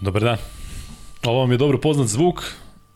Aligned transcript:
Dobar 0.00 0.22
dan. 0.22 0.36
Ovo 1.24 1.38
vam 1.38 1.50
je 1.52 1.56
dobro 1.56 1.78
poznat 1.78 2.06
zvuk, 2.06 2.44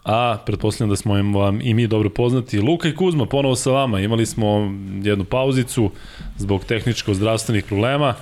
a 0.04 0.38
pretpostavljam 0.46 0.90
da 0.90 0.96
smo 0.96 1.38
vam 1.38 1.60
i 1.60 1.74
mi 1.74 1.86
dobro 1.86 2.10
poznati. 2.10 2.60
Luka 2.60 2.88
i 2.88 2.94
Kuzma, 2.94 3.26
ponovo 3.26 3.56
sa 3.56 3.70
vama. 3.70 4.00
Imali 4.00 4.26
smo 4.26 4.74
jednu 5.02 5.24
pauzicu 5.24 5.90
zbog 6.36 6.64
tehničko-zdravstvenih 6.64 7.64
problema, 7.64 8.14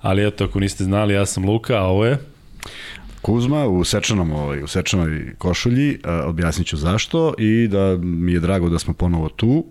ali 0.00 0.26
eto, 0.26 0.44
ako 0.44 0.60
niste 0.60 0.84
znali, 0.84 1.14
ja 1.14 1.26
sam 1.26 1.44
Luka, 1.44 1.78
a 1.78 1.84
ovo 1.84 2.04
je... 2.04 2.18
Kuzma 3.22 3.66
u 3.66 3.84
sečanom, 3.84 4.32
ovaj, 4.32 4.62
u 4.62 4.66
sečanoj 4.66 5.34
košulji, 5.38 5.98
objasnit 6.24 6.66
ću 6.66 6.76
zašto 6.76 7.34
i 7.38 7.68
da 7.68 7.96
mi 7.96 8.32
je 8.32 8.40
drago 8.40 8.68
da 8.68 8.78
smo 8.78 8.94
ponovo 8.94 9.28
tu. 9.28 9.64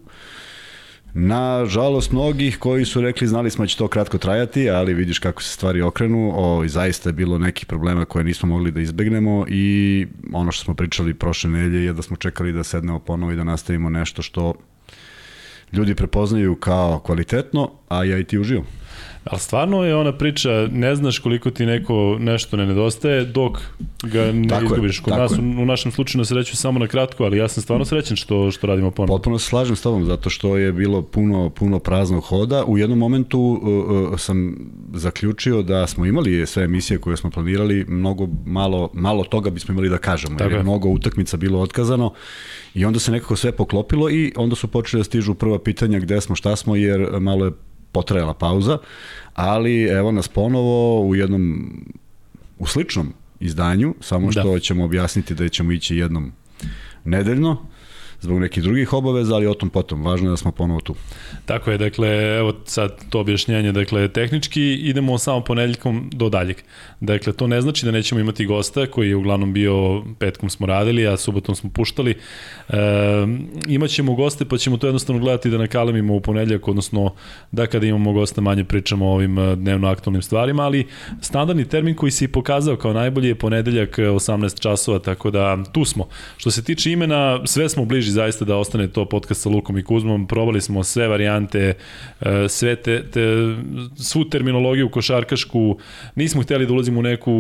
Na 1.14 1.66
žalost 1.66 2.12
mnogih 2.12 2.58
koji 2.58 2.86
su 2.86 3.02
rekli 3.02 3.28
znali 3.28 3.50
smo 3.50 3.64
da 3.64 3.68
će 3.68 3.78
to 3.78 3.88
kratko 3.88 4.18
trajati, 4.18 4.70
ali 4.70 4.94
vidiš 4.94 5.20
kako 5.20 5.44
se 5.44 5.50
stvari 5.50 5.82
okrenu, 5.82 6.32
o, 6.36 6.68
zaista 6.68 7.10
je 7.10 7.14
bilo 7.14 7.38
nekih 7.38 7.66
problema 7.66 8.06
koje 8.06 8.24
nismo 8.24 8.50
mogli 8.50 8.72
da 8.72 8.82
izbegnemo 8.82 9.46
i 9.50 10.08
ono 10.34 10.52
što 10.52 10.66
smo 10.66 10.74
pričali 10.74 11.14
prošle 11.14 11.50
nedelje 11.50 11.86
je 11.86 11.94
da 11.94 12.02
smo 12.02 12.16
čekali 12.16 12.54
da 12.54 12.64
sednemo 12.64 13.00
ponovo 13.00 13.32
i 13.32 13.36
da 13.36 13.44
nastavimo 13.44 13.90
nešto 13.90 14.22
što 14.22 14.54
ljudi 15.74 15.96
prepoznaju 15.96 16.56
kao 16.56 17.00
kvalitetno, 17.00 17.72
a 17.90 18.04
ja 18.04 18.18
i 18.18 18.23
ti 18.23 18.40
uživam. 18.40 18.80
Ali 19.23 19.39
stvarno 19.39 19.84
je 19.84 19.95
ona 19.95 20.17
priča, 20.17 20.67
ne 20.71 20.95
znaš 20.95 21.20
koliko 21.20 21.52
ti 21.52 21.66
neko 21.66 22.17
nešto 22.20 22.57
ne 22.57 22.66
nedostaje 22.66 23.25
dok 23.25 23.57
ga 24.03 24.31
ne 24.31 24.47
tako 24.47 24.66
izgubiš. 24.66 24.99
Kod 24.99 25.13
nas, 25.13 25.31
je. 25.31 25.39
u 25.39 25.66
našem 25.66 25.91
slučaju 25.91 26.20
na 26.20 26.25
sreću 26.25 26.57
samo 26.57 26.80
na 26.80 26.88
kratko, 26.88 27.23
ali 27.23 27.38
ja 27.38 27.47
sam 27.47 27.63
stvarno 27.63 27.85
srećen 27.85 28.17
što, 28.17 28.52
što 28.52 28.67
radimo 28.67 28.91
ponovno. 28.91 29.16
Potpuno 29.16 29.39
se 29.39 29.45
slažem 29.45 29.75
s 29.75 29.81
tobom, 29.81 30.05
zato 30.05 30.30
što 30.30 30.58
je 30.58 30.72
bilo 30.72 31.02
puno, 31.02 31.50
puno 31.50 31.80
praznog 31.80 32.23
hoda. 32.23 32.66
U 32.66 32.78
jednom 32.78 33.00
momentu 33.00 33.39
uh, 33.39 34.11
uh, 34.11 34.19
sam 34.19 34.55
zaključio 34.94 35.61
da 35.61 35.88
smo 35.88 36.06
imali 36.06 36.45
sve 36.45 36.63
emisije 36.63 36.97
koje 36.97 37.17
smo 37.17 37.30
planirali, 37.30 37.85
mnogo 37.88 38.28
malo, 38.45 38.89
malo 38.94 39.23
toga 39.23 39.50
bismo 39.50 39.72
imali 39.72 39.89
da 39.89 39.97
kažemo, 39.97 40.38
tako 40.38 40.50
jer 40.50 40.58
je 40.59 40.63
mnogo 40.63 40.89
utakmica 40.89 41.38
bilo 41.38 41.59
otkazano 41.59 42.13
i 42.73 42.85
onda 42.85 43.00
se 43.00 43.11
nekako 43.11 43.35
sve 43.35 43.52
poklopilo 43.52 44.09
i 44.09 44.33
onda 44.35 44.56
su 44.56 44.67
počeli 44.67 45.00
da 45.00 45.03
stižu 45.03 45.33
prva 45.33 45.59
pitanja 45.59 46.00
gde 46.00 46.22
smo, 46.22 46.35
šta 46.35 46.56
smo, 46.56 46.75
jer 46.75 47.19
malo 47.19 47.45
je 47.45 47.52
potrajala 47.92 48.34
pauza, 48.34 48.78
ali 49.34 49.84
evo 49.84 50.11
nas 50.11 50.28
ponovo 50.28 51.02
u 51.08 51.16
jednom, 51.16 51.73
u 52.59 52.67
sličnom 52.67 53.14
izdanju, 53.39 53.95
samo 54.00 54.31
što 54.31 54.53
da. 54.53 54.59
ćemo 54.59 54.84
objasniti 54.84 55.36
da 55.36 55.50
ćemo 55.50 55.72
ići 55.72 55.97
jednom 55.97 56.31
nedeljno, 57.03 57.66
zbog 58.22 58.39
nekih 58.39 58.64
drugih 58.64 58.94
obaveza, 58.94 59.36
ali 59.36 59.47
o 59.47 59.53
tom 59.53 59.69
potom. 59.69 60.05
Važno 60.05 60.27
je 60.27 60.30
da 60.30 60.38
smo 60.38 60.52
ponovo 60.52 60.80
tu. 60.80 60.95
Tako 61.45 61.72
je, 61.72 61.77
dakle, 61.77 62.38
evo 62.38 62.53
sad 62.66 63.09
to 63.09 63.19
objašnjenje, 63.19 63.72
dakle, 63.72 64.08
tehnički 64.08 64.73
idemo 64.73 65.17
samo 65.17 65.41
ponedeljkom 65.41 66.09
do 66.13 66.30
daljeg. 66.30 66.58
Dakle, 67.00 67.33
to 67.33 67.47
ne 67.47 67.61
znači 67.61 67.86
da 67.86 67.91
nećemo 67.91 68.22
imati 68.22 68.45
gosta, 68.45 68.86
koji 68.86 69.09
je 69.09 69.16
uglavnom 69.16 69.53
bio, 69.53 70.03
petkom 70.19 70.50
smo 70.50 70.67
radili, 70.67 71.08
a 71.08 71.17
subotom 71.17 71.55
smo 71.55 71.69
puštali. 71.69 72.11
E, 72.69 72.75
imaćemo 73.67 74.16
goste, 74.16 74.45
pa 74.45 74.58
ćemo 74.58 74.78
to 74.78 74.88
jednostavno 74.88 75.22
gledati 75.22 75.50
da 75.50 75.58
nakalemimo 75.58 76.16
u 76.16 76.22
ponedeljak, 76.22 76.67
odnosno 76.67 77.13
da 77.52 77.67
kada 77.67 77.88
imamo 77.88 78.13
gosta 78.13 78.41
manje 78.41 78.63
pričamo 78.63 79.08
o 79.08 79.13
ovim 79.13 79.39
e, 79.39 79.56
dnevno 79.56 79.88
aktualnim 79.88 80.22
stvarima, 80.22 80.63
ali 80.63 80.88
standardni 81.22 81.66
termin 81.66 81.95
koji 81.95 82.11
se 82.11 82.25
i 82.25 82.28
pokazao 82.28 82.75
kao 82.75 82.94
najbolji 82.94 83.28
je 83.28 83.35
ponedeljak 83.35 83.97
18 83.97 84.56
e, 84.56 84.59
časova, 84.59 85.00
tako 85.00 85.31
da 85.31 85.63
tu 85.72 85.85
smo. 85.85 86.08
Što 86.38 86.52
se 86.52 86.63
tiče 86.63 86.91
imena, 86.91 87.41
sve 87.45 87.69
smo 87.69 87.85
bliži 87.85 88.11
znači 88.12 88.31
zaista 88.31 88.45
da 88.45 88.58
ostane 88.58 88.88
to 88.88 89.06
podcast 89.06 89.42
sa 89.42 89.50
Lukom 89.50 89.78
i 89.78 89.84
Kuzmom. 89.84 90.28
Probali 90.28 90.62
smo 90.62 90.84
sve 90.84 91.08
varijante, 91.08 91.73
e, 92.22 92.50
sve 92.50 92.75
te, 92.75 93.03
te, 93.12 93.22
svu 93.96 94.25
terminologiju 94.25 94.90
košarkašku. 94.90 95.78
Nismo 96.16 96.41
hteli 96.41 96.66
da 96.66 96.74
ulazimo 96.74 97.00
u 97.00 97.03
neku 97.03 97.31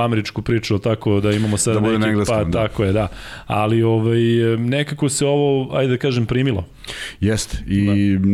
američku 0.00 0.42
priču, 0.42 0.78
tako 0.78 1.20
da 1.20 1.32
imamo 1.32 1.56
sad 1.56 1.74
da 1.74 1.98
neki, 1.98 2.24
pa 2.26 2.44
da. 2.44 2.50
tako 2.50 2.84
je, 2.84 2.92
da. 2.92 3.08
Ali 3.46 3.82
ovaj, 3.82 4.20
nekako 4.58 5.08
se 5.08 5.26
ovo, 5.26 5.76
ajde 5.76 5.92
da 5.92 5.98
kažem, 5.98 6.26
primilo. 6.26 6.64
Jeste, 7.20 7.58
i 7.66 7.86
da. 7.86 8.24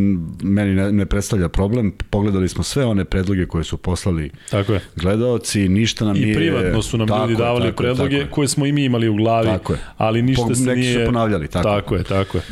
meni 0.47 0.75
ne, 0.75 0.91
ne 0.91 1.05
predstavlja 1.05 1.49
problem. 1.49 1.93
Pogledali 2.09 2.49
smo 2.49 2.63
sve 2.63 2.85
one 2.85 3.05
predloge 3.05 3.45
koje 3.45 3.63
su 3.63 3.77
poslali 3.77 4.31
tako 4.51 4.73
je. 4.73 4.79
gledaoci, 4.95 5.69
ništa 5.69 6.05
nam 6.05 6.15
I 6.15 6.19
nije... 6.19 6.31
I 6.31 6.35
privatno 6.35 6.81
su 6.81 6.97
nam 6.97 7.07
tako 7.07 7.21
ljudi 7.21 7.35
davali 7.35 7.65
tako 7.65 7.83
predloge 7.83 8.19
tako 8.19 8.31
koje 8.31 8.47
smo 8.47 8.65
i 8.65 8.71
mi 8.71 8.83
imali 8.85 9.09
u 9.09 9.15
glavi, 9.15 9.47
tako 9.47 9.73
je. 9.73 9.79
ali 9.97 10.21
ništa 10.21 10.45
po, 10.47 10.55
se 10.55 10.63
neki 10.63 10.79
nije... 10.79 10.93
Neki 10.93 11.05
su 11.05 11.05
ponavljali, 11.05 11.47
tako. 11.47 11.69
Tako 11.69 11.95
je, 11.95 12.03
tako 12.03 12.37
je. 12.37 12.43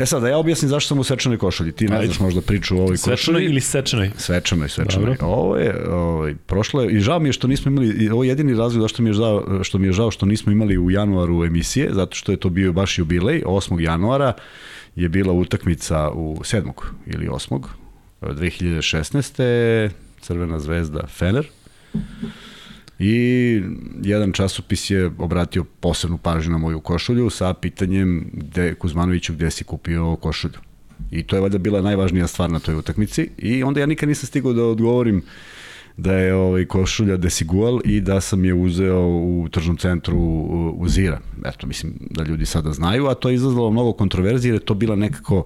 E 0.00 0.06
sad, 0.06 0.22
da 0.22 0.28
ja 0.28 0.38
objasnim 0.38 0.68
zašto 0.68 0.88
sam 0.88 0.98
u 0.98 1.04
svečanoj 1.04 1.38
košulji. 1.38 1.72
Ti 1.72 1.88
ne 1.88 1.96
Ajde. 1.96 2.06
znaš 2.06 2.20
možda 2.20 2.40
priču 2.40 2.76
o 2.76 2.78
ovoj 2.78 2.96
košulji. 2.96 3.16
Svečanoj 3.16 3.44
ili 3.44 3.60
sečanoj? 3.60 4.10
Svečanoj, 4.16 4.68
svečanoj. 4.68 5.06
Dobro. 5.06 5.26
Ovo 5.26 5.56
je, 5.56 5.88
ovaj, 5.90 6.34
prošlo 6.46 6.82
je, 6.82 6.92
i 6.92 7.00
žao 7.00 7.18
mi 7.18 7.28
je 7.28 7.32
što 7.32 7.48
nismo 7.48 7.70
imali, 7.70 8.08
ovo 8.08 8.24
je 8.24 8.28
jedini 8.28 8.54
razlog 8.54 8.82
zašto 8.82 9.02
mi 9.02 9.08
je 9.08 9.12
žao, 9.12 9.64
što 9.64 9.78
mi 9.78 9.86
je 9.86 9.92
žao 9.92 10.10
što 10.10 10.26
nismo 10.26 10.52
imali 10.52 10.78
u 10.78 10.90
januaru 10.90 11.44
emisije, 11.44 11.88
zato 11.92 12.16
što 12.16 12.32
je 12.32 12.36
to 12.36 12.48
bio 12.48 12.72
baš 12.72 12.98
jubilej, 12.98 13.42
8. 13.46 13.80
januara 13.80 14.32
je 15.02 15.08
bila 15.08 15.32
utakmica 15.32 16.10
u 16.10 16.36
7. 16.36 16.72
ili 17.06 17.28
8. 17.28 17.62
2016. 18.20 19.90
Crvena 20.20 20.58
zvezda 20.58 21.06
Fener. 21.06 21.46
I 22.98 23.62
jedan 24.02 24.32
časopis 24.32 24.90
je 24.90 25.10
obratio 25.18 25.64
posebnu 25.64 26.18
pažnju 26.18 26.52
na 26.52 26.58
moju 26.58 26.80
košulju 26.80 27.30
sa 27.30 27.54
pitanjem 27.54 28.30
gde, 28.32 28.74
Kuzmanoviću 28.74 29.32
gde 29.32 29.50
si 29.50 29.64
kupio 29.64 30.16
košulju. 30.16 30.58
I 31.10 31.22
to 31.22 31.36
je 31.36 31.42
valjda 31.42 31.58
bila 31.58 31.82
najvažnija 31.82 32.26
stvar 32.26 32.50
na 32.50 32.58
toj 32.58 32.74
utakmici 32.74 33.30
i 33.38 33.62
onda 33.62 33.80
ja 33.80 33.86
nikad 33.86 34.08
nisam 34.08 34.26
stigao 34.26 34.52
da 34.52 34.64
odgovorim 34.64 35.22
da 35.96 36.12
je 36.12 36.34
ovaj 36.34 36.64
košulja 36.64 37.16
Desigual 37.16 37.80
i 37.84 38.00
da 38.00 38.20
sam 38.20 38.44
je 38.44 38.54
uzeo 38.54 39.00
u 39.08 39.48
tržnom 39.50 39.76
centru 39.76 40.18
u 40.76 40.88
Zira. 40.88 41.20
Eto, 41.44 41.66
mislim 41.66 41.92
da 42.10 42.22
ljudi 42.24 42.46
sada 42.46 42.72
znaju, 42.72 43.06
a 43.06 43.14
to 43.14 43.28
je 43.28 43.34
izazvalo 43.34 43.70
mnogo 43.70 43.92
kontroverzije 43.92 44.50
jer 44.50 44.60
je 44.60 44.64
to 44.64 44.74
bila 44.74 44.96
nekako 44.96 45.44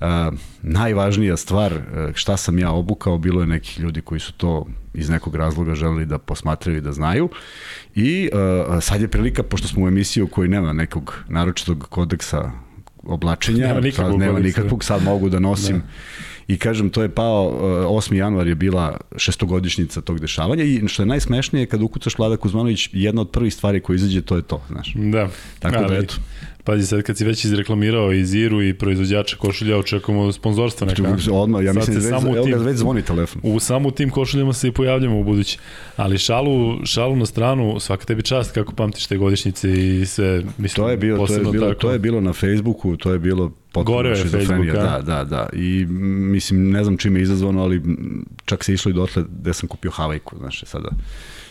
a, 0.00 0.30
najvažnija 0.62 1.36
stvar 1.36 1.80
šta 2.14 2.36
sam 2.36 2.58
ja 2.58 2.70
obukao, 2.70 3.18
bilo 3.18 3.40
je 3.40 3.46
nekih 3.46 3.80
ljudi 3.80 4.00
koji 4.00 4.20
su 4.20 4.32
to 4.32 4.66
iz 4.94 5.10
nekog 5.10 5.34
razloga 5.34 5.74
želeli 5.74 6.06
da 6.06 6.18
posmatraju 6.18 6.78
i 6.78 6.80
da 6.80 6.92
znaju. 6.92 7.28
I 7.94 8.30
a, 8.68 8.80
sad 8.80 9.00
je 9.00 9.08
prilika, 9.08 9.42
pošto 9.42 9.68
smo 9.68 9.84
u 9.84 9.88
emisiju 9.88 10.26
koji 10.26 10.48
nema 10.48 10.72
nekog 10.72 11.14
naročitog 11.28 11.86
kodeksa 11.90 12.50
oblačenja, 13.02 13.66
nema 13.66 13.80
nikakvog, 13.80 14.12
sad, 14.12 14.20
nema 14.20 14.38
nikakvog 14.38 14.84
sad 14.84 15.02
mogu 15.02 15.28
da 15.28 15.38
nosim 15.38 15.76
da 15.76 15.82
i 16.48 16.58
kažem 16.58 16.90
to 16.90 17.02
je 17.02 17.08
pao 17.08 17.58
8. 17.88 18.14
januar 18.14 18.46
je 18.46 18.54
bila 18.54 18.96
šestogodišnjica 19.16 20.00
tog 20.00 20.20
dešavanja 20.20 20.64
i 20.64 20.88
što 20.88 21.02
je 21.02 21.06
najsmešnije 21.06 21.66
kad 21.66 21.82
ukucaš 21.82 22.18
Vlada 22.18 22.36
Kuzmanović 22.36 22.88
jedna 22.92 23.20
od 23.20 23.30
prvih 23.30 23.54
stvari 23.54 23.80
koja 23.80 23.94
izađe 23.94 24.22
to 24.22 24.36
je 24.36 24.42
to, 24.42 24.62
znaš. 24.68 24.92
Da. 24.94 25.28
Tako 25.58 25.76
da, 25.76 25.84
Ali, 25.84 25.88
da 25.88 26.02
eto. 26.02 26.14
Pazi, 26.64 26.86
sad 26.86 27.02
kad 27.02 27.16
si 27.18 27.24
već 27.24 27.44
izreklamirao 27.44 28.12
i 28.12 28.24
Ziru 28.24 28.62
i 28.62 28.74
proizvođača 28.74 29.36
košulja, 29.36 29.78
očekujemo 29.78 30.32
sponzorstva 30.32 30.86
neka. 30.86 31.02
Odmah, 31.32 31.64
ja 31.64 31.72
mislim 31.72 32.00
da 32.00 32.16
već, 32.16 32.36
evo 32.36 32.46
ga 32.46 32.56
već 32.56 32.76
zvoni 32.76 33.02
telefon. 33.02 33.42
U 33.44 33.60
samu 33.60 33.90
tim 33.90 34.10
košuljama 34.10 34.52
se 34.52 34.68
i 34.68 34.72
pojavljamo 34.72 35.20
u 35.20 35.24
budući. 35.24 35.58
Ali 35.96 36.18
šalu, 36.18 36.86
šalu 36.86 37.16
na 37.16 37.26
stranu, 37.26 37.80
svaka 37.80 38.04
tebi 38.04 38.22
čast 38.22 38.52
kako 38.52 38.72
pamtiš 38.72 39.06
te 39.06 39.16
godišnjice 39.16 39.70
i 39.72 40.06
sve, 40.06 40.42
mislim, 40.58 40.84
to 40.84 40.90
je 40.90 40.96
bilo, 40.96 41.26
to 41.26 41.34
je 41.34 41.40
bilo, 41.40 41.68
tako. 41.68 41.80
to 41.80 41.90
je 41.90 41.98
bilo 41.98 42.20
na 42.20 42.32
Facebooku, 42.32 42.96
to 42.96 43.12
je 43.12 43.18
bilo 43.18 43.52
potpuno 43.72 43.96
Gore 43.96 44.10
je 44.10 44.16
Facebook, 44.16 44.66
da, 44.66 45.02
da, 45.06 45.24
da. 45.24 45.48
I 45.52 45.86
mislim, 45.86 46.70
ne 46.70 46.84
znam 46.84 46.96
čime 46.96 47.20
je 47.20 47.22
izazvano, 47.22 47.62
ali 47.62 47.82
čak 48.44 48.64
se 48.64 48.74
išlo 48.74 48.90
i 48.90 48.94
dotle 48.94 49.24
gde 49.28 49.54
sam 49.54 49.68
kupio 49.68 49.90
Havajku, 49.90 50.36
znaš, 50.38 50.64
sada 50.66 50.88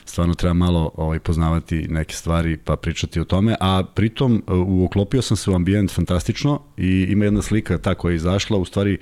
stvarno 0.06 0.34
treba 0.34 0.54
malo 0.54 0.92
ovaj, 0.96 1.20
poznavati 1.20 1.88
neke 1.90 2.16
stvari 2.16 2.58
pa 2.58 2.76
pričati 2.76 3.20
o 3.20 3.24
tome, 3.24 3.56
a 3.60 3.84
pritom 3.96 4.44
uoklopio 4.68 5.22
sam 5.22 5.38
se 5.38 5.52
u 5.52 5.56
ambijent 5.56 5.92
fantastično 5.92 6.62
i 6.78 7.08
ima 7.10 7.26
jedna 7.26 7.42
slika 7.42 7.78
ta 7.78 7.96
koja 7.96 8.12
je 8.12 8.16
izašla, 8.16 8.58
u 8.58 8.66
stvari 8.66 8.98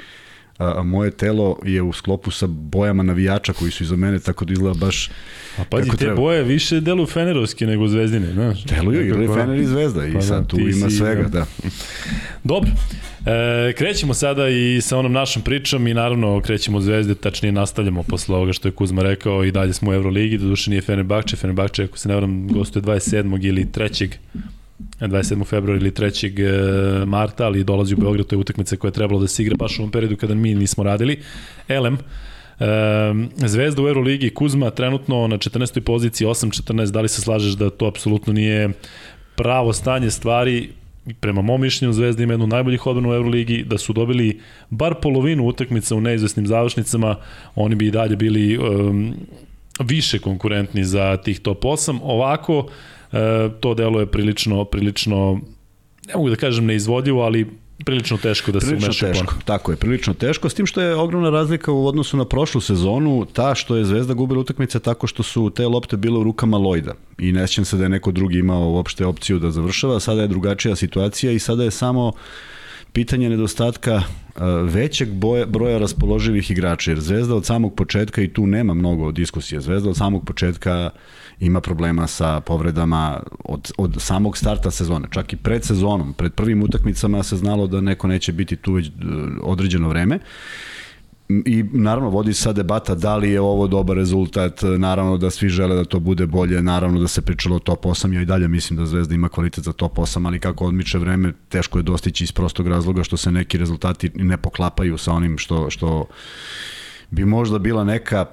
a, 0.59 0.83
moje 0.83 1.11
telo 1.11 1.57
je 1.65 1.81
u 1.81 1.93
sklopu 1.93 2.31
sa 2.31 2.47
bojama 2.47 3.03
navijača 3.03 3.53
koji 3.53 3.71
su 3.71 3.83
iza 3.83 3.95
mene, 3.95 4.19
tako 4.19 4.45
da 4.45 4.53
izgleda 4.53 4.79
baš 4.79 5.09
A 5.57 5.63
pazi, 5.69 5.89
te 5.89 5.97
treba. 5.97 6.15
boje 6.15 6.43
više 6.43 6.79
deluju 6.79 7.07
fenerovski 7.07 7.65
nego 7.65 7.87
zvezdine, 7.87 8.33
znaš. 8.33 8.63
Deluju, 8.63 9.07
ili 9.07 9.27
Fener 9.27 9.59
i 9.59 9.65
zvezda 9.65 10.05
i 10.05 10.13
pa 10.13 10.21
sad 10.21 10.41
da, 10.41 10.47
tu 10.47 10.59
ima 10.59 10.89
si, 10.89 10.95
svega, 10.95 11.23
da. 11.23 11.45
Dobro, 12.43 12.71
e, 13.25 13.73
krećemo 13.73 14.13
sada 14.13 14.49
i 14.49 14.81
sa 14.81 14.97
onom 14.97 15.11
našom 15.11 15.41
pričom 15.41 15.87
i 15.87 15.93
naravno 15.93 16.41
krećemo 16.41 16.77
od 16.77 16.83
zvezde, 16.83 17.15
tačnije 17.15 17.51
nastavljamo 17.51 18.03
posle 18.03 18.35
ovoga 18.35 18.53
što 18.53 18.67
je 18.67 18.71
Kuzma 18.71 19.01
rekao 19.01 19.43
i 19.43 19.51
dalje 19.51 19.73
smo 19.73 19.91
u 19.91 19.93
Euroligi, 19.93 20.37
do 20.37 20.47
duše 20.47 20.69
nije 20.69 20.81
Fenerbahče, 20.81 21.35
Fenerbahče 21.35 21.83
ako 21.83 21.97
se 21.97 22.09
ne 22.09 22.15
vram 22.15 22.47
gostuje 22.47 22.83
27. 22.83 23.45
ili 23.47 23.65
3. 23.65 24.09
27. 24.99 25.45
februara 25.45 25.81
ili 25.81 25.91
3. 25.91 27.01
E, 27.01 27.05
marta, 27.05 27.45
ali 27.45 27.63
dolazi 27.63 27.93
u 27.93 27.97
Beograd, 27.97 28.25
to 28.25 28.35
je 28.35 28.39
utakmica 28.39 28.75
koja 28.75 28.89
je 28.89 28.93
trebalo 28.93 29.19
da 29.19 29.27
se 29.27 29.43
igra 29.43 29.55
baš 29.55 29.79
u 29.79 29.81
ovom 29.81 29.91
periodu 29.91 30.15
kada 30.15 30.35
mi 30.35 30.55
nismo 30.55 30.83
radili. 30.83 31.19
Elem, 31.67 31.97
Zvezda 33.35 33.83
u 33.83 33.87
Euroligi, 33.87 34.29
Kuzma 34.29 34.69
trenutno 34.69 35.27
na 35.27 35.37
14. 35.37 35.79
poziciji 35.79 36.27
8-14, 36.27 36.91
da 36.91 37.01
li 37.01 37.09
se 37.09 37.21
slažeš 37.21 37.53
da 37.53 37.69
to 37.69 37.85
apsolutno 37.87 38.33
nije 38.33 38.69
pravo 39.35 39.73
stanje 39.73 40.11
stvari 40.11 40.69
prema 41.19 41.41
mom 41.41 41.61
mišljenju 41.61 41.93
Zvezda 41.93 42.23
ima 42.23 42.33
jednu 42.33 42.47
najboljih 42.47 42.87
odbrana 42.87 43.09
u 43.09 43.13
Euroligi, 43.13 43.63
da 43.63 43.77
su 43.77 43.93
dobili 43.93 44.39
bar 44.69 44.95
polovinu 45.01 45.45
utakmica 45.45 45.95
u 45.95 46.01
neizvesnim 46.01 46.47
završnicama, 46.47 47.15
oni 47.55 47.75
bi 47.75 47.87
i 47.87 47.91
dalje 47.91 48.15
bili 48.15 48.57
um, 48.57 49.13
više 49.79 50.19
konkurentni 50.19 50.83
za 50.83 51.17
tih 51.17 51.39
top 51.39 51.63
8. 51.63 51.99
Ovako, 52.03 52.67
e, 52.67 52.98
to 53.59 53.73
delo 53.73 53.99
je 53.99 54.05
prilično, 54.05 54.65
prilično, 54.65 55.39
ne 56.07 56.13
mogu 56.15 56.29
da 56.29 56.35
kažem 56.35 56.65
neizvodljivo, 56.65 57.21
ali 57.21 57.47
prilično 57.85 58.17
teško 58.17 58.51
da 58.51 58.59
prilično 58.59 58.81
se 58.81 59.05
umeša 59.05 59.07
teško, 59.07 59.33
Tako 59.45 59.71
je, 59.71 59.77
prilično 59.77 60.13
teško, 60.13 60.49
s 60.49 60.53
tim 60.53 60.65
što 60.65 60.81
je 60.81 60.95
ogromna 60.95 61.29
razlika 61.29 61.71
u 61.71 61.87
odnosu 61.87 62.17
na 62.17 62.25
prošlu 62.25 62.61
sezonu, 62.61 63.25
ta 63.33 63.55
što 63.55 63.75
je 63.75 63.85
Zvezda 63.85 64.13
gubila 64.13 64.39
utakmice 64.39 64.79
tako 64.79 65.07
što 65.07 65.23
su 65.23 65.49
te 65.49 65.67
lopte 65.67 65.97
bile 65.97 66.19
u 66.19 66.23
rukama 66.23 66.57
Lojda 66.57 66.93
i 67.17 67.31
ne 67.31 67.47
se 67.47 67.77
da 67.77 67.83
je 67.83 67.89
neko 67.89 68.11
drugi 68.11 68.39
imao 68.39 68.69
uopšte 68.69 69.05
opciju 69.05 69.39
da 69.39 69.51
završava, 69.51 69.99
sada 69.99 70.21
je 70.21 70.27
drugačija 70.27 70.75
situacija 70.75 71.31
i 71.31 71.39
sada 71.39 71.63
je 71.63 71.71
samo 71.71 72.11
pitanje 72.93 73.29
nedostatka 73.29 74.01
većeg 74.63 75.09
boja, 75.13 75.45
broja 75.45 75.77
raspoloživih 75.77 76.51
igrača, 76.51 76.91
jer 76.91 76.99
Zvezda 76.99 77.35
od 77.35 77.45
samog 77.45 77.75
početka, 77.75 78.21
i 78.21 78.33
tu 78.33 78.47
nema 78.47 78.73
mnogo 78.73 79.11
diskusije, 79.11 79.61
Zvezda 79.61 79.89
od 79.89 79.97
samog 79.97 80.25
početka 80.25 80.89
ima 81.39 81.61
problema 81.61 82.07
sa 82.07 82.41
povredama 82.41 83.19
od, 83.45 83.71
od 83.77 83.95
samog 83.99 84.37
starta 84.37 84.71
sezone. 84.71 85.07
Čak 85.11 85.33
i 85.33 85.35
pred 85.35 85.63
sezonom, 85.63 86.13
pred 86.13 86.33
prvim 86.33 86.63
utakmicama 86.63 87.23
se 87.23 87.37
znalo 87.37 87.67
da 87.67 87.81
neko 87.81 88.07
neće 88.07 88.31
biti 88.31 88.55
tu 88.55 88.73
već 88.73 88.87
e, 88.87 88.91
određeno 89.41 89.89
vreme. 89.89 90.19
I 91.45 91.63
naravno 91.73 92.09
vodi 92.09 92.33
sa 92.33 92.53
debata 92.53 92.95
da 92.95 93.15
li 93.15 93.29
je 93.31 93.41
ovo 93.41 93.67
dobar 93.67 93.97
rezultat, 93.97 94.61
naravno 94.77 95.17
da 95.17 95.29
svi 95.29 95.49
žele 95.49 95.75
da 95.75 95.85
to 95.85 95.99
bude 95.99 96.25
bolje, 96.25 96.61
naravno 96.61 96.99
da 96.99 97.07
se 97.07 97.21
pričalo 97.21 97.55
o 97.55 97.59
top 97.59 97.85
8, 97.85 98.13
ja 98.13 98.21
i 98.21 98.25
dalje 98.25 98.47
mislim 98.47 98.79
da 98.79 98.85
Zvezda 98.85 99.15
ima 99.15 99.29
kvalitet 99.29 99.63
za 99.63 99.73
top 99.73 99.97
8, 99.97 100.27
ali 100.27 100.39
kako 100.39 100.65
odmiče 100.65 100.97
vreme, 100.97 101.33
teško 101.49 101.79
je 101.79 101.83
dostići 101.83 102.23
iz 102.23 102.31
prostog 102.31 102.67
razloga 102.67 103.03
što 103.03 103.17
se 103.17 103.31
neki 103.31 103.57
rezultati 103.57 104.11
ne 104.15 104.37
poklapaju 104.37 104.97
sa 104.97 105.11
onim 105.11 105.37
što, 105.37 105.69
što 105.69 106.05
bi 107.11 107.25
možda 107.25 107.59
bila 107.59 107.83
neka 107.83 108.25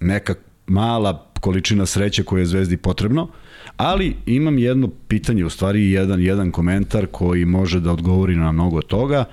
neka 0.00 0.34
mala 0.70 1.26
količina 1.40 1.86
sreće 1.86 2.22
koja 2.22 2.40
je 2.40 2.46
Zvezdi 2.46 2.76
potrebno, 2.76 3.28
ali 3.76 4.16
imam 4.26 4.58
jedno 4.58 4.88
pitanje, 5.08 5.44
u 5.44 5.50
stvari 5.50 5.90
jedan, 5.90 6.20
jedan 6.20 6.50
komentar 6.50 7.06
koji 7.06 7.44
može 7.44 7.80
da 7.80 7.92
odgovori 7.92 8.36
na 8.36 8.52
mnogo 8.52 8.82
toga, 8.82 9.24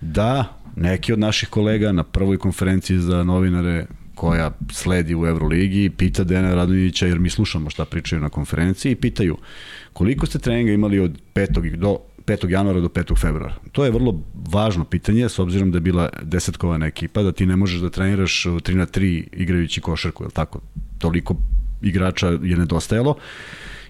da 0.00 0.44
neki 0.76 1.12
od 1.12 1.18
naših 1.18 1.48
kolega 1.48 1.92
na 1.92 2.02
prvoj 2.02 2.38
konferenciji 2.38 2.98
za 2.98 3.24
novinare 3.24 3.86
koja 4.14 4.50
sledi 4.72 5.14
u 5.14 5.26
Euroligi, 5.26 5.90
pita 5.90 6.24
Dena 6.24 6.54
Radonjića, 6.54 7.06
jer 7.06 7.18
mi 7.18 7.30
slušamo 7.30 7.70
šta 7.70 7.84
pričaju 7.84 8.22
na 8.22 8.28
konferenciji, 8.28 8.92
i 8.92 8.96
pitaju 8.96 9.36
koliko 9.92 10.26
ste 10.26 10.38
treninga 10.38 10.72
imali 10.72 11.00
od 11.00 11.18
5. 11.34 11.76
do 11.76 11.98
5. 12.28 12.50
januara 12.50 12.80
do 12.80 12.88
5. 12.88 13.18
februara. 13.20 13.54
To 13.72 13.84
je 13.84 13.90
vrlo 13.90 14.20
važno 14.52 14.84
pitanje, 14.84 15.28
s 15.28 15.38
obzirom 15.38 15.70
da 15.70 15.76
je 15.76 15.80
bila 15.80 16.08
desetkovana 16.22 16.86
ekipa, 16.86 17.22
da 17.22 17.32
ti 17.32 17.46
ne 17.46 17.56
možeš 17.56 17.80
da 17.80 17.90
treniraš 17.90 18.44
3 18.44 18.74
na 18.74 18.86
3 18.86 19.24
igrajući 19.32 19.80
košarku, 19.80 20.24
je 20.24 20.30
tako? 20.30 20.60
Toliko 20.98 21.36
igrača 21.82 22.28
je 22.28 22.56
nedostajalo. 22.56 23.14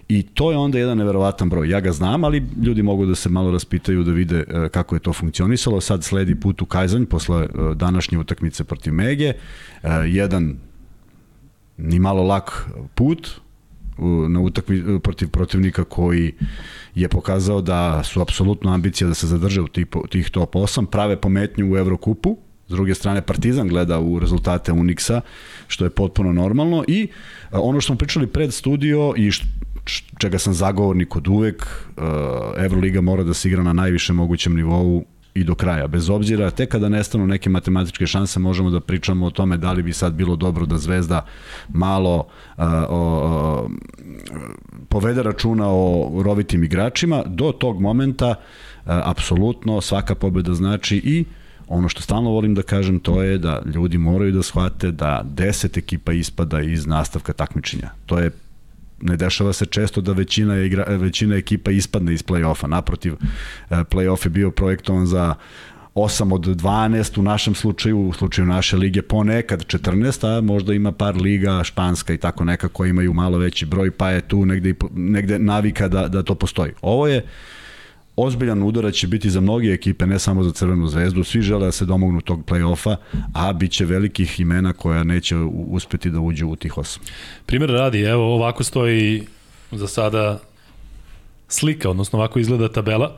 I 0.09 0.23
to 0.23 0.51
je 0.51 0.57
onda 0.57 0.79
jedan 0.79 0.97
neverovatan 0.97 1.49
broj. 1.49 1.69
Ja 1.69 1.79
ga 1.79 1.91
znam, 1.91 2.23
ali 2.23 2.45
ljudi 2.65 2.83
mogu 2.83 3.05
da 3.05 3.15
se 3.15 3.29
malo 3.29 3.51
raspitaju 3.51 4.03
da 4.03 4.11
vide 4.11 4.37
e, 4.47 4.69
kako 4.69 4.95
je 4.95 4.99
to 4.99 5.13
funkcionisalo. 5.13 5.81
Sad 5.81 6.03
sledi 6.03 6.35
put 6.35 6.61
u 6.61 6.65
Kajzanj 6.65 7.05
posle 7.05 7.43
e, 7.43 7.47
današnje 7.75 8.17
utakmice 8.17 8.63
protiv 8.63 8.93
Mege. 8.93 9.33
Jedan 10.07 10.57
ni 11.77 11.99
malo 11.99 12.23
lak 12.23 12.69
put 12.95 13.29
na 14.29 14.39
utakmi 14.39 14.99
protiv 14.99 15.29
protivnika 15.29 15.83
koji 15.83 16.33
je 16.95 17.07
pokazao 17.07 17.61
da 17.61 18.03
su 18.03 18.21
apsolutno 18.21 18.73
ambicija 18.73 19.07
da 19.07 19.13
se 19.13 19.27
zadrže 19.27 19.61
u 19.61 19.67
tih, 20.09 20.29
top 20.31 20.55
8, 20.55 20.85
prave 20.85 21.21
pometnju 21.21 21.73
u 21.73 21.77
Evrokupu, 21.77 22.37
S 22.69 22.71
druge 22.71 22.93
strane, 22.95 23.21
Partizan 23.21 23.67
gleda 23.67 23.99
u 23.99 24.19
rezultate 24.19 24.71
Unixa, 24.71 25.21
što 25.67 25.85
je 25.85 25.89
potpuno 25.89 26.33
normalno. 26.33 26.83
I 26.87 27.07
ono 27.51 27.81
što 27.81 27.87
smo 27.87 27.97
pričali 27.97 28.27
pred 28.27 28.53
studio 28.53 29.13
i 29.17 29.31
što, 29.31 29.45
čega 30.19 30.39
sam 30.39 30.53
zagovornik 30.53 31.15
od 31.15 31.27
uvek, 31.27 31.65
Evroliga 32.57 33.01
mora 33.01 33.23
da 33.23 33.33
se 33.33 33.47
igra 33.47 33.63
na 33.63 33.73
najvišem 33.73 34.15
mogućem 34.15 34.55
nivou 34.55 35.05
i 35.39 35.43
do 35.43 35.55
kraja. 35.55 35.87
Bez 35.87 36.09
obzira, 36.09 36.51
tek 36.51 36.69
kada 36.71 36.89
nestanu 36.89 37.27
neke 37.27 37.49
matematičke 37.49 38.07
šanse, 38.07 38.39
možemo 38.39 38.69
da 38.69 38.79
pričamo 38.79 39.25
o 39.25 39.31
tome 39.31 39.57
da 39.57 39.71
li 39.71 39.83
bi 39.83 39.93
sad 39.93 40.13
bilo 40.13 40.35
dobro 40.35 40.65
da 40.65 40.77
Zvezda 40.77 41.25
malo 41.69 42.27
uh, 42.57 42.63
o, 42.89 43.69
povede 44.89 45.23
računa 45.23 45.65
o 45.67 46.11
rovitim 46.23 46.63
igračima. 46.63 47.23
Do 47.25 47.51
tog 47.51 47.81
momenta, 47.81 48.29
uh, 48.29 48.35
apsolutno, 48.85 49.81
svaka 49.81 50.15
pobeda 50.15 50.53
znači 50.53 50.97
i 50.97 51.25
ono 51.67 51.89
što 51.89 52.01
stalno 52.01 52.29
volim 52.29 52.55
da 52.55 52.61
kažem 52.61 52.99
to 52.99 53.23
je 53.23 53.37
da 53.37 53.61
ljudi 53.75 53.97
moraju 53.97 54.31
da 54.31 54.43
shvate 54.43 54.91
da 54.91 55.23
10 55.25 55.77
ekipa 55.77 56.11
ispada 56.13 56.61
iz 56.61 56.87
nastavka 56.87 57.33
takmičenja. 57.33 57.89
To 58.05 58.19
je 58.19 58.31
ne 59.01 59.17
dešava 59.17 59.53
se 59.53 59.65
često 59.65 60.01
da 60.01 60.13
većina, 60.13 60.57
igra, 60.57 60.83
većina 60.83 61.35
ekipa 61.35 61.71
ispadne 61.71 62.13
iz 62.13 62.23
play-offa. 62.23 62.67
Naprotiv, 62.67 63.13
e, 63.13 63.17
play-off 63.69 64.25
je 64.25 64.29
bio 64.29 64.51
projektovan 64.51 65.05
za 65.05 65.35
8 65.95 66.33
od 66.33 66.41
12 66.41 67.19
u 67.19 67.23
našem 67.23 67.55
slučaju, 67.55 67.99
u 67.99 68.13
slučaju 68.13 68.45
naše 68.45 68.77
lige 68.77 69.01
ponekad 69.01 69.65
14, 69.65 70.37
a 70.37 70.41
možda 70.41 70.73
ima 70.73 70.91
par 70.91 71.15
liga 71.15 71.63
španska 71.63 72.13
i 72.13 72.17
tako 72.17 72.43
neka 72.43 72.67
koja 72.67 72.89
imaju 72.89 73.13
malo 73.13 73.37
veći 73.37 73.65
broj, 73.65 73.91
pa 73.91 74.09
je 74.09 74.21
tu 74.21 74.45
negde, 74.45 74.73
negde 74.91 75.39
navika 75.39 75.87
da, 75.87 76.07
da 76.07 76.23
to 76.23 76.35
postoji. 76.35 76.71
Ovo 76.81 77.07
je 77.07 77.25
ozbiljan 78.21 78.63
udarac 78.63 78.95
će 78.95 79.07
biti 79.07 79.29
za 79.29 79.41
mnoge 79.41 79.73
ekipe, 79.73 80.05
ne 80.05 80.19
samo 80.19 80.43
za 80.43 80.51
Crvenu 80.51 80.87
zvezdu, 80.87 81.23
svi 81.23 81.41
žele 81.41 81.65
da 81.65 81.71
se 81.71 81.85
domognu 81.85 82.21
tog 82.21 82.45
play-offa, 82.45 82.95
a 83.33 83.53
bit 83.53 83.71
će 83.71 83.85
velikih 83.85 84.39
imena 84.39 84.73
koja 84.73 85.03
neće 85.03 85.35
uspeti 85.67 86.09
da 86.09 86.19
uđu 86.19 86.47
u 86.47 86.55
tih 86.55 86.77
osam. 86.77 87.03
Primjer 87.45 87.69
radi, 87.69 88.01
evo 88.01 88.35
ovako 88.35 88.63
stoji 88.63 89.23
za 89.71 89.87
sada 89.87 90.39
slika, 91.47 91.89
odnosno 91.89 92.19
ovako 92.19 92.39
izgleda 92.39 92.69
tabela. 92.69 93.17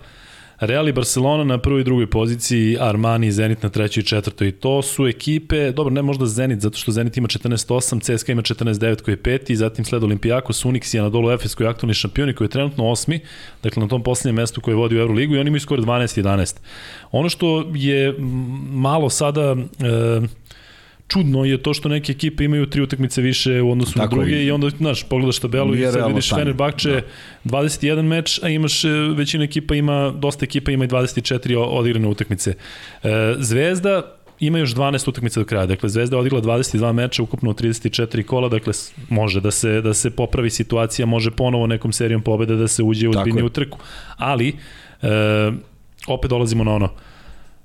Real 0.61 0.89
i 0.89 0.91
Barcelona 0.91 1.43
na 1.43 1.57
prvoj 1.57 1.81
i 1.81 1.83
drugoj 1.83 2.07
poziciji, 2.07 2.77
Armani 2.79 3.27
i 3.27 3.31
Zenit 3.31 3.63
na 3.63 3.69
trećoj 3.69 4.01
i 4.01 4.05
četvrtoj. 4.05 4.47
I 4.47 4.51
to 4.51 4.81
su 4.81 5.07
ekipe, 5.07 5.71
dobro, 5.71 5.93
ne 5.93 6.01
možda 6.01 6.25
Zenit, 6.25 6.59
zato 6.59 6.77
što 6.77 6.91
Zenit 6.91 7.17
ima 7.17 7.27
14-8, 7.27 8.17
CSKA 8.17 8.31
ima 8.31 8.41
14-9 8.41 9.01
koji 9.01 9.13
je 9.13 9.23
peti, 9.23 9.55
zatim 9.55 9.85
sled 9.85 10.03
Olimpijakos, 10.03 10.65
Unix 10.65 10.95
i 10.95 10.99
Anadolu 10.99 11.31
Efes 11.31 11.55
koji 11.55 11.65
je 11.65 11.69
aktualni 11.69 11.93
šampion 11.93 12.29
i 12.29 12.33
koji 12.33 12.45
je 12.45 12.49
trenutno 12.49 12.89
osmi, 12.89 13.19
dakle 13.63 13.83
na 13.83 13.89
tom 13.89 14.03
poslednjem 14.03 14.35
mestu 14.35 14.61
koji 14.61 14.75
vodi 14.75 14.95
u 14.95 14.99
Euroligu 14.99 15.35
i 15.35 15.39
oni 15.39 15.47
imaju 15.47 15.59
skoro 15.59 15.81
12-11. 15.81 16.55
Ono 17.11 17.29
što 17.29 17.71
je 17.75 18.15
malo 18.71 19.09
sada... 19.09 19.55
E, 19.79 20.41
čudno 21.11 21.45
je 21.45 21.57
to 21.63 21.73
što 21.73 21.89
neke 21.89 22.11
ekipe 22.11 22.43
imaju 22.43 22.65
tri 22.65 22.81
utakmice 22.81 23.21
više 23.21 23.61
u 23.61 23.71
odnosu 23.71 23.93
Tako 23.93 24.15
na 24.15 24.21
druge 24.21 24.35
i, 24.35 24.45
i 24.45 24.51
onda, 24.51 24.69
znaš, 24.69 25.03
pogledaš 25.03 25.39
tabelu 25.39 25.75
i 25.75 25.91
sad 25.91 26.07
vidiš 26.07 26.29
Fenerbahče 26.29 27.01
da. 27.43 27.57
21 27.57 28.01
meč, 28.01 28.39
a 28.43 28.49
imaš, 28.49 28.85
e, 28.85 28.89
većina 28.89 29.43
ekipa 29.43 29.75
ima, 29.75 30.13
dosta 30.17 30.45
ekipa 30.45 30.71
ima 30.71 30.85
i 30.85 30.87
24 30.87 31.57
odigrane 31.57 32.07
utakmice. 32.07 32.53
E, 33.03 33.35
Zvezda 33.39 34.15
ima 34.39 34.57
još 34.57 34.75
12 34.75 35.09
utakmica 35.09 35.39
do 35.39 35.45
kraja. 35.45 35.65
Dakle, 35.65 35.89
Zvezda 35.89 36.15
je 36.15 36.19
odigla 36.19 36.41
22 36.41 36.93
meča, 36.93 37.23
ukupno 37.23 37.53
34 37.53 38.23
kola, 38.23 38.49
dakle, 38.49 38.73
može 39.09 39.41
da 39.41 39.51
se, 39.51 39.81
da 39.81 39.93
se 39.93 40.09
popravi 40.09 40.49
situacija, 40.49 41.05
može 41.05 41.31
ponovo 41.31 41.67
nekom 41.67 41.91
serijom 41.91 42.21
pobeda 42.21 42.55
da 42.55 42.67
se 42.67 42.83
uđe 42.83 43.07
u 43.07 43.11
ozbiljniju 43.11 43.49
trku. 43.49 43.77
Ali, 44.17 44.55
e, 45.01 45.07
opet 46.07 46.29
dolazimo 46.29 46.63
na 46.63 46.73
ono, 46.73 46.89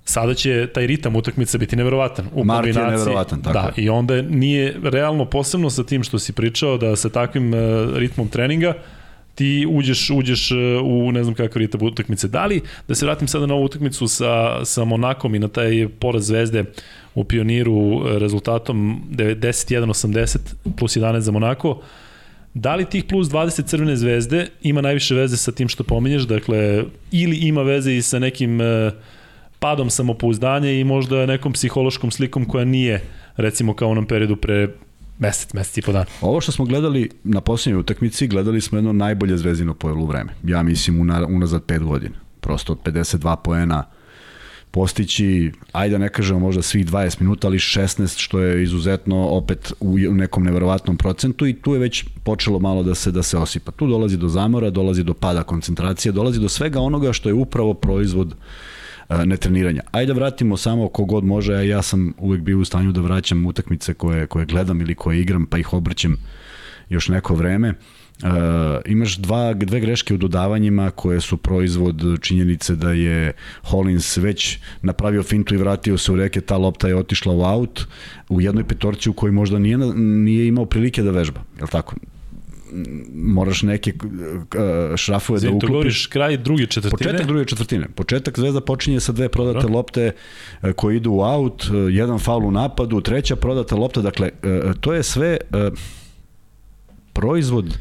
sada 0.08 0.34
će 0.34 0.68
taj 0.74 0.86
ritam 0.86 1.16
utakmice 1.16 1.58
biti 1.58 1.76
neverovatan. 1.76 2.28
U 2.34 2.44
Mart 2.44 2.66
je 2.66 2.72
neverovatan, 2.72 3.42
tako 3.42 3.52
Da, 3.52 3.82
i 3.82 3.88
onda 3.88 4.22
nije 4.22 4.76
realno 4.82 5.24
posebno 5.24 5.70
sa 5.70 5.84
tim 5.84 6.02
što 6.02 6.18
si 6.18 6.32
pričao 6.32 6.78
da 6.78 6.96
sa 6.96 7.08
takvim 7.08 7.54
uh, 7.54 7.60
ritmom 7.96 8.28
treninga 8.28 8.74
ti 9.34 9.66
uđeš, 9.70 10.10
uđeš 10.10 10.50
uh, 10.50 10.58
u 10.84 11.12
ne 11.12 11.24
znam 11.24 11.34
kakav 11.34 11.60
ritam 11.60 11.82
utakmice. 11.82 12.28
Da 12.28 12.46
li, 12.46 12.60
da 12.88 12.94
se 12.94 13.06
vratim 13.06 13.28
sada 13.28 13.46
na 13.46 13.54
ovu 13.54 13.64
utakmicu 13.64 14.08
sa, 14.08 14.64
sa 14.64 14.84
Monakom 14.84 15.34
i 15.34 15.38
na 15.38 15.48
taj 15.48 15.88
poraz 15.98 16.26
zvezde 16.26 16.64
u 17.14 17.24
pioniru 17.24 17.72
uh, 17.72 18.16
rezultatom 18.16 19.02
91-80 19.10 20.38
plus 20.76 20.96
11 20.96 21.18
za 21.18 21.32
Monako, 21.32 21.80
Da 22.56 22.74
li 22.74 22.84
tih 22.84 23.04
plus 23.04 23.28
20 23.28 23.66
crvene 23.66 23.96
zvezde 23.96 24.46
ima 24.62 24.80
najviše 24.80 25.14
veze 25.14 25.36
sa 25.36 25.52
tim 25.52 25.68
što 25.68 25.84
pominješ, 25.84 26.22
dakle, 26.22 26.84
ili 27.12 27.36
ima 27.36 27.62
veze 27.62 27.92
i 27.92 28.02
sa 28.02 28.18
nekim 28.18 28.60
uh, 28.60 28.66
padom 29.58 29.90
samopouzdanja 29.90 30.70
i 30.70 30.84
možda 30.84 31.26
nekom 31.26 31.52
psihološkom 31.52 32.10
slikom 32.10 32.44
koja 32.44 32.64
nije 32.64 33.02
recimo 33.36 33.74
kao 33.74 33.88
u 33.88 33.90
onom 33.90 34.06
periodu 34.06 34.36
pre 34.36 34.68
mesec, 35.18 35.52
mesec 35.52 35.78
i 35.78 35.82
po 35.82 35.92
dana. 35.92 36.06
Ovo 36.20 36.40
što 36.40 36.52
smo 36.52 36.64
gledali 36.64 37.10
na 37.24 37.40
poslednjoj 37.40 37.80
utakmici, 37.80 38.26
gledali 38.26 38.60
smo 38.60 38.78
jedno 38.78 38.92
najbolje 38.92 39.36
zvezdino 39.36 39.74
pojelu 39.74 40.06
vreme. 40.06 40.32
Ja 40.44 40.62
mislim 40.62 41.00
una, 41.00 41.26
unazad 41.26 41.62
5 41.66 41.84
godina. 41.84 42.14
Prosto 42.40 42.74
52 42.74 43.36
poena 43.36 43.84
postići, 44.70 45.52
ajde 45.72 45.92
da 45.92 45.98
ne 45.98 46.08
kažemo 46.08 46.40
možda 46.40 46.62
svih 46.62 46.86
20 46.86 47.20
minuta, 47.20 47.46
ali 47.46 47.58
16 47.58 48.18
što 48.18 48.40
je 48.40 48.62
izuzetno 48.62 49.28
opet 49.28 49.72
u 49.80 49.98
nekom 49.98 50.44
neverovatnom 50.44 50.96
procentu 50.96 51.46
i 51.46 51.54
tu 51.54 51.72
je 51.72 51.78
već 51.78 52.04
počelo 52.24 52.58
malo 52.58 52.82
da 52.82 52.94
se 52.94 53.10
da 53.10 53.22
se 53.22 53.38
osipa. 53.38 53.72
Tu 53.72 53.86
dolazi 53.86 54.16
do 54.16 54.28
zamora, 54.28 54.70
dolazi 54.70 55.02
do 55.02 55.14
pada 55.14 55.42
koncentracije, 55.42 56.12
dolazi 56.12 56.40
do 56.40 56.48
svega 56.48 56.80
onoga 56.80 57.12
što 57.12 57.28
je 57.28 57.34
upravo 57.34 57.74
proizvod 57.74 58.28
uh, 58.28 58.36
netreniranja. 59.08 59.82
Ajde 59.90 60.12
da 60.12 60.18
vratimo 60.18 60.56
samo 60.56 60.88
kogod 60.88 61.24
može, 61.24 61.54
a 61.54 61.62
ja 61.62 61.82
sam 61.82 62.14
uvek 62.18 62.40
bio 62.40 62.58
u 62.58 62.64
stanju 62.64 62.92
da 62.92 63.00
vraćam 63.00 63.46
utakmice 63.46 63.94
koje, 63.94 64.26
koje 64.26 64.46
gledam 64.46 64.80
ili 64.80 64.94
koje 64.94 65.20
igram, 65.20 65.46
pa 65.46 65.58
ih 65.58 65.72
obrćem 65.72 66.16
još 66.88 67.08
neko 67.08 67.34
vreme. 67.34 67.74
Uh, 68.22 68.30
imaš 68.86 69.16
dva, 69.16 69.54
dve 69.54 69.80
greške 69.80 70.14
u 70.14 70.16
dodavanjima 70.16 70.90
koje 70.90 71.20
su 71.20 71.36
proizvod 71.36 72.02
činjenice 72.20 72.74
da 72.74 72.92
je 72.92 73.32
Hollins 73.62 74.16
već 74.16 74.58
napravio 74.82 75.22
fintu 75.22 75.54
i 75.54 75.58
vratio 75.58 75.98
se 75.98 76.12
u 76.12 76.16
reke, 76.16 76.40
ta 76.40 76.56
lopta 76.56 76.88
je 76.88 76.96
otišla 76.96 77.34
u 77.34 77.42
aut 77.42 77.86
u 78.28 78.40
jednoj 78.40 78.64
petorci 78.64 79.10
u 79.10 79.12
kojoj 79.12 79.32
možda 79.32 79.58
nije, 79.58 79.78
nije 79.96 80.46
imao 80.46 80.66
prilike 80.66 81.02
da 81.02 81.10
vežba, 81.10 81.40
je 81.60 81.66
tako? 81.66 81.94
Moraš 83.14 83.62
neke 83.62 83.92
uh, 83.92 84.96
šrafove 84.96 85.38
Zim, 85.38 85.50
da 85.50 85.56
uklopiš. 85.56 85.72
govoriš 85.72 86.06
kraj 86.06 86.36
druge 86.36 86.66
četvrtine? 86.66 87.10
Početak 87.10 87.26
druge 87.26 87.44
četvrtine. 87.44 87.88
Početak 87.94 88.38
Zvezda 88.38 88.60
počinje 88.60 89.00
sa 89.00 89.12
dve 89.12 89.28
prodate 89.28 89.60
Dobro. 89.60 89.76
lopte 89.76 90.12
uh, 90.62 90.72
koje 90.72 90.96
idu 90.96 91.12
u 91.12 91.22
aut, 91.22 91.64
uh, 91.64 91.94
jedan 91.94 92.18
faul 92.18 92.46
u 92.46 92.50
napadu, 92.50 93.00
treća 93.00 93.36
prodata 93.36 93.76
lopta, 93.76 94.00
dakle, 94.00 94.30
to 94.80 94.94
je 94.94 95.02
sve 95.02 95.36
proizvod 97.12 97.78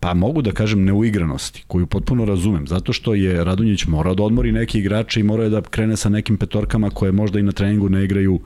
pa 0.00 0.14
mogu 0.14 0.42
da 0.42 0.52
kažem 0.52 0.84
neuigranosti, 0.84 1.64
koju 1.66 1.86
potpuno 1.86 2.24
razumem, 2.24 2.66
zato 2.66 2.92
što 2.92 3.14
je 3.14 3.44
Radunjić 3.44 3.86
morao 3.86 4.14
da 4.14 4.22
odmori 4.22 4.52
neki 4.52 4.78
igrače 4.78 5.20
i 5.20 5.22
morao 5.22 5.48
da 5.48 5.62
krene 5.62 5.96
sa 5.96 6.08
nekim 6.08 6.36
petorkama 6.36 6.90
koje 6.90 7.12
možda 7.12 7.38
i 7.38 7.42
na 7.42 7.52
treningu 7.52 7.88
ne 7.88 8.04
igraju 8.04 8.40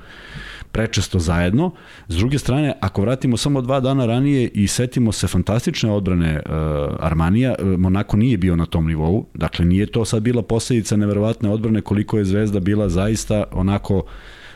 prečesto 0.73 1.19
zajedno. 1.19 1.71
S 2.09 2.17
druge 2.17 2.39
strane, 2.39 2.73
ako 2.81 3.03
vratimo 3.03 3.37
samo 3.37 3.61
dva 3.61 3.81
dana 3.81 4.07
ranije 4.07 4.49
i 4.49 4.67
setimo 4.67 5.13
se 5.13 5.27
fantastične 5.29 5.93
odbrane 5.93 6.41
uh, 6.47 6.53
Armanija, 7.01 7.55
uh, 7.59 7.67
Monako 7.67 8.17
nije 8.17 8.39
bio 8.39 8.57
na 8.57 8.67
tom 8.67 8.87
nivou, 8.87 9.27
dakle 9.35 9.65
nije 9.65 9.87
to 9.87 10.05
sad 10.05 10.23
bila 10.23 10.43
posledica 10.43 10.97
neverovatne 10.97 11.51
odbrane 11.51 11.81
koliko 11.81 12.19
je 12.19 12.25
Zvezda 12.25 12.61
bila 12.61 12.89
zaista 12.89 13.45
onako 13.53 14.03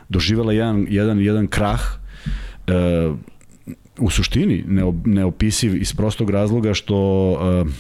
doživela 0.09 0.53
jedan, 0.53 0.87
jedan, 0.91 1.21
jedan 1.21 1.47
krah 1.47 1.81
uh, 2.69 3.17
u 3.99 4.11
suštini 4.11 4.65
neopisiv 5.05 5.77
iz 5.77 5.95
prostog 5.95 6.31
razloga 6.31 6.75
što 6.75 7.31
uh, 7.31 7.73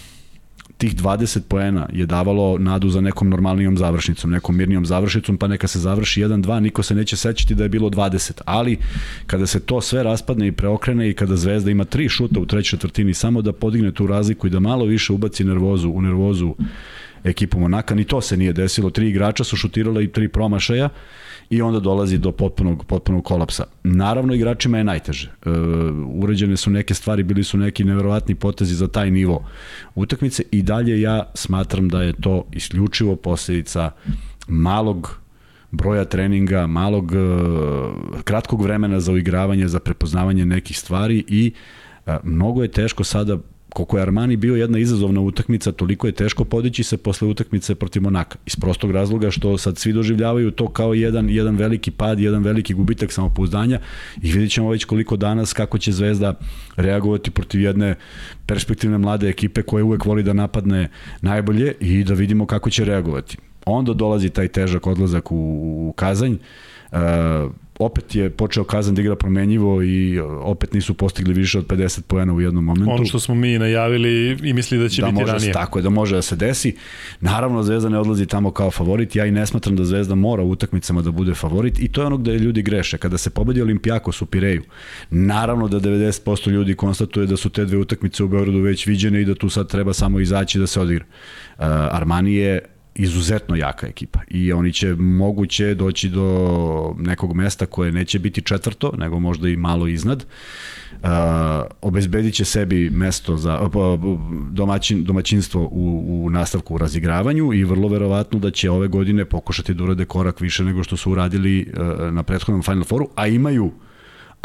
tih 0.78 0.96
20 0.96 1.40
poena 1.48 1.88
je 1.92 2.06
davalo 2.06 2.58
nadu 2.58 2.88
za 2.88 3.00
nekom 3.00 3.28
normalnijom 3.28 3.76
završnicom, 3.76 4.30
nekom 4.30 4.56
mirnijom 4.56 4.86
završnicom, 4.86 5.36
pa 5.36 5.48
neka 5.48 5.68
se 5.68 5.78
završi 5.78 6.22
1-2, 6.22 6.60
niko 6.60 6.82
se 6.82 6.94
neće 6.94 7.16
sećati 7.16 7.54
da 7.54 7.62
je 7.62 7.68
bilo 7.68 7.90
20. 7.90 8.40
Ali, 8.44 8.78
kada 9.26 9.46
se 9.46 9.60
to 9.60 9.80
sve 9.80 10.02
raspadne 10.02 10.46
i 10.46 10.52
preokrene 10.52 11.10
i 11.10 11.14
kada 11.14 11.36
Zvezda 11.36 11.70
ima 11.70 11.84
tri 11.84 12.08
šuta 12.08 12.40
u 12.40 12.46
trećoj 12.46 12.76
četvrtini, 12.76 13.14
samo 13.14 13.42
da 13.42 13.52
podigne 13.52 13.92
tu 13.92 14.06
razliku 14.06 14.46
i 14.46 14.50
da 14.50 14.60
malo 14.60 14.84
više 14.84 15.12
ubaci 15.12 15.44
nervozu 15.44 15.90
u 15.90 16.02
nervozu 16.02 16.54
ekipu 17.24 17.60
Monaka, 17.60 17.94
ni 17.94 18.04
to 18.04 18.20
se 18.20 18.36
nije 18.36 18.52
desilo. 18.52 18.90
Tri 18.90 19.08
igrača 19.08 19.44
su 19.44 19.56
šutirala 19.56 20.02
i 20.02 20.08
tri 20.08 20.28
promašaja 20.28 20.88
i 21.50 21.62
onda 21.62 21.80
dolazi 21.80 22.18
do 22.18 22.32
potpunog, 22.32 22.84
potpunog 22.84 23.24
kolapsa. 23.24 23.64
Naravno, 23.84 24.34
igračima 24.34 24.78
je 24.78 24.84
najteže. 24.84 25.28
E, 25.28 25.50
uređene 26.14 26.56
su 26.56 26.70
neke 26.70 26.94
stvari, 26.94 27.22
bili 27.22 27.44
su 27.44 27.58
neki 27.58 27.84
neverovatni 27.84 28.34
potezi 28.34 28.74
za 28.74 28.88
taj 28.88 29.10
nivo 29.10 29.44
utakmice 29.94 30.42
i 30.50 30.62
dalje 30.62 31.00
ja 31.00 31.30
smatram 31.34 31.88
da 31.88 32.02
je 32.02 32.12
to 32.12 32.44
isključivo 32.52 33.16
posledica 33.16 33.90
malog 34.48 35.18
broja 35.70 36.04
treninga, 36.04 36.66
malog 36.66 37.12
e, 37.12 37.16
kratkog 38.24 38.62
vremena 38.62 39.00
za 39.00 39.12
uigravanje, 39.12 39.68
za 39.68 39.80
prepoznavanje 39.80 40.46
nekih 40.46 40.78
stvari 40.78 41.24
i 41.28 41.52
e, 42.06 42.16
mnogo 42.24 42.62
je 42.62 42.68
teško 42.68 43.04
sada 43.04 43.38
koliko 43.76 43.96
je 43.98 44.02
Armani 44.02 44.36
bio 44.36 44.56
jedna 44.56 44.78
izazovna 44.78 45.20
utakmica, 45.20 45.72
toliko 45.72 46.06
je 46.06 46.12
teško 46.12 46.44
podići 46.44 46.82
se 46.82 46.96
posle 46.96 47.28
utakmice 47.28 47.74
protiv 47.74 48.02
Monaka. 48.02 48.38
Iz 48.46 48.56
prostog 48.56 48.90
razloga 48.90 49.30
što 49.30 49.58
sad 49.58 49.78
svi 49.78 49.92
doživljavaju 49.92 50.50
to 50.50 50.68
kao 50.68 50.94
jedan, 50.94 51.28
jedan 51.30 51.56
veliki 51.56 51.90
pad, 51.90 52.20
jedan 52.20 52.42
veliki 52.42 52.74
gubitak 52.74 53.12
samopouzdanja 53.12 53.80
i 54.22 54.32
vidjet 54.32 54.52
ćemo 54.52 54.70
već 54.70 54.84
koliko 54.84 55.16
danas 55.16 55.52
kako 55.52 55.78
će 55.78 55.92
Zvezda 55.92 56.34
reagovati 56.76 57.30
protiv 57.30 57.60
jedne 57.60 57.94
perspektivne 58.46 58.98
mlade 58.98 59.28
ekipe 59.28 59.62
koja 59.62 59.84
uvek 59.84 60.04
voli 60.04 60.22
da 60.22 60.32
napadne 60.32 60.88
najbolje 61.20 61.74
i 61.80 62.04
da 62.04 62.14
vidimo 62.14 62.46
kako 62.46 62.70
će 62.70 62.84
reagovati. 62.84 63.36
Onda 63.66 63.92
dolazi 63.92 64.30
taj 64.30 64.48
težak 64.48 64.86
odlazak 64.86 65.32
u, 65.32 65.36
u 65.36 65.92
Kazanj. 65.96 66.36
Uh, 66.92 66.98
opet 67.78 68.14
je 68.14 68.30
počeo 68.30 68.64
Kazan 68.64 68.94
da 68.94 69.00
igra 69.00 69.16
promenjivo 69.16 69.82
i 69.82 70.18
opet 70.20 70.72
nisu 70.72 70.94
postigli 70.94 71.34
više 71.34 71.58
od 71.58 71.66
50 71.66 72.00
poena 72.00 72.32
u 72.32 72.40
jednom 72.40 72.64
momentu. 72.64 72.92
Ono 72.92 73.04
što 73.04 73.20
smo 73.20 73.34
mi 73.34 73.58
najavili 73.58 74.38
i 74.42 74.52
mislili 74.52 74.82
da 74.82 74.88
će 74.88 75.02
da 75.02 75.06
biti 75.06 75.20
može, 75.20 75.32
ranije. 75.32 75.52
Tako 75.52 75.78
je, 75.78 75.82
da 75.82 75.90
može 75.90 76.14
da 76.14 76.22
se 76.22 76.36
desi. 76.36 76.76
Naravno, 77.20 77.62
Zvezda 77.62 77.88
ne 77.88 77.98
odlazi 77.98 78.26
tamo 78.26 78.50
kao 78.50 78.70
favorit. 78.70 79.16
Ja 79.16 79.26
i 79.26 79.30
ne 79.30 79.46
smatram 79.46 79.76
da 79.76 79.84
Zvezda 79.84 80.14
mora 80.14 80.42
u 80.42 80.50
utakmicama 80.50 81.02
da 81.02 81.10
bude 81.10 81.34
favorit 81.34 81.78
i 81.80 81.88
to 81.88 82.00
je 82.00 82.06
ono 82.06 82.16
gde 82.16 82.38
ljudi 82.38 82.62
greše. 82.62 82.98
Kada 82.98 83.18
se 83.18 83.30
pobedi 83.30 83.62
Olimpijakos 83.62 84.22
u 84.22 84.26
Pireju, 84.26 84.62
naravno 85.10 85.68
da 85.68 85.80
90% 85.80 86.50
ljudi 86.50 86.74
konstatuje 86.74 87.26
da 87.26 87.36
su 87.36 87.50
te 87.50 87.64
dve 87.64 87.78
utakmice 87.78 88.24
u 88.24 88.28
Beogradu 88.28 88.58
već 88.58 88.86
viđene 88.86 89.22
i 89.22 89.24
da 89.24 89.34
tu 89.34 89.48
sad 89.48 89.68
treba 89.68 89.92
samo 89.92 90.20
izaći 90.20 90.58
da 90.58 90.66
se 90.66 90.80
odigra. 90.80 91.04
Uh, 91.58 91.64
Armani 91.90 92.34
je 92.34 92.75
izuzetno 92.98 93.56
jaka 93.56 93.86
ekipa 93.86 94.20
i 94.28 94.52
oni 94.52 94.72
će 94.72 94.94
moguće 94.94 95.74
doći 95.74 96.08
do 96.08 96.94
nekog 96.98 97.34
mesta 97.34 97.66
koje 97.66 97.92
neće 97.92 98.18
biti 98.18 98.42
četvrto, 98.42 98.92
nego 98.98 99.18
možda 99.18 99.48
i 99.48 99.56
malo 99.56 99.86
iznad. 99.86 100.24
Uh, 100.92 101.08
obezbedit 101.80 102.34
će 102.34 102.44
sebi 102.44 102.90
mesto 102.90 103.36
za 103.36 103.70
domaćin, 104.50 105.04
domaćinstvo 105.04 105.62
u, 105.62 106.04
u 106.08 106.30
nastavku 106.30 106.74
u 106.74 106.78
razigravanju 106.78 107.52
i 107.52 107.64
vrlo 107.64 107.88
verovatno 107.88 108.38
da 108.38 108.50
će 108.50 108.70
ove 108.70 108.88
godine 108.88 109.24
pokušati 109.24 109.74
da 109.74 109.84
urade 109.84 110.04
korak 110.04 110.40
više 110.40 110.64
nego 110.64 110.84
što 110.84 110.96
su 110.96 111.12
uradili 111.12 111.66
uh, 111.72 112.12
na 112.12 112.22
prethodnom 112.22 112.62
Final 112.62 112.84
Fouru, 112.84 113.08
a 113.14 113.26
imaju 113.26 113.64
uh, 113.64 113.72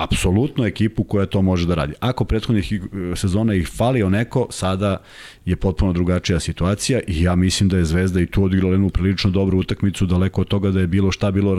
apsolutno 0.04 0.66
ekipu 0.66 1.04
koja 1.04 1.26
to 1.26 1.42
može 1.42 1.68
da 1.68 1.76
radi. 1.76 1.94
Ako 2.00 2.26
prethodnih 2.26 2.74
sezona 3.16 3.54
ih 3.54 3.68
falio 3.68 4.10
neko, 4.10 4.48
sada 4.50 4.98
je 5.46 5.56
potpuno 5.56 5.94
drugačija 5.94 6.40
situacija 6.40 7.00
i 7.08 7.24
ja 7.24 7.36
mislim 7.36 7.70
da 7.70 7.78
je 7.78 7.86
Zvezda 7.86 8.22
i 8.22 8.26
tu 8.26 8.44
odigrala 8.44 8.74
jednu 8.74 8.90
prilično 8.90 9.30
dobru 9.30 9.60
utakmicu, 9.60 10.06
daleko 10.06 10.42
od 10.42 10.48
toga 10.48 10.72
da 10.72 10.80
je 10.80 10.88
bilo 10.88 11.12
šta 11.12 11.32
bilo 11.32 11.56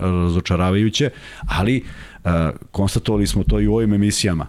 razočaravajuće, 0.00 1.10
ali 1.48 1.82
uh, 1.82 2.30
konstatovali 2.70 3.26
smo 3.26 3.44
to 3.44 3.60
i 3.60 3.66
u 3.66 3.74
ovim 3.74 3.94
emisijama. 3.94 4.46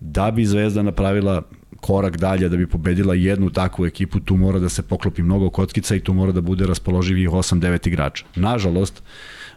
Da 0.00 0.30
bi 0.30 0.46
Zvezda 0.46 0.82
napravila 0.82 1.42
korak 1.80 2.16
dalje 2.16 2.48
da 2.48 2.56
bi 2.56 2.66
pobedila 2.66 3.14
jednu 3.14 3.50
takvu 3.50 3.86
ekipu, 3.86 4.20
tu 4.20 4.36
mora 4.36 4.58
da 4.58 4.68
se 4.68 4.82
poklopi 4.82 5.22
mnogo 5.22 5.50
kockica 5.50 5.96
i 5.96 6.00
tu 6.00 6.14
mora 6.14 6.32
da 6.32 6.40
bude 6.40 6.66
raspoloživih 6.66 7.30
8-9 7.30 7.88
igrača. 7.88 8.24
Nažalost, 8.36 9.02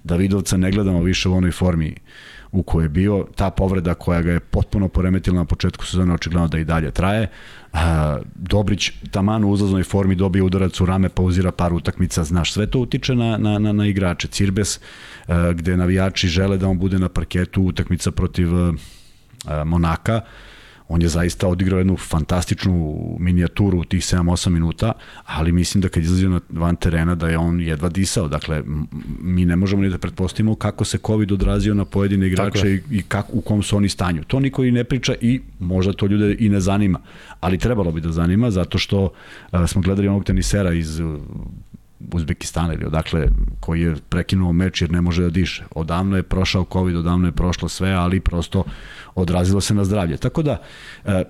Davidovca 0.04 0.58
ne 0.58 0.72
gledamo 0.72 1.04
više 1.04 1.30
u 1.30 1.34
onoj 1.34 1.52
formi 1.52 1.96
u 2.52 2.64
kojoj 2.64 2.86
je 2.86 2.90
bio, 2.90 3.26
ta 3.36 3.50
povreda 3.50 3.94
koja 3.94 4.22
ga 4.22 4.32
je 4.32 4.40
potpuno 4.40 4.88
poremetila 4.88 5.38
na 5.38 5.46
početku 5.46 5.86
sezone, 5.86 6.14
očigledno 6.14 6.48
da 6.48 6.58
i 6.58 6.66
dalje 6.66 6.92
traje. 6.92 7.28
Dobrić 8.36 8.92
taman 9.12 9.44
u 9.44 9.50
uzlaznoj 9.50 9.84
formi 9.84 10.16
dobije 10.16 10.44
udarac 10.44 10.82
u 10.82 10.86
rame, 10.86 11.10
pauzira 11.10 11.52
par 11.52 11.74
utakmica, 11.74 12.24
znaš, 12.24 12.54
sve 12.54 12.68
to 12.68 12.80
utiče 12.80 13.16
na, 13.16 13.38
na, 13.38 13.60
na, 13.60 13.74
na 13.74 13.86
igrače. 13.86 14.28
Cirbes, 14.28 14.80
gde 15.54 15.78
navijači 15.78 16.28
žele 16.28 16.58
da 16.58 16.68
on 16.68 16.80
bude 16.80 17.00
na 17.00 17.10
parketu, 17.10 17.62
utakmica 17.62 18.12
protiv 18.12 18.50
Monaka, 19.66 20.22
on 20.90 21.02
je 21.02 21.08
zaista 21.08 21.48
odigrao 21.48 21.78
jednu 21.78 21.98
fantastičnu 21.98 22.98
minijaturu 23.20 23.80
u 23.80 23.86
tih 23.86 24.02
7-8 24.02 24.50
minuta, 24.50 24.92
ali 25.26 25.52
mislim 25.52 25.82
da 25.82 25.90
kad 25.90 26.04
izlazio 26.04 26.30
na 26.30 26.40
van 26.50 26.76
terena 26.76 27.16
da 27.16 27.30
je 27.30 27.38
on 27.38 27.62
jedva 27.62 27.90
disao. 27.90 28.28
Dakle, 28.28 28.64
mi 29.22 29.46
ne 29.46 29.56
možemo 29.56 29.82
ni 29.82 29.90
da 29.90 29.98
pretpostavimo 29.98 30.56
kako 30.56 30.86
se 30.86 30.98
COVID 30.98 31.32
odrazio 31.32 31.74
na 31.74 31.86
pojedine 31.86 32.28
igrače 32.28 32.72
i, 32.72 32.82
i 32.92 33.02
kako, 33.02 33.32
u 33.34 33.42
kom 33.42 33.64
su 33.64 33.78
oni 33.78 33.90
stanju. 33.90 34.24
To 34.24 34.40
niko 34.40 34.64
i 34.64 34.72
ne 34.72 34.84
priča 34.84 35.16
i 35.22 35.42
možda 35.60 35.94
to 35.94 36.06
ljude 36.06 36.36
i 36.40 36.50
ne 36.50 36.60
zanima, 36.60 37.00
ali 37.40 37.58
trebalo 37.58 37.92
bi 37.92 38.02
da 38.02 38.12
zanima 38.12 38.52
zato 38.52 38.78
što 38.78 39.12
a, 39.52 39.68
smo 39.68 39.82
gledali 39.82 40.08
onog 40.08 40.24
tenisera 40.24 40.74
iz 40.74 41.02
Uzbekistana 42.14 42.74
ili 42.74 42.86
odakle 42.86 43.28
koji 43.60 43.82
je 43.82 43.96
prekinuo 44.10 44.54
meč 44.54 44.82
jer 44.82 44.92
ne 44.92 45.02
može 45.02 45.24
da 45.24 45.30
diše. 45.30 45.64
Odavno 45.76 46.18
je 46.18 46.24
prošao 46.24 46.66
COVID, 46.74 46.96
odavno 46.96 47.28
je 47.28 47.32
prošlo 47.32 47.70
sve, 47.70 47.92
ali 47.92 48.20
prosto 48.20 48.64
odrazilo 49.16 49.62
se 49.62 49.74
na 49.74 49.84
zdravlje. 49.84 50.18
Tako 50.18 50.42
da, 50.42 50.58
e, 51.06 51.24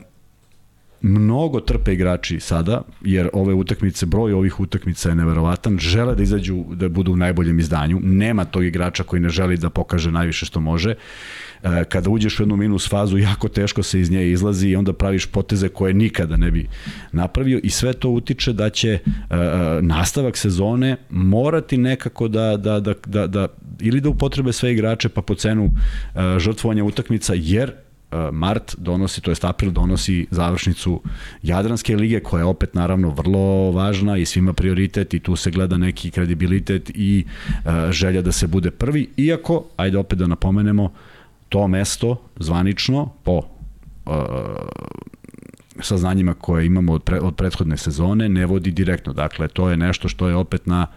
mnogo 1.02 1.60
trpe 1.60 1.94
igrači 1.94 2.40
sada, 2.40 2.82
jer 3.02 3.30
ove 3.34 3.54
utakmice, 3.54 4.06
broj 4.06 4.34
ovih 4.34 4.60
utakmica 4.60 5.10
je 5.10 5.16
neverovatan, 5.16 5.78
žele 5.80 6.16
da 6.16 6.24
izađu, 6.24 6.64
da 6.74 6.90
budu 6.90 7.14
u 7.14 7.16
najboljem 7.16 7.60
izdanju, 7.60 8.00
nema 8.04 8.46
tog 8.46 8.64
igrača 8.64 9.04
koji 9.04 9.22
ne 9.22 9.30
želi 9.30 9.58
da 9.58 9.70
pokaže 9.70 10.12
najviše 10.12 10.46
što 10.46 10.60
može. 10.60 10.96
E, 11.64 11.84
kada 11.84 12.10
uđeš 12.10 12.40
u 12.40 12.44
jednu 12.44 12.56
minus 12.56 12.90
fazu, 12.90 13.18
jako 13.18 13.48
teško 13.48 13.84
se 13.84 14.00
iz 14.00 14.12
nje 14.12 14.32
izlazi 14.32 14.70
i 14.70 14.76
onda 14.76 14.94
praviš 14.94 15.26
poteze 15.26 15.70
koje 15.70 15.94
nikada 15.94 16.38
ne 16.38 16.52
bi 16.52 16.68
napravio 17.12 17.60
i 17.64 17.70
sve 17.70 17.94
to 17.94 18.10
utiče 18.10 18.54
da 18.54 18.70
će 18.70 18.90
e, 18.90 19.00
e, 19.30 19.82
nastavak 19.82 20.38
sezone 20.38 20.98
morati 21.10 21.78
nekako 21.78 22.28
da, 22.28 22.58
da, 22.58 22.80
da, 22.80 22.94
da, 23.06 23.28
da 23.28 23.48
ili 23.80 24.02
da 24.02 24.10
upotrebe 24.10 24.54
sve 24.54 24.74
igrače 24.74 25.10
pa 25.10 25.22
po 25.22 25.36
cenu 25.36 25.72
žrtvovanja 26.38 26.84
utakmica, 26.84 27.34
jer 27.36 27.72
mart 28.32 28.76
donosi, 28.78 29.22
to 29.22 29.32
jest 29.32 29.46
april 29.46 29.72
donosi 29.72 30.28
završnicu 30.32 31.02
Jadranske 31.44 31.96
lige 31.96 32.20
koja 32.20 32.40
je 32.40 32.46
opet 32.46 32.74
naravno 32.74 33.10
vrlo 33.10 33.72
važna 33.72 34.18
i 34.18 34.26
svima 34.26 34.54
prioritet 34.54 35.14
i 35.14 35.20
tu 35.20 35.36
se 35.36 35.52
gleda 35.52 35.78
neki 35.78 36.12
kredibilitet 36.12 36.92
i 36.96 37.26
želja 37.90 38.22
da 38.22 38.32
se 38.32 38.48
bude 38.48 38.72
prvi, 38.72 39.10
iako, 39.18 39.66
ajde 39.78 39.98
opet 39.98 40.20
da 40.20 40.28
napomenemo, 40.28 40.92
to 41.50 41.68
mesto 41.68 42.22
zvanično 42.40 43.10
po 43.24 43.42
uh, 44.06 44.14
saznanjima 45.82 46.34
koje 46.34 46.66
imamo 46.66 46.94
od, 46.94 47.04
pre, 47.04 47.20
od 47.20 47.36
prethodne 47.36 47.78
sezone 47.78 48.30
ne 48.30 48.46
vodi 48.46 48.72
direktno. 48.72 49.14
Dakle, 49.14 49.48
to 49.48 49.70
je 49.70 49.78
nešto 49.78 50.10
što 50.10 50.28
je 50.28 50.36
opet 50.36 50.66
na 50.66 50.88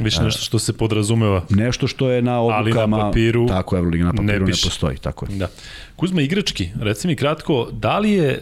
Više 0.00 0.22
nešto 0.22 0.42
što 0.42 0.58
se 0.58 0.72
podrazumeva. 0.72 1.44
Nešto 1.48 1.86
što 1.86 2.10
je 2.10 2.22
na 2.22 2.40
odlukama... 2.40 2.82
Ali 2.82 2.90
na 2.90 3.10
papiru... 3.10 3.46
Tako, 3.46 3.76
Euroliga 3.76 4.04
na 4.04 4.12
papiru 4.12 4.46
ne, 4.46 4.52
ne 4.52 4.58
postoji. 4.64 4.96
Tako 4.96 5.26
je. 5.26 5.36
Da. 5.36 5.48
Kuzma, 5.96 6.22
igrački, 6.22 6.68
reci 6.80 7.06
mi 7.06 7.16
kratko, 7.16 7.68
da 7.72 7.98
li 7.98 8.10
je 8.10 8.30
e, 8.30 8.40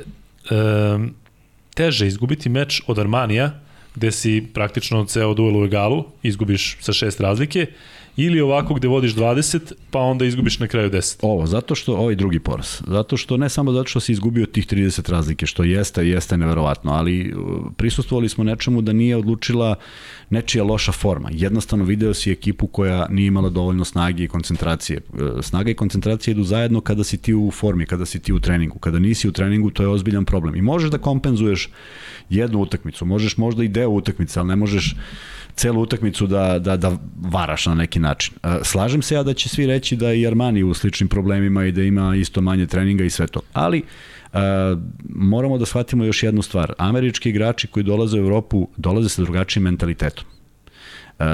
teže 1.75 2.07
izgubiti 2.07 2.49
meč 2.49 2.83
od 2.87 2.99
Armanija, 2.99 3.50
gde 3.95 4.12
si 4.12 4.47
praktično 4.55 5.05
ceo 5.05 5.35
duel 5.35 5.57
u 5.57 5.65
egalu, 5.65 6.05
izgubiš 6.23 6.77
sa 6.81 6.93
šest 6.93 7.21
razlike, 7.21 7.67
ili 8.20 8.40
ovako 8.40 8.75
gde 8.75 8.88
vodiš 8.88 9.14
20, 9.14 9.72
pa 9.90 9.98
onda 9.98 10.25
izgubiš 10.25 10.58
na 10.58 10.66
kraju 10.66 10.90
10. 10.90 11.16
Ovo, 11.22 11.46
zato 11.46 11.75
što, 11.75 11.96
ovaj 11.96 12.14
drugi 12.14 12.38
poraz, 12.38 12.82
zato 12.87 13.16
što 13.16 13.37
ne 13.37 13.48
samo 13.48 13.72
zato 13.72 13.88
što 13.88 14.00
si 14.00 14.12
izgubio 14.12 14.46
tih 14.46 14.66
30 14.66 15.10
razlike, 15.10 15.46
što 15.46 15.64
jeste, 15.64 16.08
jeste 16.08 16.37
neverovatno, 16.37 16.92
ali 16.92 17.32
uh, 17.32 17.72
prisustvovali 17.76 18.28
smo 18.28 18.44
nečemu 18.44 18.82
da 18.82 18.92
nije 18.92 19.16
odlučila 19.16 19.75
nečija 20.30 20.64
loša 20.64 20.92
forma. 20.92 21.28
Jednostavno 21.32 21.84
video 21.84 22.14
si 22.14 22.32
ekipu 22.32 22.66
koja 22.66 23.06
nije 23.10 23.26
imala 23.26 23.50
dovoljno 23.50 23.84
snage 23.84 24.25
i 24.25 24.28
koncentracije. 24.28 25.00
Uh, 25.12 25.18
snaga 25.42 25.70
i 25.70 25.75
koncentracija 25.75 26.32
idu 26.32 26.44
zajedno 26.44 26.80
kada 26.80 27.04
si 27.04 27.16
ti 27.18 27.34
u 27.34 27.50
formi, 27.50 27.87
kada 27.87 28.06
si 28.06 28.18
ti 28.18 28.32
u 28.32 28.40
treningu. 28.40 28.78
Kada 28.78 28.98
nisi 28.98 29.28
u 29.28 29.32
treningu, 29.32 29.70
to 29.70 29.82
je 29.82 29.88
ozbiljan 29.88 30.25
problem. 30.25 30.56
I 30.56 30.62
možeš 30.62 30.90
da 30.90 30.98
kompenzuješ 30.98 31.68
jednu 32.30 32.58
utakmicu, 32.58 33.06
možeš 33.06 33.37
možda 33.37 33.64
i 33.64 33.68
deo 33.68 33.88
utakmice, 33.88 34.40
ali 34.40 34.48
ne 34.48 34.56
možeš 34.56 34.94
celu 35.59 35.83
utakmicu 35.83 36.27
da, 36.27 36.59
da, 36.59 36.77
da 36.77 36.97
varaš 37.31 37.67
na 37.67 37.75
neki 37.75 37.99
način. 37.99 38.35
E, 38.43 38.59
slažem 38.62 39.03
se 39.03 39.15
ja 39.15 39.23
da 39.23 39.35
će 39.35 39.49
svi 39.49 39.67
reći 39.67 39.97
da 39.97 40.12
i 40.12 40.27
Armani 40.27 40.62
u 40.62 40.75
sličnim 40.75 41.09
problemima 41.09 41.65
i 41.65 41.73
da 41.73 41.83
ima 41.83 42.17
isto 42.17 42.41
manje 42.41 42.67
treninga 42.67 43.05
i 43.05 43.11
sve 43.11 43.27
to. 43.27 43.41
Ali 43.53 43.83
Uh, 44.33 44.41
moramo 45.09 45.59
da 45.59 45.67
shvatimo 45.67 46.05
još 46.05 46.23
jednu 46.23 46.43
stvar. 46.43 46.73
Američki 46.79 47.29
igrači 47.29 47.67
koji 47.67 47.85
dolaze 47.85 48.19
u 48.19 48.21
Evropu 48.21 48.69
dolaze 48.77 49.09
sa 49.09 49.23
drugačijim 49.23 49.65
mentalitetom. 49.65 50.25
Uh, 51.18 51.25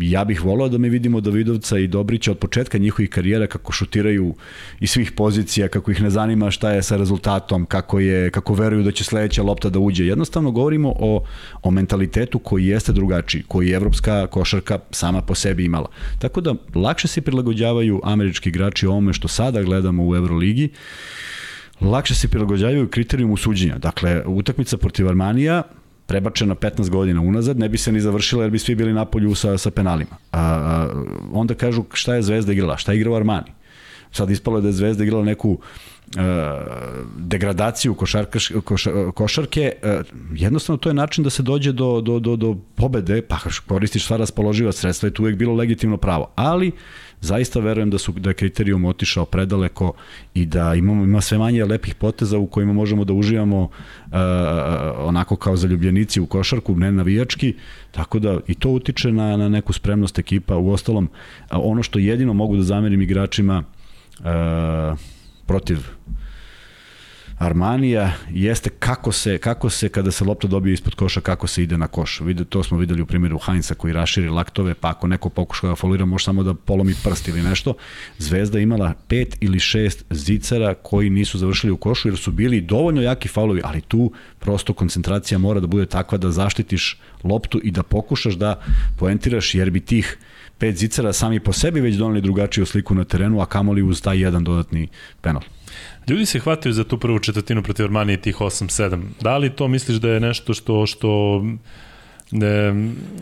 ja 0.00 0.24
bih 0.24 0.44
volao 0.44 0.68
da 0.68 0.78
mi 0.78 0.88
vidimo 0.88 1.20
Davidovca 1.20 1.78
i 1.78 1.86
Dobrića 1.86 2.30
od 2.30 2.38
početka 2.38 2.78
njihovih 2.78 3.10
karijera 3.10 3.46
kako 3.46 3.72
šutiraju 3.72 4.34
iz 4.80 4.90
svih 4.90 5.12
pozicija, 5.12 5.68
kako 5.68 5.90
ih 5.90 6.02
ne 6.02 6.10
zanima 6.10 6.50
šta 6.50 6.70
je 6.70 6.82
sa 6.82 6.96
rezultatom, 6.96 7.66
kako 7.66 7.98
je 7.98 8.30
kako 8.30 8.54
veruju 8.54 8.82
da 8.82 8.92
će 8.92 9.04
sledeća 9.04 9.42
lopta 9.42 9.70
da 9.70 9.78
uđe. 9.78 10.06
Jednostavno 10.06 10.50
govorimo 10.50 10.94
o 10.98 11.24
o 11.62 11.70
mentalitetu 11.70 12.38
koji 12.38 12.66
jeste 12.66 12.92
drugačiji, 12.92 13.42
koji 13.48 13.68
je 13.68 13.74
evropska 13.74 14.26
košarka 14.26 14.78
sama 14.90 15.22
po 15.22 15.34
sebi 15.34 15.64
imala. 15.64 15.88
Tako 16.18 16.40
da 16.40 16.54
lakše 16.74 17.08
se 17.08 17.20
prilagođavaju 17.20 18.00
američki 18.04 18.48
igrači 18.48 18.86
ovome 18.86 19.12
što 19.12 19.28
sada 19.28 19.62
gledamo 19.62 20.08
u 20.08 20.16
Euroligi 20.16 20.70
lakše 21.80 22.14
se 22.14 22.28
prilagođavaju 22.28 22.88
kriterijumu 22.88 23.36
suđenja. 23.36 23.78
Dakle, 23.78 24.22
utakmica 24.26 24.76
protiv 24.76 25.08
Armanija 25.08 25.62
prebačena 26.06 26.54
15 26.54 26.90
godina 26.90 27.20
unazad, 27.20 27.58
ne 27.58 27.68
bi 27.68 27.78
se 27.78 27.92
ni 27.92 28.00
završila 28.00 28.44
jer 28.44 28.50
bi 28.50 28.58
svi 28.58 28.74
bili 28.74 28.92
na 28.92 29.04
polju 29.04 29.34
sa, 29.34 29.58
sa 29.58 29.70
penalima. 29.70 30.16
A, 30.32 30.40
a, 30.40 30.88
onda 31.32 31.54
kažu 31.54 31.84
šta 31.92 32.14
je 32.14 32.22
Zvezda 32.22 32.52
igrala, 32.52 32.76
šta 32.76 32.92
je 32.92 32.96
igrao 32.96 33.16
Armani. 33.16 33.52
Sad 34.12 34.30
ispalo 34.30 34.58
je 34.58 34.62
da 34.62 34.68
je 34.68 34.72
Zvezda 34.72 35.04
igrala 35.04 35.24
neku 35.24 35.58
e, 36.16 36.20
degradaciju 37.18 37.94
košarkaš, 37.94 38.52
koš, 38.64 38.86
košarke, 39.14 39.72
e, 39.82 40.02
jednostavno 40.34 40.78
to 40.78 40.88
je 40.88 40.94
način 40.94 41.24
da 41.24 41.30
se 41.30 41.42
dođe 41.42 41.72
do, 41.72 42.00
do, 42.00 42.18
do, 42.18 42.36
do 42.36 42.56
pobede, 42.74 43.22
pa 43.22 43.38
koristiš 43.66 44.06
sva 44.06 44.16
raspoloživa 44.16 44.72
sredstva 44.72 45.08
i 45.08 45.12
tu 45.12 45.22
uvek 45.22 45.36
bilo 45.36 45.54
legitimno 45.54 45.96
pravo. 45.96 46.30
Ali, 46.36 46.72
zaista 47.24 47.60
verujem 47.60 47.90
da 47.90 47.98
su 47.98 48.12
da 48.12 48.30
je 48.30 48.34
kriterijum 48.34 48.84
otišao 48.84 49.24
predaleko 49.24 49.92
i 50.34 50.46
da 50.46 50.74
imamo 50.74 51.04
ima 51.04 51.20
sve 51.20 51.38
manje 51.38 51.64
lepih 51.64 51.94
poteza 51.94 52.38
u 52.38 52.46
kojima 52.46 52.72
možemo 52.72 53.04
da 53.04 53.12
uživamo 53.12 53.62
uh, 53.62 53.70
onako 54.98 55.36
kao 55.36 55.56
zaljubljenici 55.56 56.20
u 56.20 56.26
košarku, 56.26 56.76
ne 56.76 56.92
navijački, 56.92 57.54
tako 57.90 58.18
da 58.18 58.40
i 58.46 58.54
to 58.54 58.70
utiče 58.70 59.12
na, 59.12 59.36
na 59.36 59.48
neku 59.48 59.72
spremnost 59.72 60.18
ekipa. 60.18 60.56
U 60.56 60.70
ostalom, 60.70 61.08
ono 61.50 61.82
što 61.82 61.98
jedino 61.98 62.32
mogu 62.32 62.56
da 62.56 62.62
zamerim 62.62 63.02
igračima 63.02 63.64
uh, 64.18 64.98
protiv 65.46 65.78
Armanija 67.38 68.12
jeste 68.30 68.70
kako 68.70 69.12
se, 69.12 69.38
kako 69.38 69.70
se 69.70 69.88
kada 69.88 70.10
se 70.10 70.24
lopta 70.24 70.48
dobije 70.48 70.74
ispod 70.74 70.94
koša, 70.94 71.20
kako 71.20 71.46
se 71.46 71.62
ide 71.62 71.78
na 71.78 71.86
koš. 71.86 72.20
Vide, 72.20 72.44
to 72.44 72.62
smo 72.62 72.78
videli 72.78 73.02
u 73.02 73.06
primjeru 73.06 73.38
Heinza 73.38 73.74
koji 73.74 73.92
raširi 73.92 74.28
laktove, 74.28 74.74
pa 74.74 74.88
ako 74.88 75.06
neko 75.06 75.28
pokuša 75.28 75.66
da 75.66 75.74
folira, 75.74 76.04
može 76.04 76.24
samo 76.24 76.42
da 76.42 76.54
polomi 76.54 76.94
prst 77.04 77.28
ili 77.28 77.42
nešto. 77.42 77.74
Zvezda 78.18 78.58
imala 78.58 78.94
pet 79.08 79.36
ili 79.40 79.60
šest 79.60 80.04
zicara 80.10 80.74
koji 80.74 81.10
nisu 81.10 81.38
završili 81.38 81.72
u 81.72 81.76
košu 81.76 82.08
jer 82.08 82.16
su 82.16 82.32
bili 82.32 82.60
dovoljno 82.60 83.02
jaki 83.02 83.28
faulovi, 83.28 83.60
ali 83.64 83.80
tu 83.80 84.12
prosto 84.38 84.72
koncentracija 84.72 85.38
mora 85.38 85.60
da 85.60 85.66
bude 85.66 85.86
takva 85.86 86.18
da 86.18 86.30
zaštitiš 86.30 87.00
loptu 87.24 87.60
i 87.62 87.70
da 87.70 87.82
pokušaš 87.82 88.34
da 88.34 88.60
poentiraš 88.98 89.54
jer 89.54 89.70
bi 89.70 89.80
tih 89.80 90.18
pet 90.58 90.76
zicara 90.76 91.12
sami 91.12 91.40
po 91.40 91.52
sebi 91.52 91.80
već 91.80 91.96
doneli 91.96 92.20
drugačiju 92.20 92.66
sliku 92.66 92.94
na 92.94 93.04
terenu, 93.04 93.40
a 93.40 93.46
kamoli 93.46 93.82
uz 93.82 94.02
taj 94.02 94.20
jedan 94.22 94.44
dodatni 94.44 94.88
penal. 95.20 95.42
Ljudi 96.08 96.26
se 96.26 96.38
hvataju 96.38 96.72
za 96.72 96.84
tu 96.84 96.98
prvu 96.98 97.18
četvrtinu 97.18 97.62
protiv 97.62 97.84
Armanije 97.84 98.20
tih 98.20 98.36
8-7. 98.36 99.02
Da 99.20 99.36
li 99.38 99.50
to 99.50 99.68
misliš 99.68 99.98
da 99.98 100.08
je 100.08 100.20
nešto 100.20 100.54
što, 100.54 100.86
što 100.86 101.42
ne, 102.34 102.74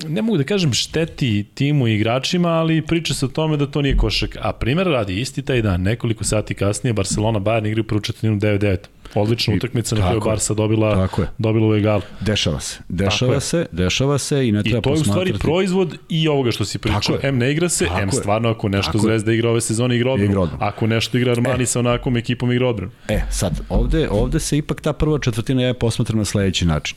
ne 0.09 0.22
mogu 0.22 0.38
da 0.38 0.44
kažem 0.44 0.72
šteti 0.72 1.46
timu 1.55 1.88
i 1.88 1.94
igračima, 1.94 2.48
ali 2.48 2.83
priča 2.83 3.14
se 3.14 3.27
o 3.27 3.29
tome 3.29 3.57
da 3.57 3.66
to 3.66 3.83
nije 3.83 3.96
košak. 3.96 4.37
A 4.40 4.53
primer 4.53 4.87
radi 4.87 5.20
isti 5.20 5.42
taj 5.42 5.62
dan, 5.62 5.83
nekoliko 5.83 6.25
sati 6.25 6.55
kasnije, 6.55 6.92
Barcelona 6.92 7.40
Bayern 7.40 7.66
igraju 7.66 7.85
prvu 7.85 8.01
četvrtinu 8.01 8.37
9-9. 8.37 8.77
Odlična 9.14 9.55
utakmica 9.55 9.96
na 9.96 10.09
kojoj 10.09 10.20
Barsa 10.25 10.55
dobila, 10.55 10.94
tako 10.94 11.22
je. 11.22 11.29
dobila 11.38 11.68
u 11.68 11.75
egalu. 11.75 12.03
Dešava 12.20 12.61
se. 12.61 12.79
Dešava 12.88 13.40
se, 13.40 13.66
dešava 13.72 14.18
se 14.18 14.48
i 14.48 14.53
ne 14.53 14.62
treba 14.62 14.81
posmatrati. 14.81 15.11
I 15.11 15.14
to 15.14 15.29
je 15.29 15.33
u 15.33 15.37
stvari 15.37 15.38
proizvod 15.38 15.98
i 16.09 16.29
ovoga 16.29 16.51
što 16.51 16.64
si 16.64 16.79
pričao. 16.79 17.18
M 17.22 17.38
ne 17.38 17.53
igra 17.53 17.68
se, 17.68 17.87
tako 17.87 18.01
M 18.01 18.12
stvarno 18.12 18.51
ako 18.51 18.68
nešto 18.68 18.92
tako 18.92 19.07
Zvezda 19.07 19.33
igra 19.33 19.51
ove 19.51 19.61
sezone 19.61 19.96
igra 19.96 20.11
odbranu. 20.11 20.31
Igra 20.31 20.40
odbranu. 20.40 20.64
Ako 20.64 20.87
nešto 20.87 21.18
igra 21.18 21.33
Armani 21.33 21.62
e. 21.62 21.66
sa 21.66 21.79
onakvom 21.79 22.16
ekipom 22.16 22.53
igra 22.53 22.68
odbranu. 22.68 22.92
E, 23.09 23.20
sad, 23.31 23.61
ovde, 23.68 24.09
ovde 24.11 24.40
se 24.40 24.59
ipak 24.59 24.81
ta 24.81 24.92
prva 24.92 25.18
četvrtina 25.18 25.62
ja 25.62 25.75
posmatram 25.75 26.18
na 26.18 26.25
sledeći 26.25 26.66
način. 26.66 26.96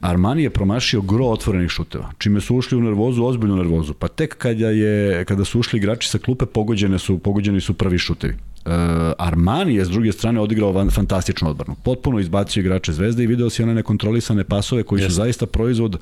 Armani 0.00 0.42
je 0.42 0.50
promašio 0.50 1.00
gro 1.00 1.26
otvorenih 1.26 1.70
šuteva, 1.70 2.12
čime 2.18 2.40
su 2.40 2.56
ušli 2.56 2.78
u 2.78 2.80
nervozu, 2.80 3.24
ozbiljnu 3.24 3.56
nervozu. 3.56 3.94
Pa 3.94 4.08
tek 4.08 4.38
kada, 4.38 4.70
je, 4.70 5.24
kada 5.24 5.44
su 5.44 5.60
ušli 5.60 5.76
igrači 5.76 6.08
sa 6.08 6.18
klupe, 6.18 6.46
pogođene 6.46 6.98
su, 6.98 7.18
pogođeni 7.18 7.60
su 7.60 7.74
prvi 7.74 7.98
šutevi. 7.98 8.34
Uh, 8.66 8.72
Armani 9.18 9.74
je 9.74 9.84
s 9.84 9.88
druge 9.88 10.12
strane 10.12 10.40
odigrao 10.40 10.72
van, 10.72 10.90
fantastičnu 10.90 11.50
odbranu. 11.50 11.76
Potpuno 11.82 12.18
izbacio 12.18 12.60
igrače 12.60 12.92
Zvezde 12.92 13.24
i 13.24 13.26
video 13.26 13.50
si 13.50 13.62
one 13.62 13.74
nekontrolisane 13.74 14.44
pasove 14.44 14.82
koji 14.82 15.02
su 15.02 15.10
zaista 15.10 15.46
proizvod 15.46 15.98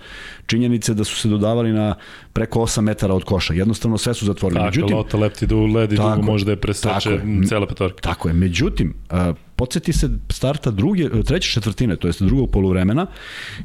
činjenice 0.47 0.95
da 0.95 1.05
su 1.05 1.17
se 1.17 1.29
dodavali 1.29 1.73
na 1.73 1.95
preko 2.33 2.61
8 2.61 2.81
metara 2.81 3.15
od 3.15 3.25
koša. 3.25 3.55
Jednostavno 3.55 3.99
sve 3.99 4.15
su 4.15 4.27
zatvorili. 4.27 4.59
Tako, 4.59 4.67
Međutim, 4.67 4.97
lota 4.97 5.17
lepti 5.17 5.47
do 5.47 5.67
led 5.67 5.93
i 5.93 5.97
dugo 5.97 6.23
može 6.23 6.45
da 6.45 6.51
je 6.51 6.57
preseče 6.57 7.21
cela 7.49 7.67
petorka. 7.67 8.01
Tako 8.01 8.29
je. 8.29 8.35
Međutim, 8.35 8.95
uh, 9.11 9.37
podsjeti 9.57 9.93
se 9.93 10.09
starta 10.31 10.71
druge, 10.71 11.23
treće 11.23 11.51
četvrtine, 11.51 11.97
to 11.97 12.09
jest 12.09 12.23
drugog 12.23 12.51
poluvremena, 12.51 13.07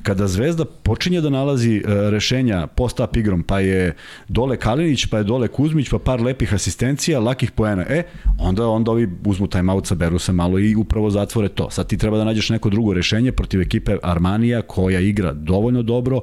kada 0.03 0.27
Zvezda 0.27 0.65
počinje 0.65 1.21
da 1.21 1.29
nalazi 1.29 1.81
uh, 1.85 1.91
rešenja 2.09 2.67
post-up 2.67 3.17
igrom, 3.17 3.43
pa 3.43 3.59
je 3.59 3.95
dole 4.27 4.57
Kalinić, 4.57 5.05
pa 5.05 5.17
je 5.17 5.23
dole 5.23 5.47
Kuzmić, 5.47 5.89
pa 5.89 5.99
par 5.99 6.21
lepih 6.21 6.53
asistencija, 6.53 7.19
lakih 7.19 7.51
poena. 7.51 7.85
E, 7.89 8.03
onda, 8.39 8.67
onda 8.67 8.91
ovi 8.91 9.09
uzmu 9.25 9.47
timeout, 9.47 9.87
saberu 9.87 10.19
se 10.19 10.33
malo 10.33 10.59
i 10.59 10.75
upravo 10.75 11.09
zatvore 11.09 11.49
to. 11.49 11.69
Sad 11.69 11.87
ti 11.87 11.97
treba 11.97 12.17
da 12.17 12.23
nađeš 12.23 12.49
neko 12.49 12.69
drugo 12.69 12.93
rešenje 12.93 13.31
protiv 13.31 13.61
ekipe 13.61 13.97
Armanija 14.03 14.61
koja 14.61 14.99
igra 14.99 15.33
dovoljno 15.33 15.83
dobro, 15.83 16.21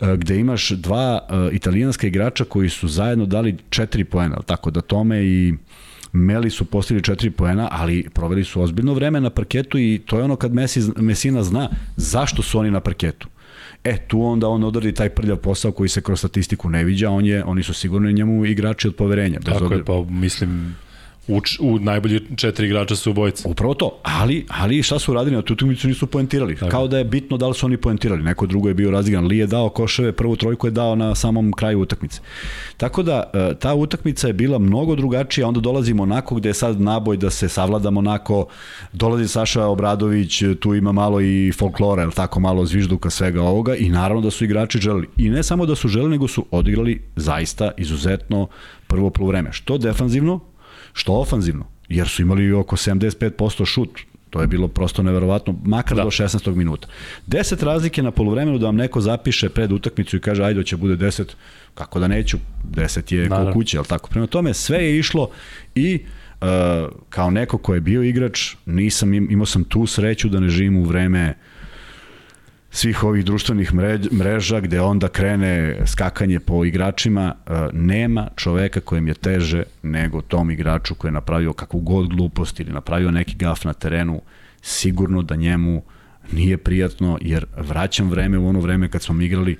e, 0.00 0.16
gde 0.16 0.36
imaš 0.36 0.70
dva 0.70 1.20
uh, 1.30 1.54
italijanska 1.54 2.06
igrača 2.06 2.44
koji 2.44 2.68
su 2.68 2.88
zajedno 2.88 3.26
dali 3.26 3.56
četiri 3.70 4.04
poena, 4.04 4.42
tako 4.46 4.70
da 4.70 4.80
tome 4.80 5.24
i 5.24 5.54
Meli 6.12 6.50
su 6.50 6.64
postigli 6.64 7.00
4 7.00 7.30
poena, 7.30 7.68
ali 7.70 8.06
proveli 8.14 8.44
su 8.44 8.62
ozbiljno 8.62 8.94
vreme 8.94 9.20
na 9.20 9.30
parketu 9.30 9.78
i 9.78 10.00
to 10.06 10.18
je 10.18 10.24
ono 10.24 10.36
kad 10.36 10.54
Messi, 10.54 10.80
Messina 10.96 11.42
zna 11.42 11.68
zašto 11.96 12.42
su 12.42 12.58
oni 12.58 12.70
na 12.70 12.80
parketu. 12.80 13.28
E, 13.84 13.96
tu 14.08 14.22
onda 14.22 14.48
on 14.48 14.64
odradi 14.64 14.92
taj 14.92 15.08
prljav 15.08 15.36
posao 15.36 15.72
koji 15.72 15.88
se 15.88 16.00
kroz 16.00 16.18
statistiku 16.18 16.70
ne 16.70 16.84
viđa, 16.84 17.10
on 17.10 17.26
je, 17.26 17.44
oni 17.44 17.62
su 17.62 17.74
sigurno 17.74 18.10
njemu 18.10 18.44
igrači 18.44 18.88
od 18.88 18.94
poverenja. 18.94 19.40
Tako 19.40 19.74
je, 19.74 19.84
pa 19.84 20.04
mislim, 20.08 20.74
U, 21.28 21.40
u 21.60 21.78
najbolji 21.78 22.20
četiri 22.36 22.66
igrača 22.66 22.96
su 22.96 23.10
obojica. 23.10 23.48
Upravo 23.48 23.74
to, 23.74 24.00
ali, 24.02 24.46
ali 24.48 24.82
šta 24.82 24.98
su 24.98 25.14
radili 25.14 25.36
na 25.36 25.42
tu 25.42 25.52
utakmicu 25.52 25.88
nisu 25.88 26.06
poentirali. 26.06 26.56
Tako. 26.56 26.70
Kao 26.70 26.88
da 26.88 26.98
je 26.98 27.04
bitno 27.04 27.36
da 27.36 27.48
li 27.48 27.54
su 27.54 27.66
oni 27.66 27.76
poentirali. 27.76 28.22
Neko 28.22 28.46
drugo 28.46 28.68
je 28.68 28.74
bio 28.74 28.90
razigran. 28.90 29.26
Li 29.26 29.38
je 29.38 29.46
dao 29.46 29.68
koševe, 29.68 30.12
prvu 30.12 30.36
trojku 30.36 30.66
je 30.66 30.70
dao 30.70 30.94
na 30.94 31.14
samom 31.14 31.52
kraju 31.52 31.80
utakmice. 31.80 32.20
Tako 32.76 33.02
da 33.02 33.30
e, 33.34 33.54
ta 33.54 33.74
utakmica 33.74 34.26
je 34.26 34.32
bila 34.32 34.58
mnogo 34.58 34.96
drugačija, 34.96 35.48
onda 35.48 35.60
dolazimo 35.60 36.02
onako 36.02 36.34
gde 36.34 36.48
je 36.48 36.54
sad 36.54 36.80
naboj 36.80 37.16
da 37.16 37.30
se 37.30 37.48
savladamo 37.48 38.00
onako, 38.00 38.46
dolazi 38.92 39.28
Saša 39.28 39.66
Obradović, 39.66 40.42
tu 40.60 40.74
ima 40.74 40.92
malo 40.92 41.20
i 41.20 41.52
folklora, 41.58 42.02
el 42.02 42.10
tako 42.10 42.40
malo 42.40 42.66
zvižduka 42.66 43.10
svega 43.10 43.42
ovoga 43.42 43.74
i 43.74 43.88
naravno 43.88 44.22
da 44.22 44.30
su 44.30 44.44
igrači 44.44 44.78
želeli. 44.78 45.08
I 45.16 45.30
ne 45.30 45.42
samo 45.42 45.66
da 45.66 45.74
su 45.74 45.88
želeli, 45.88 46.10
nego 46.10 46.28
su 46.28 46.46
odigrali 46.50 47.02
zaista 47.16 47.70
izuzetno 47.76 48.48
prvo 48.86 49.10
polovreme. 49.10 49.52
Što 49.52 49.78
defanzivno, 49.78 50.40
što 50.98 51.12
ofanzivno, 51.12 51.66
jer 51.88 52.08
su 52.08 52.22
imali 52.22 52.52
oko 52.52 52.76
75% 52.76 53.66
šut, 53.66 53.90
To 54.30 54.40
je 54.40 54.46
bilo 54.46 54.68
prosto 54.68 55.02
neverovatno, 55.02 55.54
makar 55.64 55.96
da. 55.96 56.04
do 56.04 56.10
16. 56.10 56.54
minuta. 56.54 56.88
10 57.26 57.64
razlike 57.64 58.02
na 58.02 58.10
polovremenu 58.10 58.58
da 58.58 58.66
vam 58.66 58.76
neko 58.76 59.00
zapiše 59.00 59.48
pred 59.48 59.72
utakmicu 59.72 60.16
i 60.16 60.20
kaže 60.20 60.44
ajde 60.44 60.64
će 60.64 60.76
bude 60.76 60.96
10, 60.96 61.32
kako 61.74 62.00
da 62.00 62.08
neću, 62.08 62.36
10 62.74 63.14
je 63.14 63.28
ko 63.28 63.50
kuće, 63.52 63.78
al 63.78 63.84
tako. 63.84 64.10
Prema 64.10 64.26
tome 64.26 64.54
sve 64.54 64.78
je 64.84 64.98
išlo 64.98 65.30
i 65.74 65.94
uh, 66.40 66.48
kao 67.08 67.30
neko 67.30 67.58
ko 67.58 67.74
je 67.74 67.80
bio 67.80 68.02
igrač, 68.02 68.54
nisam 68.66 69.14
imao 69.14 69.46
sam 69.46 69.64
tu 69.64 69.86
sreću 69.86 70.28
da 70.28 70.40
ne 70.40 70.48
živim 70.48 70.76
u 70.76 70.84
vreme 70.84 71.28
uh, 71.30 71.47
svih 72.70 73.04
ovih 73.04 73.24
društvenih 73.24 73.74
mreža 74.12 74.60
gde 74.60 74.80
onda 74.80 75.08
krene 75.08 75.76
skakanje 75.86 76.40
po 76.40 76.64
igračima, 76.64 77.34
e, 77.34 77.52
nema 77.72 78.28
čoveka 78.36 78.80
kojem 78.80 79.08
je 79.08 79.14
teže 79.14 79.62
nego 79.82 80.20
tom 80.20 80.50
igraču 80.50 80.94
koji 80.94 81.08
je 81.08 81.12
napravio 81.12 81.52
kakvu 81.52 81.80
god 81.80 82.08
glupost 82.08 82.60
ili 82.60 82.72
napravio 82.72 83.10
neki 83.10 83.36
gaf 83.36 83.64
na 83.64 83.72
terenu, 83.72 84.20
sigurno 84.62 85.22
da 85.22 85.36
njemu 85.36 85.82
nije 86.32 86.56
prijatno, 86.56 87.18
jer 87.20 87.46
vraćam 87.56 88.10
vreme 88.10 88.38
u 88.38 88.48
ono 88.48 88.60
vreme 88.60 88.90
kad 88.90 89.02
smo 89.02 89.22
igrali, 89.22 89.58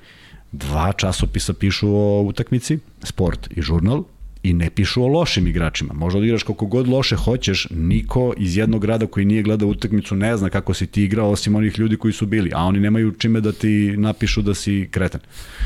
dva 0.52 0.92
časopisa 0.92 1.52
pišu 1.52 1.88
o 1.88 2.22
utakmici, 2.22 2.78
sport 3.02 3.48
i 3.50 3.62
žurnal, 3.62 4.04
i 4.42 4.52
ne 4.52 4.70
pišu 4.70 5.02
o 5.02 5.06
lošim 5.06 5.46
igračima. 5.46 5.94
Možda 5.94 6.18
odigraš 6.18 6.42
koliko 6.42 6.66
god 6.66 6.88
loše 6.88 7.16
hoćeš, 7.16 7.66
niko 7.70 8.32
iz 8.36 8.56
jednog 8.56 8.82
grada 8.82 9.06
koji 9.06 9.26
nije 9.26 9.42
gledao 9.42 9.68
utakmicu 9.68 10.16
ne 10.16 10.36
zna 10.36 10.50
kako 10.50 10.74
si 10.74 10.86
ti 10.86 11.04
igrao 11.04 11.30
osim 11.30 11.54
onih 11.56 11.78
ljudi 11.78 11.96
koji 11.96 12.12
su 12.12 12.26
bili, 12.26 12.50
a 12.54 12.64
oni 12.64 12.80
nemaju 12.80 13.12
čime 13.12 13.40
da 13.40 13.52
ti 13.52 13.94
napišu 13.96 14.42
da 14.42 14.54
si 14.54 14.88
kretan. 14.90 15.20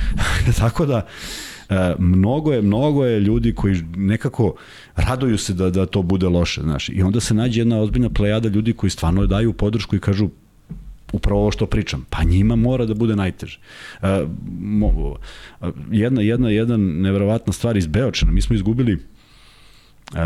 Tako 0.60 0.86
da, 0.86 1.06
e, 1.68 1.94
mnogo 1.98 2.52
je 2.52 2.62
mnogo 2.62 3.04
je 3.04 3.20
ljudi 3.20 3.54
koji 3.54 3.76
nekako 3.96 4.54
raduju 4.96 5.38
se 5.38 5.54
da 5.54 5.70
da 5.70 5.86
to 5.86 6.02
bude 6.02 6.28
loše, 6.28 6.60
znaš. 6.60 6.88
I 6.88 7.02
onda 7.02 7.20
se 7.20 7.34
nađe 7.34 7.60
jedna 7.60 7.80
ozbiljna 7.80 8.10
plejada 8.10 8.48
ljudi 8.48 8.72
koji 8.72 8.90
stvarno 8.90 9.26
daju 9.26 9.52
podršku 9.52 9.96
i 9.96 10.00
kažu 10.00 10.28
upravo 11.12 11.40
ovo 11.40 11.50
što 11.50 11.66
pričam. 11.66 12.06
Pa 12.10 12.24
njima 12.24 12.56
mora 12.56 12.86
da 12.86 12.94
bude 12.94 13.16
najteže. 13.16 13.58
Uh, 14.02 14.08
jedna, 15.90 16.22
jedna, 16.22 16.50
jedna 16.50 16.76
neverovatna 16.76 17.52
stvar 17.52 17.76
iz 17.76 17.86
Beočana. 17.86 18.32
Mi 18.32 18.40
smo 18.40 18.56
izgubili 18.56 18.98
uh, 20.12 20.18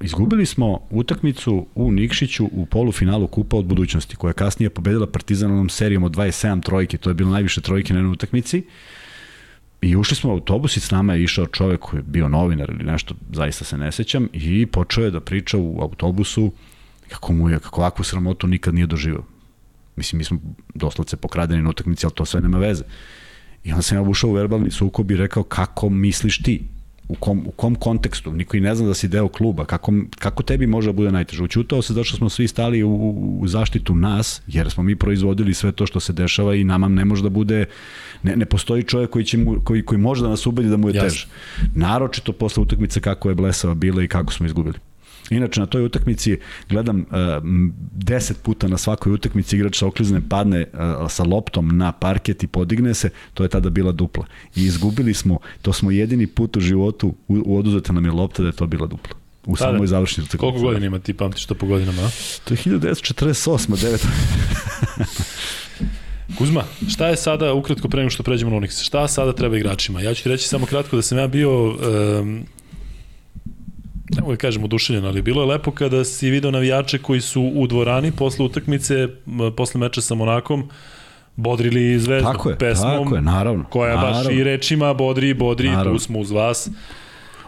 izgubili 0.00 0.46
smo 0.46 0.80
utakmicu 0.90 1.66
u 1.74 1.92
Nikšiću 1.92 2.48
u 2.52 2.66
polufinalu 2.66 3.26
Kupa 3.26 3.56
od 3.56 3.64
budućnosti, 3.64 4.16
koja 4.16 4.30
je 4.30 4.34
kasnije 4.34 4.70
pobedila 4.70 5.06
Partizanom 5.06 5.68
serijom 5.68 6.04
od 6.04 6.16
27 6.16 6.62
trojke, 6.62 6.98
to 6.98 7.10
je 7.10 7.14
bilo 7.14 7.30
najviše 7.30 7.60
trojke 7.60 7.92
na 7.92 7.98
jednoj 7.98 8.12
utakmici. 8.12 8.62
I 9.82 9.96
ušli 9.96 10.16
smo 10.16 10.30
u 10.30 10.32
autobus 10.32 10.76
i 10.76 10.80
s 10.80 10.90
nama 10.90 11.14
je 11.14 11.22
išao 11.22 11.46
čovek 11.46 11.80
koji 11.80 11.98
je 11.98 12.04
bio 12.06 12.28
novinar 12.28 12.70
ili 12.70 12.84
nešto, 12.84 13.14
zaista 13.32 13.64
se 13.64 13.78
ne 13.78 13.92
sećam, 13.92 14.28
i 14.32 14.66
počeo 14.66 15.04
je 15.04 15.10
da 15.10 15.20
priča 15.20 15.58
u 15.58 15.78
autobusu 15.80 16.52
kako 17.08 17.32
mu 17.32 17.50
je, 17.50 17.58
kako 17.58 17.80
ovakvu 17.80 18.04
sramotu 18.04 18.46
nikad 18.46 18.74
nije 18.74 18.86
doživao. 18.86 19.24
Mislim, 19.96 20.18
mi 20.18 20.24
smo 20.24 20.38
doslovce 20.74 21.16
pokradeni 21.16 21.62
na 21.62 21.70
utakmici, 21.70 22.06
ali 22.06 22.14
to 22.14 22.24
sve 22.24 22.40
nema 22.40 22.58
veze. 22.58 22.84
I 23.64 23.72
onda 23.72 23.82
sam 23.82 23.98
ja 23.98 24.02
ušao 24.02 24.30
u 24.30 24.32
verbalni 24.32 24.70
sukob 24.70 25.10
i 25.10 25.16
rekao 25.16 25.42
kako 25.42 25.88
misliš 25.88 26.42
ti? 26.42 26.62
U 27.08 27.14
kom, 27.14 27.42
u 27.46 27.50
kom 27.50 27.74
kontekstu? 27.74 28.32
Niko 28.32 28.56
i 28.56 28.60
ne 28.60 28.74
zna 28.74 28.86
da 28.86 28.94
si 28.94 29.08
deo 29.08 29.28
kluba. 29.28 29.64
Kako, 29.64 29.92
kako 30.18 30.42
tebi 30.42 30.66
može 30.66 30.88
da 30.88 30.92
bude 30.92 31.12
najteže? 31.12 31.42
Učutao 31.42 31.82
se 31.82 31.94
zato 31.94 32.04
što 32.04 32.16
smo 32.16 32.28
svi 32.28 32.48
stali 32.48 32.82
u, 32.82 32.90
u 33.40 33.48
zaštitu 33.48 33.94
nas, 33.94 34.42
jer 34.46 34.70
smo 34.70 34.82
mi 34.82 34.96
proizvodili 34.96 35.54
sve 35.54 35.72
to 35.72 35.86
što 35.86 36.00
se 36.00 36.12
dešava 36.12 36.54
i 36.54 36.64
nama 36.64 36.88
ne 36.88 37.04
može 37.04 37.22
da 37.22 37.28
bude, 37.28 37.64
ne, 38.22 38.36
ne 38.36 38.46
postoji 38.46 38.82
čovjek 38.82 39.10
koji, 39.10 39.24
će 39.24 39.38
mu, 39.38 39.60
koji, 39.64 39.84
koji 39.84 39.98
može 39.98 40.22
da 40.22 40.28
nas 40.28 40.46
ubedi 40.46 40.68
da 40.68 40.76
mu 40.76 40.88
je 40.88 41.00
teže. 41.00 41.26
Naročito 41.74 42.32
posle 42.32 42.62
utakmice 42.62 43.00
kako 43.00 43.28
je 43.28 43.34
blesava 43.34 43.74
bila 43.74 44.02
i 44.02 44.08
kako 44.08 44.32
smo 44.32 44.46
izgubili. 44.46 44.78
Inače, 45.30 45.60
na 45.60 45.66
toj 45.66 45.84
utakmici 45.84 46.38
gledam 46.68 47.00
uh, 47.00 47.06
deset 47.92 48.42
puta 48.42 48.68
na 48.68 48.78
svakoj 48.78 49.12
utakmici 49.12 49.56
igrač 49.56 49.78
sa 49.78 49.86
oklizne 49.86 50.20
padne 50.28 50.66
uh, 50.72 51.10
sa 51.10 51.24
loptom 51.24 51.76
na 51.76 51.92
parket 51.92 52.42
i 52.42 52.46
podigne 52.46 52.94
se, 52.94 53.10
to 53.34 53.42
je 53.42 53.48
tada 53.48 53.70
bila 53.70 53.92
dupla. 53.92 54.26
I 54.56 54.64
izgubili 54.64 55.14
smo, 55.14 55.38
to 55.62 55.72
smo 55.72 55.90
jedini 55.90 56.26
put 56.26 56.56
u 56.56 56.60
životu, 56.60 57.14
u, 57.28 57.42
u 57.46 57.58
oduzeta 57.58 57.92
nam 57.92 58.04
je 58.04 58.10
lopta 58.10 58.42
da 58.42 58.48
je 58.48 58.56
to 58.56 58.66
bila 58.66 58.86
dupla. 58.86 59.14
U 59.46 59.56
Tada. 59.56 59.72
samoj 59.72 59.86
završnici 59.86 60.20
utakmici. 60.20 60.38
Koliko 60.38 60.60
godina 60.60 60.86
ima 60.86 60.98
ti 60.98 61.14
pamtiš 61.14 61.46
to 61.46 61.54
po 61.54 61.66
godinama? 61.66 62.02
A? 62.02 62.10
To 62.44 62.54
je 62.54 62.58
1948. 62.58 63.76
9. 63.76 64.06
Kuzma, 66.38 66.64
šta 66.88 67.08
je 67.08 67.16
sada, 67.16 67.52
ukratko 67.52 67.88
pre 67.88 68.00
nego 68.00 68.10
što 68.10 68.22
pređemo 68.22 68.50
na 68.50 68.56
Onyx, 68.56 68.84
šta 68.84 69.08
sada 69.08 69.32
treba 69.32 69.56
igračima? 69.56 70.00
Ja 70.00 70.14
ću 70.14 70.22
ti 70.22 70.28
reći 70.28 70.48
samo 70.48 70.66
kratko 70.66 70.96
da 70.96 71.02
sam 71.02 71.18
ja 71.18 71.26
bio 71.26 71.64
um, 71.64 72.46
ne 74.16 74.20
mogu 74.20 74.32
da 74.32 74.36
kažem 74.36 74.64
oduševljen, 74.64 75.04
ali 75.04 75.22
bilo 75.22 75.42
je 75.42 75.46
lepo 75.46 75.70
kada 75.70 76.04
si 76.04 76.30
video 76.30 76.50
navijače 76.50 76.98
koji 76.98 77.20
su 77.20 77.42
u 77.54 77.66
dvorani 77.66 78.12
posle 78.12 78.44
utakmice, 78.44 79.08
posle 79.56 79.80
meča 79.80 80.00
sa 80.00 80.14
Monakom, 80.14 80.68
bodrili 81.36 81.98
zvezdu 81.98 82.32
tako 82.32 82.50
je, 82.50 82.58
pesmom, 82.58 83.04
tako 83.04 83.14
je, 83.14 83.22
naravno, 83.22 83.64
koja 83.64 83.94
naravno. 83.94 84.24
baš 84.24 84.32
i 84.34 84.44
rečima 84.44 84.94
bodri, 84.94 85.34
bodri, 85.34 85.68
naravno. 85.68 85.92
tu 85.92 85.98
smo 85.98 86.18
uz 86.18 86.30
vas. 86.30 86.70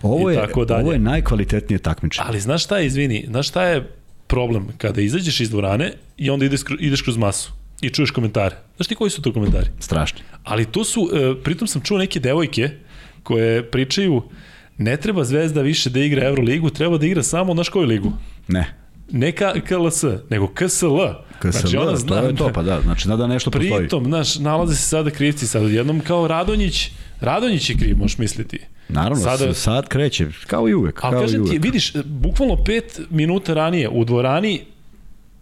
Ovo 0.03 0.31
je, 0.31 0.37
tako 0.37 0.65
dalje. 0.65 0.83
ovo 0.83 0.93
je 0.93 0.99
najkvalitetnije 0.99 1.79
takmičenje. 1.79 2.27
Ali 2.29 2.41
znaš 2.41 2.65
šta 2.65 2.79
je, 2.79 2.87
izvini, 2.87 3.25
znaš 3.29 3.49
šta 3.49 3.65
je 3.65 3.89
problem 4.27 4.69
kada 4.79 5.01
izađeš 5.01 5.41
iz 5.41 5.51
dvorane 5.51 5.93
i 6.17 6.31
onda 6.31 6.45
ideš, 6.45 6.61
ideš 6.79 7.03
kroz 7.03 7.17
masu 7.17 7.53
i 7.81 7.91
čuješ 7.91 8.11
komentare. 8.11 8.57
Znaš 8.77 8.87
ti 8.87 8.95
koji 8.95 9.11
su 9.11 9.23
to 9.23 9.33
komentari? 9.33 9.67
Strašni. 9.79 10.21
Ali 10.45 10.65
to 10.65 10.85
su, 10.85 11.11
e, 11.13 11.43
pritom 11.43 11.69
sam 11.69 11.83
čuo 11.83 11.99
neke 11.99 12.21
devojke 12.21 12.71
koje 13.23 13.71
pričaju, 13.71 14.23
ne 14.83 14.97
treba 14.97 15.25
Zvezda 15.25 15.63
više 15.63 15.91
da 15.91 16.01
igra 16.01 16.27
Euroligu, 16.27 16.71
treba 16.71 16.99
da 16.99 17.07
igra 17.07 17.23
samo, 17.23 17.55
znaš 17.55 17.69
koju 17.69 17.87
ligu? 17.87 18.13
Ne. 18.49 18.75
Ne 19.11 19.33
KLS, 19.33 20.05
nego 20.31 20.47
KSL. 20.47 20.99
KSL, 21.39 21.59
znači, 21.59 21.77
ona 21.77 21.97
zna, 21.97 22.21
to 22.21 22.27
je 22.27 22.37
to, 22.37 22.51
pa 22.55 22.63
da, 22.63 22.81
znači 22.81 23.09
da 23.09 23.27
nešto 23.27 23.51
pritom, 23.51 23.69
postoji. 23.69 23.89
Pritom, 23.89 24.05
znaš, 24.05 24.39
nalaze 24.39 24.77
se 24.77 24.83
sada 24.83 25.11
krivci, 25.11 25.47
sad 25.47 25.71
jednom 25.71 26.01
kao 26.01 26.29
Radonjić, 26.29 26.91
Radonjić 27.21 27.71
je 27.71 27.77
kriv, 27.77 27.97
možeš 27.99 28.19
misliti. 28.19 28.59
Naravno, 28.89 29.25
sada, 29.25 29.55
sad 29.55 29.89
kreće, 29.89 30.27
kao 30.47 30.69
i 30.69 30.75
uvek. 30.75 31.05
Ali 31.05 31.13
kao 31.13 31.21
kažem 31.21 31.47
ti, 31.47 31.59
vidiš, 31.59 31.93
bukvalno 32.05 32.57
pet 32.65 33.01
minuta 33.11 33.55
ranije 33.55 33.89
u 33.89 34.05
dvorani 34.05 34.61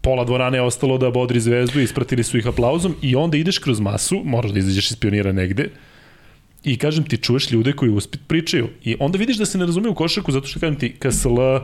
pola 0.01 0.25
dvorane 0.25 0.59
je 0.59 0.63
ostalo 0.63 0.99
da 0.99 1.11
bodri 1.11 1.41
zvezdu, 1.41 1.81
ispratili 1.81 2.23
su 2.25 2.39
ih 2.39 2.47
aplauzom 2.47 2.97
i 3.03 3.17
onda 3.17 3.37
ideš 3.37 3.59
kroz 3.59 3.81
masu, 3.81 4.23
moraš 4.25 4.51
da 4.51 4.59
izađeš 4.59 4.91
iz 4.91 4.97
pionira 4.97 5.33
negde, 5.33 5.69
I 6.65 6.77
kažem 6.77 7.05
ti, 7.05 7.17
čuješ 7.17 7.51
ljude 7.51 7.73
koji 7.73 7.91
uspit 7.91 8.21
pričaju. 8.27 8.69
I 8.85 8.97
onda 9.01 9.19
vidiš 9.19 9.37
da 9.37 9.47
se 9.47 9.59
ne 9.59 9.67
razume 9.67 9.89
u 9.89 9.95
košarku 9.95 10.33
zato 10.33 10.47
što 10.47 10.61
kažem 10.61 10.79
ti, 10.79 10.93
KSL, 10.99 11.29
uh, 11.31 11.61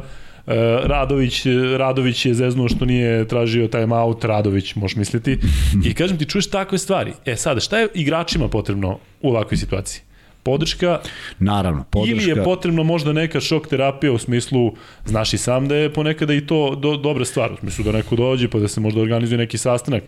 Radović, 0.85 1.42
Radović 1.78 2.26
je 2.26 2.35
zeznuo 2.35 2.68
što 2.68 2.85
nije 2.85 3.28
tražio 3.28 3.68
time 3.68 3.94
out, 3.96 4.24
Radović, 4.24 4.74
možeš 4.74 4.96
misliti. 4.96 5.38
I 5.87 5.94
kažem 5.94 6.18
ti, 6.18 6.24
čuješ 6.24 6.50
takve 6.50 6.78
stvari. 6.78 7.12
E 7.24 7.37
sada, 7.37 7.61
šta 7.61 7.78
je 7.78 7.88
igračima 7.94 8.48
potrebno 8.48 8.98
u 9.22 9.30
ovakvoj 9.30 9.59
situaciji? 9.59 10.02
Podrška. 10.46 10.98
Naravno, 11.38 11.85
podrška. 11.90 12.22
Ili 12.22 12.30
je 12.30 12.44
potrebno 12.44 12.85
možda 12.85 13.12
neka 13.12 13.40
šok 13.40 13.66
terapija 13.68 14.12
u 14.12 14.18
smislu, 14.18 14.72
znaš 15.04 15.35
i 15.35 15.38
sam 15.38 15.68
da 15.68 15.76
je 15.76 15.92
ponekada 15.92 16.35
i 16.35 16.46
to 16.46 16.74
do, 16.74 16.96
dobra 16.96 17.24
stvar, 17.24 17.52
u 17.52 17.56
smislu 17.56 17.85
da 17.85 17.92
neko 17.92 18.16
dođe 18.16 18.48
pa 18.48 18.59
da 18.59 18.68
se 18.68 18.80
možda 18.80 19.00
organizuje 19.00 19.38
neki 19.38 19.59
sastanak. 19.59 20.02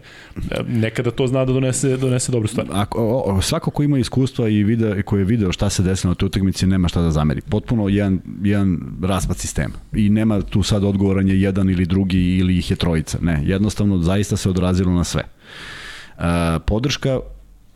Nekada 0.69 1.11
to 1.11 1.27
zna 1.27 1.45
da 1.45 1.53
donese, 1.53 1.97
donese 1.97 2.33
dobru 2.33 2.49
stvar. 2.49 2.67
Ako, 2.73 3.03
o, 3.03 3.35
o, 3.35 3.43
svako 3.43 3.71
ko 3.71 3.83
ima 3.83 3.99
iskustva 3.99 4.49
i 4.49 4.63
vide, 4.65 5.03
ko 5.03 5.19
je 5.19 5.25
video 5.25 5.53
šta 5.53 5.71
se 5.71 5.83
desilo 5.83 6.11
na 6.11 6.15
toj 6.15 6.27
utakmici 6.27 6.67
nema 6.67 6.89
šta 6.89 7.03
da 7.03 7.11
zameri. 7.11 7.41
Potpuno 7.41 7.89
jedan, 7.89 8.21
jedan 8.43 8.79
raspad 9.03 9.37
sistema. 9.37 9.75
I 9.93 10.11
nema 10.11 10.43
tu 10.43 10.63
sad 10.63 10.85
odgovoranje 10.85 11.35
jedan 11.35 11.71
ili 11.71 11.87
drugi 11.87 12.37
ili 12.37 12.59
ih 12.59 12.71
je 12.71 12.77
trojica. 12.77 13.19
Ne, 13.23 13.43
jednostavno 13.45 13.99
zaista 13.99 14.37
se 14.37 14.51
odrazilo 14.51 14.93
na 14.93 15.05
sve. 15.05 15.23
Uh, 16.19 16.25
podrška 16.67 17.21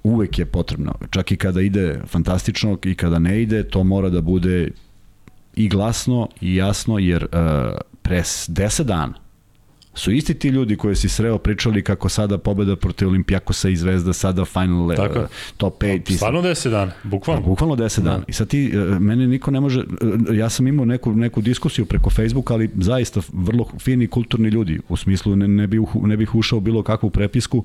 uvek 0.02 0.38
je 0.38 0.46
potrebno. 0.46 0.94
Čak 1.10 1.32
i 1.32 1.36
kada 1.36 1.60
ide 1.60 2.00
fantastično 2.06 2.78
i 2.84 2.94
kada 2.94 3.18
ne 3.18 3.42
ide, 3.42 3.62
to 3.62 3.84
mora 3.84 4.08
da 4.10 4.20
bude 4.20 4.70
i 5.54 5.68
glasno 5.68 6.28
i 6.40 6.56
jasno, 6.56 6.98
jer 6.98 7.24
uh, 7.24 7.28
pre 8.02 8.22
10 8.22 8.82
dana 8.82 9.22
su 9.94 10.12
isti 10.12 10.34
ti 10.34 10.48
ljudi 10.48 10.76
koje 10.76 10.96
si 10.96 11.08
sreo 11.08 11.38
pričali 11.38 11.84
kako 11.84 12.08
sada 12.08 12.38
pobeda 12.38 12.76
protiv 12.76 13.08
Olimpijakosa 13.08 13.68
i 13.68 13.76
Zvezda 13.76 14.12
sada 14.12 14.44
final 14.44 14.86
uh, 14.86 14.96
top 15.56 15.82
5 15.82 16.16
stvarno 16.16 16.42
10 16.42 16.70
dana 16.70 16.92
bukvalno. 17.02 17.42
Pa, 17.42 17.48
bukvalno 17.48 17.76
10 17.76 18.00
dana. 18.00 18.18
Da. 18.18 18.24
i 18.28 18.32
sad 18.32 18.48
ti 18.48 18.72
uh, 18.74 19.00
mene 19.00 19.26
niko 19.26 19.50
ne 19.50 19.60
može 19.60 19.80
uh, 19.80 20.36
ja 20.36 20.48
sam 20.48 20.66
imao 20.66 20.84
neku 20.84 21.12
neku 21.12 21.40
diskusiju 21.40 21.86
preko 21.86 22.10
Facebooka 22.10 22.54
ali 22.54 22.70
zaista 22.74 23.20
vrlo 23.32 23.68
fini 23.78 24.06
kulturni 24.06 24.48
ljudi 24.48 24.80
u 24.88 24.96
smislu 24.96 25.36
ne, 25.36 25.48
ne 25.48 25.66
bih 25.66 25.80
ne 26.02 26.16
bih 26.16 26.34
ušao 26.34 26.60
bilo 26.60 26.82
kakvu 26.82 27.10
prepisku 27.10 27.64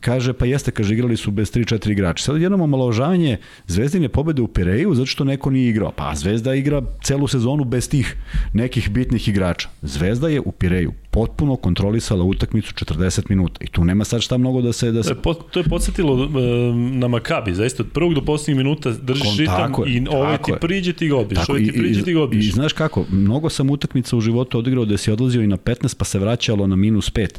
kaže, 0.00 0.32
pa 0.32 0.46
jeste, 0.46 0.70
kaže, 0.70 0.94
igrali 0.94 1.16
su 1.16 1.30
bez 1.30 1.52
3-4 1.52 1.90
igrača. 1.90 2.24
Sad 2.24 2.40
jednom 2.40 2.60
omalovažavanje 2.60 3.36
Zvezdine 3.66 4.08
pobede 4.08 4.42
u 4.42 4.48
Pireju 4.48 4.94
zato 4.94 5.06
što 5.06 5.24
neko 5.24 5.50
nije 5.50 5.70
igrao. 5.70 5.92
Pa 5.96 6.14
Zvezda 6.14 6.54
igra 6.54 6.82
celu 7.04 7.28
sezonu 7.28 7.64
bez 7.64 7.88
tih 7.88 8.16
nekih 8.52 8.90
bitnih 8.90 9.28
igrača. 9.28 9.68
Zvezda 9.82 10.28
je 10.28 10.40
u 10.40 10.52
Pireju 10.52 10.92
potpuno 11.10 11.56
kontrolisala 11.56 12.24
utakmicu 12.24 12.74
40 12.74 13.22
minuta 13.28 13.64
i 13.64 13.66
tu 13.66 13.84
nema 13.84 14.04
sad 14.04 14.20
šta 14.20 14.38
mnogo 14.38 14.62
da 14.62 14.72
se... 14.72 14.92
Da 14.92 15.02
se... 15.02 15.14
To, 15.14 15.30
je, 15.30 15.36
to 15.50 15.60
je 15.60 15.64
podsjetilo 15.64 16.14
uh, 16.14 16.30
na 16.74 17.08
Makabi, 17.08 17.54
zaista 17.54 17.82
od 17.82 17.92
prvog 17.92 18.14
do 18.14 18.24
poslednjih 18.24 18.56
minuta 18.64 18.90
držiš 19.02 19.38
ritam 19.38 19.72
i 19.86 20.06
ovaj 20.10 20.38
ti 20.38 20.52
priđe 20.60 20.92
ti 20.92 21.08
ga 21.08 21.16
odbiš, 21.16 21.38
ovaj 21.48 21.64
ti 21.64 21.72
priđe 21.72 22.02
ti 22.02 22.12
ga 22.12 22.22
odbiš. 22.22 22.44
I, 22.44 22.48
I 22.48 22.52
znaš 22.52 22.72
kako, 22.72 23.04
mnogo 23.10 23.50
sam 23.50 23.70
utakmica 23.70 24.16
u 24.16 24.20
životu 24.20 24.58
odigrao 24.58 24.84
da 24.84 24.96
si 24.96 25.12
odlazio 25.12 25.42
i 25.42 25.46
na 25.46 25.56
15 25.56 25.96
pa 25.96 26.04
se 26.04 26.18
vraćalo 26.18 26.66
na 26.66 26.76
minus 26.76 27.12
5. 27.12 27.38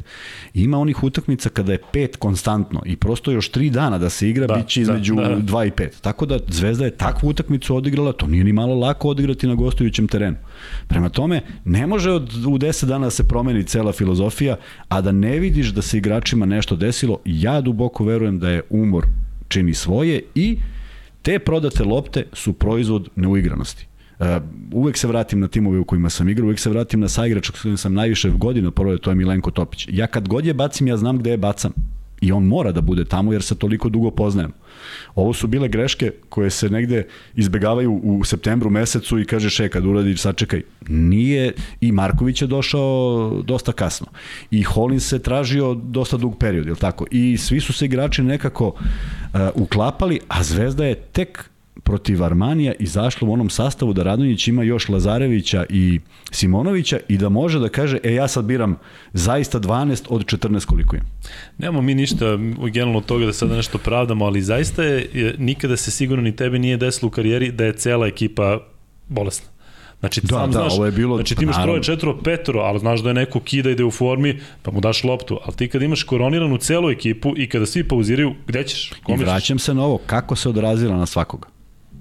I 0.54 0.62
ima 0.62 0.78
onih 0.78 1.04
utakmica 1.04 1.48
kada 1.48 1.72
je 1.72 1.78
5 1.92 2.16
konstantno 2.16 2.82
i 2.86 2.96
prosto 2.96 3.30
još 3.30 3.50
3 3.50 3.70
dana 3.70 3.98
da 3.98 4.10
se 4.10 4.28
igra 4.28 4.46
da, 4.46 4.54
biće 4.54 4.80
da, 4.80 4.82
između 4.82 5.14
da, 5.14 5.28
da. 5.28 5.36
2 5.36 5.66
i 5.66 5.70
5. 5.70 5.88
Tako 6.00 6.26
da 6.26 6.38
Zvezda 6.48 6.84
je 6.84 6.90
takvu 6.90 7.28
utakmicu 7.28 7.76
odigrala, 7.76 8.12
to 8.12 8.26
nije 8.26 8.44
ni 8.44 8.52
malo 8.52 8.74
lako 8.74 9.08
odigrati 9.08 9.46
na 9.46 9.54
gostujućem 9.54 10.08
terenu. 10.08 10.36
Prema 10.86 11.08
tome, 11.08 11.40
ne 11.64 11.86
može 11.86 12.10
od, 12.10 12.46
u 12.46 12.58
10 12.58 12.84
dana 12.84 13.06
da 13.06 13.10
se 13.10 13.28
promeni 13.28 13.64
cela 13.64 13.92
filozofija, 13.92 14.56
a 14.88 15.00
da 15.00 15.12
ne 15.12 15.38
vidiš 15.38 15.68
da 15.68 15.82
se 15.82 15.98
igračima 15.98 16.46
nešto 16.46 16.76
desilo, 16.76 17.18
ja 17.24 17.60
duboko 17.60 18.04
verujem 18.04 18.38
da 18.38 18.50
je 18.50 18.62
umor 18.70 19.06
čini 19.48 19.74
svoje 19.74 20.22
i 20.34 20.58
te 21.22 21.38
prodate 21.38 21.84
lopte 21.84 22.24
su 22.32 22.52
proizvod 22.52 23.08
neuigranosti. 23.16 23.86
Uh, 24.18 24.26
uvek 24.72 24.96
se 24.96 25.06
vratim 25.08 25.40
na 25.40 25.48
timove 25.48 25.78
u 25.78 25.84
kojima 25.84 26.10
sam 26.10 26.28
igrao, 26.28 26.46
uvek 26.46 26.58
se 26.58 26.70
vratim 26.70 27.00
na 27.00 27.08
saigrača 27.08 27.52
kojim 27.62 27.76
sam 27.76 27.94
najviše 27.94 28.30
godina 28.30 28.70
prvo 28.70 28.98
to 28.98 29.10
je 29.10 29.14
Milenko 29.14 29.50
Topić. 29.50 29.88
Ja 29.90 30.06
kad 30.06 30.28
god 30.28 30.46
je 30.46 30.54
bacim, 30.54 30.86
ja 30.86 30.96
znam 30.96 31.18
gde 31.18 31.30
je 31.30 31.36
bacam 31.36 31.72
i 32.22 32.32
on 32.32 32.44
mora 32.44 32.72
da 32.72 32.80
bude 32.80 33.04
tamo 33.04 33.32
jer 33.32 33.42
se 33.42 33.54
toliko 33.54 33.88
dugo 33.88 34.10
poznajem. 34.10 34.52
Ovo 35.14 35.32
su 35.32 35.46
bile 35.46 35.68
greške 35.68 36.10
koje 36.28 36.50
se 36.50 36.70
negde 36.70 37.06
izbegavaju 37.34 38.00
u 38.02 38.24
septembru 38.24 38.70
mesecu 38.70 39.18
i 39.18 39.24
kažeš 39.24 39.60
e 39.60 39.68
kad 39.68 39.86
uradiš 39.86 40.20
sačekaj. 40.20 40.62
Nije 40.88 41.52
i 41.80 41.92
Marković 41.92 42.42
je 42.42 42.48
došao 42.48 43.42
dosta 43.44 43.72
kasno. 43.72 44.06
I 44.50 44.62
Holin 44.62 45.00
se 45.00 45.18
tražio 45.18 45.74
dosta 45.74 46.16
dug 46.16 46.38
period, 46.38 46.66
je 46.66 46.74
tako? 46.74 47.06
I 47.10 47.36
svi 47.36 47.60
su 47.60 47.72
se 47.72 47.84
igrači 47.84 48.22
nekako 48.22 48.66
uh, 48.66 49.40
uklapali, 49.54 50.20
a 50.28 50.42
Zvezda 50.42 50.84
je 50.84 50.94
tek 50.94 51.51
protiv 51.82 52.24
Armanija 52.24 52.72
izašlo 52.78 53.28
u 53.28 53.32
onom 53.32 53.50
sastavu 53.50 53.92
da 53.92 54.02
Radonjić 54.02 54.48
ima 54.48 54.62
još 54.62 54.88
Lazarevića 54.88 55.64
i 55.68 56.00
Simonovića 56.30 56.98
i 57.08 57.18
da 57.18 57.28
može 57.28 57.58
da 57.58 57.68
kaže, 57.68 57.98
e 58.02 58.14
ja 58.14 58.28
sad 58.28 58.44
biram 58.44 58.78
zaista 59.12 59.60
12 59.60 60.02
od 60.08 60.24
14 60.24 60.64
koliko 60.64 60.96
je. 60.96 61.02
Nemamo 61.58 61.82
mi 61.82 61.94
ništa 61.94 62.36
generalno 62.72 62.98
od 62.98 63.04
toga 63.04 63.26
da 63.26 63.32
sada 63.32 63.56
nešto 63.56 63.78
pravdamo, 63.78 64.24
ali 64.24 64.42
zaista 64.42 64.82
je, 64.82 65.34
nikada 65.38 65.76
se 65.76 65.90
sigurno 65.90 66.22
ni 66.22 66.36
tebi 66.36 66.58
nije 66.58 66.76
desilo 66.76 67.06
u 67.06 67.10
karijeri 67.10 67.52
da 67.52 67.64
je 67.64 67.72
cela 67.72 68.06
ekipa 68.06 68.58
bolesna. 69.08 69.52
Znači, 70.00 70.20
da, 70.20 70.28
sam 70.28 70.50
da, 70.50 70.58
znaš, 70.58 70.72
ovo 70.72 70.86
je 70.86 70.92
bilo, 70.92 71.16
znači 71.16 71.34
ti 71.34 71.44
imaš 71.44 71.62
troje, 71.62 71.82
četvro, 71.82 72.18
petoro, 72.18 72.60
ali 72.60 72.78
znaš 72.78 73.00
da 73.00 73.10
je 73.10 73.14
neko 73.14 73.40
kida 73.40 73.70
i 73.70 73.74
da 73.74 73.82
je 73.82 73.86
u 73.86 73.90
formi, 73.90 74.40
pa 74.62 74.70
mu 74.70 74.80
daš 74.80 75.04
loptu. 75.04 75.38
Ali 75.44 75.56
ti 75.56 75.68
kad 75.68 75.82
imaš 75.82 76.02
koroniranu 76.02 76.58
celu 76.58 76.90
ekipu 76.90 77.34
i 77.36 77.48
kada 77.48 77.66
svi 77.66 77.88
pauziraju, 77.88 78.34
gde 78.46 78.64
ćeš? 78.64 78.92
Kome 79.02 79.22
I 79.22 79.24
vraćam 79.24 79.58
se 79.58 79.74
na 79.74 79.84
ovo, 79.84 79.98
kako 80.06 80.36
se 80.36 80.48
odrazila 80.48 80.96
na 80.96 81.06
svakoga? 81.06 81.51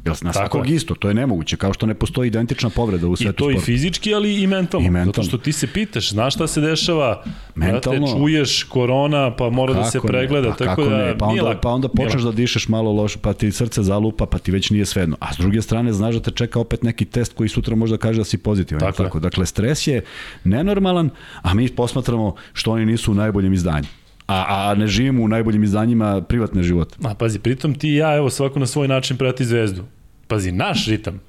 Jel 0.05 0.15
na 0.21 0.33
svakog 0.33 0.69
je. 0.69 0.75
isto, 0.75 0.95
to 0.95 1.07
je 1.07 1.13
nemoguće, 1.13 1.57
kao 1.57 1.73
što 1.73 1.85
ne 1.85 1.93
postoji 1.93 2.27
identična 2.27 2.69
povreda 2.69 3.07
u 3.07 3.15
svetu 3.15 3.33
sporta. 3.33 3.51
I 3.51 3.55
to 3.55 3.59
sporta. 3.59 3.71
i 3.71 3.75
fizički, 3.75 4.13
ali 4.13 4.41
i 4.41 4.47
mentalno, 4.47 4.87
I 4.87 4.89
mentalno. 4.89 5.13
Zato 5.13 5.23
što 5.23 5.37
ti 5.37 5.51
se 5.51 5.67
pitaš, 5.67 6.09
znaš 6.09 6.35
šta 6.35 6.47
se 6.47 6.61
dešava, 6.61 7.23
mentalno, 7.55 8.07
te 8.07 8.13
čuješ 8.13 8.63
korona, 8.63 9.35
pa 9.35 9.49
mora 9.49 9.73
da 9.73 9.83
se 9.83 9.99
pregleda, 10.07 10.49
pa 10.49 10.65
tako 10.65 10.83
da 10.83 10.97
ne? 10.97 11.17
Pa 11.17 11.25
onda, 11.25 11.59
pa 11.61 11.69
onda 11.69 11.87
počneš 11.87 12.21
da 12.21 12.31
dišeš 12.31 12.67
malo 12.67 12.91
loše, 12.91 13.19
pa 13.21 13.33
ti 13.33 13.51
srce 13.51 13.83
zalupa, 13.83 14.25
pa 14.25 14.37
ti 14.37 14.51
već 14.51 14.69
nije 14.69 14.85
svejedno. 14.85 15.17
A 15.19 15.33
s 15.33 15.37
druge 15.37 15.61
strane, 15.61 15.93
znaš 15.93 16.15
da 16.15 16.21
te 16.21 16.31
čeka 16.31 16.59
opet 16.59 16.83
neki 16.83 17.05
test 17.05 17.33
koji 17.33 17.49
sutra 17.49 17.75
možda 17.75 17.97
kaže 17.97 18.19
da 18.19 18.23
si 18.23 18.37
pozitivan. 18.37 18.79
Tako, 18.79 19.03
tako. 19.03 19.19
Dakle, 19.19 19.45
stres 19.45 19.87
je 19.87 20.03
nenormalan, 20.43 21.09
a 21.41 21.53
mi 21.53 21.69
posmatramo 21.69 22.35
što 22.53 22.71
oni 22.71 22.85
nisu 22.85 23.11
u 23.11 23.15
najboljem 23.15 23.53
izdanju 23.53 23.87
a, 24.31 24.69
a 24.71 24.75
ne 24.75 24.87
živimo 24.87 25.23
u 25.23 25.27
najboljim 25.27 25.63
izdanjima 25.63 26.21
privatne 26.21 26.63
života. 26.63 26.95
A 27.03 27.13
pazi, 27.13 27.39
pritom 27.39 27.75
ti 27.75 27.89
i 27.89 27.95
ja, 27.95 28.15
evo, 28.15 28.29
svako 28.29 28.59
na 28.59 28.65
svoj 28.65 28.87
način 28.87 29.17
prati 29.17 29.45
zvezdu. 29.45 29.83
Pazi, 30.27 30.51
naš 30.51 30.87
ritam, 30.87 31.19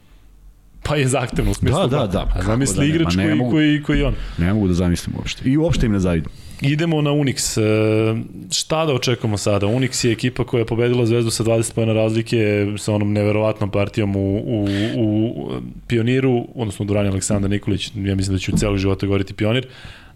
pa 0.82 0.96
je 0.96 1.08
zahtevno 1.08 1.50
u 1.50 1.54
smislu. 1.54 1.80
Da, 1.80 1.86
da, 1.86 2.06
da. 2.06 2.32
A 2.34 2.42
zamisli 2.42 2.76
da 2.76 2.84
igrač 2.84 3.14
koji, 3.14 3.34
mogu, 3.34 3.50
koji, 3.50 3.82
koji 3.82 4.02
on. 4.02 4.14
Ne 4.38 4.54
mogu 4.54 4.68
da 4.68 4.74
zamislim 4.74 5.16
uopšte. 5.16 5.48
I 5.48 5.56
uopšte 5.56 5.86
im 5.86 5.92
ne 5.92 6.00
zavidim. 6.00 6.30
Idemo 6.60 7.02
na 7.02 7.10
Unix. 7.10 7.60
E, 7.60 8.22
šta 8.50 8.86
da 8.86 8.94
očekujemo 8.94 9.36
sada? 9.36 9.66
Unix 9.66 10.06
je 10.06 10.12
ekipa 10.12 10.44
koja 10.44 10.58
je 10.58 10.66
pobedila 10.66 11.06
Zvezdu 11.06 11.30
sa 11.30 11.44
20 11.44 11.74
pojena 11.74 11.92
razlike 11.92 12.66
sa 12.78 12.94
onom 12.94 13.12
neverovatnom 13.12 13.70
partijom 13.70 14.16
u, 14.16 14.38
u, 14.38 14.66
u 14.96 15.50
Pioniru, 15.86 16.46
odnosno 16.54 16.82
u 16.82 16.86
Durani 16.86 17.08
Aleksandar 17.08 17.50
Nikolić, 17.50 17.90
ja 17.94 18.14
mislim 18.14 18.36
da 18.36 18.38
će 18.38 18.52
u 18.54 18.56
celu 18.56 18.76
života 18.76 19.06
govoriti 19.06 19.34
Pionir, 19.34 19.66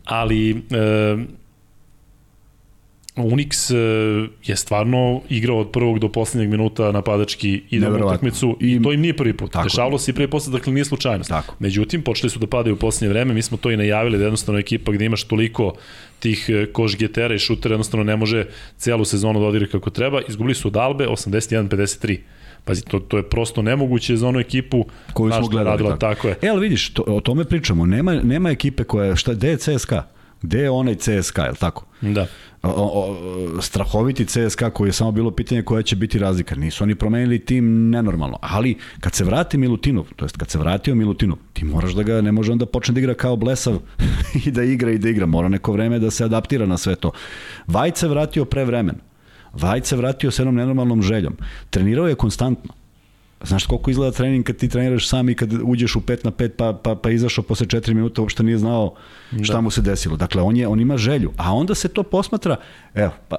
ali 0.04 0.50
e, 0.50 0.56
Unix 3.16 3.70
e, 3.70 4.28
je 4.44 4.56
stvarno 4.56 5.20
igrao 5.28 5.58
od 5.58 5.70
prvog 5.70 5.98
do 5.98 6.08
poslednjeg 6.08 6.50
minuta 6.50 6.92
napadački 6.92 7.62
ide 7.70 7.88
u 7.88 8.06
utakmicu 8.06 8.56
i 8.60 8.82
to 8.82 8.92
im 8.92 9.00
nije 9.00 9.16
prvi 9.16 9.32
put. 9.32 9.52
Tako. 9.52 9.64
Dešavalo 9.64 9.98
se 9.98 10.10
i 10.10 10.14
prvi 10.14 10.30
posle, 10.30 10.52
dakle 10.52 10.72
nije 10.72 10.84
slučajnost. 10.84 11.30
Tako. 11.30 11.54
Međutim, 11.58 12.02
počeli 12.02 12.30
su 12.30 12.38
da 12.38 12.46
padaju 12.46 12.74
u 12.74 12.78
poslednje 12.78 13.12
vreme, 13.12 13.34
mi 13.34 13.42
smo 13.42 13.56
to 13.56 13.70
i 13.70 13.76
najavili 13.76 14.18
da 14.18 14.24
jednostavno 14.24 14.58
ekipa 14.58 14.92
gde 14.92 15.04
imaš 15.04 15.24
toliko 15.24 15.72
tih 16.18 16.46
e, 16.48 16.66
košgetera 16.72 17.34
i 17.34 17.38
šutera 17.38 17.72
jednostavno 17.72 18.04
ne 18.04 18.16
može 18.16 18.44
celu 18.76 19.04
sezonu 19.04 19.40
da 19.40 19.46
odigra 19.46 19.68
kako 19.68 19.90
treba. 19.90 20.20
Izgubili 20.28 20.54
su 20.54 20.68
od 20.68 20.76
Albe 20.76 21.06
81-53. 21.06 22.18
Pazi, 22.64 22.84
to, 22.84 22.98
to 22.98 23.16
je 23.16 23.22
prosto 23.22 23.62
nemoguće 23.62 24.16
za 24.16 24.28
onu 24.28 24.40
ekipu 24.40 24.84
koju 25.12 25.32
smo 25.32 25.48
gledali. 25.48 25.70
Radila, 25.70 25.90
tako. 25.90 26.14
tako 26.14 26.28
je. 26.28 26.36
E, 26.42 26.48
ali 26.48 26.60
vidiš, 26.60 26.90
to, 26.90 27.02
o 27.06 27.20
tome 27.20 27.44
pričamo. 27.44 27.86
Nema, 27.86 28.14
nema 28.14 28.50
ekipe 28.50 28.84
koja, 28.84 29.16
šta, 29.16 29.34
gde 29.34 29.48
je 29.48 29.56
CSKA? 29.56 30.15
Gde 30.42 30.58
je 30.58 30.70
onaj 30.70 30.94
CSKA, 30.94 31.44
je 31.44 31.50
li 31.50 31.56
tako? 31.56 31.84
Da. 32.00 32.26
O, 32.62 32.68
o, 32.68 33.62
strahoviti 33.62 34.26
CSKA 34.26 34.70
koji 34.70 34.88
je 34.88 34.92
samo 34.92 35.12
bilo 35.12 35.30
pitanje 35.30 35.62
koja 35.62 35.82
će 35.82 35.96
biti 35.96 36.18
razlika. 36.18 36.54
Nisu 36.54 36.84
oni 36.84 36.94
promenili 36.94 37.38
tim 37.38 37.90
nenormalno. 37.90 38.38
Ali 38.42 38.76
kad 39.00 39.14
se 39.14 39.24
vrati 39.24 39.58
Milutinov, 39.58 40.06
to 40.16 40.24
jest 40.24 40.36
kad 40.36 40.50
se 40.50 40.58
vratio 40.58 40.94
Milutinov, 40.94 41.38
ti 41.52 41.64
moraš 41.64 41.92
da 41.92 42.02
ga, 42.02 42.20
ne 42.20 42.32
može 42.32 42.52
onda 42.52 42.66
počne 42.66 42.94
da 42.94 43.00
igra 43.00 43.14
kao 43.14 43.36
blesav 43.36 43.78
i 44.46 44.50
da 44.50 44.62
igra 44.62 44.90
i 44.90 44.98
da 44.98 45.08
igra. 45.08 45.26
Mora 45.26 45.48
neko 45.48 45.72
vreme 45.72 45.98
da 45.98 46.10
se 46.10 46.24
adaptira 46.24 46.66
na 46.66 46.78
sve 46.78 46.96
to. 46.96 47.12
Vajt 47.66 47.96
se 47.96 48.08
vratio 48.08 48.44
pre 48.44 48.64
vremena. 48.64 48.98
Vajt 49.52 49.86
se 49.86 49.96
vratio 49.96 50.30
s 50.30 50.38
jednom 50.38 50.54
nenormalnom 50.54 51.02
željom. 51.02 51.36
Trenirao 51.70 52.08
je 52.08 52.14
konstantno. 52.14 52.72
Znaš 53.44 53.66
koliko 53.66 53.90
izgleda 53.90 54.16
trening 54.16 54.44
kad 54.44 54.56
ti 54.56 54.68
treniraš 54.68 55.08
sam 55.08 55.28
i 55.28 55.34
kad 55.34 55.52
uđeš 55.62 55.96
u 55.96 56.00
5 56.00 56.24
na 56.24 56.30
5 56.30 56.48
pa, 56.48 56.72
pa, 56.72 56.94
pa 56.94 57.10
izašao 57.10 57.44
posle 57.44 57.66
4 57.66 57.94
minuta 57.94 58.22
uopšte 58.22 58.42
nije 58.42 58.58
znao 58.58 58.94
šta 59.42 59.52
da. 59.52 59.60
mu 59.60 59.70
se 59.70 59.82
desilo. 59.82 60.16
Dakle, 60.16 60.42
on, 60.42 60.56
je, 60.56 60.68
on 60.68 60.80
ima 60.80 60.96
želju. 60.96 61.32
A 61.36 61.54
onda 61.54 61.74
se 61.74 61.88
to 61.88 62.02
posmatra, 62.02 62.56
evo, 62.94 63.12
pa, 63.28 63.36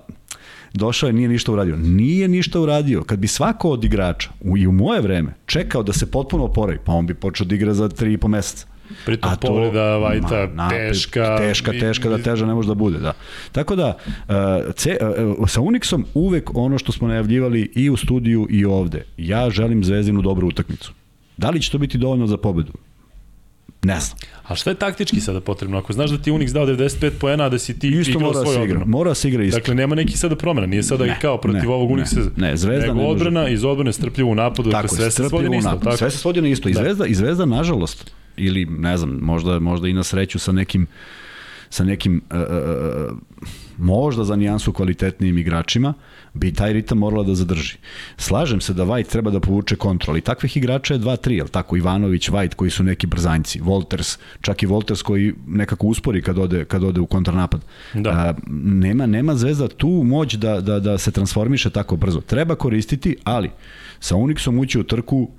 došao 0.73 1.07
je, 1.07 1.13
nije 1.13 1.29
ništa 1.29 1.51
uradio. 1.51 1.75
Nije 1.75 2.27
ništa 2.27 2.59
uradio. 2.59 3.03
Kad 3.03 3.19
bi 3.19 3.27
svako 3.27 3.69
od 3.69 3.83
igrača, 3.83 4.29
u, 4.41 4.57
i 4.57 4.67
u 4.67 4.71
moje 4.71 5.01
vreme, 5.01 5.33
čekao 5.45 5.83
da 5.83 5.93
se 5.93 6.11
potpuno 6.11 6.43
oporavi, 6.43 6.79
pa 6.85 6.91
on 6.91 7.07
bi 7.07 7.13
počeo 7.13 7.47
da 7.47 7.55
igra 7.55 7.73
za 7.73 7.89
3,5 7.89 8.27
meseca. 8.27 8.67
Pritom 9.05 9.31
to, 9.39 9.47
povreda 9.47 9.97
Vajta 9.97 10.47
ma, 10.53 10.69
teška. 10.69 11.37
Teška, 11.37 11.71
teška, 11.71 12.09
da 12.09 12.17
teža 12.17 12.45
ne 12.45 12.53
može 12.53 12.67
da 12.67 12.73
bude, 12.73 12.99
da. 12.99 13.13
Tako 13.51 13.75
da, 13.75 13.97
uh, 14.07 14.73
ce, 14.75 14.97
uh, 15.37 15.49
sa 15.49 15.61
Unixom 15.61 16.03
uvek 16.13 16.49
ono 16.53 16.77
što 16.77 16.91
smo 16.91 17.07
najavljivali 17.07 17.71
i 17.75 17.89
u 17.89 17.97
studiju 17.97 18.47
i 18.49 18.65
ovde. 18.65 19.03
Ja 19.17 19.49
želim 19.49 19.83
Zvezdinu 19.83 20.21
dobru 20.21 20.47
utakmicu. 20.47 20.93
Da 21.37 21.49
li 21.49 21.61
će 21.61 21.71
to 21.71 21.77
biti 21.77 21.97
dovoljno 21.97 22.27
za 22.27 22.37
pobedu? 22.37 22.73
Ne 23.83 23.99
znam. 23.99 24.17
A 24.43 24.55
šta 24.55 24.69
je 24.69 24.75
taktički 24.75 25.21
sada 25.21 25.41
potrebno? 25.41 25.77
Ako 25.77 25.93
znaš 25.93 26.09
da 26.09 26.17
ti 26.17 26.31
Unix 26.31 26.51
dao 26.51 26.65
95 26.65 27.11
poena, 27.19 27.43
a 27.43 27.49
da 27.49 27.59
si 27.59 27.79
ti 27.79 27.87
isto 27.87 28.11
igrao 28.11 28.33
svoj 28.33 28.57
odbranu. 28.57 28.85
Mora 28.85 29.13
se 29.13 29.27
igra 29.27 29.43
isto. 29.43 29.59
Dakle, 29.59 29.75
nema 29.75 29.95
neki 29.95 30.17
sada 30.17 30.35
promena. 30.35 30.67
Nije 30.67 30.83
sada 30.83 31.05
ne, 31.05 31.17
kao 31.21 31.37
protiv 31.37 31.69
ne, 31.69 31.75
ovog 31.75 31.91
Unixa. 31.91 32.19
Ne, 32.35 32.47
ne, 32.47 32.57
Zvezda 32.57 32.87
nego 32.87 32.99
ne 32.99 33.07
odbrana, 33.07 33.49
iz 33.49 33.63
odbrane 33.63 33.93
strpljivo 33.93 34.31
u 34.31 34.35
napadu. 34.35 34.69
Dakle, 34.69 34.87
tako, 34.87 34.95
dakle, 34.95 35.11
sve 35.11 35.23
se 35.23 35.29
svodi 35.29 35.49
na 35.49 35.57
isto. 35.57 35.79
Tako. 35.83 35.97
Sve 35.97 36.11
se 36.11 36.17
svodi 36.17 36.41
na 36.41 36.47
isto. 36.47 36.69
I 36.69 36.73
da. 36.73 36.81
Zvezda, 36.81 37.05
i 37.05 37.13
Zvezda, 37.13 37.45
nažalost, 37.45 38.11
ili 38.37 38.65
ne 38.65 38.97
znam, 38.97 39.19
možda, 39.21 39.59
možda 39.59 39.87
i 39.87 39.93
na 39.93 40.03
sreću 40.03 40.39
sa 40.39 40.51
nekim 40.51 40.87
sa 41.69 41.83
nekim 41.83 42.21
uh, 42.31 42.37
uh, 42.39 43.17
možda 43.77 44.23
za 44.23 44.35
nijansu 44.35 44.73
kvalitetnijim 44.73 45.37
igračima, 45.37 45.93
bi 46.33 46.53
taj 46.53 46.73
ritam 46.73 46.97
morala 46.97 47.23
da 47.23 47.35
zadrži. 47.35 47.77
Slažem 48.17 48.61
se 48.61 48.73
da 48.73 48.85
White 48.85 49.09
treba 49.09 49.31
da 49.31 49.39
povuče 49.39 49.75
kontrol 49.75 50.17
i 50.17 50.21
takvih 50.21 50.57
igrača 50.57 50.93
je 50.93 50.99
2-3, 50.99 51.31
jel 51.31 51.47
tako, 51.47 51.77
Ivanović, 51.77 52.29
White 52.29 52.55
koji 52.55 52.71
su 52.71 52.83
neki 52.83 53.07
brzanjci, 53.07 53.61
Wolters, 53.61 54.17
čak 54.41 54.63
i 54.63 54.67
Wolters 54.67 55.03
koji 55.03 55.33
nekako 55.47 55.87
uspori 55.87 56.21
kad 56.21 56.37
ode, 56.37 56.65
kad 56.65 56.83
ode 56.83 57.01
u 57.01 57.05
kontranapad. 57.05 57.61
Da. 57.93 58.09
A, 58.09 58.33
nema, 58.63 59.05
nema 59.05 59.35
zvezda 59.35 59.67
tu 59.67 59.87
moć 60.05 60.33
da, 60.33 60.61
da, 60.61 60.79
da 60.79 60.97
se 60.97 61.11
transformiše 61.11 61.69
tako 61.69 61.95
brzo. 61.95 62.21
Treba 62.21 62.55
koristiti, 62.55 63.15
ali 63.23 63.51
sa 63.99 64.15
Unixom 64.15 64.59
ući 64.59 64.79
u 64.79 64.83
trku 64.83 65.29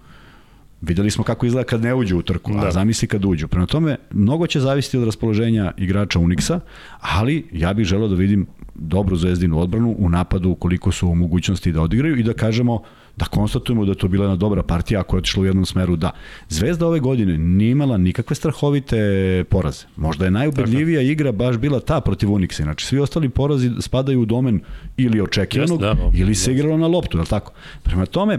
Videli 0.80 1.10
smo 1.10 1.24
kako 1.24 1.46
izgleda 1.46 1.66
kad 1.66 1.82
ne 1.82 1.94
uđu 1.94 2.18
u 2.18 2.22
trku, 2.22 2.52
da. 2.52 2.66
a 2.66 2.70
zamisli 2.70 3.08
kad 3.08 3.24
uđu. 3.24 3.48
Prema 3.48 3.66
tome, 3.66 3.96
mnogo 4.10 4.46
će 4.46 4.60
zavisiti 4.60 4.98
od 4.98 5.04
raspoloženja 5.04 5.72
igrača 5.76 6.18
Unixa, 6.18 6.60
ali 7.00 7.46
ja 7.52 7.72
bih 7.72 7.86
želeo 7.86 8.08
da 8.08 8.14
vidim 8.14 8.46
dobru 8.74 9.16
zvezdinu 9.16 9.60
odbranu 9.60 9.94
u 9.98 10.08
napadu 10.08 10.54
koliko 10.54 10.92
su 10.92 11.08
u 11.08 11.14
mogućnosti 11.14 11.72
da 11.72 11.82
odigraju 11.82 12.16
i 12.16 12.22
da 12.22 12.32
kažemo 12.32 12.82
da 13.16 13.24
konstatujemo 13.24 13.84
da 13.84 13.90
je 13.90 13.98
to 13.98 14.08
bila 14.08 14.24
jedna 14.24 14.36
dobra 14.36 14.62
partija 14.62 15.00
ako 15.00 15.16
je 15.16 15.18
otišla 15.18 15.42
u 15.42 15.46
jednom 15.46 15.66
smeru, 15.66 15.96
da. 15.96 16.10
Zvezda 16.48 16.86
ove 16.86 17.00
godine 17.00 17.38
nije 17.38 17.70
imala 17.70 17.96
nikakve 17.96 18.36
strahovite 18.36 19.44
poraze. 19.50 19.86
Možda 19.96 20.24
je 20.24 20.30
najubedljivija 20.30 21.00
igra 21.00 21.32
baš 21.32 21.56
bila 21.56 21.80
ta 21.80 22.00
protiv 22.00 22.28
Unixa. 22.28 22.62
Znači, 22.62 22.86
svi 22.86 22.98
ostali 22.98 23.28
porazi 23.28 23.70
spadaju 23.80 24.20
u 24.20 24.24
domen 24.24 24.60
ili 24.96 25.20
očekivanog, 25.20 25.80
da, 25.80 25.96
ili 26.14 26.34
se 26.34 26.52
igralo 26.52 26.76
na 26.76 26.86
loptu, 26.86 27.18
je 27.18 27.24
tako? 27.24 27.52
Prema 27.82 28.06
tome, 28.06 28.38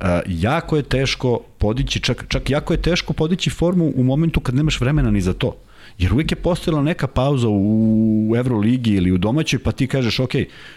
Uh, 0.00 0.06
jako 0.26 0.76
je 0.76 0.82
teško 0.82 1.40
podići, 1.58 2.00
čak, 2.00 2.24
čak 2.28 2.50
jako 2.50 2.72
je 2.72 2.82
teško 2.82 3.12
podići 3.12 3.50
formu 3.50 3.92
u 3.96 4.02
momentu 4.02 4.40
kad 4.40 4.54
nemaš 4.54 4.80
vremena 4.80 5.10
ni 5.10 5.20
za 5.20 5.32
to. 5.32 5.56
Jer 5.98 6.12
uvijek 6.12 6.32
je 6.32 6.36
postojala 6.36 6.82
neka 6.82 7.06
pauza 7.06 7.48
u 7.50 8.34
Euroligi 8.36 8.94
ili 8.94 9.12
u 9.12 9.18
domaćoj, 9.18 9.58
pa 9.58 9.72
ti 9.72 9.86
kažeš, 9.86 10.20
ok, 10.20 10.30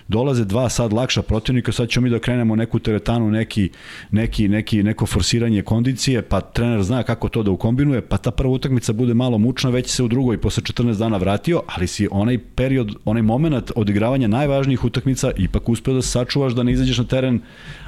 dolaze 0.08 0.46
dva 0.46 0.70
sad 0.70 0.94
lakša 0.94 1.22
protivnika, 1.22 1.72
sad 1.72 1.90
ćemo 1.90 2.04
mi 2.04 2.10
da 2.10 2.20
krenemo 2.20 2.56
neku 2.56 2.80
teretanu, 2.80 3.32
neki, 3.32 3.70
neki, 4.12 4.48
neki, 4.48 4.84
neko 4.84 5.06
forsiranje 5.06 5.62
kondicije, 5.62 6.22
pa 6.22 6.42
trener 6.42 6.84
zna 6.84 7.04
kako 7.04 7.30
to 7.30 7.44
da 7.44 7.52
ukombinuje, 7.52 8.02
pa 8.02 8.18
ta 8.18 8.32
prva 8.32 8.54
utakmica 8.54 8.94
bude 8.94 9.14
malo 9.14 9.38
mučna, 9.38 9.70
već 9.70 9.90
se 9.90 10.04
u 10.04 10.08
drugoj 10.08 10.38
posle 10.38 10.64
14 10.64 10.98
dana 10.98 11.18
vratio, 11.18 11.62
ali 11.68 11.88
si 11.88 12.08
onaj 12.12 12.38
period, 12.56 12.96
onaj 13.06 13.22
moment 13.22 13.72
odigravanja 13.76 14.28
najvažnijih 14.28 14.86
utakmica 14.86 15.32
ipak 15.38 15.70
uspeo 15.70 15.94
da 15.94 16.02
sačuvaš 16.02 16.54
da 16.54 16.64
ne 16.64 16.72
izađeš 16.72 16.98
na 16.98 17.04
teren, 17.04 17.42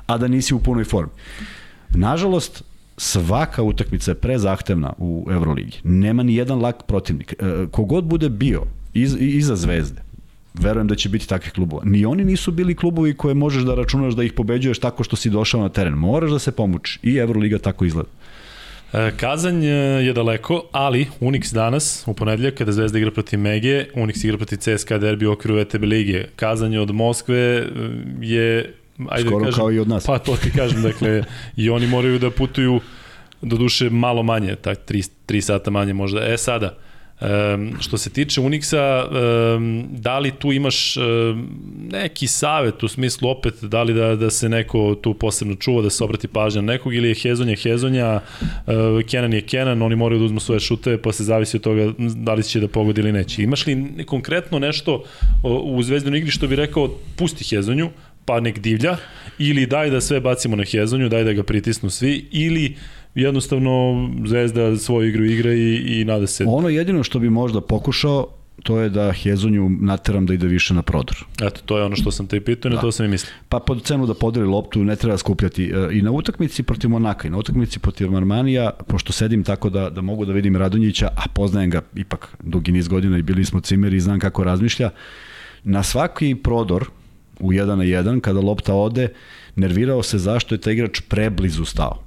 a 0.05 0.17
da 0.17 0.27
nisi 0.27 0.53
u 0.53 0.59
punoj 0.59 0.83
formi. 0.83 1.11
Nažalost, 1.89 2.63
svaka 3.03 3.63
utakmica 3.63 4.11
je 4.11 4.15
prezahtevna 4.15 4.93
u 4.97 5.27
Euroligi. 5.31 5.77
Nema 5.83 6.23
ni 6.23 6.35
jedan 6.35 6.61
lak 6.61 6.83
protivnik. 6.87 7.33
E, 7.33 7.65
kogod 7.71 8.03
bude 8.03 8.29
bio 8.29 8.61
iz, 8.93 9.15
iza 9.19 9.55
zvezde, 9.55 10.01
verujem 10.53 10.87
da 10.87 10.95
će 10.95 11.09
biti 11.09 11.27
takvih 11.27 11.53
klubova. 11.53 11.83
Ni 11.85 12.05
oni 12.05 12.23
nisu 12.23 12.51
bili 12.51 12.75
klubovi 12.75 13.13
koje 13.13 13.33
možeš 13.35 13.63
da 13.63 13.75
računaš 13.75 14.13
da 14.13 14.23
ih 14.23 14.33
pobeđuješ 14.33 14.79
tako 14.79 15.03
što 15.03 15.15
si 15.15 15.29
došao 15.29 15.61
na 15.61 15.69
teren. 15.69 15.93
Moraš 15.93 16.31
da 16.31 16.39
se 16.39 16.51
pomuči. 16.51 16.99
I 17.03 17.17
Euroliga 17.17 17.59
tako 17.59 17.85
izgleda. 17.85 18.09
E, 18.93 19.11
Kazanj 19.17 19.65
e, 19.65 19.69
je 20.05 20.13
daleko, 20.13 20.63
ali 20.71 21.07
Unix 21.19 21.53
danas, 21.53 22.03
u 22.07 22.13
ponedljak, 22.13 22.53
kada 22.53 22.71
Zvezda 22.71 22.97
igra 22.97 23.11
protiv 23.11 23.39
Mege, 23.39 23.85
Unix 23.95 24.25
igra 24.25 24.37
protiv 24.37 24.57
CSKA 24.57 24.97
derbi 24.97 25.25
u 25.25 25.31
okviru 25.31 25.59
VTB 25.61 25.83
lige. 25.83 26.25
Kazanje 26.35 26.79
od 26.79 26.91
Moskve 26.91 27.67
je 28.21 28.73
ajde 29.09 29.29
Skoro 29.29 29.45
kažem, 29.45 29.59
kao 29.59 29.71
i 29.71 29.79
od 29.79 29.87
nas. 29.87 30.05
Pa 30.05 30.19
to 30.19 30.35
ti 30.35 30.51
kažem, 30.51 30.81
dakle, 30.81 31.23
i 31.55 31.69
oni 31.69 31.87
moraju 31.87 32.19
da 32.19 32.31
putuju 32.31 32.81
do 33.41 33.57
duše 33.57 33.89
malo 33.89 34.23
manje, 34.23 34.55
tak 34.55 34.77
3, 34.89 35.09
3 35.27 35.41
sata 35.41 35.71
manje 35.71 35.93
možda. 35.93 36.33
E 36.33 36.37
sada, 36.37 36.77
Um, 37.23 37.73
što 37.81 37.97
se 37.97 38.09
tiče 38.09 38.41
Unixa, 38.41 39.05
um, 39.55 39.85
da 39.91 40.19
li 40.19 40.31
tu 40.31 40.51
imaš 40.51 40.97
um, 40.97 41.03
neki 41.91 42.27
savet 42.27 42.83
u 42.83 42.87
smislu 42.87 43.29
opet, 43.29 43.53
da 43.61 43.83
li 43.83 43.93
da, 43.93 44.15
da 44.15 44.29
se 44.29 44.49
neko 44.49 44.95
tu 44.95 45.13
posebno 45.13 45.55
čuva, 45.55 45.81
da 45.81 45.89
se 45.89 46.03
obrati 46.03 46.27
pažnja 46.27 46.61
na 46.61 46.73
nekog 46.73 46.95
ili 46.95 47.07
je 47.07 47.15
Hezonja 47.15 47.55
Hezonja, 47.55 48.19
uh, 48.19 48.73
Kenan 49.09 49.33
je 49.33 49.41
Kenan, 49.41 49.81
oni 49.81 49.95
moraju 49.95 50.19
da 50.19 50.25
uzmu 50.25 50.39
svoje 50.39 50.59
šute, 50.59 50.97
pa 50.97 51.11
se 51.11 51.23
zavisi 51.23 51.57
od 51.57 51.63
toga 51.63 51.93
da 51.97 52.33
li 52.33 52.43
će 52.43 52.59
da 52.59 52.67
pogodi 52.67 53.01
ili 53.01 53.11
neće. 53.11 53.43
Imaš 53.43 53.67
li 53.67 54.05
konkretno 54.05 54.59
nešto 54.59 55.03
u 55.63 55.83
zvezdnoj 55.83 56.17
igri 56.17 56.31
što 56.31 56.47
bi 56.47 56.55
rekao, 56.55 56.89
pusti 57.15 57.55
Hezonju, 57.55 57.89
pa 58.25 58.39
nek 58.39 58.59
divlja, 58.59 58.97
ili 59.37 59.65
daj 59.65 59.89
da 59.89 60.01
sve 60.01 60.19
bacimo 60.19 60.55
na 60.55 60.63
Hezonju, 60.63 61.09
daj 61.09 61.23
da 61.23 61.33
ga 61.33 61.43
pritisnu 61.43 61.89
svi, 61.89 62.27
ili 62.31 62.75
jednostavno 63.15 64.09
Zvezda 64.25 64.77
svoju 64.77 65.09
igru 65.09 65.25
igra 65.25 65.53
i, 65.53 65.99
i 66.01 66.05
nada 66.05 66.27
se. 66.27 66.43
Ono 66.47 66.69
jedino 66.69 67.03
što 67.03 67.19
bi 67.19 67.29
možda 67.29 67.61
pokušao, 67.61 68.27
to 68.63 68.79
je 68.79 68.89
da 68.89 69.11
Hezonju 69.11 69.69
nateram 69.69 70.25
da 70.25 70.33
ide 70.33 70.47
više 70.47 70.73
na 70.73 70.81
prodor. 70.81 71.25
Eto, 71.41 71.61
to 71.65 71.77
je 71.77 71.83
ono 71.83 71.95
što 71.95 72.11
sam 72.11 72.27
te 72.27 72.41
pitao 72.41 72.69
i 72.69 72.75
da. 72.75 72.81
to 72.81 72.91
sam 72.91 73.05
i 73.05 73.09
mislio. 73.09 73.33
Pa 73.49 73.59
pod 73.59 73.83
cenu 73.83 74.07
da 74.07 74.13
podeli 74.13 74.47
loptu 74.47 74.83
ne 74.83 74.95
treba 74.95 75.17
skupljati. 75.17 75.63
E, 75.63 75.87
I 75.91 76.01
na 76.01 76.11
utakmici 76.11 76.63
protiv 76.63 76.89
Monaka 76.89 77.27
i 77.27 77.31
na 77.31 77.37
utakmici 77.37 77.79
protiv 77.79 78.11
Marmanija, 78.11 78.69
pošto 78.87 79.13
sedim 79.13 79.43
tako 79.43 79.69
da, 79.69 79.89
da 79.89 80.01
mogu 80.01 80.25
da 80.25 80.33
vidim 80.33 80.55
Radonjića, 80.55 81.07
a 81.15 81.23
poznajem 81.33 81.69
ga 81.69 81.81
ipak 81.95 82.37
dugi 82.43 82.71
niz 82.71 82.87
godina 82.87 83.17
i 83.17 83.21
bili 83.21 83.45
smo 83.45 83.61
cimeri 83.61 83.97
i 83.97 83.99
znam 83.99 84.19
kako 84.19 84.43
razmišlja, 84.43 84.89
na 85.63 85.83
svaki 85.83 86.35
prodor 86.35 86.85
u 87.43 87.51
1 87.51 87.75
na 87.75 87.83
1, 87.83 88.19
kada 88.19 88.39
lopta 88.39 88.73
ode, 88.73 89.07
nervirao 89.55 90.03
se 90.03 90.17
zašto 90.17 90.55
je 90.55 90.61
taj 90.61 90.73
igrač 90.73 91.01
preblizu 91.07 91.65
stao. 91.65 92.03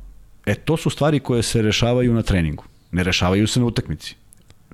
E, 0.46 0.54
to 0.54 0.76
su 0.76 0.90
stvari 0.90 1.20
koje 1.20 1.42
se 1.42 1.62
rešavaju 1.62 2.14
na 2.14 2.22
treningu. 2.22 2.64
Ne 2.92 3.02
rešavaju 3.02 3.46
se 3.46 3.60
na 3.60 3.66
utakmici. 3.66 4.14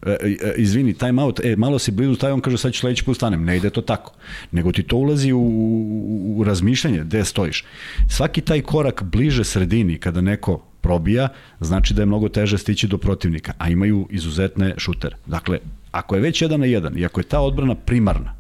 E, 0.07 0.11
e, 0.11 0.37
e 0.43 0.55
izvini, 0.57 0.95
time 0.95 1.23
out, 1.23 1.41
e, 1.45 1.57
malo 1.57 1.79
si 1.79 1.91
blizu 1.91 2.17
taj, 2.17 2.33
on 2.33 2.41
kaže 2.41 2.59
sad 2.59 2.73
ću 2.73 2.81
sledeći 2.81 3.05
put 3.05 3.17
stanem. 3.17 3.45
Ne 3.45 3.57
ide 3.57 3.71
to 3.71 3.81
tako. 3.81 4.15
Nego 4.53 4.73
ti 4.73 4.83
to 4.83 4.97
ulazi 4.97 5.33
u, 5.33 5.41
u, 5.41 6.35
u 6.37 6.45
razmišljanje 6.45 7.01
gde 7.05 7.25
stojiš. 7.25 7.65
Svaki 8.09 8.41
taj 8.41 8.63
korak 8.63 9.03
bliže 9.03 9.45
sredini 9.45 9.99
kada 9.99 10.21
neko 10.21 10.63
probija, 10.81 11.29
znači 11.61 11.95
da 11.95 12.03
je 12.03 12.07
mnogo 12.07 12.29
teže 12.29 12.59
stići 12.59 12.87
do 12.87 12.99
protivnika, 12.99 13.53
a 13.59 13.69
imaju 13.69 14.07
izuzetne 14.11 14.75
šutere. 14.79 15.17
Dakle, 15.27 15.59
ako 15.91 16.15
je 16.15 16.21
već 16.21 16.43
jedan 16.43 16.61
na 16.61 16.67
jedan 16.67 16.99
i 16.99 17.05
ako 17.05 17.21
je 17.21 17.25
ta 17.25 17.41
odbrana 17.41 17.75
primarna, 17.75 18.35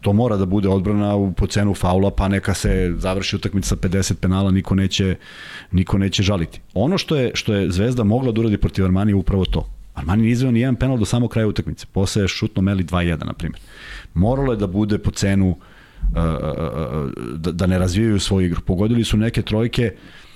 to 0.00 0.12
mora 0.12 0.36
da 0.36 0.46
bude 0.46 0.68
odbrana 0.68 1.16
u, 1.16 1.32
po 1.32 1.46
cenu 1.46 1.74
faula, 1.74 2.10
pa 2.10 2.28
neka 2.28 2.54
se 2.54 2.94
završi 2.98 3.36
utakmica 3.36 3.68
sa 3.68 3.76
50 3.76 4.14
penala, 4.14 4.50
niko 4.50 4.74
neće, 4.74 5.16
niko 5.72 5.98
neće 5.98 6.22
žaliti. 6.22 6.60
Ono 6.74 6.98
što 6.98 7.16
je, 7.16 7.30
što 7.34 7.54
je 7.54 7.70
Zvezda 7.70 8.04
mogla 8.04 8.32
da 8.32 8.40
uradi 8.40 8.58
protiv 8.58 8.84
Armani 8.84 9.10
je 9.10 9.16
upravo 9.16 9.44
to. 9.44 9.68
Armani 9.94 10.22
nije 10.22 10.32
izveo 10.32 10.50
ni 10.50 10.60
jedan 10.60 10.76
penal 10.76 10.98
do 10.98 11.04
samog 11.04 11.30
kraja 11.30 11.48
utakmice. 11.48 11.86
Posle 11.92 12.22
je 12.22 12.28
šutno 12.28 12.62
Meli 12.62 12.84
2-1, 12.84 13.26
na 13.26 13.32
primjer. 13.32 13.60
Moralo 14.14 14.52
je 14.52 14.56
da 14.56 14.66
bude 14.66 14.98
po 14.98 15.10
cenu 15.10 15.48
uh, 15.48 15.56
uh, 16.16 16.22
uh, 17.04 17.10
da, 17.36 17.52
da 17.52 17.66
ne 17.66 17.78
razvijaju 17.78 18.20
svoju 18.20 18.46
igru. 18.46 18.60
Pogodili 18.60 19.04
su 19.04 19.16
neke 19.16 19.42
trojke 19.42 19.92
uh, 19.94 20.27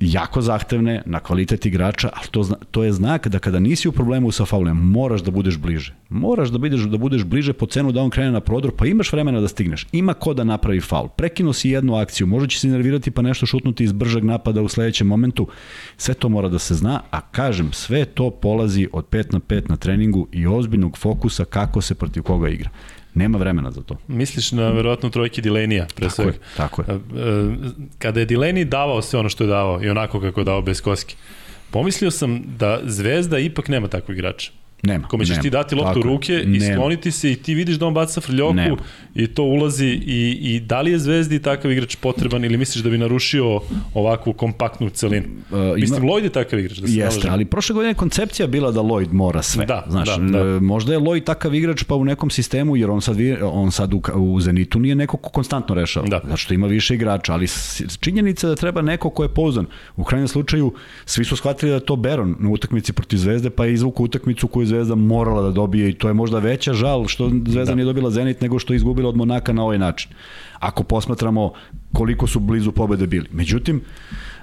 jako 0.00 0.40
zahtevne 0.40 1.02
na 1.06 1.20
kvalitet 1.20 1.66
igrača, 1.66 2.10
ali 2.14 2.26
to, 2.30 2.48
to 2.70 2.84
je 2.84 2.92
znak 2.92 3.28
da 3.28 3.38
kada 3.38 3.58
nisi 3.58 3.88
u 3.88 3.92
problemu 3.92 4.32
sa 4.32 4.44
faulem, 4.44 4.76
moraš 4.76 5.22
da 5.22 5.30
budeš 5.30 5.56
bliže. 5.56 5.94
Moraš 6.08 6.48
da 6.48 6.58
budeš, 6.58 6.80
da 6.80 6.98
budeš 6.98 7.24
bliže 7.24 7.52
po 7.52 7.66
cenu 7.66 7.92
da 7.92 8.02
on 8.02 8.10
krene 8.10 8.30
na 8.30 8.40
prodor, 8.40 8.72
pa 8.76 8.86
imaš 8.86 9.12
vremena 9.12 9.40
da 9.40 9.48
stigneš. 9.48 9.86
Ima 9.92 10.14
ko 10.14 10.34
da 10.34 10.44
napravi 10.44 10.80
faul. 10.80 11.08
Prekino 11.08 11.52
si 11.52 11.70
jednu 11.70 11.94
akciju, 11.94 12.26
možda 12.26 12.48
će 12.48 12.60
se 12.60 12.68
nervirati 12.68 13.10
pa 13.10 13.22
nešto 13.22 13.46
šutnuti 13.46 13.84
iz 13.84 13.92
bržeg 13.92 14.24
napada 14.24 14.62
u 14.62 14.68
sledećem 14.68 15.06
momentu. 15.06 15.48
Sve 15.96 16.14
to 16.14 16.28
mora 16.28 16.48
da 16.48 16.58
se 16.58 16.74
zna, 16.74 17.00
a 17.10 17.20
kažem, 17.20 17.72
sve 17.72 18.04
to 18.04 18.30
polazi 18.30 18.88
od 18.92 19.08
5 19.10 19.32
na 19.32 19.40
5 19.40 19.70
na 19.70 19.76
treningu 19.76 20.28
i 20.32 20.46
ozbiljnog 20.46 20.98
fokusa 20.98 21.44
kako 21.44 21.80
se 21.80 21.94
protiv 21.94 22.22
koga 22.22 22.48
igra. 22.48 22.70
Nema 23.18 23.38
vremena 23.38 23.70
za 23.70 23.82
to. 23.82 23.96
Misliš 24.08 24.52
na 24.52 24.70
verovatno 24.70 25.10
trojke 25.10 25.42
Dilenija, 25.42 25.86
pre 25.94 26.08
tako 26.08 26.14
svega. 26.14 26.30
Je, 26.30 26.38
tako 26.56 26.82
je. 26.82 26.88
Kada 27.98 28.20
je 28.20 28.26
Dileni 28.26 28.64
davao 28.64 29.02
sve 29.02 29.18
ono 29.18 29.28
što 29.28 29.44
je 29.44 29.48
davao 29.48 29.82
i 29.82 29.90
onako 29.90 30.20
kako 30.20 30.40
je 30.40 30.44
dao 30.44 30.62
bez 30.62 30.80
koski, 30.80 31.16
pomislio 31.70 32.10
sam 32.10 32.42
da 32.58 32.80
Zvezda 32.84 33.38
ipak 33.38 33.68
nema 33.68 33.88
takvog 33.88 34.16
igrača. 34.16 34.50
Nema. 34.82 35.08
Kome 35.08 35.24
ćeš 35.24 35.30
nema. 35.30 35.42
ti 35.42 35.50
dati 35.50 35.74
loptu 35.74 36.00
u 36.00 36.02
ruke 36.02 36.42
i 36.42 36.46
nema. 36.46 36.74
skloniti 36.74 37.10
se 37.10 37.32
i 37.32 37.36
ti 37.36 37.54
vidiš 37.54 37.76
da 37.76 37.86
on 37.86 37.94
baca 37.94 38.20
frljoku 38.20 38.54
nema. 38.54 38.76
i 39.14 39.26
to 39.26 39.42
ulazi 39.42 39.86
i, 39.86 40.38
i 40.40 40.60
da 40.60 40.80
li 40.80 40.90
je 40.90 40.98
Zvezdi 40.98 41.42
takav 41.42 41.72
igrač 41.72 41.96
potreban 41.96 42.44
ili 42.44 42.56
misliš 42.56 42.84
da 42.84 42.90
bi 42.90 42.98
narušio 42.98 43.60
ovakvu 43.94 44.32
kompaktnu 44.32 44.90
celinu? 44.90 45.26
Uh, 45.50 45.58
ima... 45.58 45.74
Mislim, 45.74 46.02
Lloyd 46.02 46.22
je 46.22 46.28
takav 46.30 46.58
igrač. 46.58 46.78
Da 46.78 46.86
se 46.86 46.94
Jeste, 46.94 47.04
nalažem. 47.04 47.32
ali 47.32 47.44
prošle 47.44 47.74
godine 47.74 47.94
koncepcija 47.94 48.46
bila 48.46 48.70
da 48.70 48.80
Lloyd 48.80 49.12
mora 49.12 49.42
sve. 49.42 49.66
Da, 49.66 49.84
Znaš, 49.88 50.08
da, 50.08 50.44
da. 50.44 50.60
Možda 50.60 50.92
je 50.92 50.98
Lloyd 50.98 51.24
takav 51.24 51.54
igrač 51.54 51.82
pa 51.82 51.94
u 51.94 52.04
nekom 52.04 52.30
sistemu, 52.30 52.76
jer 52.76 52.90
on 52.90 53.00
sad, 53.00 53.16
on 53.42 53.72
sad 53.72 53.94
u, 53.94 54.02
u 54.14 54.40
Zenitu 54.40 54.78
nije 54.78 54.94
neko 54.94 55.16
ko 55.16 55.30
konstantno 55.30 55.74
rešava. 55.74 56.06
Da. 56.06 56.20
Zato 56.24 56.36
što 56.36 56.54
ima 56.54 56.66
više 56.66 56.94
igrača, 56.94 57.32
ali 57.32 57.46
činjenica 58.00 58.48
da 58.48 58.56
treba 58.56 58.82
neko 58.82 59.10
ko 59.10 59.22
je 59.22 59.28
pouzdan. 59.28 59.66
U 59.96 60.04
krajnjem 60.04 60.28
slučaju, 60.28 60.72
svi 61.04 61.24
su 61.24 61.36
shvatili 61.36 61.70
da 61.70 61.74
je 61.74 61.84
to 61.84 61.96
Beron 61.96 62.36
na 62.38 62.50
utakmici 62.50 62.92
protiv 62.92 63.16
Zvezde, 63.16 63.50
pa 63.50 63.64
je 63.64 63.72
izvuku 63.72 64.04
utakmicu 64.04 64.48
koju 64.48 64.67
Zvezda 64.68 64.94
morala 64.94 65.42
da 65.42 65.50
dobije 65.50 65.88
i 65.88 65.94
to 65.94 66.08
je 66.08 66.14
možda 66.14 66.38
veća 66.38 66.74
žal 66.74 67.06
što 67.06 67.30
Zvezda 67.46 67.72
da. 67.72 67.74
nije 67.74 67.84
dobila 67.84 68.10
Zenit 68.10 68.40
nego 68.40 68.58
što 68.58 68.72
je 68.72 68.76
izgubila 68.76 69.08
od 69.08 69.16
Monaka 69.16 69.52
na 69.52 69.64
ovaj 69.64 69.78
način. 69.78 70.10
Ako 70.58 70.82
posmatramo 70.82 71.52
koliko 71.92 72.26
su 72.26 72.40
blizu 72.40 72.72
pobede 72.72 73.06
bili. 73.06 73.28
Međutim, 73.32 73.82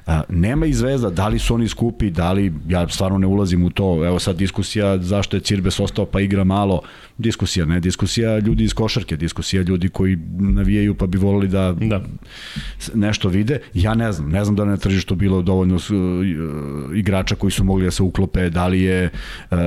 A, 0.06 0.22
nema 0.30 0.66
i 0.66 0.74
zvezda, 0.74 1.10
da 1.10 1.28
li 1.28 1.40
su 1.40 1.54
oni 1.54 1.68
skupi, 1.68 2.10
da 2.10 2.32
li, 2.32 2.54
ja 2.68 2.88
stvarno 2.88 3.18
ne 3.18 3.28
ulazim 3.28 3.64
u 3.64 3.70
to, 3.70 4.06
evo 4.06 4.20
sad 4.20 4.36
diskusija 4.36 4.98
zašto 4.98 5.38
je 5.38 5.42
Cirbes 5.42 5.80
ostao 5.80 6.06
pa 6.06 6.22
igra 6.22 6.44
malo, 6.44 6.82
diskusija, 7.18 7.66
ne 7.66 7.80
diskusija 7.80 8.40
ljudi 8.40 8.64
iz 8.64 8.74
košarke, 8.74 9.18
diskusija 9.18 9.64
ljudi 9.64 9.90
koji 9.90 10.18
navijaju 10.40 10.96
pa 10.96 11.08
bi 11.08 11.18
volili 11.18 11.48
da, 11.48 11.76
da. 11.82 12.02
nešto 12.94 13.30
vide, 13.30 13.60
ja 13.74 13.94
ne 13.94 14.12
znam, 14.12 14.30
ne 14.30 14.46
znam 14.46 14.56
da 14.56 14.66
na 14.66 14.78
tržištu 14.78 15.16
bilo 15.16 15.42
dovoljno 15.42 15.76
uh, 15.76 16.98
igrača 16.98 17.36
koji 17.36 17.52
su 17.52 17.64
mogli 17.64 17.86
da 17.86 17.92
se 17.92 18.04
uklope, 18.04 18.50
da 18.50 18.68
li 18.68 18.82
je 18.82 19.10
uh, 19.52 19.58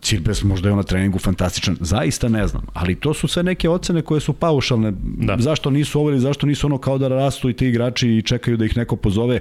Cirbes 0.00 0.42
možda 0.42 0.68
je 0.68 0.72
on 0.72 0.78
na 0.78 0.82
treningu 0.82 1.18
fantastičan, 1.18 1.76
zaista 1.80 2.28
ne 2.28 2.46
znam, 2.46 2.62
ali 2.72 2.94
to 2.94 3.14
su 3.14 3.28
sve 3.28 3.42
neke 3.42 3.68
ocene 3.68 4.02
koje 4.02 4.20
su 4.20 4.32
paušalne, 4.32 4.92
da. 5.02 5.36
zašto 5.38 5.70
nisu 5.70 6.00
ovo 6.00 6.10
ili 6.10 6.20
zašto 6.20 6.46
nisu 6.46 6.66
ono 6.66 6.78
kao 6.78 6.98
da 6.98 7.08
rastu 7.08 7.50
i 7.50 7.52
ti 7.52 7.66
igrači 7.66 8.08
i 8.08 8.22
čekaju 8.22 8.56
da 8.56 8.64
ih 8.64 8.76
neko 8.76 8.96
pozove, 8.96 9.40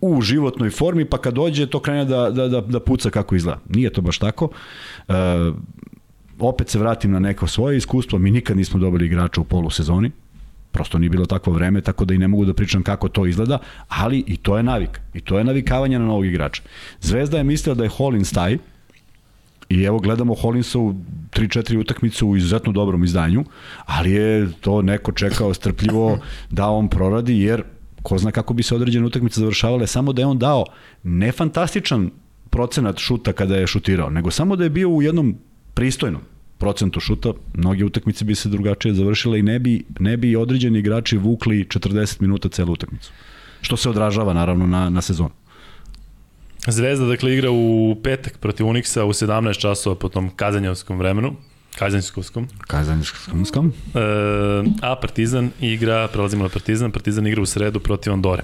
u 0.00 0.22
životnoj 0.22 0.70
formi, 0.70 1.04
pa 1.04 1.18
kad 1.18 1.34
dođe 1.34 1.66
to 1.66 1.80
krene 1.80 2.04
da, 2.04 2.30
da, 2.30 2.48
da, 2.48 2.60
da 2.60 2.80
puca 2.80 3.10
kako 3.10 3.34
izgleda. 3.34 3.60
Nije 3.68 3.90
to 3.90 4.02
baš 4.02 4.18
tako. 4.18 4.48
E, 5.08 5.12
opet 6.38 6.68
se 6.68 6.78
vratim 6.78 7.10
na 7.10 7.18
neko 7.18 7.46
svoje 7.46 7.76
iskustvo, 7.76 8.18
mi 8.18 8.30
nikad 8.30 8.56
nismo 8.56 8.80
dobili 8.80 9.06
igrača 9.06 9.40
u 9.40 9.44
polusezoni, 9.44 10.10
prosto 10.72 10.98
nije 10.98 11.10
bilo 11.10 11.26
takvo 11.26 11.52
vreme, 11.52 11.80
tako 11.80 12.04
da 12.04 12.14
i 12.14 12.18
ne 12.18 12.28
mogu 12.28 12.44
da 12.44 12.54
pričam 12.54 12.82
kako 12.82 13.08
to 13.08 13.26
izgleda, 13.26 13.58
ali 13.88 14.24
i 14.26 14.36
to 14.36 14.56
je 14.56 14.62
navik. 14.62 15.00
I 15.14 15.20
to 15.20 15.38
je 15.38 15.44
navikavanje 15.44 15.98
na 15.98 16.06
novog 16.06 16.26
igrača. 16.26 16.62
Zvezda 17.00 17.38
je 17.38 17.44
mislila 17.44 17.74
da 17.74 17.84
je 17.84 17.96
Hollins 17.98 18.32
taj, 18.32 18.58
I 19.68 19.82
evo 19.82 19.98
gledamo 19.98 20.34
Hollinsa 20.34 20.78
u 20.78 20.94
3-4 21.32 21.78
utakmice 21.80 22.24
u 22.24 22.36
izuzetno 22.36 22.72
dobrom 22.72 23.04
izdanju, 23.04 23.44
ali 23.86 24.12
je 24.12 24.52
to 24.60 24.82
neko 24.82 25.12
čekao 25.12 25.54
strpljivo 25.54 26.18
da 26.50 26.68
on 26.68 26.88
proradi, 26.88 27.40
jer 27.40 27.62
ko 28.02 28.18
zna 28.18 28.30
kako 28.30 28.54
bi 28.54 28.62
se 28.62 28.74
određene 28.74 29.06
utakmice 29.06 29.40
završavale, 29.40 29.86
samo 29.86 30.12
da 30.12 30.22
je 30.22 30.26
on 30.26 30.38
dao 30.38 30.64
ne 31.02 31.32
fantastičan 31.32 32.10
procenat 32.50 32.98
šuta 32.98 33.32
kada 33.32 33.56
je 33.56 33.66
šutirao, 33.66 34.10
nego 34.10 34.30
samo 34.30 34.56
da 34.56 34.64
je 34.64 34.70
bio 34.70 34.88
u 34.88 35.02
jednom 35.02 35.34
pristojnom 35.74 36.22
procentu 36.58 37.00
šuta, 37.00 37.32
mnoge 37.54 37.84
utakmice 37.84 38.24
bi 38.24 38.34
se 38.34 38.48
drugačije 38.48 38.94
završile 38.94 39.38
i 39.38 39.42
ne 39.42 39.58
bi, 39.58 39.84
ne 39.98 40.16
bi 40.16 40.36
određeni 40.36 40.78
igrači 40.78 41.16
vukli 41.16 41.64
40 41.64 42.20
minuta 42.20 42.48
celu 42.48 42.72
utakmicu. 42.72 43.12
Što 43.60 43.76
se 43.76 43.90
odražava 43.90 44.32
naravno 44.32 44.66
na, 44.66 44.90
na 44.90 45.02
sezonu. 45.02 45.30
Zvezda 46.66 47.06
dakle 47.06 47.34
igra 47.34 47.50
u 47.50 47.96
petak 48.02 48.38
protiv 48.38 48.66
Unixa 48.66 49.04
u 49.04 49.12
17 49.12 49.60
časova 49.60 49.96
po 49.96 50.08
tom 50.08 50.30
kazanjevskom 50.36 50.98
vremenu. 50.98 51.36
Kazanjskovskom. 51.78 52.48
Kazanjskovskom. 52.66 53.72
E, 53.94 54.00
a 54.82 54.96
Partizan 54.96 55.50
igra, 55.60 56.08
prelazimo 56.08 56.42
na 56.42 56.48
Partizan, 56.48 56.90
Partizan 56.90 57.26
igra 57.26 57.42
u 57.42 57.46
sredu 57.46 57.80
protiv 57.80 58.12
Andore. 58.12 58.42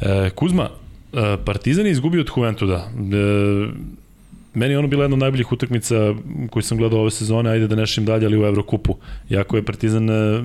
E, 0.00 0.30
Kuzma, 0.30 0.70
e, 1.12 1.36
Partizan 1.44 1.86
je 1.86 1.92
izgubio 1.92 2.20
od 2.20 2.30
Juventuda. 2.36 2.76
E, 2.76 4.01
meni 4.54 4.74
je 4.74 4.78
ono 4.78 4.88
bila 4.88 5.04
jedna 5.04 5.14
od 5.14 5.20
najboljih 5.20 5.52
utakmica 5.52 6.14
koju 6.50 6.62
sam 6.62 6.78
gledao 6.78 7.00
ove 7.00 7.10
sezone, 7.10 7.50
ajde 7.50 7.68
da 7.68 7.76
nešim 7.76 8.04
dalje, 8.04 8.26
ali 8.26 8.38
u 8.38 8.46
Evrokupu. 8.46 8.96
Jako 9.28 9.56
je 9.56 9.64
Partizan 9.64 10.10
e, 10.10 10.42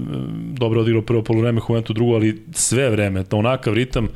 dobro 0.54 0.82
odigrao 0.82 1.02
prvo 1.02 1.22
polovreme, 1.22 1.62
Juventus 1.70 1.96
drugo, 1.96 2.16
ali 2.16 2.44
sve 2.52 2.90
vreme, 2.90 3.24
to 3.24 3.38
onakav 3.38 3.74
ritam, 3.74 4.08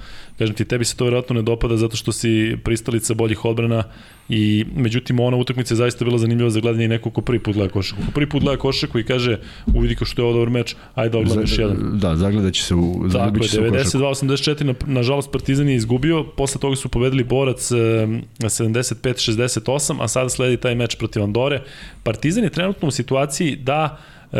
kažem 0.42 0.56
ti, 0.56 0.66
tebi 0.66 0.86
se 0.86 0.98
to 0.98 1.06
vjerojatno 1.06 1.36
ne 1.36 1.42
dopada 1.42 1.78
zato 1.78 1.98
što 1.98 2.12
si 2.12 2.58
pristalica 2.64 3.14
boljih 3.14 3.46
odbrana 3.46 3.84
i 4.30 4.66
međutim 4.76 5.20
ona 5.20 5.38
utakmica 5.38 5.74
je 5.74 5.78
zaista 5.78 6.06
bila 6.06 6.18
zanimljiva 6.18 6.50
za 6.50 6.60
gledanje 6.60 6.86
i 6.86 6.88
neko 6.88 7.10
ko 7.10 7.22
prvi 7.22 7.39
put 7.39 7.56
gleda 7.56 7.70
košarku. 7.70 8.06
Ko 8.06 8.12
prvi 8.12 8.30
put 8.30 8.44
gleda 8.44 8.58
košarku 8.58 9.00
i 9.00 9.04
kaže 9.04 9.39
uvidi 9.76 9.96
kao 9.96 10.06
što 10.06 10.22
je 10.22 10.26
ovo 10.26 10.34
dobar 10.34 10.50
meč, 10.50 10.76
ajde 10.96 11.18
da 11.18 11.24
gledam 11.24 11.42
još 11.42 11.58
jedan. 11.58 12.00
Da, 12.00 12.16
zagledat 12.16 12.54
će 12.54 12.64
se 12.64 12.76
u 12.76 13.10
Tako 13.14 13.38
je, 13.38 13.44
92-84, 13.44 14.64
na, 14.64 14.74
nažalost 14.86 15.32
Partizan 15.32 15.70
je 15.70 15.76
izgubio, 15.76 16.24
posle 16.24 16.62
toga 16.62 16.76
su 16.76 16.89
pobedili 16.89 17.24
Borac 17.24 17.72
75-68, 17.72 19.98
a 20.00 20.08
sada 20.08 20.30
sledi 20.30 20.58
taj 20.58 20.76
meč 20.76 20.96
protiv 20.96 21.24
Andore. 21.24 21.62
Partizan 22.04 22.44
je 22.44 22.50
trenutno 22.50 22.88
u 22.88 22.92
situaciji 22.92 23.56
da 23.56 23.98
e, 24.32 24.38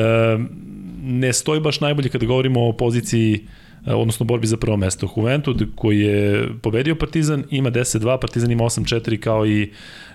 ne 1.04 1.34
stoji 1.34 1.62
baš 1.62 1.80
najbolje 1.80 2.10
kada 2.10 2.26
govorimo 2.26 2.68
o 2.68 2.74
poziciji 2.74 3.36
E, 3.36 3.61
odnosno 3.86 4.26
borbi 4.26 4.48
za 4.48 4.58
prvo 4.58 4.78
mesto. 4.78 5.14
Juventud 5.18 5.64
koji 5.76 6.00
je 6.00 6.50
pobedio 6.62 6.96
Partizan 6.96 7.44
ima 7.50 7.72
10-2, 7.72 8.20
Partizan 8.22 8.52
ima 8.52 8.64
8-4 8.64 9.20
kao 9.20 9.48
i 9.48 9.72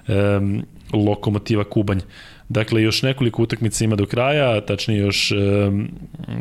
um, 0.09 0.63
Lokomotiva 0.93 1.65
Kubanj. 1.65 2.01
Dakle, 2.49 2.83
još 2.83 3.03
nekoliko 3.03 3.43
utakmica 3.43 3.85
ima 3.85 3.97
do 3.97 4.07
kraja, 4.07 4.61
tačnije 4.61 5.01
još, 5.01 5.33
um, 5.33 5.89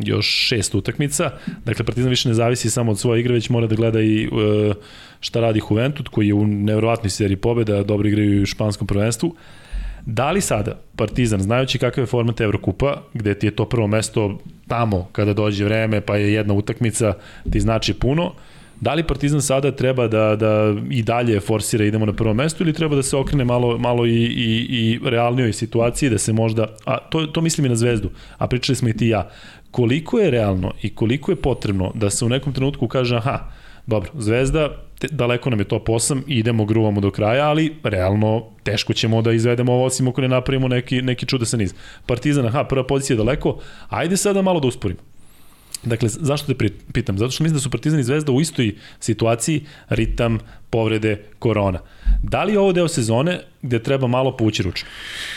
još 0.04 0.28
šest 0.28 0.76
utakmica. 0.76 1.32
Dakle, 1.66 1.86
Partizan 1.86 2.10
više 2.10 2.30
ne 2.30 2.36
zavisi 2.36 2.70
samo 2.70 2.92
od 2.92 3.00
svoje 3.00 3.20
igre, 3.20 3.34
već 3.34 3.50
mora 3.50 3.68
da 3.68 3.76
gleda 3.76 4.02
i 4.02 4.28
uh, 4.28 4.76
šta 5.20 5.40
radi 5.40 5.62
Juventud, 5.70 6.08
koji 6.10 6.28
je 6.28 6.34
u 6.34 6.48
nevrovatnoj 6.48 7.10
seriji 7.10 7.38
pobeda, 7.38 7.84
dobro 7.84 8.08
igraju 8.08 8.40
i 8.40 8.44
u 8.44 8.46
španskom 8.46 8.88
prvenstvu. 8.88 9.30
Uh, 9.30 9.36
Da 10.06 10.32
li 10.32 10.42
sada 10.42 10.80
Partizan, 10.96 11.42
znajući 11.42 11.80
kakav 11.80 12.02
je 12.02 12.08
format 12.08 12.42
Evrokupa, 12.42 13.02
gde 13.14 13.40
ti 13.40 13.48
je 13.48 13.56
to 13.56 13.66
prvo 13.66 13.88
mesto 13.88 14.40
tamo 14.68 15.08
kada 15.12 15.34
dođe 15.34 15.66
vreme, 15.66 16.02
pa 16.02 16.16
je 16.16 16.34
jedna 16.34 16.54
utakmica, 16.54 17.14
ti 17.52 17.60
znači 17.60 17.94
puno, 17.94 18.32
Da 18.82 18.94
li 18.94 19.04
Partizan 19.04 19.42
sada 19.42 19.72
treba 19.72 20.08
da, 20.08 20.36
da 20.36 20.76
i 20.90 21.04
dalje 21.04 21.40
forsira 21.40 21.86
idemo 21.86 22.06
na 22.06 22.14
prvo 22.14 22.34
mesto 22.34 22.64
ili 22.64 22.74
treba 22.74 22.96
da 22.96 23.04
se 23.04 23.18
okrene 23.18 23.46
malo, 23.46 23.78
malo 23.78 24.06
i, 24.06 24.24
i, 24.24 24.68
i 24.70 25.00
realnijoj 25.04 25.54
situaciji 25.54 26.10
da 26.10 26.18
se 26.18 26.34
možda, 26.34 26.68
a 26.86 26.98
to, 26.98 27.26
to 27.26 27.42
mislim 27.42 27.66
i 27.66 27.70
na 27.70 27.76
zvezdu, 27.76 28.10
a 28.38 28.48
pričali 28.48 28.76
smo 28.76 28.90
i 28.90 28.98
ti 28.98 29.08
ja, 29.08 29.30
koliko 29.72 30.20
je 30.20 30.32
realno 30.32 30.74
i 30.82 30.96
koliko 30.96 31.32
je 31.32 31.36
potrebno 31.36 31.92
da 31.96 32.10
se 32.10 32.26
u 32.26 32.30
nekom 32.30 32.54
trenutku 32.54 32.88
kaže 32.88 33.16
aha, 33.16 33.40
dobro, 33.88 34.12
zvezda 34.18 34.70
te, 35.00 35.08
daleko 35.12 35.50
nam 35.50 35.60
je 35.60 35.68
top 35.68 35.88
8 35.88 36.22
i 36.28 36.40
idemo 36.40 36.66
gruvamo 36.66 37.02
do 37.02 37.12
kraja, 37.12 37.50
ali 37.50 37.76
realno 37.84 38.44
teško 38.64 38.94
ćemo 38.94 39.22
da 39.22 39.32
izvedemo 39.32 39.74
ovo 39.74 39.86
osim 39.86 40.08
ako 40.08 40.22
ne 40.22 40.28
napravimo 40.28 40.68
neki, 40.68 41.02
neki 41.02 41.26
čudesan 41.26 41.60
niz. 41.60 41.74
Partizan, 42.06 42.46
aha, 42.46 42.64
prva 42.64 42.88
pozicija 42.88 43.16
je 43.16 43.18
daleko, 43.18 43.60
ajde 43.90 44.18
sada 44.18 44.42
malo 44.42 44.60
da 44.60 44.68
usporimo. 44.68 45.15
Dakle, 45.86 46.10
zašto 46.10 46.54
te 46.54 46.70
pitam? 46.94 47.18
Zato 47.18 47.32
što 47.32 47.44
mislim 47.44 47.58
da 47.58 47.62
su 47.62 47.70
Partizan 47.70 48.00
i 48.00 48.04
Zvezda 48.04 48.32
u 48.32 48.42
istoj 48.42 48.76
situaciji, 49.00 49.66
ritam, 49.90 50.40
povrede, 50.70 51.22
korona. 51.40 51.80
Da 52.24 52.44
li 52.44 52.54
je 52.54 52.60
ovo 52.60 52.72
deo 52.74 52.88
sezone 52.88 53.40
gde 53.62 53.84
treba 53.84 54.08
malo 54.08 54.38
povući 54.38 54.64
ručnu? 54.64 54.90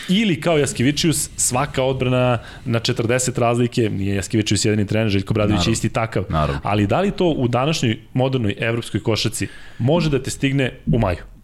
Ili 0.09 0.41
kao 0.41 0.59
Jaskivičius, 0.59 1.31
svaka 1.37 1.83
odbrana 1.83 2.39
na 2.65 2.81
40 2.81 3.39
razlike, 3.39 3.91
nije 3.91 4.15
Jaskivičius 4.15 4.65
jedini 4.65 4.87
trener, 4.87 5.09
Željko 5.09 5.35
Bradović 5.35 5.67
je 5.67 5.73
isti 5.73 5.89
takav, 5.89 6.25
naravno. 6.29 6.61
ali 6.65 6.87
da 6.87 7.01
li 7.01 7.11
to 7.11 7.29
u 7.29 7.49
današnjoj 7.49 7.99
modernoj 8.13 8.55
evropskoj 8.59 9.03
košaci 9.03 9.49
može 9.79 10.11
da 10.11 10.23
te 10.23 10.31
stigne 10.31 10.73
u 10.93 10.99
maju? 10.99 11.38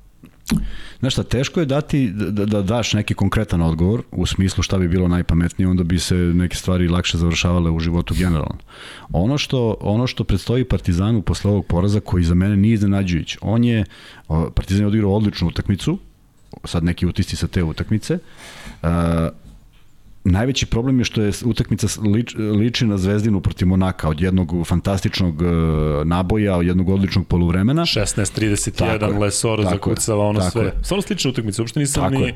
Znaš 1.00 1.12
šta, 1.12 1.22
teško 1.22 1.60
je 1.60 1.66
dati 1.66 2.10
da, 2.10 2.30
da, 2.30 2.46
da 2.46 2.62
daš 2.62 2.92
neki 2.92 3.14
konkretan 3.14 3.62
odgovor 3.62 4.02
u 4.12 4.26
smislu 4.26 4.62
šta 4.62 4.78
bi 4.78 4.88
bilo 4.88 5.08
najpametnije, 5.08 5.68
onda 5.68 5.84
bi 5.84 5.98
se 5.98 6.14
neke 6.14 6.56
stvari 6.56 6.88
lakše 6.88 7.18
završavale 7.18 7.70
u 7.70 7.80
životu 7.80 8.14
generalno. 8.14 8.58
Ono 9.12 9.38
što, 9.38 9.76
ono 9.80 10.06
što 10.06 10.24
predstoji 10.24 10.64
Partizanu 10.64 11.22
posle 11.22 11.50
ovog 11.50 11.66
poraza, 11.66 12.00
koji 12.00 12.24
za 12.24 12.34
mene 12.34 12.56
nije 12.56 12.74
iznenađujući, 12.74 13.38
on 13.40 13.64
je, 13.64 13.84
Partizan 14.54 14.80
je 14.80 14.86
odigrao 14.86 15.14
odličnu 15.14 15.48
utakmicu, 15.48 15.98
sad 16.64 16.84
neki 16.84 17.06
utisci 17.06 17.36
sa 17.36 17.46
te 17.46 17.62
utakmice, 17.62 18.18
uh, 18.82 18.88
najveći 20.24 20.66
problem 20.66 20.98
je 20.98 21.04
što 21.04 21.22
je 21.22 21.32
utakmica 21.44 21.86
lič, 22.14 22.34
liči 22.34 22.86
na 22.86 22.98
Zvezdinu 22.98 23.40
protiv 23.40 23.68
Monaka 23.68 24.08
od 24.08 24.20
jednog 24.20 24.66
fantastičnog 24.66 25.42
uh, 25.42 25.48
naboja, 26.04 26.56
od 26.56 26.66
jednog 26.66 26.88
odličnog 26.88 27.26
poluvremena. 27.26 27.82
16-31 27.82 29.18
Lesor 29.18 29.66
zakucava 29.70 30.26
ono 30.26 30.50
sve. 30.50 30.72
Samo 30.82 31.02
slična 31.02 31.30
utakmica, 31.30 31.62
uopšte 31.62 31.80
nisam 31.80 32.02
tako 32.02 32.14
ni, 32.14 32.26
je. 32.26 32.34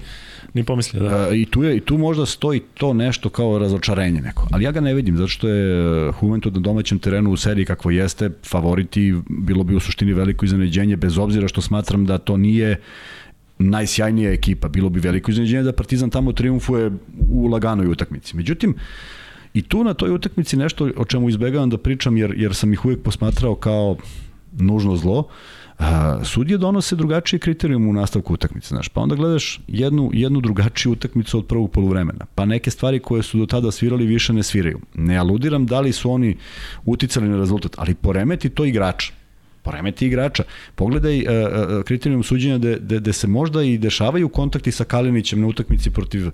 ni 0.55 0.65
pomislio. 0.65 1.03
Da. 1.03 1.29
Uh, 1.29 1.37
I 1.37 1.47
tu, 1.47 1.63
je, 1.63 1.77
I 1.77 1.81
tu 1.81 1.99
možda 1.99 2.27
stoji 2.27 2.61
to 2.75 2.93
nešto 2.93 3.29
kao 3.29 3.59
razočarenje 3.59 4.21
neko. 4.21 4.49
Ali 4.53 4.65
ja 4.65 4.73
ga 4.73 4.81
ne 4.81 4.95
vidim, 4.95 5.17
zato 5.17 5.29
što 5.29 5.49
je 5.49 6.13
Juventud 6.23 6.55
na 6.55 6.61
domaćem 6.61 6.99
terenu 6.99 7.31
u 7.31 7.37
seriji 7.37 7.65
kakvo 7.65 7.91
jeste, 7.91 8.31
favoriti, 8.45 9.15
bilo 9.29 9.65
bi 9.65 9.77
u 9.77 9.81
suštini 9.81 10.13
veliko 10.13 10.45
iznenađenje, 10.45 10.97
bez 10.97 11.19
obzira 11.19 11.49
što 11.49 11.61
smatram 11.61 12.07
da 12.07 12.19
to 12.19 12.37
nije 12.37 12.81
najsjajnija 13.59 14.33
ekipa. 14.33 14.69
Bilo 14.69 14.89
bi 14.89 15.01
veliko 15.01 15.31
iznenađenje 15.31 15.63
da 15.63 15.73
Partizan 15.73 16.11
tamo 16.11 16.33
triumfuje 16.33 16.91
u 17.31 17.47
laganoj 17.47 17.87
utakmici. 17.87 18.37
Međutim, 18.37 18.75
i 19.55 19.63
tu 19.63 19.85
na 19.85 19.95
toj 19.95 20.11
utakmici 20.11 20.57
nešto 20.57 20.91
o 20.97 21.05
čemu 21.05 21.29
izbegavam 21.29 21.71
da 21.71 21.79
pričam 21.79 22.17
jer, 22.17 22.35
jer 22.37 22.55
sam 22.55 22.73
ih 22.73 22.85
uvijek 22.85 23.03
posmatrao 23.03 23.55
kao 23.55 23.97
nužno 24.53 24.97
zlo, 24.97 25.29
a, 25.79 26.25
sudije 26.25 26.59
donose 26.59 26.97
drugačije 26.97 27.41
kriterijum 27.41 27.89
u 27.89 27.93
nastavku 27.93 28.35
utakmice, 28.35 28.69
znaš, 28.69 28.89
pa 28.89 29.01
onda 29.01 29.15
gledaš 29.15 29.61
jednu, 29.69 30.11
jednu 30.13 30.41
drugačiju 30.41 30.93
utakmicu 30.93 31.39
od 31.39 31.47
prvog 31.47 31.71
poluvremena, 31.71 32.27
pa 32.35 32.45
neke 32.45 32.71
stvari 32.71 32.99
koje 32.99 33.23
su 33.23 33.39
do 33.39 33.47
tada 33.47 33.71
svirali 33.71 34.07
više 34.07 34.33
ne 34.33 34.43
sviraju. 34.43 34.81
Ne 34.95 35.17
aludiram 35.17 35.67
da 35.67 35.81
li 35.81 35.93
su 35.93 36.11
oni 36.11 36.37
uticali 36.85 37.29
na 37.29 37.37
rezultat, 37.37 37.75
ali 37.77 37.95
poremeti 37.95 38.49
to 38.49 38.65
igrača 38.65 39.18
poremeti 39.69 40.07
igrača. 40.07 40.45
Pogledaj 40.75 41.19
uh, 41.19 41.85
kriterijum 41.85 42.23
suđenja 42.23 42.59
gde, 42.59 42.79
gde 42.81 43.13
se 43.13 43.27
možda 43.27 43.63
i 43.63 43.79
dešavaju 43.79 44.29
kontakti 44.29 44.73
sa 44.73 44.85
Kalinićem 44.85 45.41
na 45.41 45.47
utakmici 45.47 45.91
protiv 45.91 46.27
uh, 46.27 46.33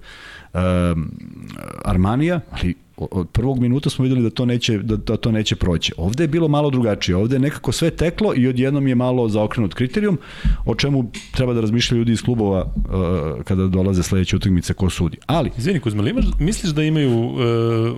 Armanija, 1.85 2.41
ali 2.51 2.75
od 2.97 3.29
prvog 3.29 3.59
minuta 3.59 3.91
smo 3.91 4.03
videli 4.03 4.23
da 4.23 4.31
to 4.31 4.45
neće 4.47 4.79
da, 4.79 4.97
da 4.97 5.17
to 5.17 5.33
neće 5.33 5.57
proći. 5.57 5.93
Ovde 5.97 6.25
je 6.25 6.29
bilo 6.29 6.49
malo 6.49 6.71
drugačije. 6.71 7.17
Ovde 7.17 7.37
je 7.37 7.41
nekako 7.41 7.73
sve 7.73 7.91
teklo 7.91 8.35
i 8.37 8.47
odjednom 8.49 8.87
je 8.87 8.95
malo 8.95 9.29
zaokrenut 9.29 9.75
kriterijum 9.75 10.19
o 10.65 10.75
čemu 10.75 11.11
treba 11.35 11.55
da 11.55 11.61
razmišljaju 11.61 11.99
ljudi 11.99 12.13
iz 12.13 12.23
klubova 12.23 12.65
uh, 12.65 13.43
kada 13.45 13.67
dolaze 13.67 14.03
sledeće 14.03 14.37
utakmice 14.37 14.75
ko 14.75 14.91
sudi. 14.91 15.19
Ali 15.27 15.51
Izvini 15.59 15.81
Kuzma, 15.81 16.09
imaš, 16.09 16.25
misliš 16.39 16.73
da 16.73 16.83
imaju 16.83 17.19
uh, 17.19 17.39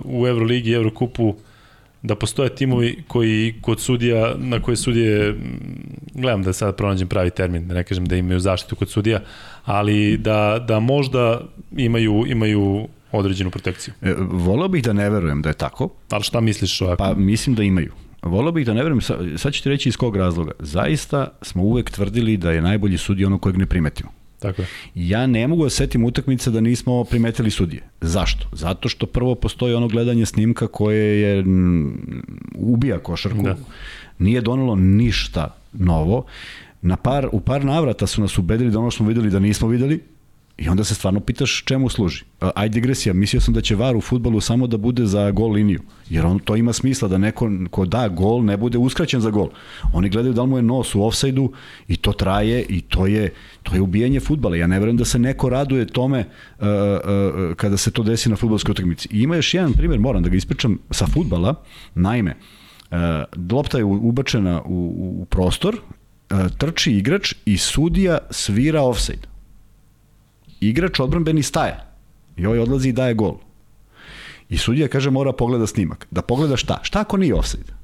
u 0.05 0.27
Euroligi 0.27 0.71
i 0.71 0.73
Evrokupu 0.73 1.35
da 2.01 2.15
postoje 2.15 2.55
timovi 2.55 3.03
koji 3.07 3.55
kod 3.61 3.79
sudija, 3.79 4.35
na 4.37 4.61
koje 4.61 4.75
sudije, 4.75 5.35
gledam 6.13 6.43
da 6.43 6.53
sad 6.53 6.75
pronađem 6.75 7.07
pravi 7.07 7.29
termin, 7.29 7.67
da 7.67 7.73
ne 7.73 7.83
kažem 7.83 8.05
da 8.05 8.15
imaju 8.15 8.39
zaštitu 8.39 8.75
kod 8.75 8.89
sudija, 8.89 9.21
ali 9.65 10.17
da, 10.17 10.65
da 10.67 10.79
možda 10.79 11.41
imaju, 11.77 12.25
imaju 12.27 12.87
određenu 13.11 13.51
protekciju. 13.51 13.93
E, 14.01 14.13
volao 14.19 14.67
bih 14.67 14.83
da 14.83 14.93
ne 14.93 15.09
verujem 15.09 15.41
da 15.41 15.49
je 15.49 15.53
tako. 15.53 15.89
Ali 16.09 16.23
šta 16.23 16.41
misliš 16.41 16.81
ovako? 16.81 16.97
Pa 16.97 17.13
mislim 17.13 17.55
da 17.55 17.63
imaju. 17.63 17.91
Volao 18.21 18.51
bih 18.51 18.65
da 18.65 18.73
ne 18.73 18.83
verujem, 18.83 19.01
sad 19.37 19.53
ću 19.53 19.63
ti 19.63 19.69
reći 19.69 19.89
iz 19.89 19.97
kog 19.97 20.15
razloga. 20.15 20.51
Zaista 20.59 21.27
smo 21.41 21.63
uvek 21.63 21.91
tvrdili 21.91 22.37
da 22.37 22.51
je 22.51 22.61
najbolji 22.61 22.97
sudija 22.97 23.27
ono 23.27 23.37
kojeg 23.37 23.57
ne 23.57 23.65
primetimo. 23.65 24.09
Tako 24.39 24.61
je. 24.61 24.67
Ja 24.95 25.27
ne 25.27 25.47
mogu 25.47 25.63
da 25.63 25.69
setim 25.69 26.05
utakmice 26.05 26.51
da 26.51 26.61
nismo 26.61 27.03
primetili 27.03 27.51
sudije. 27.51 27.81
Zašto? 28.01 28.47
Zato 28.53 28.89
što 28.89 29.05
prvo 29.05 29.35
postoji 29.35 29.73
ono 29.73 29.87
gledanje 29.87 30.25
snimka 30.25 30.67
koje 30.67 31.21
je 31.21 31.43
ubija 32.55 32.99
košarku. 32.99 33.41
Da. 33.41 33.55
Nije 34.19 34.41
donelo 34.41 34.75
ništa 34.75 35.55
novo. 35.73 36.25
Na 36.81 36.95
par, 36.95 37.29
u 37.31 37.39
par 37.39 37.65
navrata 37.65 38.07
su 38.07 38.21
nas 38.21 38.37
ubedili 38.37 38.71
da 38.71 38.79
ono 38.79 38.91
što 38.91 38.97
smo 38.97 39.07
videli 39.07 39.29
da 39.29 39.39
nismo 39.39 39.67
videli, 39.67 40.03
I 40.57 40.69
onda 40.69 40.83
se 40.83 40.95
stvarno 40.95 41.19
pitaš 41.19 41.63
čemu 41.65 41.89
služi. 41.89 42.23
Ajde 42.39 42.73
digresija, 42.73 43.13
mislio 43.13 43.41
sam 43.41 43.53
da 43.53 43.61
će 43.61 43.75
VAR 43.75 43.95
u 43.95 44.01
futbolu 44.01 44.41
samo 44.41 44.67
da 44.67 44.77
bude 44.77 45.05
za 45.05 45.31
gol 45.31 45.51
liniju, 45.51 45.81
jer 46.09 46.25
on 46.25 46.39
to 46.39 46.55
ima 46.55 46.73
smisla 46.73 47.07
da 47.07 47.17
neko 47.17 47.49
ko 47.69 47.85
da 47.85 48.07
gol 48.07 48.43
ne 48.43 48.57
bude 48.57 48.77
uskraćen 48.77 49.21
za 49.21 49.29
gol. 49.29 49.49
Oni 49.93 50.09
gledaju 50.09 50.33
da 50.33 50.41
li 50.41 50.47
mu 50.47 50.57
je 50.57 50.61
nos 50.61 50.95
u 50.95 51.03
ofsajdu 51.03 51.51
i 51.87 51.95
to 51.95 52.13
traje 52.13 52.65
i 52.69 52.81
to 52.81 53.07
je 53.07 53.33
to 53.63 53.75
je 53.75 53.81
ubijanje 53.81 54.19
fudbala. 54.19 54.55
Ja 54.55 54.67
ne 54.67 54.79
verujem 54.79 54.97
da 54.97 55.05
se 55.05 55.19
neko 55.19 55.49
raduje 55.49 55.87
tome 55.87 56.19
uh, 56.19 56.65
uh, 56.65 57.55
kada 57.55 57.77
se 57.77 57.91
to 57.91 58.03
desi 58.03 58.29
na 58.29 58.35
fudbalskoj 58.35 58.71
utakmici. 58.71 59.09
I 59.11 59.21
ima 59.21 59.35
još 59.35 59.53
jedan 59.53 59.73
primjer, 59.73 59.99
moram 59.99 60.23
da 60.23 60.29
ga 60.29 60.37
ispričam 60.37 60.79
sa 60.91 61.07
fudbala. 61.07 61.55
Naime, 61.95 62.33
uh, 62.91 62.97
lopta 63.51 63.77
je 63.77 63.83
ubačena 63.83 64.61
u, 64.61 64.93
u 65.21 65.25
prostor, 65.25 65.75
uh, 65.75 66.37
trči 66.57 66.91
igrač 66.91 67.33
i 67.45 67.57
sudija 67.57 68.17
svira 68.31 68.81
ofsajd 68.81 69.27
igrač 70.59 70.99
odbranbeni 70.99 71.43
staje 71.43 71.77
i 72.37 72.45
ovaj 72.45 72.59
odlazi 72.59 72.89
i 72.89 72.93
daje 72.93 73.13
gol. 73.13 73.37
I 74.49 74.57
sudija 74.57 74.87
kaže 74.87 75.09
mora 75.09 75.33
pogleda 75.33 75.67
snimak. 75.67 76.07
Da 76.11 76.21
pogleda 76.21 76.57
šta? 76.57 76.79
Šta 76.83 76.99
ako 76.99 77.17
nije 77.17 77.35
offside? 77.35 77.77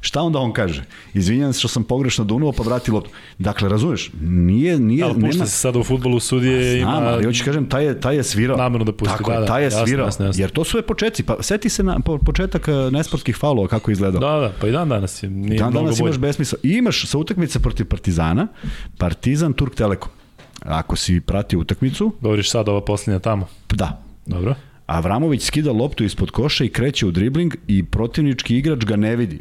Šta 0.00 0.22
onda 0.22 0.38
on 0.38 0.52
kaže? 0.52 0.84
Izvinjam 1.14 1.52
se 1.52 1.58
što 1.58 1.68
sam 1.68 1.84
pogrešno 1.84 2.24
dunuo, 2.24 2.52
pa 2.52 2.62
vrati 2.62 2.90
loptu. 2.90 3.10
Dakle, 3.38 3.68
razumeš, 3.68 4.10
nije... 4.22 4.78
nije 4.78 5.04
ali 5.04 5.14
pušta 5.14 5.26
nema... 5.26 5.46
se 5.46 5.56
sada 5.56 5.78
u 5.78 5.84
futbolu 5.84 6.20
sudije 6.20 6.80
Znam, 6.80 7.02
ima... 7.02 7.08
ali 7.08 7.24
hoću 7.24 7.44
kažem, 7.44 7.68
taj 7.68 7.84
je, 7.84 8.00
taj 8.00 8.16
je 8.16 8.22
svirao. 8.22 8.56
Namerno 8.56 8.84
da 8.84 8.92
pusti, 8.92 9.16
Tako 9.18 9.32
da, 9.32 9.40
da, 9.40 9.46
taj 9.46 9.62
je 9.62 9.64
jasno, 9.64 9.86
svirao. 9.86 10.06
Jasno, 10.06 10.26
jasno. 10.26 10.42
Jer 10.42 10.50
to 10.50 10.64
su 10.64 10.78
je 10.78 10.82
početci. 10.82 11.22
Pa 11.22 11.36
seti 11.40 11.68
se 11.68 11.82
na 11.82 12.00
po, 12.00 12.18
početak 12.18 12.68
eh, 12.68 12.72
nesportskih 12.90 13.36
faulova 13.36 13.68
kako 13.68 13.90
je 13.90 13.92
izgledao. 13.92 14.20
Da, 14.20 14.40
da, 14.40 14.52
pa 14.60 14.68
i 14.68 14.72
dan 14.72 14.88
danas 14.88 15.22
je. 15.22 15.30
Nije 15.30 15.58
dan 15.58 15.72
danas 15.72 15.98
imaš 15.98 16.18
besmisla. 16.18 16.58
I 16.62 16.68
imaš 16.68 17.06
sa 17.06 17.18
utakmice 17.18 17.58
protiv 17.58 17.86
Partizana, 17.86 18.48
Partizan 18.98 19.52
Turk 19.52 19.74
Telekom. 19.74 20.10
Ako 20.64 20.96
si 20.96 21.20
pratio 21.20 21.58
utakmicu... 21.58 22.12
Govoriš 22.20 22.50
sad 22.50 22.68
ova 22.68 22.80
posljednja 22.80 23.18
tamo. 23.18 23.46
Da. 23.70 24.02
Dobro. 24.26 24.54
Avramović 24.86 25.42
skida 25.42 25.72
loptu 25.72 26.04
ispod 26.04 26.30
koša 26.30 26.64
i 26.64 26.68
kreće 26.68 27.06
u 27.06 27.10
dribling 27.10 27.54
i 27.66 27.82
protivnički 27.82 28.56
igrač 28.56 28.84
ga 28.84 28.96
ne 28.96 29.16
vidi. 29.16 29.40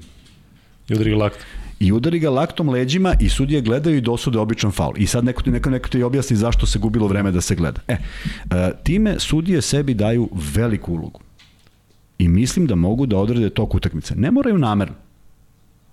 I 0.89 0.93
udari 0.93 1.11
ga 1.11 1.17
laktom. 1.17 1.45
I 1.79 1.91
udari 1.91 2.19
ga 2.19 2.29
laktom 2.29 2.69
leđima 2.69 3.15
i 3.19 3.29
sudije 3.29 3.61
gledaju 3.61 3.97
i 3.97 4.01
dosude 4.01 4.39
običan 4.39 4.71
faul. 4.71 4.93
I 4.97 5.07
sad 5.07 5.25
neko, 5.25 5.49
neko, 5.49 5.69
neko 5.69 5.89
ti 5.89 6.03
objasni 6.03 6.37
zašto 6.37 6.65
se 6.65 6.79
gubilo 6.79 7.07
vreme 7.07 7.31
da 7.31 7.41
se 7.41 7.55
gleda. 7.55 7.81
E, 7.87 7.93
e, 7.93 8.71
time 8.83 9.19
sudije 9.19 9.61
sebi 9.61 9.93
daju 9.93 10.29
veliku 10.55 10.93
ulogu. 10.93 11.19
I 12.17 12.27
mislim 12.27 12.67
da 12.67 12.75
mogu 12.75 13.05
da 13.05 13.17
odrede 13.17 13.49
tok 13.49 13.75
utakmice. 13.75 14.15
Ne 14.15 14.31
moraju 14.31 14.57
namerno. 14.57 14.95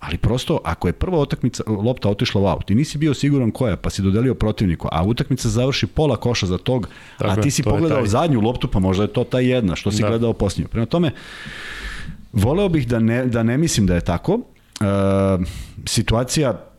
Ali 0.01 0.17
prosto, 0.17 0.59
ako 0.63 0.87
je 0.87 0.93
prva 0.93 1.19
utakmica, 1.19 1.63
lopta 1.67 2.09
otišla 2.09 2.41
u 2.41 2.45
aut 2.45 2.71
i 2.71 2.75
nisi 2.75 2.97
bio 2.97 3.13
siguran 3.13 3.51
koja, 3.51 3.77
pa 3.77 3.89
si 3.89 4.01
dodelio 4.01 4.33
protivniku, 4.33 4.87
a 4.91 5.03
utakmica 5.03 5.49
završi 5.49 5.87
pola 5.87 6.15
koša 6.17 6.45
za 6.45 6.57
tog, 6.57 6.87
Tako 7.17 7.31
a 7.31 7.41
ti 7.41 7.51
si 7.51 7.63
pogledao 7.63 8.05
zadnju 8.05 8.41
loptu, 8.41 8.67
pa 8.67 8.79
možda 8.79 9.03
je 9.03 9.13
to 9.13 9.23
ta 9.23 9.39
jedna, 9.39 9.75
što 9.75 9.91
si 9.91 10.01
da. 10.01 10.07
gledao 10.07 10.33
posljednju. 10.33 10.67
Prema 10.67 10.85
tome, 10.85 11.11
voleo 12.33 12.69
bih 12.69 12.87
da 12.87 12.99
ne, 12.99 13.25
da 13.25 13.43
ne 13.43 13.57
mislim 13.57 13.87
da 13.87 13.95
je 13.95 14.01
tako. 14.01 14.39
E, 14.81 14.85
situacija 15.85 16.70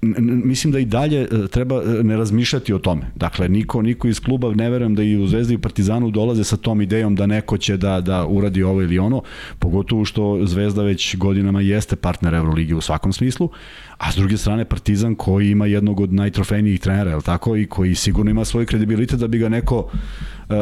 mislim 0.00 0.72
da 0.72 0.78
i 0.78 0.84
dalje 0.84 1.22
e, 1.22 1.48
treba 1.50 1.82
e, 1.82 2.02
ne 2.02 2.16
razmišljati 2.16 2.72
o 2.72 2.78
tome. 2.78 3.02
Dakle, 3.14 3.48
niko, 3.48 3.82
niko 3.82 4.08
iz 4.08 4.20
kluba, 4.20 4.54
ne 4.54 4.70
verujem 4.70 4.94
da 4.94 5.02
i 5.02 5.16
u 5.16 5.26
Zvezdi 5.26 5.54
i 5.54 5.58
Partizanu 5.58 6.10
dolaze 6.10 6.44
sa 6.44 6.56
tom 6.56 6.80
idejom 6.80 7.14
da 7.14 7.26
neko 7.26 7.58
će 7.58 7.76
da, 7.76 8.00
da 8.00 8.26
uradi 8.26 8.62
ovo 8.62 8.82
ili 8.82 8.98
ono, 8.98 9.22
pogotovo 9.58 10.04
što 10.04 10.38
Zvezda 10.46 10.82
već 10.82 11.16
godinama 11.16 11.60
jeste 11.60 11.96
partner 11.96 12.34
Euroligi 12.34 12.74
u 12.74 12.80
svakom 12.80 13.12
smislu, 13.12 13.50
a 13.98 14.12
s 14.12 14.16
druge 14.16 14.36
strane 14.36 14.64
Partizan 14.64 15.14
koji 15.14 15.50
ima 15.50 15.66
jednog 15.66 16.00
od 16.00 16.12
najtrofejnijih 16.12 16.80
trenera, 16.80 17.10
je 17.10 17.20
tako, 17.20 17.56
i 17.56 17.66
koji 17.66 17.94
sigurno 17.94 18.30
ima 18.30 18.44
svoj 18.44 18.66
kredibilitet 18.66 19.20
da 19.20 19.28
bi 19.28 19.38
ga 19.38 19.48
neko 19.48 19.78
uh, 19.78 20.56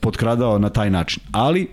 potkradao 0.00 0.58
na 0.58 0.68
taj 0.68 0.90
način. 0.90 1.22
Ali, 1.32 1.68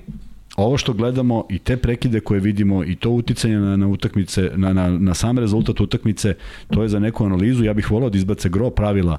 ovo 0.57 0.77
što 0.77 0.93
gledamo 0.93 1.45
i 1.49 1.59
te 1.59 1.77
prekide 1.77 2.19
koje 2.19 2.39
vidimo 2.39 2.83
i 2.83 2.95
to 2.95 3.09
uticanje 3.09 3.59
na, 3.59 3.77
na 3.77 3.87
utakmice, 3.87 4.51
na, 4.55 4.73
na, 4.73 4.89
na 4.89 5.13
sam 5.13 5.39
rezultat 5.39 5.81
utakmice, 5.81 6.35
to 6.69 6.83
je 6.83 6.89
za 6.89 6.99
neku 6.99 7.25
analizu. 7.25 7.63
Ja 7.63 7.73
bih 7.73 7.91
volao 7.91 8.09
da 8.09 8.17
izbace 8.17 8.49
gro 8.49 8.69
pravila 8.69 9.17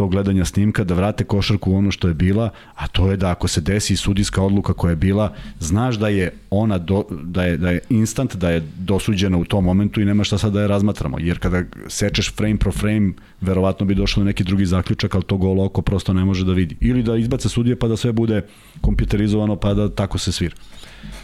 tog 0.00 0.10
gledanja 0.10 0.44
snimka, 0.44 0.84
da 0.84 0.94
vrate 0.94 1.24
košarku 1.24 1.72
u 1.72 1.76
ono 1.76 1.90
što 1.90 2.08
je 2.08 2.14
bila, 2.14 2.50
a 2.74 2.86
to 2.88 3.10
je 3.10 3.16
da 3.16 3.30
ako 3.30 3.48
se 3.48 3.60
desi 3.60 3.96
sudijska 3.96 4.42
odluka 4.42 4.72
koja 4.72 4.90
je 4.90 4.96
bila, 4.96 5.32
znaš 5.58 5.98
da 6.00 6.08
je 6.08 6.30
ona 6.50 6.78
do, 6.78 7.04
da 7.10 7.44
je, 7.44 7.56
da 7.56 7.70
je 7.70 7.80
instant, 7.90 8.36
da 8.36 8.50
je 8.50 8.62
dosuđena 8.78 9.36
u 9.38 9.44
tom 9.44 9.64
momentu 9.64 10.00
i 10.00 10.04
nema 10.04 10.24
šta 10.24 10.38
sad 10.38 10.52
da 10.52 10.62
je 10.62 10.68
razmatramo. 10.68 11.18
Jer 11.20 11.38
kada 11.38 11.62
sečeš 11.88 12.32
frame 12.36 12.56
pro 12.56 12.72
frame, 12.72 13.12
verovatno 13.40 13.86
bi 13.86 13.94
došlo 13.94 14.22
na 14.24 14.32
neki 14.32 14.44
drugi 14.44 14.66
zaključak, 14.66 15.14
ali 15.14 15.24
to 15.24 15.36
gol 15.36 15.60
oko 15.60 15.82
prosto 15.82 16.12
ne 16.12 16.24
može 16.24 16.44
da 16.44 16.52
vidi. 16.52 16.76
Ili 16.80 17.02
da 17.02 17.16
izbace 17.16 17.48
sudije 17.48 17.76
pa 17.76 17.88
da 17.88 17.96
sve 17.96 18.12
bude 18.12 18.42
kompjuterizovano 18.80 19.56
pa 19.56 19.74
da 19.74 19.88
tako 19.88 20.18
se 20.18 20.32
svira. 20.32 20.56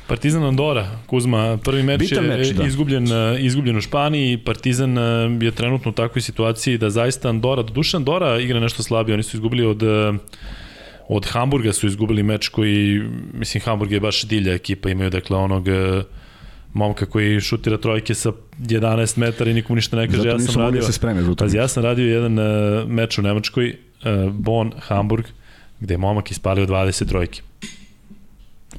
Partizan 0.09 0.45
Andora, 0.45 0.87
Kuzma, 1.07 1.59
prvi 1.65 1.83
meč 1.83 2.01
Bitan 2.01 2.25
je 2.25 2.37
meč, 2.37 2.49
da. 2.49 2.65
izgubljen, 2.65 3.13
e, 3.13 3.41
izgubljen 3.41 3.77
u 3.77 3.81
Španiji, 3.81 4.39
Partizan 4.39 4.99
e, 4.99 5.03
je 5.41 5.51
trenutno 5.51 5.91
u 5.91 5.95
takvoj 5.95 6.23
situaciji 6.23 6.79
da 6.79 6.91
zaista 6.91 7.29
Andora, 7.29 7.63
do 7.63 7.73
duše 7.73 7.97
Andora 7.97 8.39
igra 8.41 8.61
nešto 8.61 8.83
slabije, 8.83 9.15
oni 9.15 9.23
su 9.23 9.37
izgubili 9.37 9.67
od 9.67 9.83
e, 9.83 10.13
od 11.09 11.27
Hamburga 11.27 11.73
su 11.73 11.87
izgubili 11.87 12.23
meč 12.23 12.49
koji, 12.49 13.03
mislim, 13.33 13.63
Hamburg 13.63 13.93
je 13.93 14.01
baš 14.01 14.23
dilja 14.23 14.55
ekipa, 14.55 14.91
imaju 14.91 15.11
dakle 15.11 15.37
onog 15.37 15.69
momka 16.77 17.07
koji 17.07 17.41
šutira 17.41 17.79
trojke 17.79 18.15
sa 18.15 18.33
11 18.61 19.19
metara 19.19 19.51
i 19.51 19.55
nikom 19.55 19.77
ništa 19.77 19.97
ne 19.97 20.07
kaže. 20.07 20.19
Zato 20.19 20.29
ja 20.29 20.39
sam 20.39 20.63
radio, 20.63 20.83
se 20.83 20.93
spreme 20.93 21.23
za 21.23 21.59
ja 21.59 21.69
sam 21.69 21.83
radio 21.83 22.07
jedan 22.07 22.39
uh, 22.39 22.45
meč 22.89 23.19
u 23.19 23.23
Nemačkoj, 23.23 23.71
uh, 23.71 24.33
Bonn, 24.33 24.73
Hamburg, 24.79 25.25
gde 25.81 25.95
je 25.95 25.99
momak 25.99 26.31
ispalio 26.31 26.67
20 26.67 27.09
trojke. 27.09 27.46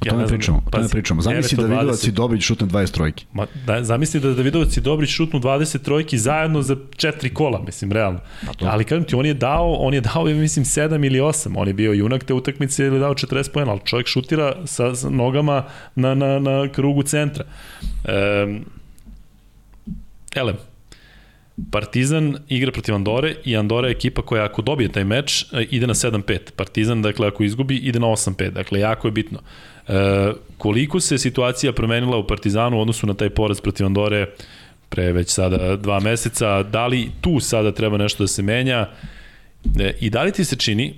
O 0.00 0.10
tome 0.10 0.22
ja 0.22 0.26
pričamo, 0.26 0.62
o 0.66 0.70
tome 0.70 0.88
pričamo. 0.88 1.22
Zamisli 1.22 1.56
da 1.56 1.62
Davidovac 1.62 2.04
i 2.04 2.12
Dobrić 2.12 2.42
šutne 2.42 2.66
20 2.66 2.90
trojki. 2.90 3.26
Ma, 3.32 3.46
da, 3.66 3.84
zamisli 3.84 4.20
da 4.20 4.34
Davidovac 4.34 4.76
i 4.76 4.80
Dobrić 4.80 5.10
šutnu 5.10 5.40
20 5.40 5.82
trojki 5.82 6.18
zajedno 6.18 6.62
za 6.62 6.76
četiri 6.96 7.34
kola, 7.34 7.62
mislim, 7.66 7.92
realno. 7.92 8.20
Pa 8.60 8.66
Ali 8.66 8.84
kažem 8.84 9.04
ti, 9.04 9.14
on 9.14 9.26
je 9.26 9.34
dao, 9.34 9.72
on 9.72 9.94
je 9.94 10.00
dao, 10.00 10.24
mislim, 10.24 10.64
7 10.64 11.06
ili 11.06 11.18
8. 11.18 11.52
On 11.56 11.68
je 11.68 11.74
bio 11.74 11.92
junak 11.92 12.24
te 12.24 12.34
utakmice 12.34 12.84
ili 12.84 13.00
dao 13.00 13.14
40 13.14 13.52
pojena, 13.52 13.72
ali 13.72 13.80
čovjek 13.84 14.06
šutira 14.06 14.56
sa, 14.66 14.94
sa 14.94 15.10
nogama 15.10 15.64
na, 15.94 16.14
na, 16.14 16.38
na 16.38 16.68
krugu 16.72 17.02
centra. 17.02 17.44
Um, 18.44 18.64
elem, 20.34 20.56
Partizan 21.70 22.36
igra 22.48 22.72
protiv 22.72 22.94
Andore 22.94 23.34
i 23.44 23.56
Andora 23.56 23.88
je 23.88 23.92
ekipa 23.92 24.22
koja 24.22 24.44
ako 24.44 24.62
dobije 24.62 24.92
taj 24.92 25.04
meč 25.04 25.42
e, 25.42 25.62
ide 25.70 25.86
na 25.86 25.94
7-5. 25.94 26.38
Partizan, 26.56 27.02
dakle, 27.02 27.28
ako 27.28 27.44
izgubi, 27.44 27.76
ide 27.76 28.00
na 28.00 28.06
8-5. 28.06 28.50
Dakle, 28.50 28.80
jako 28.80 29.08
je 29.08 29.12
bitno. 29.12 29.38
E, 29.88 30.32
koliko 30.58 31.00
se 31.00 31.18
situacija 31.18 31.72
promenila 31.72 32.16
u 32.16 32.26
Partizanu 32.26 32.78
u 32.78 32.80
odnosu 32.80 33.06
na 33.06 33.14
taj 33.14 33.30
poraz 33.30 33.60
protiv 33.60 33.86
Andore 33.86 34.26
pre 34.88 35.12
već 35.12 35.30
sada 35.30 35.76
dva 35.76 36.00
meseca, 36.00 36.62
da 36.62 36.86
li 36.86 37.10
tu 37.20 37.40
sada 37.40 37.72
treba 37.72 37.98
nešto 37.98 38.22
da 38.22 38.28
se 38.28 38.42
menja 38.42 38.88
e, 39.78 39.94
i 40.00 40.10
da 40.10 40.22
li 40.22 40.32
ti 40.32 40.44
se 40.44 40.56
čini, 40.56 40.86
e, 40.88 40.94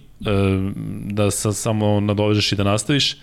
da 1.04 1.30
sa, 1.30 1.52
samo 1.52 2.00
nadovežeš 2.00 2.52
i 2.52 2.56
da 2.56 2.64
nastaviš, 2.64 3.16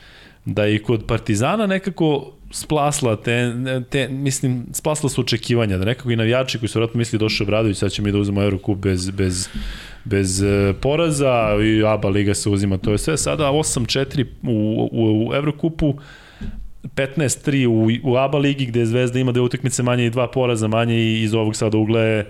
da 0.48 0.66
je 0.66 0.76
i 0.76 0.84
kod 0.84 1.06
Partizana 1.06 1.68
nekako 1.68 2.32
splasla 2.52 3.16
te, 3.16 3.54
te, 3.90 4.08
mislim, 4.08 4.66
splasla 4.74 5.10
su 5.10 5.22
očekivanja, 5.22 5.78
da 5.78 5.86
nekako 5.86 6.12
i 6.12 6.16
navijači 6.16 6.60
koji 6.60 6.70
su 6.70 6.80
vratno 6.80 6.98
mislili 6.98 7.20
došao 7.20 7.48
Bradović, 7.48 7.78
sad 7.78 7.92
ćemo 7.92 8.06
mi 8.06 8.12
da 8.12 8.18
uzmemo 8.18 8.44
Eurocup 8.44 8.78
bez, 8.78 9.10
bez, 9.10 9.50
bez 10.06 10.44
e, 10.44 10.74
poraza 10.82 11.58
i 11.64 11.84
ABA 11.86 12.10
liga 12.10 12.34
se 12.34 12.50
uzima, 12.50 12.78
to 12.78 12.92
je 12.92 12.98
sve 12.98 13.18
sada 13.18 13.44
8-4 13.44 14.26
u, 14.44 14.90
u, 14.92 15.28
u 15.28 15.36
Eurocupu, 15.36 15.94
15-3 16.84 17.68
u, 17.68 18.12
u 18.12 18.18
ABA 18.18 18.38
ligi 18.38 18.66
gde 18.66 18.86
Zvezda 18.86 19.20
ima 19.20 19.32
dve 19.32 19.42
utakmice 19.42 19.84
manje 19.84 20.06
i 20.06 20.10
dva 20.10 20.28
poraza 20.28 20.68
manje 20.68 20.96
i 20.96 21.24
iz 21.24 21.34
ovog 21.34 21.56
sada 21.56 21.78
ugla 21.78 22.02
je 22.02 22.20
e, 22.20 22.26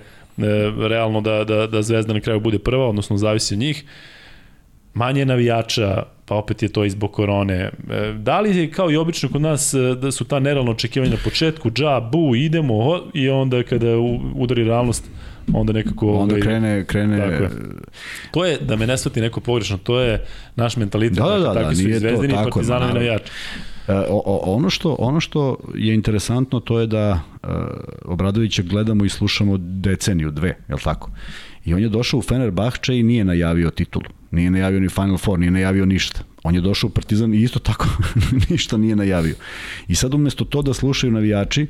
realno 0.78 1.22
da, 1.22 1.44
da, 1.44 1.68
da 1.68 1.82
Zvezda 1.82 2.14
na 2.14 2.20
kraju 2.20 2.40
bude 2.40 2.60
prva, 2.60 2.88
odnosno 2.88 3.18
zavisi 3.18 3.54
od 3.54 3.60
njih. 3.60 3.86
Manje 4.98 5.26
navijača, 5.26 6.04
pa 6.26 6.36
opet 6.36 6.64
je 6.64 6.70
to 6.70 6.86
i 6.86 6.90
zbog 6.90 7.12
korone. 7.12 7.56
E, 7.56 7.72
da 8.20 8.40
li 8.40 8.58
je 8.58 8.72
kao 8.72 8.92
i 8.92 8.98
obično 8.98 9.30
kod 9.30 9.42
nas 9.42 9.74
e, 9.74 9.96
da 10.02 10.12
su 10.12 10.26
ta 10.26 10.40
nerealna 10.40 10.72
očekivanja 10.72 11.12
na 11.12 11.18
početku, 11.24 11.72
dža, 11.72 12.00
bu, 12.00 12.36
idemo 12.36 13.02
i 13.14 13.30
onda 13.30 13.64
kada 13.64 13.98
udari 14.36 14.64
realnost 14.64 15.06
onda 15.54 15.74
nekako 15.74 16.08
onda 16.08 16.34
ovaj, 16.34 16.42
krene 16.42 16.86
krene 16.86 17.18
tako 17.18 17.44
je. 17.44 17.50
to 18.32 18.46
je 18.46 18.58
da 18.58 18.76
me 18.76 18.88
ne 18.88 18.98
shvati 18.98 19.22
neko 19.22 19.40
pogrešno 19.40 19.78
to 19.78 20.00
je 20.00 20.26
naš 20.56 20.78
mentalitet 20.78 21.18
da, 21.18 21.26
da, 21.26 21.40
da, 21.40 21.54
takvi 21.54 21.70
da, 21.70 21.76
su 21.76 21.90
i 21.90 22.00
zvezdini 22.00 22.34
i 22.34 22.38
partizanovi 22.44 22.94
navijači 22.94 23.32
E, 23.88 23.94
o, 23.94 24.22
o, 24.26 24.56
ono, 24.56 24.70
što, 24.70 24.96
ono 25.00 25.20
što 25.20 25.58
je 25.76 25.94
interesantno 25.94 26.60
to 26.60 26.80
je 26.80 26.88
da 26.88 27.20
uh, 27.44 27.50
Obradovića 28.06 28.64
gledamo 28.64 29.06
i 29.06 29.10
slušamo 29.10 29.58
deceniju, 29.58 30.32
dve, 30.32 30.48
je 30.48 30.76
li 30.76 30.82
tako? 30.84 31.12
I 31.68 31.74
on 31.74 31.82
je 31.82 31.90
došao 31.90 32.18
u 32.18 32.22
Fenerbahče 32.22 32.98
i 32.98 33.04
nije 33.04 33.26
najavio 33.26 33.70
titulu. 33.70 34.06
Nije 34.32 34.52
najavio 34.52 34.80
ni 34.80 34.90
Final 34.90 35.18
Four, 35.18 35.40
nije 35.40 35.52
najavio 35.52 35.86
ništa. 35.86 36.22
On 36.44 36.56
je 36.56 36.62
došao 36.62 36.88
u 36.88 36.92
Partizan 36.92 37.34
i 37.34 37.42
isto 37.42 37.60
tako 37.60 37.88
ništa 38.50 38.78
nije 38.78 38.96
najavio. 38.96 39.36
I 39.88 39.96
sad 39.96 40.14
umesto 40.14 40.46
to 40.46 40.62
da 40.62 40.74
slušaju 40.74 41.14
navijači, 41.14 41.68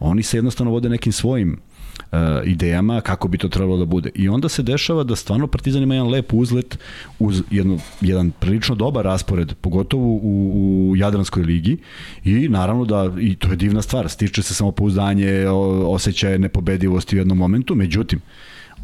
oni 0.00 0.22
se 0.22 0.36
jednostavno 0.36 0.72
vode 0.72 0.88
nekim 0.88 1.12
svojim 1.12 1.52
uh, 1.52 2.18
idejama 2.44 3.00
kako 3.00 3.28
bi 3.28 3.38
to 3.38 3.48
trebalo 3.48 3.76
da 3.76 3.84
bude. 3.84 4.10
I 4.14 4.28
onda 4.28 4.48
se 4.48 4.62
dešava 4.62 5.04
da 5.04 5.16
stvarno 5.16 5.46
Partizan 5.46 5.82
ima 5.82 5.94
jedan 5.94 6.10
lep 6.10 6.34
uzlet 6.34 6.78
uz 7.18 7.42
jedno, 7.50 7.78
jedan 8.00 8.30
prilično 8.30 8.74
dobar 8.74 9.04
raspored, 9.04 9.54
pogotovo 9.60 10.06
u, 10.06 10.90
u 10.90 10.96
Jadranskoj 10.96 11.42
ligi 11.42 11.76
i 12.24 12.48
naravno 12.48 12.84
da, 12.84 13.12
i 13.20 13.36
to 13.36 13.50
je 13.50 13.56
divna 13.56 13.82
stvar, 13.82 14.08
stiče 14.08 14.42
se 14.42 14.54
samopouzdanje, 14.54 15.48
osjećaje 15.86 16.38
nepobedivosti 16.38 17.16
u 17.16 17.18
jednom 17.18 17.38
momentu, 17.38 17.74
međutim, 17.74 18.20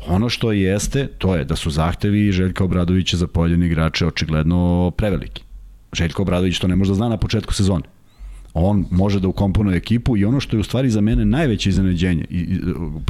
ono 0.07 0.29
što 0.29 0.53
jeste, 0.53 1.07
to 1.19 1.37
je 1.37 1.45
da 1.45 1.57
su 1.57 1.71
zahtevi 1.71 2.33
Željka 2.33 2.65
Obradovića 2.65 3.17
za 3.17 3.27
pojedine 3.27 3.67
igrače 3.67 4.07
očigledno 4.07 4.91
preveliki. 4.97 5.43
Željko 5.93 6.23
Obradović 6.23 6.59
to 6.59 6.69
ne 6.69 6.77
može 6.77 6.91
da 6.91 6.95
zna 6.95 7.09
na 7.09 7.17
početku 7.17 7.55
sezone 7.55 7.85
on 8.55 8.87
može 8.91 9.21
da 9.21 9.29
ukomponuje 9.29 9.77
ekipu 9.77 10.17
i 10.17 10.25
ono 10.25 10.41
što 10.41 10.57
je 10.57 10.61
u 10.61 10.65
stvari 10.65 10.91
za 10.91 11.01
mene 11.01 11.25
najveće 11.25 11.69
iznenađenje, 11.69 12.25
i, 12.31 12.61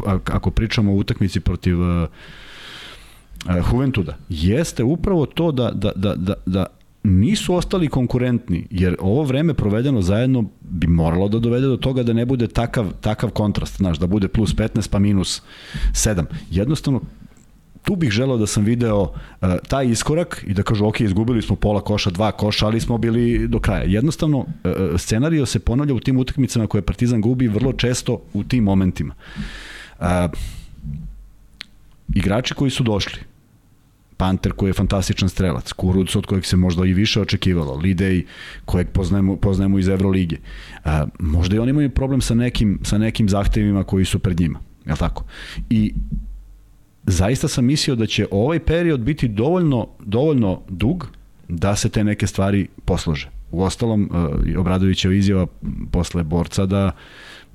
ako 0.07 0.51
pričamo 0.51 0.93
o 0.93 0.97
utakmici 0.97 1.41
protiv 1.41 1.81
uh, 1.81 2.09
uh, 3.47 3.73
Juventuda, 3.73 4.17
jeste 4.29 4.85
upravo 4.85 5.27
to 5.27 5.53
da, 5.53 5.71
da, 5.71 5.93
da, 5.97 6.15
da, 6.15 6.35
da 6.47 6.67
nisu 7.05 7.55
ostali 7.55 7.89
konkurentni, 7.89 8.67
jer 8.71 8.97
ovo 9.01 9.23
vreme 9.23 9.55
provedeno 9.55 10.03
zajedno 10.03 10.45
bi 10.61 10.87
moralo 10.87 11.29
da 11.29 11.39
dovede 11.39 11.67
do 11.67 11.77
toga 11.77 12.03
da 12.03 12.13
ne 12.13 12.27
bude 12.27 12.49
takav, 12.49 12.93
takav 13.01 13.31
kontrast, 13.31 13.77
znaš, 13.77 13.99
da 13.99 14.07
bude 14.07 14.29
plus 14.29 14.55
15 14.57 14.91
pa 14.91 14.99
minus 14.99 15.43
7. 15.93 16.25
Jednostavno, 16.51 17.01
tu 17.83 17.97
bih 17.97 18.11
želeo 18.11 18.37
da 18.37 18.47
sam 18.47 18.65
video 18.65 19.01
uh, 19.01 19.49
taj 19.69 19.87
iskorak 19.87 20.45
i 20.47 20.55
da 20.55 20.63
kažu 20.63 20.87
ok, 20.87 21.01
izgubili 21.01 21.43
smo 21.43 21.57
pola 21.57 21.81
koša, 21.81 22.11
dva 22.11 22.33
koša, 22.33 22.67
ali 22.67 22.81
smo 22.81 22.99
bili 22.99 23.49
do 23.49 23.59
kraja. 23.59 23.85
Jednostavno, 23.85 24.39
uh, 24.39 24.47
scenario 24.97 25.47
se 25.47 25.59
ponavlja 25.59 25.95
u 25.95 26.01
tim 26.01 26.17
utakmicama 26.17 26.67
koje 26.67 26.83
Partizan 26.83 27.21
gubi 27.21 27.49
vrlo 27.49 27.73
često 27.73 28.21
u 28.33 28.45
tim 28.45 28.65
momentima. 28.65 29.15
Uh, 30.01 30.07
igrači 32.15 32.55
koji 32.55 32.71
su 32.71 32.83
došli, 32.83 33.21
Panter 34.25 34.53
koji 34.53 34.71
je 34.71 34.75
fantastičan 34.75 35.29
strelac, 35.29 35.73
Kuruc 35.73 36.17
od 36.17 36.27
kojeg 36.27 36.47
se 36.47 36.57
možda 36.57 36.87
i 36.87 36.95
više 36.95 37.21
očekivalo, 37.21 37.75
Lidej 37.77 38.25
kojeg 38.65 38.89
poznajemo, 38.89 39.37
poznajemo 39.37 39.79
iz 39.79 39.89
Evrolige. 39.89 40.37
A, 40.85 41.07
možda 41.19 41.57
i 41.57 41.59
oni 41.59 41.71
imaju 41.71 41.91
problem 41.91 42.21
sa 42.21 42.35
nekim, 42.35 42.79
sa 42.83 42.99
nekim 42.99 43.29
zahtevima 43.29 43.85
koji 43.85 44.05
su 44.05 44.19
pred 44.19 44.41
njima, 44.41 44.61
je 44.87 44.97
tako? 44.97 45.25
I 45.71 45.93
zaista 47.07 47.49
sam 47.49 47.65
mislio 47.65 47.97
da 47.97 48.07
će 48.07 48.27
ovaj 48.31 48.59
period 48.59 49.01
biti 49.01 49.29
dovoljno, 49.29 49.89
dovoljno 50.01 50.61
dug 50.69 51.09
da 51.49 51.77
se 51.77 51.89
te 51.89 52.05
neke 52.05 52.27
stvari 52.27 52.69
poslože. 52.85 53.29
U 53.51 53.63
ostalom, 53.63 54.11
uh, 54.11 54.59
Obradovićeva 54.61 55.15
izjava 55.15 55.47
posle 55.93 56.23
borca 56.23 56.67
da 56.67 56.91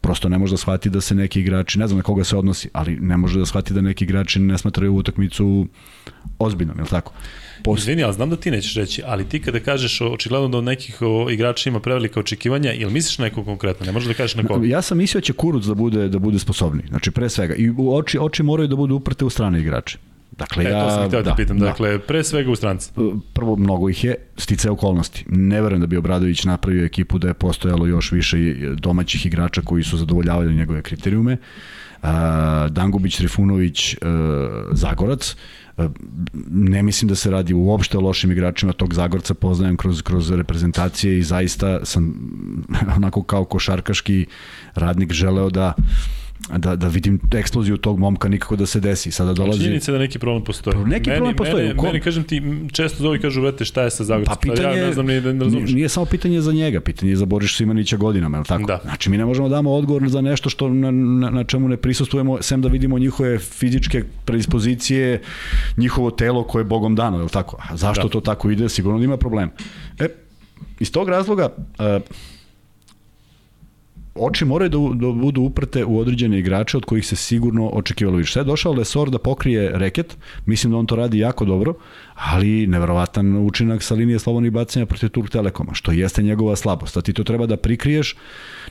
prosto 0.02 0.30
ne 0.30 0.38
može 0.38 0.54
da 0.54 0.58
shvati 0.58 0.89
da 0.89 1.02
se 1.02 1.16
neki 1.16 1.39
igrači, 1.39 1.80
ne 1.80 1.88
znam 1.88 1.97
na 1.97 2.04
koga 2.04 2.24
se 2.24 2.38
odnosi, 2.38 2.70
ali 2.74 2.97
ne 3.02 3.18
može 3.18 3.39
da 3.39 3.45
shvati 3.45 3.74
da 3.74 3.82
neki 3.82 4.04
igrači 4.04 4.39
ne 4.39 4.58
smatraju 4.58 4.95
utakmicu 4.95 5.68
ozbiljnom, 6.39 6.78
je 6.78 6.84
li 6.84 6.89
tako? 6.89 7.14
Post... 7.64 7.82
Izvini, 7.82 8.04
ali 8.04 8.14
znam 8.14 8.30
da 8.30 8.36
ti 8.36 8.52
nećeš 8.52 8.76
reći, 8.76 9.02
ali 9.06 9.26
ti 9.26 9.41
kada 9.41 9.60
kažeš 9.60 10.02
očigledno 10.02 10.47
da 10.47 10.58
od 10.58 10.64
nekih 10.64 11.00
igrača 11.32 11.70
ima 11.70 11.80
prevelika 11.80 12.20
očekivanja, 12.20 12.74
ili 12.74 12.93
misliš 12.93 13.18
na 13.18 13.26
nekog 13.26 13.45
konkretno? 13.45 13.86
Ne 13.86 13.91
možeš 13.91 14.08
da 14.08 14.14
kažeš 14.14 14.36
na 14.36 14.43
koga? 14.43 14.68
Ja 14.68 14.82
sam 14.82 14.97
mislio 14.97 15.22
da 15.22 15.26
će 15.26 15.34
Kuruc 15.34 15.66
da 15.66 15.74
bude, 15.74 16.10
da 16.10 16.20
bude 16.20 16.39
sposobni. 16.39 16.84
Znači, 16.89 17.12
pre 17.12 17.30
svega. 17.30 17.56
I 17.56 17.72
oči, 17.78 18.18
oči 18.22 18.43
moraju 18.43 18.68
da 18.68 18.76
budu 18.76 18.95
uprte 18.95 19.26
u 19.26 19.30
strane 19.30 19.60
igrače. 19.60 19.97
Dakle, 20.40 20.64
e, 20.64 20.70
ja, 20.70 20.84
to 20.84 20.92
sam 20.92 21.08
htio 21.08 21.22
da, 21.22 21.30
da 21.30 21.36
pitam, 21.36 21.60
da. 21.60 21.66
dakle, 21.66 22.00
pre 22.00 22.24
svega 22.24 22.52
u 22.52 22.56
stranci. 22.56 22.92
Prvo, 23.34 23.56
mnogo 23.56 23.90
ih 23.90 24.04
je, 24.04 24.16
stice 24.38 24.70
okolnosti. 24.70 25.26
Ne 25.28 25.62
verujem 25.62 25.82
da 25.82 25.88
bi 25.88 25.98
Obradović 25.98 26.44
napravio 26.44 26.86
ekipu 26.86 27.18
da 27.18 27.28
je 27.28 27.34
postojalo 27.34 27.88
još 27.88 28.12
više 28.12 28.38
domaćih 28.78 29.26
igrača 29.26 29.62
koji 29.62 29.84
su 29.84 29.98
zadovoljavali 29.98 30.56
njegove 30.56 30.82
kriterijume. 30.82 31.38
Uh, 32.02 32.10
Dangubić, 32.70 33.18
Trifunović, 33.18 33.94
uh, 33.94 34.00
Zagorac. 34.72 35.36
Ne 36.50 36.84
mislim 36.84 37.10
da 37.10 37.16
se 37.16 37.32
radi 37.32 37.54
uopšte 37.54 37.98
o 37.98 38.02
lošim 38.02 38.32
igračima 38.32 38.74
tog 38.74 38.94
Zagorca, 38.94 39.34
poznajem 39.34 39.78
kroz, 39.78 40.02
kroz 40.02 40.32
reprezentacije 40.32 41.20
i 41.20 41.24
zaista 41.24 41.86
sam 41.86 42.14
onako 42.98 43.24
kao 43.24 43.46
košarkaški 43.46 44.26
radnik 44.76 45.12
želeo 45.12 45.50
da 45.50 45.74
uh, 45.78 45.84
da, 46.58 46.76
da 46.76 46.88
vidim 46.88 47.20
eksploziju 47.36 47.78
tog 47.78 48.00
momka 48.00 48.30
nikako 48.30 48.56
da 48.56 48.66
se 48.66 48.80
desi. 48.80 49.12
Sada 49.12 49.34
dolazi... 49.34 49.60
Činjenica 49.60 49.92
da 49.92 49.98
neki 49.98 50.20
problem 50.20 50.44
postoji. 50.44 50.78
Neki 50.78 51.10
meni, 51.10 51.20
problem 51.20 51.36
postoji. 51.36 51.68
Meni, 51.68 51.82
meni, 51.84 52.00
kažem 52.00 52.24
ti, 52.24 52.42
često 52.72 53.04
zovi 53.04 53.20
kažu, 53.20 53.42
vrete, 53.42 53.66
šta 53.66 53.82
je 53.82 53.92
sa 53.92 54.04
Zagorcem? 54.04 54.36
Pa 54.36 54.40
pitanje, 54.42 54.78
ja 54.78 54.88
ne 54.88 54.94
znam 54.94 55.06
ni 55.06 55.22
da 55.22 55.34
ne 55.34 55.44
razumiješ. 55.44 55.72
Nije 55.72 55.90
samo 55.90 56.06
pitanje 56.06 56.42
za 56.42 56.52
njega, 56.52 56.82
pitanje 56.82 57.12
je 57.12 57.16
za 57.16 57.26
Boriš 57.26 57.58
Simanića 57.58 57.98
godinama, 57.98 58.38
je 58.38 58.40
li 58.40 58.46
tako? 58.46 58.66
Da. 58.66 58.80
Znači, 58.84 59.10
mi 59.10 59.18
ne 59.18 59.26
možemo 59.26 59.50
da 59.50 59.56
damo 59.56 59.72
odgovor 59.72 60.10
za 60.10 60.22
nešto 60.22 60.50
što 60.50 60.70
na, 60.70 60.92
na, 60.92 61.30
na 61.30 61.44
čemu 61.44 61.68
ne 61.68 61.78
prisustujemo, 61.78 62.42
sem 62.42 62.62
da 62.62 62.68
vidimo 62.68 63.00
njihove 63.00 63.40
fizičke 63.40 64.04
predispozicije, 64.26 65.22
njihovo 65.78 66.12
telo 66.12 66.44
koje 66.44 66.62
je 66.62 66.66
Bogom 66.66 66.96
dano, 66.96 67.18
je 67.18 67.24
li 67.24 67.30
tako? 67.30 67.58
A 67.70 67.78
zašto 67.78 68.04
da. 68.04 68.10
to 68.10 68.22
tako 68.22 68.50
ide? 68.50 68.70
Sigurno 68.70 69.00
da 69.00 69.06
ima 69.06 69.18
problem. 69.18 69.50
E, 70.00 70.08
iz 70.80 70.92
tog 70.92 71.10
razloga, 71.10 71.50
uh, 71.56 72.02
oči 74.20 74.45
moraju 74.45 74.70
da, 74.70 74.78
da 75.07 75.11
budu 75.13 75.41
uprte 75.41 75.86
u 75.86 75.99
određene 75.99 76.39
igrače 76.39 76.78
od 76.78 76.86
kojih 76.86 77.07
se 77.07 77.15
sigurno 77.15 77.67
očekivalo 77.67 78.17
više. 78.17 78.34
Sve 78.34 78.41
je 78.41 78.45
došao 78.45 78.74
Lesor 78.74 79.09
da 79.09 79.20
pokrije 79.20 79.72
reket, 79.74 80.17
mislim 80.45 80.72
da 80.72 80.78
on 80.78 80.86
to 80.86 80.95
radi 80.95 81.20
jako 81.20 81.45
dobro, 81.45 81.74
ali 82.15 82.67
neverovatan 82.67 83.45
učinak 83.47 83.84
sa 83.84 83.95
linije 83.95 84.20
slobodnih 84.20 84.51
bacanja 84.51 84.86
protiv 84.86 85.09
Turk 85.09 85.30
Telekoma, 85.30 85.74
što 85.74 85.91
jeste 85.91 86.24
njegova 86.24 86.55
slabost. 86.55 86.97
A 86.97 87.01
ti 87.01 87.13
to 87.13 87.24
treba 87.24 87.45
da 87.45 87.57
prikriješ 87.57 88.15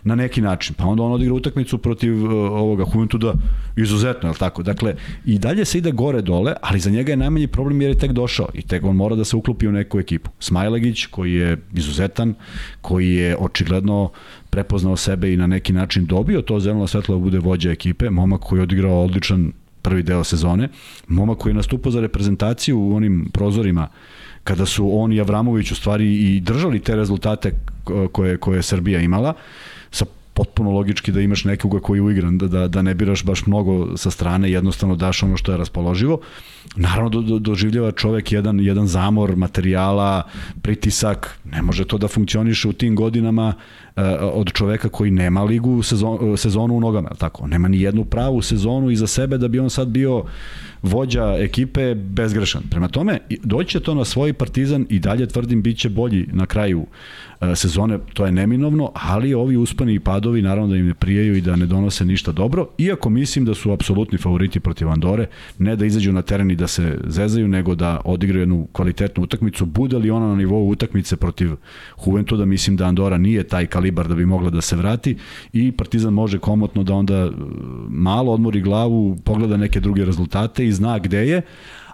na 0.04 0.14
neki 0.14 0.40
način. 0.40 0.74
Pa 0.74 0.84
onda 0.84 1.02
on 1.02 1.12
odigra 1.12 1.34
utakmicu 1.34 1.78
protiv 1.78 2.24
uh, 2.24 2.30
ovoga 2.32 2.84
Juventuda 2.94 3.32
izuzetno, 3.76 4.28
je 4.28 4.34
tako? 4.34 4.62
Dakle, 4.62 4.94
i 5.24 5.38
dalje 5.38 5.64
se 5.64 5.78
ide 5.78 5.92
gore 5.92 6.22
dole, 6.22 6.54
ali 6.62 6.80
za 6.80 6.90
njega 6.90 7.12
je 7.12 7.16
najmanji 7.16 7.46
problem 7.46 7.82
jer 7.82 7.90
je 7.90 7.98
tek 7.98 8.12
došao 8.12 8.48
i 8.54 8.62
tek 8.62 8.84
on 8.84 8.96
mora 8.96 9.16
da 9.16 9.24
se 9.24 9.36
uklopi 9.36 9.68
u 9.68 9.72
neku 9.72 10.00
ekipu. 10.00 10.30
Smajlegić, 10.38 11.06
koji 11.06 11.34
je 11.34 11.56
izuzetan, 11.74 12.34
koji 12.80 13.14
je 13.14 13.36
očigledno 13.36 14.10
prepoznao 14.50 14.96
sebe 14.96 15.32
i 15.32 15.36
na 15.36 15.46
neki 15.46 15.72
način 15.72 16.06
dobio 16.06 16.42
to 16.42 16.60
zeleno 16.60 16.86
svetlo 16.86 17.14
da 17.14 17.20
bude 17.20 17.38
vođa 17.38 17.70
ekipe, 17.70 18.10
momak 18.10 18.40
koji 18.40 18.58
je 18.58 18.62
odigrao 18.62 19.04
odličan 19.04 19.52
prvi 19.82 20.02
deo 20.02 20.24
sezone, 20.24 20.68
momak 21.08 21.38
koji 21.38 21.50
je 21.50 21.54
nastupao 21.54 21.92
za 21.92 22.00
reprezentaciju 22.00 22.80
u 22.80 22.96
onim 22.96 23.30
prozorima 23.32 23.88
kada 24.44 24.66
su 24.66 24.90
on 24.92 25.12
i 25.12 25.20
Avramović 25.20 25.70
u 25.72 25.74
stvari 25.74 26.14
i 26.14 26.40
držali 26.40 26.80
te 26.80 26.96
rezultate 26.96 27.52
koje, 28.12 28.36
koje 28.36 28.56
je 28.56 28.62
Srbija 28.62 29.00
imala, 29.00 29.34
sa 29.90 30.04
potpuno 30.38 30.70
logički 30.70 31.12
da 31.12 31.20
imaš 31.20 31.44
nekoga 31.44 31.80
koji 31.80 31.98
je 31.98 32.02
uigran, 32.02 32.38
da, 32.38 32.46
da, 32.48 32.68
da 32.68 32.82
ne 32.82 32.94
biraš 32.94 33.24
baš 33.24 33.46
mnogo 33.46 33.96
sa 33.96 34.10
strane, 34.10 34.50
jednostavno 34.50 34.96
daš 34.96 35.22
ono 35.22 35.36
što 35.36 35.52
je 35.52 35.58
raspoloživo. 35.58 36.20
Naravno, 36.76 37.10
do, 37.10 37.22
do, 37.22 37.38
doživljava 37.38 37.92
čovek 37.92 38.32
jedan, 38.32 38.60
jedan 38.60 38.86
zamor 38.86 39.36
materijala, 39.36 40.22
pritisak, 40.62 41.38
ne 41.44 41.62
može 41.62 41.84
to 41.84 41.98
da 41.98 42.08
funkcioniše 42.08 42.68
u 42.68 42.72
tim 42.72 42.94
godinama 42.96 43.54
od 44.32 44.52
čoveka 44.52 44.88
koji 44.88 45.10
nema 45.10 45.42
ligu 45.42 45.82
sezon, 45.82 46.36
sezonu 46.36 46.76
u 46.76 46.80
nogama, 46.80 47.08
tako, 47.08 47.46
nema 47.46 47.68
ni 47.68 47.80
jednu 47.80 48.04
pravu 48.04 48.42
sezonu 48.42 48.90
iza 48.90 49.06
sebe 49.06 49.38
da 49.38 49.48
bi 49.48 49.58
on 49.58 49.70
sad 49.70 49.88
bio 49.88 50.24
vođa 50.82 51.36
ekipe 51.38 51.94
bezgrešan. 51.94 52.62
Prema 52.70 52.88
tome, 52.88 53.18
doći 53.42 53.80
to 53.80 53.94
na 53.94 54.04
svoj 54.04 54.32
partizan 54.32 54.86
i 54.88 54.98
dalje 54.98 55.26
tvrdim 55.26 55.62
biće 55.62 55.88
bolji 55.88 56.26
na 56.32 56.46
kraju 56.46 56.86
E, 57.40 57.56
sezone, 57.56 57.98
to 58.14 58.26
je 58.26 58.32
neminovno, 58.32 58.90
ali 58.94 59.34
ovi 59.34 59.56
uspani 59.56 59.94
i 59.94 60.00
padovi 60.00 60.42
naravno 60.42 60.68
da 60.68 60.76
im 60.76 60.86
ne 60.86 60.94
prijaju 60.94 61.36
i 61.36 61.40
da 61.40 61.56
ne 61.56 61.66
donose 61.66 62.04
ništa 62.04 62.32
dobro, 62.32 62.68
iako 62.78 63.10
mislim 63.10 63.44
da 63.44 63.54
su 63.54 63.72
apsolutni 63.72 64.18
favoriti 64.18 64.60
protiv 64.60 64.88
Andore, 64.88 65.26
ne 65.58 65.76
da 65.76 65.86
izađu 65.86 66.12
na 66.12 66.22
teren 66.22 66.50
i 66.50 66.56
da 66.56 66.66
se 66.66 66.98
zezaju, 67.06 67.48
nego 67.48 67.74
da 67.74 68.00
odigraju 68.04 68.42
jednu 68.42 68.68
kvalitetnu 68.72 69.22
utakmicu, 69.22 69.66
bude 69.66 69.98
li 69.98 70.10
ona 70.10 70.26
na 70.26 70.36
nivou 70.36 70.68
utakmice 70.68 71.16
protiv 71.16 71.50
Juventuda, 72.06 72.44
mislim 72.44 72.76
da 72.76 72.86
Andora 72.86 73.18
nije 73.18 73.44
taj 73.44 73.66
kalibar 73.88 74.08
da 74.08 74.14
bi 74.14 74.26
mogla 74.26 74.50
da 74.50 74.60
se 74.60 74.76
vrati 74.76 75.16
i 75.52 75.72
Partizan 75.72 76.12
može 76.12 76.38
komotno 76.38 76.82
da 76.82 76.94
onda 76.94 77.14
e, 77.14 77.30
malo 77.88 78.32
odmori 78.32 78.60
glavu, 78.60 79.16
pogleda 79.24 79.56
neke 79.56 79.80
druge 79.80 80.04
rezultate 80.04 80.66
i 80.66 80.72
zna 80.72 80.98
gde 80.98 81.26
je, 81.28 81.42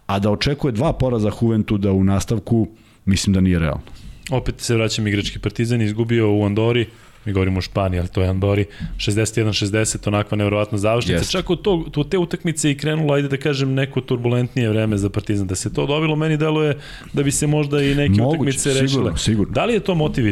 a 0.07 0.19
da 0.19 0.31
očekuje 0.31 0.73
dva 0.73 0.93
poraza 0.93 1.31
Juventuda 1.43 1.93
u 1.93 2.05
nastavku, 2.05 2.69
mislim 3.05 3.35
da 3.35 3.41
nije 3.41 3.59
realno 3.59 4.05
opet 4.31 4.61
se 4.61 4.75
vraćam 4.75 5.07
igrački 5.07 5.39
Partizan, 5.39 5.83
izgubio 5.83 6.33
u 6.33 6.45
Andori, 6.45 6.87
mi 7.25 7.33
govorimo 7.33 7.59
o 7.59 7.63
Španiji, 7.63 8.01
ali 8.01 8.09
to 8.09 8.23
je 8.23 8.29
Andori, 8.29 8.67
61-60, 8.97 10.09
onakva 10.09 10.37
nevjerovatna 10.37 10.79
završnica. 10.79 11.25
Yes. 11.25 11.33
Čak 11.33 11.51
od, 11.51 11.63
tog, 11.63 11.97
od 11.97 12.09
te 12.09 12.19
utakmice 12.19 12.71
i 12.71 12.77
krenulo, 12.77 13.15
ajde 13.15 13.29
da 13.29 13.37
kažem, 13.37 13.75
neko 13.75 14.01
turbulentnije 14.01 14.69
vreme 14.69 14.99
za 14.99 15.11
Partizan. 15.11 15.47
Da 15.47 15.55
se 15.55 15.73
to 15.73 15.87
dobilo, 15.87 16.17
meni 16.17 16.37
deluje 16.37 16.79
da 17.13 17.23
bi 17.23 17.31
se 17.31 17.47
možda 17.47 17.83
i 17.83 17.95
neke 17.95 18.21
Moguće, 18.21 18.37
utakmice 18.37 18.69
rešile. 18.69 18.89
Sigurno, 18.89 19.17
sigurno. 19.17 19.53
Da 19.53 19.65
li 19.65 19.75
je 19.75 19.81
to 19.81 19.95
motiv 19.95 20.27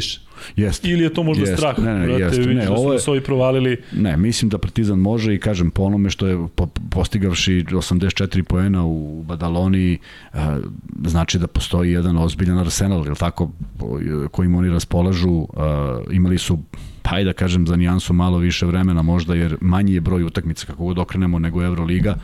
Jeste. 0.56 0.88
Ili 0.88 1.02
je 1.02 1.14
to 1.14 1.22
možda 1.22 1.42
jest. 1.42 1.56
strah? 1.56 1.78
Ne, 1.78 1.94
ne, 1.98 2.06
Brate, 2.06 2.22
jeste. 2.22 2.54
Ne, 2.54 2.64
da 2.64 2.72
ovo 2.72 2.92
je, 2.92 2.98
su 2.98 3.20
provalili. 3.24 3.76
Ne, 3.92 4.16
mislim 4.16 4.48
da 4.48 4.58
Partizan 4.58 4.98
može 4.98 5.34
i 5.34 5.38
kažem 5.38 5.70
po 5.70 5.82
onome 5.82 6.10
što 6.10 6.26
je 6.26 6.46
po, 6.54 6.66
postigavši 6.90 7.64
84 7.70 8.42
poena 8.42 8.84
u 8.84 9.22
Badaloni, 9.22 9.98
a, 10.32 10.58
znači 11.06 11.38
da 11.38 11.46
postoji 11.46 11.92
jedan 11.92 12.18
ozbiljan 12.18 12.58
arsenal, 12.58 13.06
je 13.06 13.14
tako, 13.14 13.50
kojim 14.30 14.54
oni 14.54 14.70
raspolažu, 14.70 15.46
a, 15.56 16.00
imali 16.10 16.38
su 16.38 16.58
pa 17.02 17.22
da 17.24 17.32
kažem 17.32 17.66
za 17.66 17.76
nijansu 17.76 18.12
malo 18.12 18.38
više 18.38 18.66
vremena 18.66 19.02
možda 19.02 19.34
jer 19.34 19.56
manji 19.60 19.94
je 19.94 20.00
broj 20.00 20.22
utakmica 20.22 20.66
kako 20.66 20.84
god 20.84 20.98
okrenemo 20.98 21.38
nego 21.38 21.62
Euroliga 21.64 22.16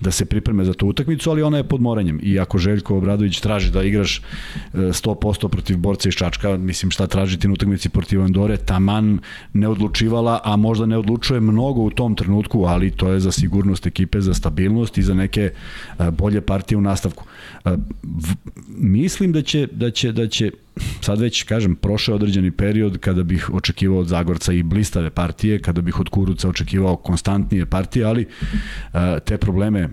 da 0.00 0.10
se 0.10 0.24
pripreme 0.24 0.64
za 0.64 0.72
tu 0.74 0.86
utakmicu, 0.86 1.30
ali 1.30 1.42
ona 1.42 1.56
je 1.56 1.64
pod 1.64 1.80
moranjem 1.80 2.20
i 2.22 2.38
ako 2.40 2.58
Željko 2.58 2.96
Obradović 2.96 3.40
traži 3.40 3.70
da 3.70 3.82
igraš 3.82 4.22
100% 4.74 5.46
e, 5.46 5.48
protiv 5.48 5.76
borca 5.76 6.08
iz 6.08 6.14
Čačka, 6.14 6.56
mislim 6.56 6.90
šta 6.90 7.06
tražiti 7.06 7.48
na 7.48 7.54
utakmici 7.54 7.88
protiv 7.88 8.22
Andore, 8.22 8.56
taman 8.56 9.18
ne 9.52 9.68
odlučivala, 9.68 10.40
a 10.44 10.56
možda 10.56 10.86
ne 10.86 10.98
odlučuje 10.98 11.40
mnogo 11.40 11.80
u 11.80 11.90
tom 11.90 12.14
trenutku, 12.14 12.64
ali 12.64 12.90
to 12.90 13.12
je 13.12 13.20
za 13.20 13.32
sigurnost 13.32 13.86
ekipe, 13.86 14.20
za 14.20 14.34
stabilnost 14.34 14.98
i 14.98 15.02
za 15.02 15.14
neke 15.14 15.50
e, 15.98 16.10
bolje 16.10 16.40
partije 16.40 16.78
u 16.78 16.80
nastavku. 16.80 17.24
E, 17.64 17.76
mislim 18.68 19.32
da 19.32 19.42
će, 19.42 19.68
da 19.72 19.90
će, 19.90 20.12
da 20.12 20.28
će 20.28 20.50
sad 21.00 21.20
već, 21.20 21.42
kažem, 21.42 21.76
prošao 21.76 22.14
određeni 22.14 22.50
period 22.50 22.98
kada 22.98 23.22
bih 23.22 23.50
očekivao 23.52 23.98
od 23.98 24.06
Zagorca 24.06 24.52
i 24.52 24.62
blistave 24.62 25.10
partije, 25.10 25.58
kada 25.58 25.80
bih 25.80 26.00
od 26.00 26.08
Kuruca 26.08 26.48
očekivao 26.48 26.96
konstantnije 26.96 27.66
partije, 27.66 28.04
ali 28.04 28.26
uh, 28.92 29.00
te 29.24 29.36
probleme, 29.38 29.88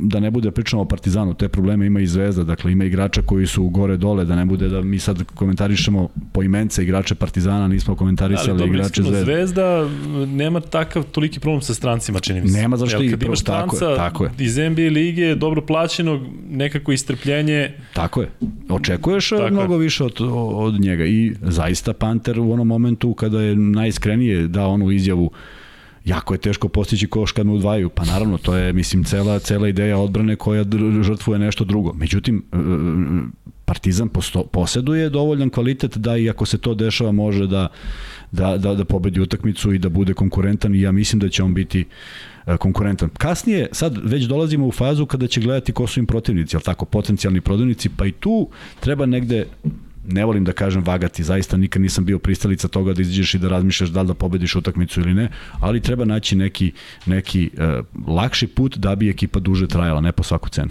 da 0.00 0.20
ne 0.20 0.30
bude 0.30 0.50
pričano 0.50 0.82
o 0.82 0.84
Partizanu, 0.84 1.34
te 1.34 1.48
probleme 1.48 1.86
ima 1.86 2.00
i 2.00 2.06
Zvezda, 2.06 2.44
dakle 2.44 2.72
ima 2.72 2.84
igrača 2.84 3.22
koji 3.22 3.46
su 3.46 3.68
gore 3.68 3.96
dole, 3.96 4.24
da 4.24 4.36
ne 4.36 4.44
bude 4.44 4.68
da 4.68 4.82
mi 4.82 4.98
sad 4.98 5.24
komentarišemo 5.24 6.08
po 6.32 6.42
imence 6.42 6.82
igrače 6.82 7.14
Partizana, 7.14 7.68
nismo 7.68 7.96
komentarisali 7.96 8.62
ali, 8.62 8.70
igrače 8.70 9.02
Zvezda. 9.02 9.24
Zvezda 9.24 9.88
nema 10.26 10.60
takav 10.60 11.02
toliki 11.02 11.40
problem 11.40 11.62
sa 11.62 11.74
strancima, 11.74 12.20
čini 12.20 12.40
mi 12.40 12.48
se. 12.48 12.58
Nema 12.58 12.76
zašto 12.76 13.02
i 13.02 13.14
imaš 13.24 13.42
tako, 13.42 13.76
je, 13.76 13.96
tako 13.96 14.24
je. 14.24 14.30
Iz 14.38 14.56
NBA 14.56 14.82
lige, 14.82 15.34
dobro 15.34 15.66
plaćenog, 15.66 16.20
nekako 16.50 16.92
istrpljenje. 16.92 17.72
Tako 17.94 18.22
je. 18.22 18.30
Očekuješ 18.68 19.28
tako 19.28 19.50
mnogo 19.50 19.74
je. 19.74 19.80
više 19.80 19.99
više 20.04 20.22
od, 20.24 20.32
od 20.54 20.80
njega 20.80 21.04
i 21.04 21.32
zaista 21.42 21.92
Panter 21.92 22.40
u 22.40 22.52
onom 22.52 22.66
momentu 22.66 23.14
kada 23.14 23.42
je 23.42 23.56
najiskrenije 23.56 24.48
dao 24.48 24.72
onu 24.72 24.90
izjavu 24.90 25.30
jako 26.04 26.34
je 26.34 26.38
teško 26.38 26.68
postići 26.68 27.06
koš 27.06 27.32
kad 27.32 27.46
me 27.46 27.52
udvaju. 27.52 27.88
Pa 27.88 28.04
naravno, 28.04 28.38
to 28.38 28.56
je, 28.56 28.72
mislim, 28.72 29.04
cela, 29.04 29.38
cela 29.38 29.68
ideja 29.68 29.98
odbrane 29.98 30.36
koja 30.36 30.64
žrtvuje 31.02 31.38
nešto 31.38 31.64
drugo. 31.64 31.92
Međutim, 31.92 32.42
e, 32.52 32.56
Partizan 33.64 34.08
posto, 34.08 34.44
poseduje 34.44 35.10
dovoljan 35.10 35.50
kvalitet 35.50 35.96
da 35.96 36.16
i 36.16 36.30
ako 36.30 36.46
se 36.46 36.58
to 36.58 36.74
dešava 36.74 37.12
može 37.12 37.46
da, 37.46 37.68
da, 38.32 38.56
da, 38.56 38.74
da 38.74 38.84
pobedi 38.84 39.20
utakmicu 39.20 39.72
i 39.72 39.78
da 39.78 39.88
bude 39.88 40.14
konkurentan 40.14 40.74
i 40.74 40.80
ja 40.80 40.92
mislim 40.92 41.20
da 41.20 41.28
će 41.28 41.42
on 41.42 41.54
biti 41.54 41.84
e, 42.46 42.56
konkurentan. 42.56 43.08
Kasnije, 43.18 43.68
sad 43.72 43.98
već 44.02 44.24
dolazimo 44.24 44.66
u 44.66 44.72
fazu 44.72 45.06
kada 45.06 45.26
će 45.26 45.40
gledati 45.40 45.72
ko 45.72 45.86
su 45.86 46.00
im 46.00 46.06
protivnici, 46.06 46.56
ali 46.56 46.64
tako, 46.64 46.84
potencijalni 46.84 47.40
protivnici, 47.40 47.88
pa 47.96 48.06
i 48.06 48.12
tu 48.12 48.48
treba 48.80 49.06
negde 49.06 49.46
ne 50.06 50.24
volim 50.24 50.44
da 50.44 50.52
kažem 50.52 50.84
vagati, 50.84 51.24
zaista 51.24 51.56
nikad 51.56 51.82
nisam 51.82 52.04
bio 52.04 52.18
pristalica 52.18 52.68
toga 52.68 52.92
da 52.92 53.02
izađeš 53.02 53.34
i 53.34 53.38
da 53.38 53.48
razmišljaš 53.48 53.90
da 53.90 54.02
li 54.02 54.08
da 54.08 54.14
pobediš 54.14 54.56
utakmicu 54.56 55.00
ili 55.00 55.14
ne, 55.14 55.28
ali 55.60 55.80
treba 55.80 56.04
naći 56.04 56.36
neki, 56.36 56.72
neki 57.06 57.50
uh, 57.52 58.08
lakši 58.08 58.46
put 58.46 58.76
da 58.76 58.94
bi 58.94 59.10
ekipa 59.10 59.40
duže 59.40 59.66
trajala, 59.66 60.00
ne 60.00 60.12
po 60.12 60.22
svaku 60.22 60.48
cenu. 60.48 60.70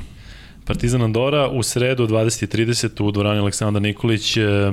Partizan 0.69 1.01
Andora 1.01 1.47
u 1.47 1.63
sredu 1.63 2.07
20.30 2.07 3.03
u 3.03 3.11
dvorani 3.11 3.39
Aleksandar 3.39 3.81
Nikolić 3.81 4.37
e, 4.37 4.41
e, 4.41 4.71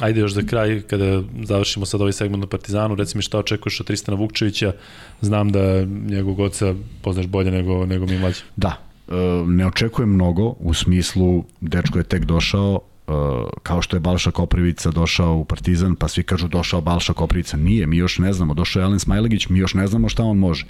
ajde 0.00 0.20
još 0.20 0.32
za 0.32 0.42
kraj 0.42 0.82
kada 0.82 1.22
završimo 1.42 1.86
sad 1.86 2.00
ovaj 2.00 2.12
segment 2.12 2.40
na 2.40 2.46
Partizanu 2.46 2.94
reci 2.94 3.16
mi 3.16 3.22
šta 3.22 3.38
očekuješ 3.38 3.80
od 3.80 3.86
Tristana 3.86 4.18
Vukčevića 4.18 4.72
znam 5.20 5.52
da 5.52 5.84
njegovog 5.84 6.40
oca 6.40 6.74
poznaš 7.02 7.26
bolje 7.26 7.50
nego, 7.50 7.86
nego 7.86 8.06
mi 8.06 8.18
mlađe 8.18 8.40
da, 8.56 8.78
e, 9.08 9.12
ne 9.46 9.66
očekujem 9.66 10.10
mnogo 10.10 10.54
u 10.58 10.74
smislu 10.74 11.44
dečko 11.60 11.98
je 11.98 12.04
tek 12.04 12.24
došao 12.24 12.80
kao 13.62 13.82
što 13.82 13.96
je 13.96 14.00
Balša 14.00 14.30
Koprivica 14.30 14.90
došao 14.90 15.34
u 15.36 15.44
Partizan, 15.44 15.96
pa 15.96 16.08
svi 16.08 16.22
kažu 16.22 16.48
došao 16.48 16.80
Balša 16.80 17.12
Koprivica. 17.12 17.56
Nije, 17.56 17.86
mi 17.86 17.96
još 17.96 18.18
ne 18.18 18.32
znamo. 18.32 18.54
Došao 18.54 18.80
je 18.80 18.84
Alen 18.84 18.98
Smajlegić, 18.98 19.48
mi 19.48 19.58
još 19.58 19.74
ne 19.74 19.86
znamo 19.86 20.08
šta 20.08 20.24
on 20.24 20.38
može. 20.38 20.66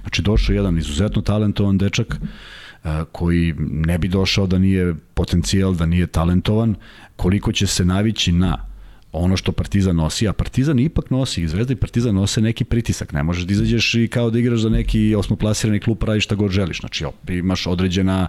Znači, 0.00 0.22
došao 0.22 0.52
je 0.52 0.56
jedan 0.56 0.78
izuzetno 0.78 1.22
talentovan 1.22 1.78
dečak, 1.78 2.16
uh, 2.20 2.90
koji 3.12 3.54
ne 3.58 3.98
bi 3.98 4.08
došao 4.08 4.46
da 4.46 4.58
nije 4.58 4.94
potencijal, 5.14 5.74
da 5.74 5.86
nije 5.86 6.06
talentovan, 6.06 6.74
koliko 7.16 7.52
će 7.52 7.66
se 7.66 7.84
navići 7.84 8.32
na 8.32 8.70
ono 9.12 9.36
što 9.36 9.52
Partizan 9.52 9.96
nosi, 9.96 10.28
a 10.28 10.32
Partizan 10.32 10.78
ipak 10.78 11.10
nosi, 11.10 11.42
i 11.42 11.48
Zvezda 11.48 11.72
i 11.72 11.76
Partizan 11.76 12.14
nose 12.14 12.40
neki 12.40 12.64
pritisak, 12.64 13.12
ne 13.12 13.22
možeš 13.22 13.44
da 13.44 13.52
izađeš 13.52 13.94
i 13.94 14.08
kao 14.08 14.30
da 14.30 14.38
igraš 14.38 14.60
za 14.60 14.68
neki 14.68 15.14
osmoplasirani 15.14 15.80
klub, 15.80 16.02
radiš 16.02 16.24
šta 16.24 16.34
god 16.34 16.50
želiš, 16.50 16.80
znači 16.80 17.04
imaš 17.28 17.66
određena 17.66 18.28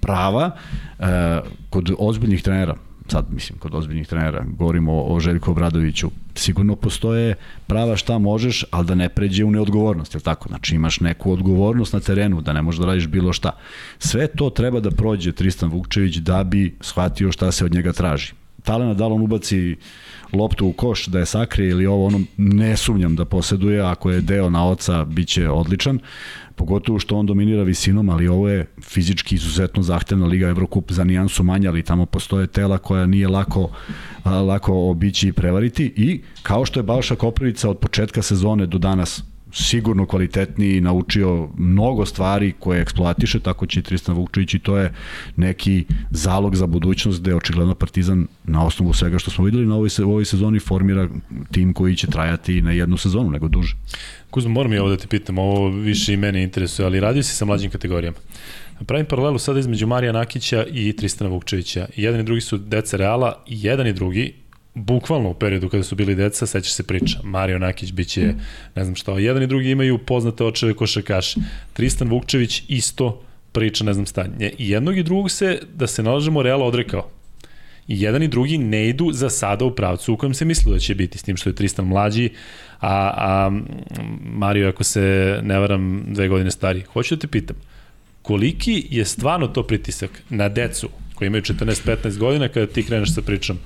prava 0.00 0.50
kod 1.70 1.90
ozbiljnih 1.98 2.42
trenera 2.42 2.74
sad 3.08 3.24
mislim 3.30 3.58
kod 3.58 3.74
ozbiljnih 3.74 4.08
trenera 4.08 4.44
govorimo 4.58 4.92
o, 4.92 5.14
o 5.14 5.20
Željku 5.20 5.50
Obradoviću 5.50 6.10
sigurno 6.34 6.76
postoje 6.76 7.34
prava 7.66 7.96
šta 7.96 8.18
možeš 8.18 8.64
ali 8.70 8.86
da 8.86 8.94
ne 8.94 9.08
pređe 9.08 9.44
u 9.44 9.50
neodgovornost 9.50 10.14
je 10.14 10.20
tako? 10.20 10.48
Znači 10.48 10.74
imaš 10.74 11.00
neku 11.00 11.32
odgovornost 11.32 11.92
na 11.92 12.00
terenu 12.00 12.40
da 12.40 12.52
ne 12.52 12.62
možeš 12.62 12.80
da 12.80 12.86
radiš 12.86 13.06
bilo 13.06 13.32
šta. 13.32 13.50
Sve 13.98 14.26
to 14.26 14.50
treba 14.50 14.80
da 14.80 14.90
prođe 14.90 15.32
Tristan 15.32 15.70
Vukčević 15.70 16.16
da 16.16 16.44
bi 16.44 16.76
shvatio 16.80 17.32
šta 17.32 17.52
se 17.52 17.64
od 17.64 17.74
njega 17.74 17.92
traži 17.92 18.32
talena 18.66 18.94
da 18.94 19.06
li 19.06 19.14
on 19.14 19.22
ubaci 19.22 19.76
loptu 20.32 20.66
u 20.66 20.72
koš 20.72 21.06
da 21.06 21.18
je 21.18 21.26
sakrije 21.26 21.70
ili 21.70 21.86
ovo 21.86 22.06
ono 22.06 22.20
ne 22.36 22.76
sumnjam 22.76 23.16
da 23.16 23.24
poseduje. 23.24 23.80
Ako 23.80 24.10
je 24.10 24.20
deo 24.20 24.50
na 24.50 24.68
oca 24.68 25.04
biće 25.04 25.48
odličan. 25.48 25.98
Pogotovo 26.54 26.98
što 26.98 27.16
on 27.16 27.26
dominira 27.26 27.62
visinom, 27.62 28.08
ali 28.08 28.28
ovo 28.28 28.48
je 28.48 28.66
fizički 28.82 29.34
izuzetno 29.34 29.82
zahtevna 29.82 30.26
liga 30.26 30.48
Evrokup 30.48 30.92
za 30.92 31.04
nijansu 31.04 31.42
manja, 31.42 31.70
ali 31.70 31.82
tamo 31.82 32.06
postoje 32.06 32.46
tela 32.46 32.78
koja 32.78 33.06
nije 33.06 33.28
lako, 33.28 33.70
lako 34.24 34.90
obići 34.90 35.28
i 35.28 35.32
prevariti. 35.32 35.92
I 35.96 36.20
kao 36.42 36.64
što 36.64 36.80
je 36.80 36.84
Balša 36.84 37.16
Koprivica 37.16 37.70
od 37.70 37.78
početka 37.78 38.22
sezone 38.22 38.66
do 38.66 38.78
danas 38.78 39.22
sigurno 39.52 40.06
kvalitetniji, 40.06 40.80
naučio 40.80 41.48
mnogo 41.56 42.06
stvari 42.06 42.52
koje 42.58 42.80
eksploatiše, 42.80 43.40
tako 43.40 43.66
će 43.66 43.82
Tristan 43.82 44.14
Vukčević 44.14 44.54
i 44.54 44.58
to 44.58 44.76
je 44.76 44.92
neki 45.36 45.84
zalog 46.10 46.56
za 46.56 46.66
budućnost 46.66 47.20
gde 47.20 47.34
očigledno 47.34 47.74
Partizan 47.74 48.26
na 48.44 48.66
osnovu 48.66 48.92
svega 48.92 49.18
što 49.18 49.30
smo 49.30 49.44
videli 49.44 49.66
na 49.66 49.74
ovoj, 49.74 49.88
u 50.04 50.10
ovoj 50.10 50.24
sezoni 50.24 50.58
formira 50.58 51.08
tim 51.52 51.72
koji 51.72 51.96
će 51.96 52.06
trajati 52.06 52.62
na 52.62 52.72
jednu 52.72 52.96
sezonu, 52.96 53.30
nego 53.30 53.48
duže. 53.48 53.76
Kuzma, 54.30 54.50
moram 54.50 54.72
i 54.72 54.78
ovo 54.78 54.88
da 54.88 54.96
te 54.96 55.06
pitam, 55.06 55.38
ovo 55.38 55.68
više 55.68 56.12
i 56.12 56.16
mene 56.16 56.42
interesuje, 56.42 56.86
ali 56.86 57.00
radio 57.00 57.22
si 57.22 57.36
sa 57.36 57.44
mlađim 57.44 57.70
kategorijama. 57.70 58.16
Pravim 58.86 59.06
paralelu 59.06 59.38
sada 59.38 59.60
između 59.60 59.86
Marija 59.86 60.12
Nakića 60.12 60.64
i 60.72 60.92
Tristana 60.92 61.30
Vukčevića. 61.30 61.86
Jedan 61.96 62.20
i 62.20 62.24
drugi 62.24 62.40
su 62.40 62.58
deca 62.58 62.96
Reala, 62.96 63.44
jedan 63.46 63.86
i 63.86 63.92
drugi 63.92 64.34
bukvalno 64.76 65.30
u 65.30 65.34
periodu 65.34 65.68
kada 65.68 65.82
su 65.82 65.94
bili 65.94 66.14
deca, 66.14 66.46
sećaš 66.46 66.72
se 66.72 66.82
priča, 66.82 67.18
Mario 67.22 67.58
Nakić 67.58 67.92
biće, 67.92 68.34
ne 68.74 68.84
znam 68.84 68.94
šta, 68.94 69.12
jedan 69.12 69.42
i 69.42 69.46
drugi 69.46 69.70
imaju 69.70 69.98
poznate 69.98 70.44
očeve 70.44 70.74
košarkaše. 70.74 71.40
Tristan 71.72 72.08
Vukčević 72.08 72.62
isto 72.68 73.22
priča, 73.52 73.84
ne 73.84 73.92
znam 73.92 74.06
stanje. 74.06 74.50
I 74.58 74.70
jednog 74.70 74.98
i 74.98 75.02
drugog 75.02 75.30
se, 75.30 75.60
da 75.74 75.86
se 75.86 76.02
nalažemo, 76.02 76.42
Real 76.42 76.62
odrekao. 76.62 77.08
I 77.88 78.00
jedan 78.02 78.22
i 78.22 78.28
drugi 78.28 78.58
ne 78.58 78.88
idu 78.88 79.12
za 79.12 79.30
sada 79.30 79.64
u 79.64 79.74
pravcu 79.74 80.14
u 80.14 80.16
kojem 80.16 80.34
se 80.34 80.44
mislilo 80.44 80.74
da 80.74 80.80
će 80.80 80.94
biti, 80.94 81.18
s 81.18 81.22
tim 81.22 81.36
što 81.36 81.50
je 81.50 81.54
Tristan 81.54 81.86
mlađi, 81.86 82.30
a, 82.80 83.12
a 83.16 83.50
Mario, 84.22 84.68
ako 84.68 84.84
se 84.84 85.38
ne 85.42 85.58
varam, 85.58 86.04
dve 86.08 86.28
godine 86.28 86.50
stari. 86.50 86.82
Hoću 86.92 87.16
da 87.16 87.20
te 87.20 87.26
pitam, 87.26 87.56
koliki 88.22 88.86
je 88.90 89.04
stvarno 89.04 89.46
to 89.46 89.62
pritisak 89.62 90.22
na 90.30 90.48
decu 90.48 90.88
koji 91.16 91.26
imaju 91.26 91.42
14-15 91.42 92.18
godina 92.18 92.48
kada 92.48 92.66
ti 92.66 92.82
kreneš 92.82 93.14
sa 93.14 93.22
pričom 93.22 93.58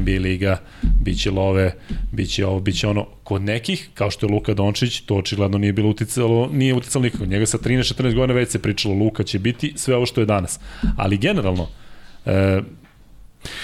NBA 0.00 0.20
liga, 0.20 0.60
biće 1.00 1.30
love, 1.30 1.72
biće 2.12 2.46
ovo, 2.46 2.60
biće 2.60 2.88
ono. 2.88 3.06
Kod 3.24 3.42
nekih, 3.42 3.88
kao 3.94 4.10
što 4.10 4.26
je 4.26 4.32
Luka 4.32 4.54
Dončić, 4.54 5.00
to 5.00 5.16
očigledno 5.16 5.58
nije 5.58 5.72
bilo 5.72 5.88
uticalo, 5.88 6.48
nije 6.52 6.74
uticalo 6.74 7.02
nikako. 7.02 7.26
Njega 7.26 7.46
sa 7.46 7.58
13-14 7.58 8.14
godina 8.14 8.34
već 8.34 8.50
se 8.50 8.62
pričalo 8.62 8.94
Luka 8.94 9.22
će 9.22 9.38
biti 9.38 9.72
sve 9.76 9.96
ovo 9.96 10.06
što 10.06 10.20
je 10.20 10.26
danas. 10.26 10.60
Ali 10.96 11.18
generalno, 11.18 11.68
e, 12.26 12.60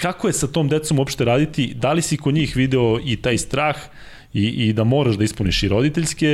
kako 0.03 0.27
je 0.27 0.33
sa 0.33 0.47
tom 0.47 0.69
decom 0.69 0.99
uopšte 0.99 1.25
raditi? 1.25 1.75
Da 1.75 1.93
li 1.93 2.03
si 2.03 2.17
kod 2.17 2.35
njih 2.35 2.57
video 2.57 3.01
i 3.05 3.17
taj 3.17 3.39
strah? 3.39 3.77
I, 4.35 4.47
i 4.69 4.73
da 4.73 4.85
moraš 4.85 5.17
da 5.17 5.25
ispuniš 5.25 5.63
i 5.63 5.69
roditeljske 5.69 6.29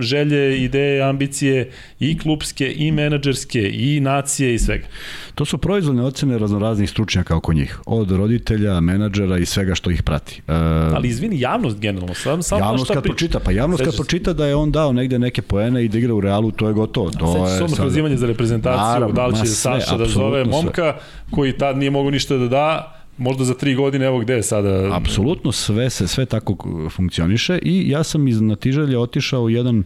želje, 0.00 0.64
ideje, 0.64 1.02
ambicije, 1.02 1.70
i 2.00 2.18
klubske, 2.18 2.72
i 2.76 2.92
menadžerske, 2.92 3.70
i 3.74 4.00
nacije 4.00 4.54
i 4.54 4.58
svega. 4.58 4.86
To 5.34 5.44
su 5.44 5.58
proizvodne 5.58 6.02
ocene 6.02 6.38
raznoraznih 6.38 6.90
stručnjaka 6.90 7.36
oko 7.36 7.52
njih, 7.52 7.78
od 7.86 8.10
roditelja, 8.10 8.80
menadžera 8.80 9.38
i 9.38 9.46
svega 9.46 9.74
što 9.74 9.90
ih 9.90 10.02
prati. 10.02 10.42
E, 10.48 10.52
Ali 10.94 11.08
izvini, 11.08 11.40
javnost 11.40 11.78
generalno, 11.78 12.14
sam, 12.14 12.42
sam 12.42 12.58
javnost 12.58 12.92
kad 12.92 13.02
priča. 13.02 13.12
pročita, 13.12 13.40
pa 13.40 13.50
javnost 13.50 13.84
kad 13.84 13.96
pročita 13.96 14.32
da 14.32 14.46
je 14.46 14.54
on 14.54 14.72
dao 14.72 14.92
negde 14.92 15.18
neke 15.18 15.42
poene 15.42 15.84
i 15.84 15.88
da 15.88 15.98
igra 15.98 16.14
u 16.14 16.20
Realu, 16.20 16.50
to 16.50 16.68
je 16.68 16.74
gotovo. 16.74 17.10
To 17.10 17.48
je 17.48 17.58
sad... 17.58 17.76
prozivanje 17.76 18.16
za 18.16 18.26
reprezentaciju, 18.26 18.82
Naravno, 18.82 19.14
da 19.14 19.26
li 19.26 19.36
će 19.36 19.46
Saša 19.46 19.96
da 19.96 20.06
zove 20.06 20.44
momka 20.44 20.94
sve. 20.98 21.30
koji 21.30 21.58
tad 21.58 21.76
nije 21.78 21.90
mogu 21.90 22.10
ništa 22.10 22.36
da 22.36 22.48
da, 22.48 23.01
možda 23.18 23.44
za 23.44 23.54
tri 23.54 23.74
godine, 23.74 24.06
evo 24.06 24.18
gde 24.18 24.34
je 24.34 24.42
sada. 24.42 24.96
Apsolutno 24.96 25.52
sve 25.52 25.90
se 25.90 26.08
sve 26.08 26.26
tako 26.26 26.56
funkcioniše 26.90 27.58
i 27.62 27.88
ja 27.90 28.02
sam 28.02 28.28
iz 28.28 28.40
Natižalja 28.40 29.00
otišao 29.00 29.48
jedan, 29.48 29.84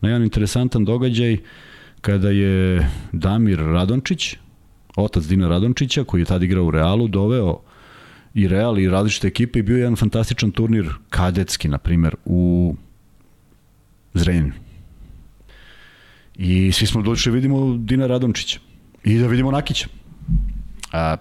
na 0.00 0.08
jedan 0.08 0.22
interesantan 0.22 0.84
događaj 0.84 1.36
kada 2.00 2.30
je 2.30 2.88
Damir 3.12 3.58
Radončić, 3.58 4.36
otac 4.96 5.24
Dina 5.24 5.48
Radončića, 5.48 6.04
koji 6.04 6.20
je 6.20 6.24
tada 6.24 6.44
igrao 6.44 6.64
u 6.64 6.70
Realu, 6.70 7.08
doveo 7.08 7.60
i 8.34 8.48
Real 8.48 8.78
i 8.78 8.88
različite 8.88 9.28
ekipe 9.28 9.58
i 9.58 9.62
bio 9.62 9.76
je 9.76 9.80
jedan 9.80 9.96
fantastičan 9.96 10.50
turnir 10.50 10.88
kadetski, 11.10 11.68
na 11.68 11.78
primer, 11.78 12.14
u 12.24 12.74
Zrenjaninu. 14.14 14.54
I 16.34 16.72
svi 16.72 16.86
smo 16.86 17.02
došli 17.02 17.32
da 17.32 17.34
vidimo 17.34 17.76
Dina 17.76 18.06
Radončića 18.06 18.60
i 19.04 19.18
da 19.18 19.26
vidimo 19.26 19.50
Nakića. 19.50 19.88
A, 20.92 21.16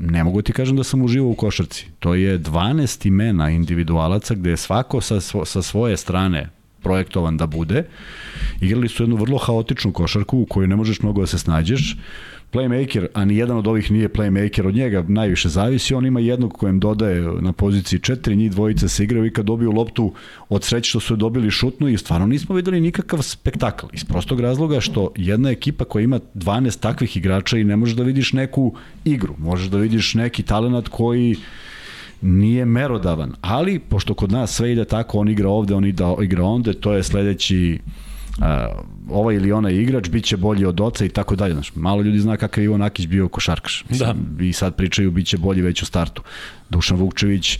ne 0.00 0.24
mogu 0.24 0.42
ti 0.42 0.52
kažem 0.52 0.76
da 0.76 0.84
sam 0.84 1.02
uživao 1.02 1.30
u 1.30 1.34
košarci. 1.34 1.86
To 1.98 2.14
je 2.14 2.38
12 2.38 3.06
imena 3.06 3.50
individualaca 3.50 4.34
gde 4.34 4.50
je 4.50 4.56
svako 4.56 5.00
sa, 5.00 5.20
svo, 5.20 5.44
sa 5.44 5.62
svoje 5.62 5.96
strane 5.96 6.48
projektovan 6.82 7.36
da 7.36 7.46
bude. 7.46 7.84
Igrali 8.60 8.88
su 8.88 9.02
jednu 9.02 9.16
vrlo 9.16 9.38
haotičnu 9.38 9.92
košarku 9.92 10.38
u 10.38 10.46
kojoj 10.46 10.68
ne 10.68 10.76
možeš 10.76 11.02
mnogo 11.02 11.20
da 11.20 11.26
se 11.26 11.38
snađeš 11.38 11.96
playmaker, 12.52 13.06
a 13.14 13.24
ni 13.24 13.36
jedan 13.36 13.56
od 13.56 13.66
ovih 13.66 13.90
nije 13.90 14.08
playmaker, 14.08 14.66
od 14.66 14.74
njega 14.74 15.04
najviše 15.08 15.48
zavisi, 15.48 15.94
on 15.94 16.06
ima 16.06 16.20
jednog 16.20 16.52
kojem 16.52 16.80
dodaje 16.80 17.20
na 17.40 17.52
poziciji 17.52 17.98
četiri, 18.00 18.36
njih 18.36 18.50
dvojica 18.50 18.88
se 18.88 19.04
igraju 19.04 19.26
i 19.26 19.32
kad 19.32 19.44
dobiju 19.44 19.72
loptu 19.72 20.12
od 20.48 20.64
sreće 20.64 20.88
što 20.88 21.00
su 21.00 21.16
dobili 21.16 21.50
šutnu 21.50 21.88
i 21.88 21.98
stvarno 21.98 22.26
nismo 22.26 22.54
videli 22.54 22.80
nikakav 22.80 23.22
spektakl. 23.22 23.86
Iz 23.92 24.04
prostog 24.04 24.40
razloga 24.40 24.80
što 24.80 25.12
jedna 25.16 25.50
ekipa 25.50 25.84
koja 25.84 26.02
ima 26.02 26.20
12 26.34 26.80
takvih 26.80 27.16
igrača 27.16 27.58
i 27.58 27.64
ne 27.64 27.76
možeš 27.76 27.96
da 27.96 28.02
vidiš 28.02 28.32
neku 28.32 28.74
igru, 29.04 29.34
možeš 29.38 29.66
da 29.66 29.78
vidiš 29.78 30.14
neki 30.14 30.42
talent 30.42 30.88
koji 30.88 31.36
nije 32.22 32.64
merodavan, 32.64 33.32
ali 33.40 33.78
pošto 33.78 34.14
kod 34.14 34.32
nas 34.32 34.54
sve 34.54 34.72
ide 34.72 34.84
tako, 34.84 35.18
on 35.18 35.28
igra 35.28 35.48
ovde, 35.48 35.74
on 35.74 35.84
igra 36.22 36.44
onde, 36.44 36.72
to 36.72 36.92
je 36.92 37.02
sledeći 37.02 37.78
ovaj 39.10 39.34
ili 39.34 39.52
onaj 39.52 39.74
igrač 39.74 40.08
biće 40.08 40.36
bolji 40.36 40.64
od 40.64 40.80
oca 40.80 41.04
i 41.04 41.08
tako 41.08 41.36
dalje. 41.36 41.54
Znaš, 41.54 41.74
malo 41.74 42.02
ljudi 42.02 42.18
zna 42.18 42.36
kakav 42.36 42.62
je 42.62 42.64
Ivo 42.64 42.78
Nakić 42.78 43.06
bio 43.06 43.28
košarkaš. 43.28 43.84
Mislim, 43.88 44.10
da. 44.30 44.44
I 44.44 44.52
sad 44.52 44.74
pričaju 44.74 45.10
biće 45.10 45.38
bolji 45.38 45.62
već 45.62 45.82
u 45.82 45.86
startu. 45.86 46.22
Dušan 46.70 46.98
Vukčević 46.98 47.54
e, 47.54 47.58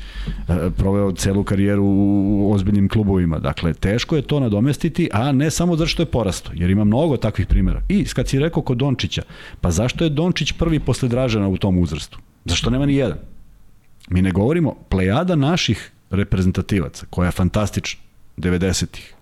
proveo 0.77 1.13
celu 1.13 1.45
karijeru 1.45 1.85
u 1.85 2.53
ozbiljnim 2.53 2.89
klubovima. 2.89 3.39
Dakle, 3.39 3.75
teško 3.75 4.17
je 4.17 4.23
to 4.23 4.41
nadomestiti, 4.41 5.09
a 5.13 5.33
ne 5.33 5.51
samo 5.51 5.77
zato 5.77 5.89
što 5.89 6.03
je 6.03 6.07
porasto, 6.07 6.51
jer 6.55 6.71
ima 6.71 6.85
mnogo 6.85 7.17
takvih 7.17 7.47
primjera. 7.47 7.83
I 7.89 8.05
kad 8.05 8.29
si 8.29 8.39
rekao 8.39 8.63
kod 8.63 8.77
Dončića, 8.77 9.23
pa 9.61 9.71
zašto 9.71 10.05
je 10.05 10.11
Dončić 10.11 10.53
prvi 10.53 10.81
posle 10.81 11.09
Dražana 11.09 11.49
u 11.49 11.57
tom 11.57 11.79
uzrastu? 11.79 12.19
Zašto 12.45 12.71
nema 12.71 12.87
ni 12.87 12.95
jedan? 12.95 13.19
Mi 14.09 14.23
ne 14.23 14.31
govorimo, 14.31 14.75
plejada 14.89 15.37
naših 15.37 15.91
reprezentativaca, 16.11 17.07
koja 17.11 17.27
je 17.27 17.33
fantastična, 17.33 18.01
90-ih, 18.37 19.15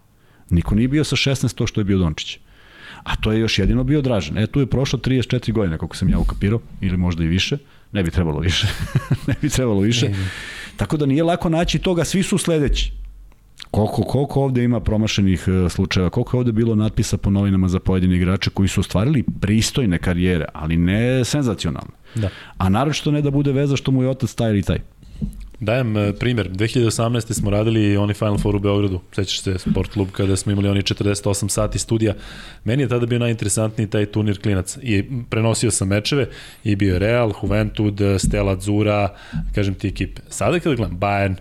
Niko 0.50 0.74
nije 0.74 0.88
bio 0.88 1.04
sa 1.04 1.16
16 1.16 1.54
to 1.54 1.66
što 1.66 1.80
je 1.80 1.84
bio 1.84 1.98
Dončić. 1.98 2.38
A 3.02 3.16
to 3.16 3.32
je 3.32 3.40
još 3.40 3.58
jedino 3.58 3.84
bio 3.84 4.00
Dražan. 4.00 4.38
E, 4.38 4.46
tu 4.46 4.60
je 4.60 4.66
prošlo 4.66 4.98
34 4.98 5.52
godine, 5.52 5.78
kako 5.78 5.96
sam 5.96 6.08
ja 6.08 6.18
ukapirao, 6.18 6.60
ili 6.80 6.96
možda 6.96 7.24
i 7.24 7.26
više. 7.26 7.58
Ne 7.92 8.02
bi 8.02 8.10
trebalo 8.10 8.40
više. 8.40 8.66
ne 9.28 9.34
bi 9.42 9.48
trebalo 9.48 9.80
više. 9.80 10.08
Ne, 10.08 10.28
Tako 10.76 10.96
da 10.96 11.06
nije 11.06 11.22
lako 11.22 11.48
naći 11.48 11.78
toga, 11.78 12.04
svi 12.04 12.22
su 12.22 12.38
sledeći. 12.38 12.92
Koliko, 13.70 14.02
koliko 14.02 14.42
ovde 14.42 14.64
ima 14.64 14.80
promašenih 14.80 15.44
e, 15.48 15.68
slučajeva, 15.68 16.10
koliko 16.10 16.36
je 16.36 16.38
ovde 16.38 16.52
bilo 16.52 16.74
natpisa 16.74 17.16
po 17.16 17.30
novinama 17.30 17.68
za 17.68 17.78
pojedine 17.78 18.16
igrače 18.16 18.50
koji 18.50 18.68
su 18.68 18.80
ostvarili 18.80 19.24
pristojne 19.40 19.98
karijere, 19.98 20.44
ali 20.52 20.76
ne 20.76 21.24
senzacionalne. 21.24 21.90
Da. 22.14 22.28
A 22.58 22.68
naročito 22.68 23.10
ne 23.10 23.22
da 23.22 23.30
bude 23.30 23.52
veza 23.52 23.76
što 23.76 23.90
mu 23.90 24.02
je 24.02 24.08
otac 24.08 24.34
taj 24.34 24.58
i 24.58 24.62
taj. 24.62 24.78
Dajem 25.60 25.96
uh, 25.96 26.14
primer, 26.18 26.50
2018. 26.50 27.32
smo 27.32 27.50
radili 27.50 27.96
oni 27.96 28.14
Final 28.14 28.38
Four 28.38 28.56
u 28.56 28.58
Beogradu, 28.58 29.00
sećaš 29.12 29.40
se 29.40 29.58
Sport 29.58 29.92
klub 29.92 30.08
kada 30.12 30.36
smo 30.36 30.52
imali 30.52 30.68
oni 30.68 30.82
48 30.82 31.48
sati 31.48 31.78
studija. 31.78 32.14
Meni 32.64 32.82
je 32.82 32.88
tada 32.88 33.06
bio 33.06 33.18
najinteresantniji 33.18 33.90
taj 33.90 34.06
turnir 34.06 34.42
klinac 34.42 34.78
i 34.82 35.04
prenosio 35.30 35.70
sam 35.70 35.88
mečeve 35.88 36.28
i 36.64 36.76
bio 36.76 36.92
je 36.92 36.98
Real, 36.98 37.32
Juventud, 37.42 38.00
Stella 38.18 38.60
Zura, 38.60 39.14
kažem 39.54 39.74
ti 39.74 39.88
ekipe. 39.88 40.22
Sada 40.28 40.58
kada 40.58 40.76
gledam 40.76 40.98
Bayern, 40.98 41.34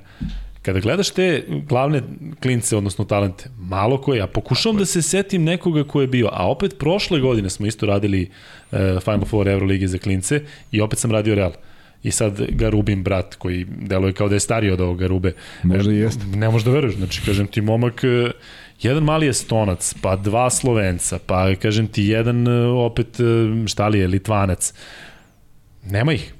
kada 0.61 0.79
gledaš 0.79 1.09
te 1.09 1.43
glavne 1.69 2.01
klince, 2.41 2.77
odnosno 2.77 3.05
talente, 3.05 3.49
malo 3.57 4.01
koje, 4.01 4.17
ja 4.17 4.27
pokušavam 4.27 4.77
da 4.77 4.85
se 4.85 5.01
setim 5.01 5.43
nekoga 5.43 5.83
ko 5.83 6.01
je 6.01 6.07
bio, 6.07 6.29
a 6.31 6.49
opet 6.49 6.75
prošle 6.79 7.19
godine 7.19 7.49
smo 7.49 7.65
isto 7.65 7.85
radili 7.85 8.29
uh, 8.71 8.79
Final 9.03 9.25
Four 9.25 9.47
Euroligi 9.47 9.87
za 9.87 9.97
klince 9.97 10.41
i 10.71 10.81
opet 10.81 10.99
sam 10.99 11.11
radio 11.11 11.35
Real 11.35 11.51
i 12.03 12.11
sad 12.11 12.41
Garubin 12.49 13.03
brat 13.03 13.35
koji 13.35 13.65
deluje 13.69 14.13
kao 14.13 14.29
da 14.29 14.35
je 14.35 14.39
stariji 14.39 14.71
od 14.71 14.81
ovog 14.81 14.99
Garube. 14.99 15.33
Možda 15.63 15.93
i 15.93 15.97
jeste. 15.97 16.25
Ne 16.25 16.49
možeš 16.49 16.65
da 16.65 16.71
veruješ, 16.71 16.95
znači 16.95 17.21
kažem 17.25 17.47
ti 17.47 17.61
momak 17.61 18.03
e, 18.03 18.31
jedan 18.81 19.03
mali 19.03 19.29
Estonac, 19.29 19.95
pa 20.01 20.15
dva 20.15 20.49
Slovenca, 20.49 21.19
pa 21.25 21.55
kažem 21.55 21.87
ti 21.87 22.03
jedan 22.03 22.47
e, 22.47 22.65
opet 22.65 23.19
e, 23.19 23.23
šta 23.67 23.87
li 23.87 23.99
je 23.99 24.07
Litvanac. 24.07 24.73
Nema 25.83 26.13
ih. 26.13 26.33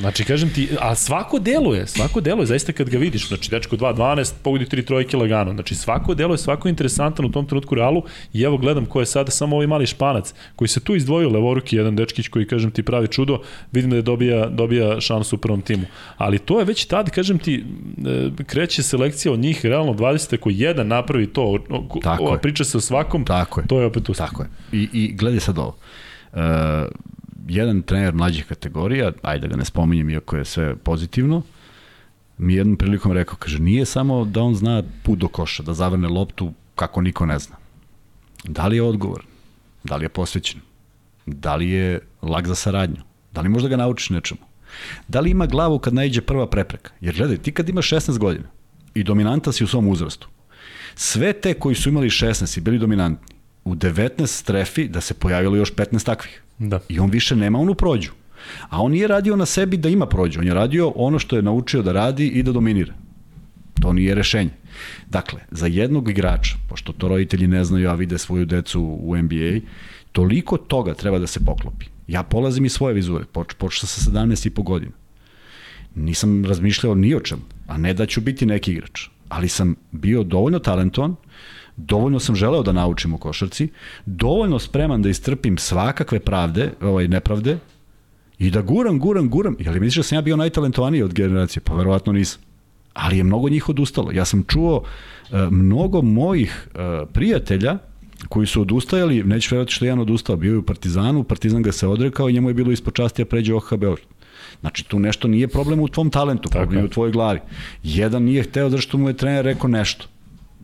Znači, 0.00 0.24
kažem 0.24 0.50
ti, 0.50 0.68
a 0.80 0.94
svako 0.94 1.38
deluje, 1.38 1.86
svako 1.86 2.20
deluje, 2.20 2.46
zaista 2.46 2.72
kad 2.72 2.90
ga 2.90 2.98
vidiš, 2.98 3.28
znači, 3.28 3.50
dečko 3.50 3.76
2.12, 3.76 4.32
pogodi 4.42 4.64
3 4.64 4.84
trojke 4.84 5.16
lagano, 5.16 5.52
znači, 5.52 5.74
svako 5.74 6.14
deluje, 6.14 6.38
svako 6.38 6.68
je 6.68 6.70
interesantan 6.70 7.26
u 7.26 7.30
tom 7.30 7.46
trenutku 7.46 7.74
realu 7.74 8.02
i 8.32 8.42
evo 8.42 8.56
gledam 8.56 8.86
ko 8.86 9.00
je 9.00 9.06
sada 9.06 9.30
samo 9.30 9.56
ovaj 9.56 9.66
mali 9.66 9.86
španac, 9.86 10.34
koji 10.56 10.68
se 10.68 10.80
tu 10.80 10.94
izdvojio 10.94 11.28
levoruki, 11.28 11.76
jedan 11.76 11.96
dečkić 11.96 12.28
koji, 12.28 12.46
kažem 12.46 12.70
ti, 12.70 12.82
pravi 12.82 13.08
čudo, 13.08 13.40
vidim 13.72 13.90
da 13.90 13.96
je 13.96 14.02
dobija, 14.02 14.46
dobija 14.48 15.00
šansu 15.00 15.36
u 15.36 15.38
prvom 15.38 15.60
timu. 15.60 15.84
Ali 16.16 16.38
to 16.38 16.58
je 16.58 16.64
već 16.64 16.84
tad, 16.84 17.10
kažem 17.10 17.38
ti, 17.38 17.64
e, 18.06 18.30
kreće 18.46 18.82
selekcija 18.82 19.32
od 19.32 19.38
njih, 19.38 19.64
realno 19.64 19.92
20 19.92 20.36
koji 20.36 20.58
jedan 20.58 20.88
napravi 20.88 21.26
to, 21.26 21.58
Tako 22.02 22.24
ova 22.24 22.38
priča 22.38 22.64
se 22.64 22.76
o 22.76 22.80
svakom, 22.80 23.24
Tako 23.24 23.60
je. 23.60 23.66
to 23.66 23.80
je 23.80 23.86
opet 23.86 24.08
uspeh. 24.08 24.26
Tako 24.26 24.42
je. 24.42 24.48
I, 24.72 24.88
i 24.92 25.12
gledaj 25.12 25.40
sad 25.40 25.58
ovo. 25.58 25.76
Uh, 26.32 26.40
jedan 27.48 27.82
trener 27.82 28.14
mlađih 28.14 28.46
kategorija, 28.46 29.12
ajde 29.22 29.46
da 29.46 29.50
ga 29.50 29.56
ne 29.56 29.64
spominjem 29.64 30.10
iako 30.10 30.36
je 30.36 30.44
sve 30.44 30.76
pozitivno, 30.76 31.42
mi 32.38 32.54
jednom 32.54 32.76
prilikom 32.76 33.12
rekao, 33.12 33.36
kaže, 33.36 33.58
nije 33.58 33.84
samo 33.84 34.24
da 34.24 34.42
on 34.42 34.54
zna 34.54 34.82
put 35.02 35.18
do 35.18 35.28
koša, 35.28 35.62
da 35.62 35.74
zavrne 35.74 36.08
loptu 36.08 36.52
kako 36.74 37.00
niko 37.00 37.26
ne 37.26 37.38
zna. 37.38 37.56
Da 38.44 38.66
li 38.66 38.76
je 38.76 38.82
odgovor? 38.82 39.24
Da 39.84 39.96
li 39.96 40.04
je 40.04 40.08
posvećen? 40.08 40.60
Da 41.26 41.56
li 41.56 41.70
je 41.70 42.00
lag 42.22 42.46
za 42.46 42.54
saradnju? 42.54 43.02
Da 43.32 43.40
li 43.40 43.48
možda 43.48 43.68
ga 43.68 43.76
naučiš 43.76 44.10
nečemu? 44.10 44.40
Da 45.08 45.20
li 45.20 45.30
ima 45.30 45.46
glavu 45.46 45.78
kad 45.78 45.94
najđe 45.94 46.20
prva 46.20 46.46
prepreka? 46.50 46.90
Jer 47.00 47.16
gledaj, 47.16 47.38
ti 47.38 47.52
kad 47.52 47.68
imaš 47.68 47.90
16 47.90 48.18
godina 48.18 48.48
i 48.94 49.04
dominanta 49.04 49.52
si 49.52 49.64
u 49.64 49.66
svom 49.66 49.88
uzrastu, 49.88 50.28
sve 50.94 51.32
te 51.32 51.54
koji 51.54 51.74
su 51.74 51.88
imali 51.88 52.08
16 52.08 52.58
i 52.58 52.60
bili 52.60 52.78
dominantni, 52.78 53.36
u 53.64 53.74
19 53.74 54.26
strefi 54.26 54.88
da 54.88 55.00
se 55.00 55.14
pojavilo 55.14 55.56
još 55.56 55.74
15 55.74 56.06
takvih. 56.06 56.43
Da. 56.58 56.80
I 56.88 56.98
on 56.98 57.10
više 57.10 57.36
nema 57.36 57.58
onu 57.58 57.74
prođu. 57.74 58.10
A 58.68 58.82
on 58.82 58.92
nije 58.92 59.08
radio 59.08 59.36
na 59.36 59.46
sebi 59.46 59.76
da 59.76 59.88
ima 59.88 60.06
prođu, 60.06 60.40
on 60.40 60.46
je 60.46 60.54
radio 60.54 60.92
ono 60.96 61.18
što 61.18 61.36
je 61.36 61.42
naučio 61.42 61.82
da 61.82 61.92
radi 61.92 62.26
i 62.26 62.42
da 62.42 62.52
dominira. 62.52 62.94
To 63.80 63.92
nije 63.92 64.14
rešenje. 64.14 64.50
Dakle, 65.10 65.40
za 65.50 65.66
jednog 65.66 66.10
igrača, 66.10 66.56
pošto 66.68 66.92
to 66.92 67.08
roditelji 67.08 67.46
ne 67.46 67.64
znaju, 67.64 67.90
a 67.90 67.94
vide 67.94 68.18
svoju 68.18 68.44
decu 68.44 68.98
u 69.00 69.16
NBA, 69.16 69.60
toliko 70.12 70.56
toga 70.56 70.94
treba 70.94 71.18
da 71.18 71.26
se 71.26 71.44
poklopi. 71.44 71.86
Ja 72.06 72.22
polazim 72.22 72.64
iz 72.64 72.72
svoje 72.72 72.94
vizure, 72.94 73.24
poč, 73.32 73.54
počeo 73.54 73.86
sa 73.86 74.10
17 74.10 74.46
i 74.46 74.50
po 74.50 74.62
godina. 74.62 74.92
Nisam 75.94 76.44
razmišljao 76.44 76.94
ni 76.94 77.14
o 77.14 77.20
čemu, 77.20 77.42
a 77.66 77.78
ne 77.78 77.94
da 77.94 78.06
ću 78.06 78.20
biti 78.20 78.46
neki 78.46 78.72
igrač. 78.72 79.08
Ali 79.28 79.48
sam 79.48 79.74
bio 79.92 80.22
dovoljno 80.22 80.58
talentovan, 80.58 81.16
dovoljno 81.76 82.20
sam 82.20 82.36
želeo 82.36 82.62
da 82.62 82.72
naučim 82.72 83.14
u 83.14 83.18
košarci, 83.18 83.68
dovoljno 84.06 84.58
spreman 84.58 85.02
da 85.02 85.08
istrpim 85.08 85.58
svakakve 85.58 86.20
pravde, 86.20 86.72
ovaj, 86.80 87.08
nepravde, 87.08 87.58
i 88.38 88.50
da 88.50 88.62
guram, 88.62 88.98
guram, 88.98 89.28
guram. 89.28 89.56
Jel 89.58 89.74
misliš 89.74 89.96
da 89.96 90.02
sam 90.02 90.16
ja 90.16 90.22
bio 90.22 90.36
najtalentovaniji 90.36 91.02
od 91.02 91.14
generacije? 91.14 91.62
Pa 91.62 91.74
verovatno 91.74 92.12
nisam. 92.12 92.40
Ali 92.94 93.18
je 93.18 93.24
mnogo 93.24 93.48
njih 93.48 93.68
odustalo. 93.68 94.12
Ja 94.12 94.24
sam 94.24 94.44
čuo 94.48 94.76
uh, 94.76 95.38
mnogo 95.50 96.02
mojih 96.02 96.68
uh, 96.74 97.08
prijatelja 97.12 97.78
koji 98.28 98.46
su 98.46 98.60
odustajali, 98.60 99.22
neću 99.22 99.54
verovati 99.54 99.72
što 99.72 99.84
je 99.84 99.86
jedan 99.86 100.00
odustao, 100.00 100.36
bio 100.36 100.52
je 100.52 100.58
u 100.58 100.62
Partizanu, 100.62 101.24
Partizan 101.24 101.62
ga 101.62 101.72
se 101.72 101.86
odrekao 101.86 102.28
i 102.28 102.32
njemu 102.32 102.50
je 102.50 102.54
bilo 102.54 102.72
ispod 102.72 102.94
časti 102.94 103.24
da 103.24 103.28
pređe 103.28 103.52
Beograd. 103.70 104.06
Znači, 104.60 104.84
tu 104.84 104.98
nešto 104.98 105.28
nije 105.28 105.48
problem 105.48 105.80
u 105.80 105.88
tvom 105.88 106.10
talentu, 106.10 106.48
problem 106.48 106.78
je 106.78 106.84
u 106.84 106.88
tvojoj 106.88 107.12
glavi. 107.12 107.40
Jedan 107.82 108.22
nije 108.22 108.42
hteo 108.42 108.70
zašto 108.70 108.98
mu 108.98 109.08
je 109.08 109.16
trener 109.16 109.44
rekao 109.44 109.68
nešto. 109.68 110.06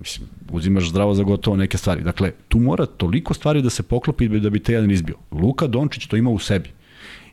Mislim, 0.00 0.28
uzimaš 0.52 0.88
zdravo 0.88 1.14
za 1.14 1.22
gotovo 1.22 1.56
neke 1.56 1.78
stvari. 1.78 2.02
Dakle, 2.02 2.32
tu 2.48 2.58
mora 2.58 2.86
toliko 2.86 3.34
stvari 3.34 3.62
da 3.62 3.70
se 3.70 3.82
poklopi 3.82 4.28
da 4.28 4.50
bi 4.50 4.60
te 4.60 4.72
jedan 4.72 4.90
izbio. 4.90 5.16
Luka 5.30 5.66
Dončić 5.66 6.06
to 6.06 6.16
ima 6.16 6.30
u 6.30 6.38
sebi. 6.38 6.70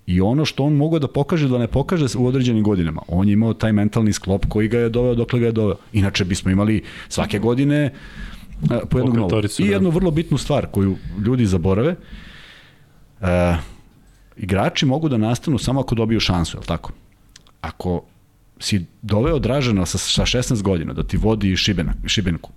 I 0.07 0.21
ono 0.21 0.45
što 0.45 0.63
on 0.63 0.73
mogao 0.73 0.99
da 0.99 1.07
pokaže 1.07 1.47
da 1.47 1.57
ne 1.57 1.67
pokaže 1.67 2.05
u 2.17 2.27
određenim 2.27 2.63
godinama, 2.63 3.01
on 3.07 3.27
je 3.27 3.33
imao 3.33 3.53
taj 3.53 3.73
mentalni 3.73 4.13
sklop 4.13 4.45
koji 4.49 4.67
ga 4.67 4.77
je 4.79 4.89
doveo 4.89 5.15
dokle 5.15 5.39
ga 5.39 5.45
je 5.45 5.51
doveo. 5.51 5.75
Inače 5.93 6.25
bismo 6.25 6.51
imali 6.51 6.83
svake 7.09 7.39
godine 7.39 7.93
po 8.89 8.99
jednog 8.99 9.17
novog. 9.17 9.45
I 9.59 9.67
da. 9.67 9.73
jednu 9.73 9.89
vrlo 9.89 10.11
bitnu 10.11 10.37
stvar 10.37 10.67
koju 10.71 10.95
ljudi 11.25 11.45
zaborave, 11.45 11.95
uh, 13.21 13.27
igrači 14.37 14.85
mogu 14.85 15.09
da 15.09 15.17
nastanu 15.17 15.57
samo 15.57 15.79
ako 15.79 15.95
dobiju 15.95 16.19
šansu, 16.19 16.57
je 16.57 16.59
li 16.59 16.65
tako? 16.65 16.91
Ako 17.61 18.03
si 18.59 18.85
doveo 19.01 19.39
Dražena 19.39 19.85
sa, 19.85 19.97
sa 19.97 20.25
16 20.25 20.61
godina 20.61 20.93
da 20.93 21.03
ti 21.03 21.17
vodi 21.17 21.55
Šibena, 21.57 21.93
Šibenku, 22.05 22.51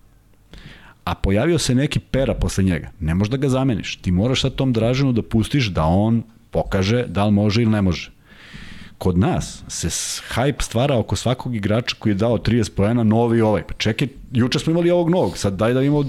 a 1.04 1.14
pojavio 1.14 1.58
se 1.58 1.74
neki 1.74 1.98
pera 1.98 2.34
posle 2.34 2.64
njega, 2.64 2.90
ne 3.00 3.14
možeš 3.14 3.30
da 3.30 3.36
ga 3.36 3.48
zameniš. 3.48 3.96
Ti 3.96 4.10
moraš 4.10 4.42
sad 4.42 4.54
tom 4.54 4.72
Draženu 4.72 5.12
da 5.12 5.22
pustiš 5.22 5.66
da 5.66 5.84
on 5.84 6.22
pokaže 6.50 7.04
da 7.06 7.24
li 7.24 7.32
može 7.32 7.62
ili 7.62 7.70
ne 7.70 7.82
može 7.82 8.10
kod 9.00 9.18
nas 9.18 9.62
se 9.68 9.88
hype 10.34 10.62
stvara 10.62 10.98
oko 10.98 11.16
svakog 11.16 11.54
igrača 11.56 11.96
koji 11.98 12.10
je 12.10 12.14
dao 12.14 12.38
30 12.38 12.70
poena, 12.76 13.02
novi 13.02 13.40
ovaj. 13.40 13.62
Pa 13.62 13.74
čekaj, 13.74 14.08
juče 14.32 14.58
smo 14.58 14.70
imali 14.70 14.90
ovog 14.90 15.10
novog, 15.10 15.38
sad 15.38 15.56
daj 15.56 15.74
da 15.74 15.82
imamo 15.82 16.04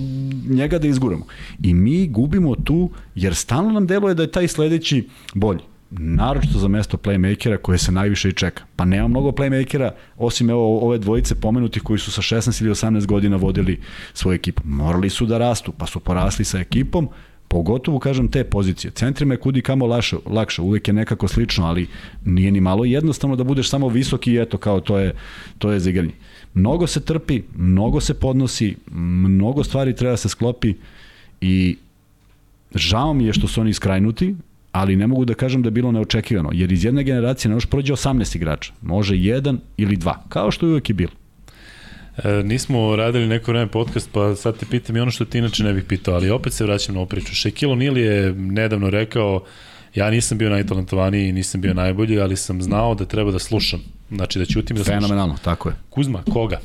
njega 0.49 0.79
da 0.79 0.87
izguramo. 0.87 1.25
I 1.63 1.73
mi 1.73 2.07
gubimo 2.07 2.55
tu, 2.55 2.89
jer 3.15 3.35
stalno 3.35 3.71
nam 3.71 3.87
deluje 3.87 4.13
da 4.13 4.23
je 4.23 4.31
taj 4.31 4.47
sledeći 4.47 5.07
bolji 5.33 5.70
naročito 5.91 6.59
za 6.59 6.67
mesto 6.67 6.97
playmakera 6.97 7.57
koje 7.57 7.77
se 7.77 7.91
najviše 7.91 8.29
i 8.29 8.33
čeka. 8.33 8.63
Pa 8.75 8.85
nema 8.85 9.07
mnogo 9.07 9.31
playmakera, 9.31 9.91
osim 10.17 10.49
evo 10.49 10.79
ove 10.79 10.97
dvojice 10.97 11.35
pomenutih 11.35 11.83
koji 11.83 11.99
su 11.99 12.11
sa 12.11 12.21
16 12.21 12.61
ili 12.61 12.71
18 12.71 13.05
godina 13.05 13.35
vodili 13.35 13.79
svoju 14.13 14.35
ekipu. 14.35 14.61
Morali 14.65 15.09
su 15.09 15.25
da 15.25 15.37
rastu, 15.37 15.71
pa 15.71 15.85
su 15.85 15.99
porasli 15.99 16.45
sa 16.45 16.59
ekipom, 16.59 17.09
Pogotovo, 17.51 17.99
kažem, 17.99 18.27
te 18.31 18.43
pozicije. 18.43 18.91
Centrima 18.91 19.33
je 19.33 19.39
kudi 19.39 19.61
kamo 19.61 19.85
lakše, 19.85 20.17
lakše, 20.25 20.61
uvek 20.61 20.87
je 20.87 20.93
nekako 20.93 21.27
slično, 21.27 21.65
ali 21.65 21.87
nije 22.25 22.51
ni 22.51 22.61
malo 22.61 22.85
jednostavno 22.85 23.35
da 23.35 23.43
budeš 23.43 23.69
samo 23.69 23.89
visoki 23.89 24.31
i 24.31 24.41
eto, 24.41 24.57
kao 24.57 24.79
to 24.79 24.97
je, 24.97 25.13
to 25.57 25.71
je 25.71 25.79
zigranje. 25.79 26.13
Mnogo 26.53 26.87
se 26.87 27.01
trpi, 27.05 27.41
mnogo 27.55 27.99
se 27.99 28.13
podnosi, 28.13 28.75
mnogo 28.91 29.63
stvari 29.63 29.95
treba 29.95 30.17
se 30.17 30.29
sklopi 30.29 30.73
i 31.41 31.77
žao 32.75 33.13
mi 33.13 33.25
je 33.25 33.33
što 33.33 33.47
su 33.47 33.61
oni 33.61 33.69
iskrajnuti, 33.69 34.35
ali 34.71 34.95
ne 34.95 35.07
mogu 35.07 35.25
da 35.25 35.33
kažem 35.33 35.61
da 35.61 35.67
je 35.67 35.71
bilo 35.71 35.91
neočekivano, 35.91 36.49
jer 36.53 36.71
iz 36.71 36.85
jedne 36.85 37.03
generacije 37.03 37.49
ne 37.49 37.55
još 37.55 37.65
prođe 37.65 37.93
18 37.93 38.35
igrača, 38.35 38.73
može 38.81 39.17
jedan 39.17 39.59
ili 39.77 39.97
dva, 39.97 40.23
kao 40.29 40.51
što 40.51 40.65
je 40.65 40.71
uvek 40.71 40.89
i 40.89 40.93
bilo. 40.93 41.11
E, 42.17 42.43
nismo 42.43 42.95
radili 42.95 43.27
neko 43.27 43.51
vreme 43.51 43.67
podcast, 43.67 44.09
pa 44.11 44.35
sad 44.35 44.57
te 44.57 44.65
pitam 44.65 44.95
i 44.95 44.99
ono 44.99 45.11
što 45.11 45.25
ti 45.25 45.37
inače 45.37 45.63
ne 45.63 45.73
bih 45.73 45.83
pitao, 45.83 46.13
ali 46.13 46.29
opet 46.29 46.53
se 46.53 46.63
vraćam 46.63 46.95
na 46.95 47.01
ovu 47.01 47.07
priču. 47.07 47.33
Shaquille 47.33 47.75
O'Neal 47.75 47.97
je 47.97 48.33
nedavno 48.33 48.89
rekao, 48.89 49.43
ja 49.95 50.09
nisam 50.09 50.37
bio 50.37 50.49
najtalentovaniji 50.49 51.29
i 51.29 51.33
nisam 51.33 51.61
bio 51.61 51.73
najbolji, 51.73 52.19
ali 52.19 52.35
sam 52.35 52.61
znao 52.61 52.95
da 52.95 53.05
treba 53.05 53.31
da 53.31 53.39
slušam. 53.39 53.79
Znači 54.11 54.39
da 54.39 54.45
ćutim 54.45 54.77
da 54.77 54.83
slušam. 54.83 55.01
Fenomenalno, 55.01 55.35
tako 55.43 55.69
je. 55.69 55.75
Kuzma, 55.89 56.23
koga? 56.33 56.59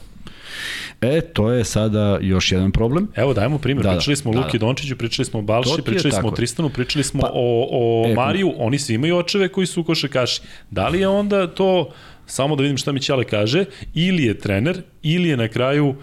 E, 1.01 1.21
to 1.21 1.51
je 1.51 1.65
sada 1.65 2.19
još 2.21 2.53
jedan 2.53 2.73
problem. 2.73 3.09
Evo, 3.15 3.35
dajmo 3.35 3.59
primjer. 3.59 3.85
Da, 3.85 3.91
da. 3.91 3.97
pričali 3.97 4.17
smo 4.17 4.31
o 4.31 4.35
da, 4.35 4.41
Luki 4.41 4.59
da. 4.59 4.67
Dončiću, 4.67 4.97
pričali 4.97 5.27
smo 5.27 5.39
o 5.39 5.43
Balši, 5.43 5.83
pričali 5.85 6.13
smo 6.13 6.29
o 6.29 6.31
Tristanu, 6.31 6.69
pričali 6.69 7.05
smo 7.05 7.21
pa, 7.21 7.31
o, 7.33 7.69
o 7.71 8.09
e, 8.09 8.15
Mariju. 8.15 8.53
Oni 8.57 8.79
svi 8.79 8.95
imaju 8.95 9.17
očeve 9.17 9.49
koji 9.49 9.67
su 9.67 9.81
u 9.81 9.85
košakaši. 9.85 10.43
Da 10.71 10.89
li 10.89 11.01
je 11.01 11.09
onda 11.09 11.47
to 11.47 11.91
samo 12.27 12.57
da 12.57 12.63
vidim 12.63 12.77
šta 12.77 12.93
mi 12.93 13.01
Ćale 13.01 13.25
kaže, 13.25 13.65
ili 13.95 14.25
je 14.25 14.39
trener, 14.39 14.83
ili 15.03 15.29
je 15.29 15.37
na 15.37 15.49
kraju, 15.49 15.95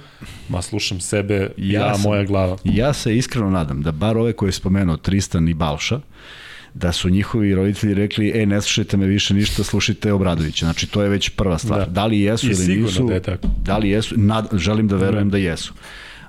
ma 0.50 0.62
slušam 0.62 1.00
sebe, 1.00 1.52
ja, 1.58 1.82
ja 1.82 1.94
sam, 1.94 2.02
moja 2.04 2.24
glava. 2.24 2.58
Ja 2.64 2.94
se 2.94 3.18
iskreno 3.18 3.50
nadam 3.50 3.82
da 3.82 3.92
bar 3.92 4.18
ove 4.18 4.34
koje 4.34 4.48
je 4.48 4.54
spomenuo 4.54 4.98
Tristan 4.98 5.50
i 5.50 5.54
Balša, 5.54 6.00
da 6.74 6.92
su 6.92 7.10
njihovi 7.10 7.56
roditelji 7.56 7.94
rekli, 7.94 8.32
e, 8.36 8.46
ne 8.46 8.62
slušajte 8.62 8.98
me 8.98 9.06
više 9.06 9.34
ništa, 9.34 9.64
slušajte 9.64 10.14
Obradovića. 10.14 10.66
Znači, 10.66 10.88
to 10.88 11.02
je 11.04 11.10
već 11.10 11.30
prva 11.30 11.58
stvar. 11.58 11.80
Da, 11.80 11.86
da 11.86 12.06
li 12.06 12.20
jesu 12.20 12.48
I 12.48 12.52
ili 12.52 12.78
nisu, 12.78 13.08
da, 13.08 13.14
je 13.14 13.22
tako. 13.22 13.48
da 13.64 13.78
li 13.78 13.90
jesu, 13.90 14.16
nad, 14.18 14.48
želim 14.54 14.88
da 14.88 14.96
verujem 14.96 15.30
da, 15.30 15.32
da 15.32 15.38
jesu. 15.38 15.74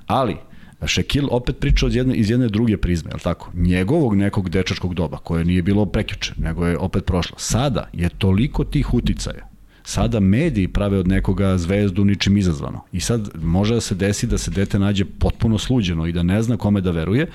Ali, 0.07 0.37
Šekil 0.85 1.27
opet 1.31 1.59
priča 1.59 1.85
od 1.85 1.95
jedne, 1.95 2.15
iz 2.15 2.29
jedne 2.29 2.47
druge 2.47 2.77
prizme, 2.77 3.11
je 3.13 3.19
tako? 3.19 3.51
Njegovog 3.53 4.15
nekog 4.15 4.49
dečačkog 4.49 4.93
doba, 4.93 5.17
koje 5.17 5.45
nije 5.45 5.61
bilo 5.61 5.85
prekjuče, 5.85 6.33
nego 6.37 6.67
je 6.67 6.77
opet 6.77 7.05
prošlo. 7.05 7.37
Sada 7.39 7.89
je 7.93 8.09
toliko 8.09 8.63
tih 8.63 8.93
uticaja 8.93 9.55
Sada 9.85 10.19
mediji 10.19 10.67
prave 10.67 10.97
od 10.97 11.07
nekoga 11.07 11.57
zvezdu 11.57 12.05
ničim 12.05 12.37
izazvano. 12.37 12.81
I 12.91 12.99
sad 12.99 13.29
može 13.43 13.73
da 13.73 13.81
se 13.81 13.95
desi 13.95 14.27
da 14.27 14.37
se 14.37 14.51
dete 14.51 14.79
nađe 14.79 15.05
potpuno 15.05 15.57
sluđeno 15.57 16.07
i 16.07 16.11
da 16.11 16.23
ne 16.23 16.41
zna 16.41 16.57
kome 16.57 16.81
da 16.81 16.91
veruje, 16.91 17.27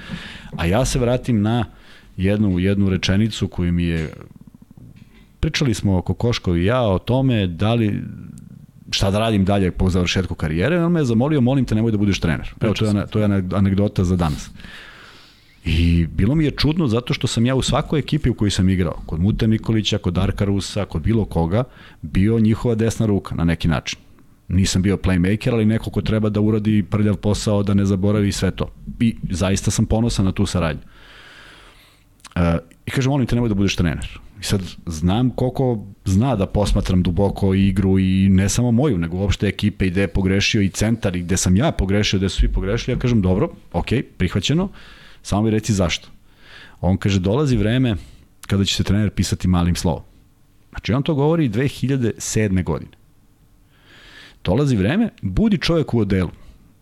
a 0.57 0.67
ja 0.67 0.85
se 0.85 0.99
vratim 0.99 1.43
na 1.43 1.65
jednu, 2.17 2.59
jednu 2.59 2.91
rečenicu 2.91 3.49
koju 3.49 3.73
mi 3.73 3.85
je 3.85 4.13
pričali 5.41 5.75
smo 5.75 5.99
oko 5.99 6.15
Koško 6.15 6.57
i 6.57 6.65
ja 6.65 6.83
o 6.83 6.99
tome 6.99 7.47
da 7.47 7.75
li 7.75 8.03
šta 8.91 9.11
da 9.11 9.19
radim 9.19 9.45
dalje 9.45 9.71
po 9.71 9.91
završetku 9.91 10.35
karijere, 10.35 10.85
on 10.85 10.93
me 10.93 11.01
je 11.01 11.05
zamolio, 11.05 11.41
molim 11.41 11.65
te, 11.65 11.75
nemoj 11.75 11.93
da 11.93 11.99
budeš 11.99 12.21
trener. 12.21 12.55
Evo, 12.61 12.75
to 12.75 12.85
je, 12.85 13.07
to 13.11 13.19
je 13.19 13.45
anegdota 13.55 14.05
za 14.05 14.17
danas. 14.17 14.51
I 15.65 16.07
bilo 16.07 16.35
mi 16.35 16.45
je 16.45 16.51
čudno 16.51 16.87
zato 16.87 17.15
što 17.15 17.27
sam 17.27 17.47
ja 17.47 17.55
u 17.55 17.63
svakoj 17.63 17.99
ekipi 17.99 18.31
u 18.31 18.35
kojoj 18.35 18.51
sam 18.51 18.69
igrao, 18.69 19.03
kod 19.07 19.21
Mute 19.21 19.47
Nikolića, 19.47 19.99
kod 19.99 20.15
Darka 20.15 20.45
Rusa, 20.45 20.85
kod 20.85 21.03
bilo 21.03 21.25
koga, 21.25 21.65
bio 22.03 22.41
njihova 22.41 22.75
desna 22.75 23.07
ruka 23.07 23.35
na 23.35 23.45
neki 23.45 23.69
način. 23.69 23.99
Nisam 24.49 24.83
bio 24.83 24.97
playmaker, 24.97 25.53
ali 25.53 25.65
neko 25.65 25.91
ko 25.91 26.03
treba 26.03 26.29
da 26.29 26.41
uradi 26.41 26.83
prljav 26.83 27.17
posao, 27.17 27.63
da 27.63 27.75
ne 27.75 27.85
zaboravi 27.85 28.33
sve 28.33 28.51
to. 28.51 28.71
I 29.01 29.17
zaista 29.31 29.71
sam 29.71 29.87
ponosan 29.87 30.25
na 30.25 30.33
tu 30.33 30.47
saradnju. 30.47 30.83
E, 32.41 32.59
I 32.86 32.91
kažem, 32.91 33.11
molim 33.11 33.26
te, 33.26 33.34
nemoj 33.34 33.49
da 33.49 33.55
budeš 33.55 33.76
trener. 33.76 34.20
I 34.41 34.45
sad 34.45 34.62
znam 34.86 35.30
koliko 35.30 35.84
zna 36.05 36.36
da 36.36 36.47
posmatram 36.47 37.03
duboko 37.03 37.55
igru 37.55 37.99
i 37.99 38.28
ne 38.30 38.49
samo 38.49 38.70
moju, 38.70 38.99
nego 38.99 39.16
uopšte 39.16 39.49
ekipe 39.49 39.86
i 39.86 39.91
gde 39.91 40.01
je 40.01 40.09
pogrešio 40.09 40.62
i 40.62 40.68
centar 40.68 41.16
i 41.16 41.20
gde 41.20 41.36
sam 41.36 41.57
ja 41.57 41.72
pogrešio, 41.72 42.18
gde 42.18 42.28
su 42.28 42.36
svi 42.36 42.49
pogrešili. 42.49 42.97
Ja 42.97 42.99
kažem, 42.99 43.22
dobro, 43.22 43.51
ok, 43.72 43.86
prihvaćeno 44.16 44.68
Samo 45.22 45.43
mi 45.43 45.51
reci 45.51 45.72
zašto. 45.72 46.09
On 46.80 46.97
kaže, 46.97 47.20
dolazi 47.20 47.57
vreme 47.57 47.97
kada 48.47 48.64
će 48.64 48.74
se 48.74 48.84
trener 48.84 49.11
pisati 49.11 49.49
malim 49.49 49.76
slovom. 49.76 50.03
Znači, 50.70 50.93
on 50.93 51.03
to 51.03 51.14
govori 51.14 51.49
2007. 51.49 52.64
godine. 52.64 52.91
Dolazi 54.45 54.76
vreme, 54.76 55.09
budi 55.22 55.59
čovjek 55.59 55.95
u 55.95 55.99
odelu. 55.99 56.30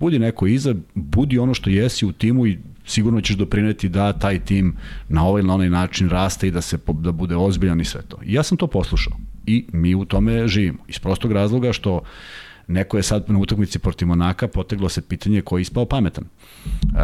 Budi 0.01 0.19
neko 0.19 0.47
iza, 0.47 0.75
budi 0.95 1.39
ono 1.39 1.55
što 1.55 1.71
jesi 1.71 2.07
u 2.07 2.13
timu 2.13 2.47
i 2.47 2.59
sigurno 2.89 3.21
ćeš 3.21 3.37
doprineti 3.37 3.89
da 3.89 4.13
taj 4.13 4.39
tim 4.45 4.77
na 5.09 5.27
ovaj 5.27 5.41
ili 5.41 5.49
na 5.49 5.55
onaj 5.55 5.71
način 5.71 6.09
raste 6.09 6.49
i 6.49 6.51
da 6.51 6.61
se 6.61 6.79
da 6.89 7.13
bude 7.13 7.37
ozbiljan 7.37 7.81
i 7.81 7.85
sve 7.85 8.03
to. 8.03 8.17
I 8.25 8.33
ja 8.33 8.43
sam 8.43 8.59
to 8.59 8.67
poslušao. 8.67 9.17
I 9.47 9.67
mi 9.73 9.95
u 9.95 10.05
tome 10.05 10.49
živimo. 10.49 10.79
Iz 10.89 10.99
prostog 10.99 11.33
razloga 11.33 11.73
što 11.73 12.01
neko 12.67 12.97
je 12.97 13.03
sad 13.03 13.25
na 13.29 13.39
utakmici 13.39 13.79
protiv 13.79 14.09
Monaka 14.09 14.49
poteglo 14.49 14.89
se 14.89 15.03
pitanje 15.03 15.41
ko 15.41 15.59
je 15.59 15.63
ispao 15.63 15.85
pametan. 15.85 16.25
Uh, 16.25 17.01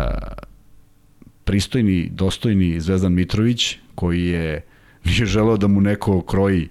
pristojni, 1.45 2.09
dostojni 2.13 2.81
Zvezdan 2.81 3.13
Mitrović, 3.13 3.77
koji 3.95 4.27
je 4.27 4.63
nije 5.07 5.27
želeo 5.27 5.57
da 5.57 5.67
mu 5.67 5.81
neko 5.81 6.23
kroji 6.23 6.69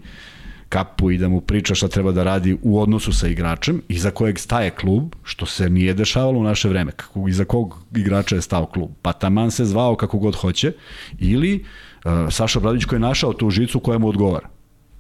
kapu 0.74 1.12
i 1.12 1.18
da 1.18 1.30
mu 1.30 1.42
priča 1.42 1.76
šta 1.76 1.88
treba 1.88 2.12
da 2.12 2.24
radi 2.24 2.58
u 2.62 2.80
odnosu 2.82 3.14
sa 3.14 3.28
igračem 3.28 3.82
i 3.88 4.00
za 4.00 4.12
kojeg 4.12 4.40
staje 4.40 4.70
klub, 4.70 5.14
što 5.24 5.46
se 5.46 5.70
nije 5.70 5.94
dešavalo 5.94 6.40
u 6.40 6.44
naše 6.44 6.70
vreme. 6.70 6.92
Kako, 6.92 7.28
I 7.28 7.34
za 7.34 7.46
kog 7.46 7.78
igrača 7.96 8.36
je 8.36 8.42
stao 8.42 8.66
klub. 8.66 8.90
Pa 9.02 9.14
taman 9.14 9.52
se 9.52 9.66
zvao 9.66 9.96
kako 9.96 10.18
god 10.18 10.36
hoće. 10.36 10.72
Ili 11.20 11.66
uh, 12.06 12.12
Saša 12.30 12.60
Bradić 12.60 12.86
koji 12.86 12.98
je 12.98 13.08
našao 13.08 13.34
tu 13.34 13.50
žicu 13.50 13.80
koja 13.80 13.98
mu 13.98 14.08
odgovara. 14.08 14.53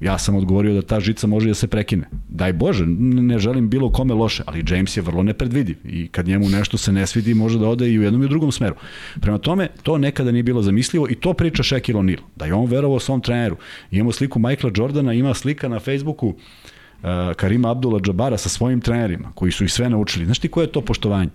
Ja 0.04 0.18
sam 0.18 0.36
odgovorio 0.36 0.74
da 0.74 0.82
ta 0.82 1.00
žica 1.00 1.28
može 1.28 1.48
da 1.48 1.54
se 1.54 1.68
prekine. 1.68 2.10
Daj 2.30 2.54
Bože, 2.54 2.86
ne 2.86 3.40
želim 3.40 3.70
bilo 3.70 3.92
kome 3.92 4.14
loše, 4.14 4.44
ali 4.46 4.64
James 4.68 4.98
je 4.98 5.04
vrlo 5.04 5.24
nepredvidiv 5.24 5.78
i 5.86 6.08
kad 6.08 6.28
njemu 6.28 6.50
nešto 6.50 6.78
se 6.78 6.92
ne 6.92 7.08
svidi, 7.08 7.34
može 7.34 7.60
da 7.60 7.68
ode 7.68 7.90
i 7.90 8.00
u 8.00 8.04
jednom 8.04 8.22
i 8.22 8.26
u 8.26 8.30
drugom 8.30 8.52
smeru. 8.52 8.76
Prema 9.22 9.38
tome, 9.38 9.68
to 9.84 9.98
nekada 9.98 10.32
nije 10.32 10.44
bilo 10.44 10.62
zamislivo 10.62 11.08
i 11.10 11.16
to 11.16 11.34
priča 11.34 11.64
Shaquille 11.64 12.00
O'Neal, 12.00 12.20
da 12.36 12.46
je 12.46 12.54
on 12.54 12.66
verovao 12.66 13.00
svom 13.00 13.22
treneru. 13.22 13.56
Imamo 13.92 14.12
sliku 14.12 14.40
Michaela 14.40 14.74
Jordana, 14.76 15.14
ima 15.14 15.34
slika 15.34 15.70
na 15.70 15.80
Facebooku 15.80 16.28
uh, 16.28 16.36
Karima 17.36 17.72
Abdullah 17.72 18.02
Džabara 18.02 18.38
sa 18.38 18.50
svojim 18.50 18.82
trenerima, 18.82 19.32
koji 19.36 19.52
su 19.52 19.64
ih 19.64 19.74
sve 19.74 19.90
naučili. 19.90 20.26
Znaš 20.26 20.40
ti 20.40 20.48
koje 20.48 20.64
je 20.64 20.72
to 20.72 20.82
poštovanje? 20.82 21.30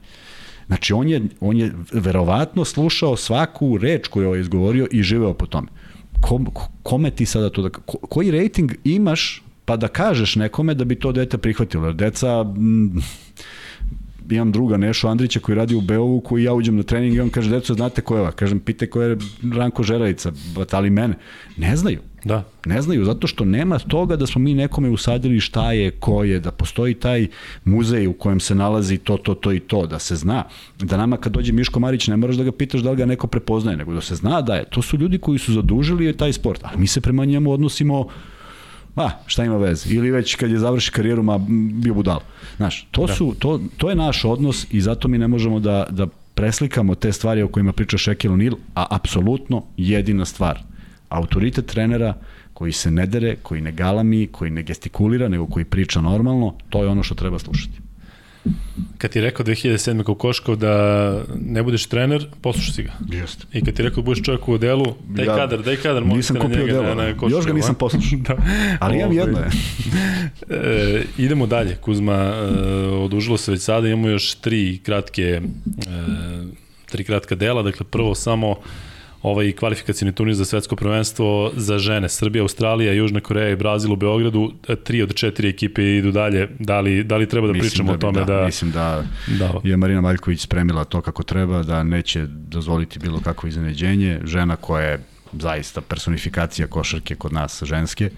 Znači, 0.66 0.92
on 0.92 1.08
je, 1.08 1.22
on 1.40 1.56
je 1.56 1.72
verovatno 1.92 2.64
slušao 2.64 3.16
svaku 3.16 3.78
reč 3.78 4.08
koju 4.08 4.34
je 4.34 4.40
izgovorio 4.40 4.86
i 4.90 5.02
živeo 5.02 5.34
po 5.34 5.46
tome. 5.46 5.68
Kom, 6.20 6.46
kome 6.82 7.10
ti 7.10 7.26
sada 7.26 7.50
to 7.50 7.62
da... 7.62 7.68
Ko, 7.68 7.98
koji 7.98 8.30
rating 8.30 8.72
imaš 8.84 9.42
pa 9.64 9.76
da 9.76 9.88
kažeš 9.88 10.36
nekome 10.36 10.74
da 10.74 10.84
bi 10.84 10.94
to 10.94 11.12
dete 11.12 11.38
prihvatilo? 11.38 11.92
Deca... 11.92 12.42
Mm, 12.42 12.98
imam 14.30 14.52
druga 14.52 14.76
Nešo 14.76 15.08
Andrića 15.08 15.40
koji 15.40 15.56
radi 15.56 15.74
u 15.74 15.80
Beovu, 15.80 16.20
koji 16.20 16.44
ja 16.44 16.52
uđem 16.52 16.76
na 16.76 16.82
trening 16.82 17.14
i 17.14 17.20
on 17.20 17.30
kaže, 17.30 17.50
deco, 17.50 17.74
znate 17.74 18.00
ko 18.00 18.14
je 18.14 18.20
ova? 18.20 18.32
Kažem, 18.32 18.60
pite 18.60 18.90
ko 18.90 19.02
je 19.02 19.16
Ranko 19.56 19.82
Žerajica, 19.82 20.32
batali 20.54 20.90
mene. 20.90 21.14
Ne 21.56 21.76
znaju. 21.76 22.00
Da. 22.24 22.44
Ne 22.66 22.82
znaju, 22.82 23.04
zato 23.04 23.26
što 23.26 23.44
nema 23.44 23.78
toga 23.78 24.16
da 24.16 24.26
smo 24.26 24.40
mi 24.40 24.54
nekome 24.54 24.90
usadili 24.90 25.40
šta 25.40 25.72
je, 25.72 25.90
ko 25.90 26.24
je, 26.24 26.40
da 26.40 26.50
postoji 26.50 26.94
taj 26.94 27.26
muzej 27.64 28.06
u 28.06 28.12
kojem 28.12 28.40
se 28.40 28.54
nalazi 28.54 28.98
to, 28.98 29.16
to, 29.16 29.34
to 29.34 29.52
i 29.52 29.60
to, 29.60 29.86
da 29.86 29.98
se 29.98 30.16
zna. 30.16 30.44
Da 30.78 30.96
nama 30.96 31.16
kad 31.16 31.32
dođe 31.32 31.52
Miško 31.52 31.80
Marić 31.80 32.08
ne 32.08 32.16
moraš 32.16 32.36
da 32.36 32.44
ga 32.44 32.52
pitaš 32.52 32.80
da 32.80 32.90
li 32.90 32.96
ga 32.96 33.06
neko 33.06 33.26
prepoznaje, 33.26 33.76
nego 33.76 33.94
da 33.94 34.00
se 34.00 34.14
zna 34.14 34.40
da 34.42 34.54
je. 34.54 34.64
To 34.64 34.82
su 34.82 34.98
ljudi 34.98 35.18
koji 35.18 35.38
su 35.38 35.52
zadužili 35.52 36.16
taj 36.16 36.32
sport, 36.32 36.64
a 36.64 36.70
mi 36.76 36.86
se 36.86 37.00
prema 37.00 37.24
njemu 37.24 37.52
odnosimo 37.52 38.08
Ma, 38.98 39.10
šta 39.26 39.44
ima 39.44 39.56
veze? 39.56 39.94
Ili 39.94 40.10
već 40.10 40.34
kad 40.34 40.50
je 40.50 40.58
završi 40.58 40.92
karijeru, 40.92 41.22
ma, 41.22 41.38
bio 41.72 41.94
budal. 41.94 42.20
Znaš, 42.56 42.86
to, 42.90 43.06
da. 43.06 43.14
su, 43.14 43.34
to, 43.38 43.60
to 43.76 43.90
je 43.90 43.94
naš 43.94 44.24
odnos 44.24 44.66
i 44.70 44.80
zato 44.80 45.08
mi 45.08 45.18
ne 45.18 45.28
možemo 45.28 45.60
da, 45.60 45.86
da 45.90 46.06
preslikamo 46.34 46.94
te 46.94 47.12
stvari 47.12 47.42
o 47.42 47.48
kojima 47.48 47.72
priča 47.72 47.96
Shaquille 47.96 48.34
O'Neal, 48.34 48.56
a 48.74 48.86
apsolutno 48.90 49.62
jedina 49.76 50.24
stvar. 50.24 50.58
Autoritet 51.08 51.66
trenera 51.66 52.14
koji 52.54 52.72
se 52.72 52.90
ne 52.90 53.06
dere, 53.06 53.36
koji 53.42 53.60
ne 53.60 53.72
galami, 53.72 54.26
koji 54.26 54.50
ne 54.50 54.62
gestikulira, 54.62 55.28
nego 55.28 55.46
koji 55.46 55.64
priča 55.64 56.00
normalno, 56.00 56.54
to 56.70 56.82
je 56.82 56.88
ono 56.88 57.02
što 57.02 57.14
treba 57.14 57.38
slušati. 57.38 57.78
Kad 58.98 59.10
ti 59.10 59.20
rekao 59.20 59.46
2007. 59.46 60.02
Kokoškov 60.02 60.56
da 60.56 61.12
ne 61.40 61.62
budeš 61.62 61.86
trener, 61.86 62.26
poslušaj 62.42 62.74
si 62.74 62.82
ga. 62.82 62.92
Jeste. 63.10 63.44
I 63.52 63.64
kad 63.64 63.74
ti 63.74 63.82
rekao 63.82 64.02
da 64.02 64.04
budeš 64.04 64.24
čovjek 64.24 64.48
u 64.48 64.52
odelu, 64.52 64.94
daj 65.08 65.26
ja, 65.26 65.36
kadar, 65.36 65.62
daj 65.62 65.76
kadar, 65.76 66.06
nisam 66.06 66.36
na 66.36 66.42
kupio 66.42 66.66
njega, 66.66 66.80
odelo, 66.80 66.94
na, 66.94 67.02
na 67.02 67.12
Koškov, 67.12 67.30
još 67.30 67.46
ga 67.46 67.52
nisam 67.52 67.74
poslušao. 67.74 68.18
da. 68.28 68.36
Ali 68.80 68.98
imam 68.98 69.12
jedno 69.12 69.38
je. 69.38 69.48
e, 70.50 71.04
idemo 71.18 71.46
dalje, 71.46 71.76
Kuzma, 71.76 72.14
e, 72.14 72.56
odužilo 72.86 73.36
se 73.36 73.52
već 73.52 73.62
sada, 73.62 73.88
imamo 73.88 74.08
još 74.08 74.34
tri 74.34 74.80
kratke, 74.82 75.22
e, 75.22 75.40
tri 76.86 77.04
kratka 77.04 77.34
dela, 77.34 77.62
dakle 77.62 77.86
prvo 77.90 78.14
samo 78.14 78.56
ovaj 79.22 79.52
kvalifikacijni 79.52 80.14
turnir 80.14 80.34
za 80.34 80.44
svetsko 80.44 80.76
prvenstvo 80.76 81.52
za 81.56 81.78
žene. 81.78 82.08
Srbija, 82.08 82.42
Australija, 82.42 82.92
Južna 82.92 83.20
Koreja 83.20 83.48
i 83.48 83.56
Brazil 83.56 83.92
u 83.92 83.96
Beogradu. 83.96 84.52
Tri 84.84 85.02
od 85.02 85.14
četiri 85.14 85.48
ekipe 85.48 85.96
idu 85.96 86.10
dalje. 86.12 86.48
Da 86.58 86.80
li, 86.80 87.04
da 87.04 87.16
li 87.16 87.28
treba 87.28 87.46
da 87.46 87.52
mislim 87.52 87.70
pričamo 87.70 87.92
da 87.92 87.96
bi, 87.96 88.06
o 88.06 88.12
tome 88.12 88.24
da, 88.24 88.34
da... 88.34 88.46
Mislim 88.46 88.70
da, 88.70 89.04
da 89.38 89.52
je 89.64 89.76
Marina 89.76 90.00
Maljković 90.00 90.40
spremila 90.40 90.84
to 90.84 91.00
kako 91.00 91.22
treba, 91.22 91.62
da 91.62 91.82
neće 91.82 92.26
dozvoliti 92.28 92.98
bilo 92.98 93.20
kakvo 93.20 93.48
iznenađenje. 93.48 94.20
Žena 94.24 94.56
koja 94.56 94.86
je 94.86 94.98
zaista 95.32 95.80
personifikacija 95.80 96.66
košarke 96.66 97.14
kod 97.14 97.32
nas 97.32 97.62
ženske 97.62 98.10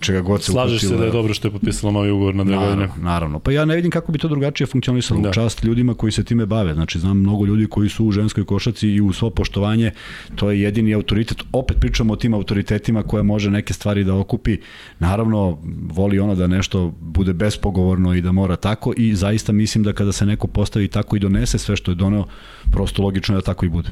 čega 0.00 0.20
god 0.20 0.42
se 0.42 0.52
Slažeš 0.52 0.80
se 0.80 0.96
da 0.96 1.04
je 1.04 1.10
dobro 1.10 1.34
što 1.34 1.48
je 1.48 1.52
potpisala 1.52 1.92
novi 1.92 2.10
ugovor 2.10 2.34
na 2.34 2.44
dve 2.44 2.56
godine. 2.56 2.88
Naravno. 3.00 3.38
Pa 3.38 3.52
ja 3.52 3.64
ne 3.64 3.76
vidim 3.76 3.90
kako 3.90 4.12
bi 4.12 4.18
to 4.18 4.28
drugačije 4.28 4.66
funkcionisalo. 4.66 5.20
Da. 5.20 5.32
Čast 5.32 5.64
ljudima 5.64 5.94
koji 5.94 6.12
se 6.12 6.24
time 6.24 6.46
bave. 6.46 6.74
Znači, 6.74 6.98
znam 6.98 7.18
mnogo 7.18 7.46
ljudi 7.46 7.66
koji 7.66 7.88
su 7.88 8.06
u 8.06 8.12
ženskoj 8.12 8.44
košaci 8.44 8.88
i 8.88 9.00
u 9.00 9.12
svo 9.12 9.30
poštovanje, 9.30 9.90
to 10.34 10.50
je 10.50 10.60
jedini 10.60 10.94
autoritet. 10.94 11.42
Opet 11.52 11.76
pričamo 11.80 12.12
o 12.12 12.16
tim 12.16 12.34
autoritetima 12.34 13.02
koje 13.02 13.22
može 13.22 13.50
neke 13.50 13.74
stvari 13.74 14.04
da 14.04 14.14
okupi. 14.14 14.58
Naravno, 14.98 15.58
voli 15.92 16.18
ona 16.18 16.34
da 16.34 16.46
nešto 16.46 16.94
bude 17.00 17.32
bespogovorno 17.32 18.14
i 18.14 18.20
da 18.20 18.32
mora 18.32 18.56
tako 18.56 18.92
i 18.96 19.14
zaista 19.14 19.52
mislim 19.52 19.84
da 19.84 19.92
kada 19.92 20.12
se 20.12 20.26
neko 20.26 20.46
postavi 20.46 20.88
tako 20.88 21.16
i 21.16 21.20
donese 21.20 21.58
sve 21.58 21.76
što 21.76 21.90
je 21.90 21.94
doneo, 21.94 22.24
prosto 22.70 23.02
logično 23.02 23.34
je 23.34 23.38
da 23.38 23.44
tako 23.44 23.66
i 23.66 23.68
bude. 23.68 23.90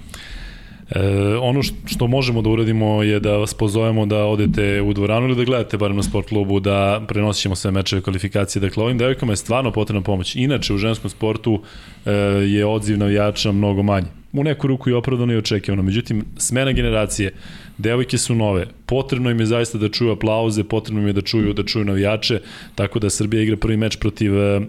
E, 0.90 1.36
ono 1.40 1.62
što 1.62 2.06
možemo 2.06 2.42
da 2.42 2.50
uradimo 2.50 3.02
je 3.02 3.20
da 3.20 3.36
vas 3.36 3.54
pozovemo 3.54 4.06
da 4.06 4.24
odete 4.24 4.82
u 4.82 4.92
dvoranu 4.92 5.26
ili 5.26 5.36
da 5.36 5.44
gledate 5.44 5.76
barem 5.76 5.96
na 5.96 6.02
sport 6.02 6.28
klubu, 6.28 6.60
da 6.60 7.02
prenosit 7.08 7.42
ćemo 7.42 7.56
sve 7.56 7.70
mečeve 7.70 8.02
kvalifikacije. 8.02 8.60
Dakle, 8.60 8.84
ovim 8.84 8.98
devojkama 8.98 9.32
je 9.32 9.36
stvarno 9.36 9.72
potrebna 9.72 10.02
pomoć. 10.02 10.36
Inače, 10.36 10.74
u 10.74 10.78
ženskom 10.78 11.10
sportu 11.10 11.62
e, 12.06 12.12
je 12.46 12.66
odziv 12.66 12.98
navijača 12.98 13.52
mnogo 13.52 13.82
manji. 13.82 14.06
U 14.32 14.44
neku 14.44 14.66
ruku 14.66 14.90
i 14.90 14.92
opravdano 14.92 15.32
i 15.32 15.36
očekivano. 15.36 15.82
Međutim, 15.82 16.24
smena 16.36 16.72
generacije, 16.72 17.32
devojke 17.78 18.18
su 18.18 18.34
nove, 18.34 18.66
potrebno 18.86 19.30
im 19.30 19.40
je 19.40 19.46
zaista 19.46 19.78
da 19.78 19.88
čuju 19.88 20.12
aplauze, 20.12 20.64
potrebno 20.64 21.00
im 21.00 21.06
je 21.06 21.12
da 21.12 21.20
čuju 21.20 21.52
da 21.52 21.64
čuju 21.64 21.84
navijače, 21.84 22.40
tako 22.74 22.98
da 22.98 23.10
Srbija 23.10 23.42
igra 23.42 23.56
prvi 23.56 23.76
meč 23.76 23.96
protiv 23.96 24.38
e, 24.38 24.60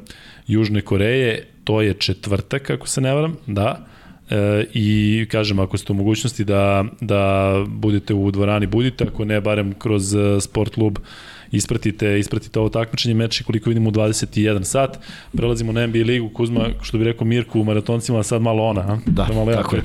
Južne 0.47 0.81
Koreje, 0.81 1.47
to 1.63 1.81
je 1.81 1.93
četvrtak, 1.93 2.69
ako 2.69 2.87
se 2.87 3.01
ne 3.01 3.13
varam, 3.13 3.37
da, 3.47 3.90
e, 4.31 4.65
i 4.73 5.25
kažem 5.31 5.59
ako 5.59 5.77
ste 5.77 5.91
u 5.91 5.95
mogućnosti 5.95 6.43
da, 6.43 6.85
da 7.01 7.53
budete 7.67 8.13
u 8.13 8.31
dvorani 8.31 8.67
budite, 8.67 9.03
ako 9.03 9.25
ne 9.25 9.41
barem 9.41 9.73
kroz 9.73 10.15
e, 10.15 10.41
sport 10.41 10.73
klub 10.73 10.99
ispratite, 11.51 12.19
ispratite 12.19 12.59
ovo 12.59 12.69
takmičenje 12.69 13.15
meče 13.15 13.43
koliko 13.43 13.69
vidimo 13.69 13.89
u 13.89 13.91
21 13.91 14.63
sat. 14.63 14.99
Prelazimo 15.33 15.71
na 15.71 15.87
NBA 15.87 15.99
ligu, 15.99 16.29
Kuzma, 16.29 16.67
što 16.81 16.97
bi 16.97 17.03
rekao 17.03 17.27
Mirku 17.27 17.61
u 17.61 17.63
maratoncima, 17.63 18.19
a 18.19 18.23
sad 18.23 18.41
malo 18.41 18.63
ona, 18.63 18.81
a? 18.81 18.97
Da, 19.05 19.23
da 19.23 19.33
malo 19.33 19.53
tako 19.53 19.75
je. 19.75 19.81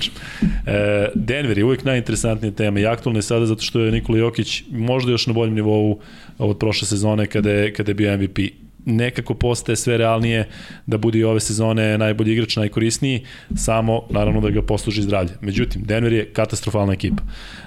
E, 0.67 1.09
Denver 1.15 1.59
je 1.59 1.65
uvijek 1.65 1.85
najinteresantnija 1.85 2.53
tema 2.53 2.81
i 2.81 2.87
aktualna 2.87 3.19
je 3.19 3.23
sada 3.23 3.47
zato 3.47 3.63
što 3.63 3.81
je 3.81 3.93
Nikola 3.93 4.19
Jokić 4.19 4.63
možda 4.71 5.11
još 5.11 5.27
na 5.27 5.33
boljem 5.33 5.55
nivou 5.55 5.99
od 6.39 6.59
prošle 6.59 6.89
sezone 6.89 7.27
kada 7.27 7.51
je, 7.51 7.73
kada 7.73 7.91
je 7.91 7.95
bio 7.95 8.19
MVP 8.19 8.39
nekako 8.87 9.35
postaje 9.35 9.77
sve 9.77 9.97
realnije 9.97 10.49
da 10.87 10.99
bude 10.99 11.19
i 11.19 11.25
ove 11.25 11.41
sezone 11.41 11.99
najbolji 11.99 12.33
igrač, 12.33 12.57
najkorisniji, 12.57 13.25
samo 13.57 14.03
naravno 14.11 14.41
da 14.41 14.51
ga 14.51 14.63
posluži 14.63 15.03
zdravlje. 15.03 15.33
Međutim, 15.41 15.83
Denver 15.85 16.13
je 16.13 16.33
katastrofalna 16.33 16.93
ekipa. 16.93 17.23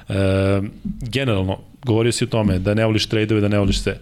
E, 0.09 0.13
generalno, 1.01 1.59
govorio 1.85 2.11
si 2.11 2.23
o 2.23 2.27
tome 2.27 2.59
da 2.59 2.73
ne 2.73 2.85
voliš 2.85 3.05
tradeove, 3.05 3.41
da 3.41 3.47
ne 3.47 3.59
voliš 3.59 3.81
sve 3.81 3.99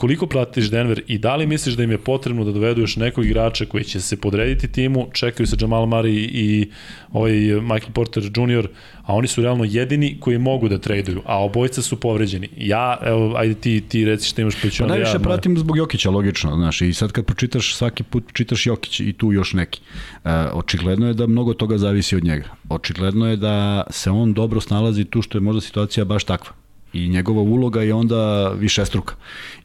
koliko 0.00 0.26
pratiš 0.26 0.70
Denver 0.70 1.02
i 1.06 1.18
da 1.18 1.36
li 1.36 1.46
misliš 1.46 1.74
da 1.74 1.82
im 1.82 1.90
je 1.90 1.98
potrebno 1.98 2.44
da 2.44 2.52
dovedu 2.52 2.80
još 2.80 2.96
nekog 2.96 3.26
igrača 3.26 3.64
koji 3.64 3.84
će 3.84 4.00
se 4.00 4.16
podrediti 4.16 4.72
timu, 4.72 5.06
čekaju 5.12 5.46
se 5.46 5.56
Jamal 5.60 5.86
Murray 5.86 6.28
i 6.32 6.70
ovaj 7.12 7.32
Michael 7.32 7.92
Porter 7.92 8.22
Jr., 8.22 8.68
a 9.02 9.14
oni 9.14 9.28
su 9.28 9.42
realno 9.42 9.64
jedini 9.64 10.16
koji 10.20 10.38
mogu 10.38 10.68
da 10.68 10.78
traduju, 10.78 11.22
a 11.24 11.44
obojca 11.44 11.82
su 11.82 12.00
povređeni. 12.00 12.48
Ja, 12.56 12.98
evo, 13.02 13.34
ajde 13.36 13.54
ti, 13.54 13.80
ti 13.88 14.04
reci 14.04 14.28
šta 14.28 14.42
imaš 14.42 14.54
ću 14.60 14.82
pa 14.82 14.86
najviše 14.86 15.12
ja, 15.12 15.18
pratim 15.18 15.58
zbog 15.58 15.76
Jokića, 15.76 16.10
logično, 16.10 16.56
znaš, 16.56 16.80
i 16.80 16.92
sad 16.92 17.12
kad 17.12 17.24
pročitaš, 17.24 17.74
svaki 17.74 18.02
put 18.02 18.32
čitaš 18.32 18.66
Jokić 18.66 19.00
i 19.00 19.12
tu 19.12 19.32
još 19.32 19.52
neki. 19.52 19.80
E, 20.24 20.30
očigledno 20.52 21.06
je 21.06 21.14
da 21.14 21.26
mnogo 21.26 21.54
toga 21.54 21.78
zavisi 21.78 22.16
od 22.16 22.24
njega. 22.24 22.48
Očigledno 22.68 23.28
je 23.30 23.36
da 23.36 23.84
se 23.90 24.10
on 24.10 24.32
dobro 24.32 24.60
snalazi 24.60 25.04
tu 25.04 25.22
što 25.22 25.38
je 25.38 25.42
možda 25.42 25.60
situacija 25.60 26.04
baš 26.04 26.24
takva 26.24 26.59
i 26.92 27.08
njegova 27.08 27.42
uloga 27.42 27.82
je 27.82 27.94
onda 27.94 28.48
više 28.48 28.86
struka. 28.86 29.14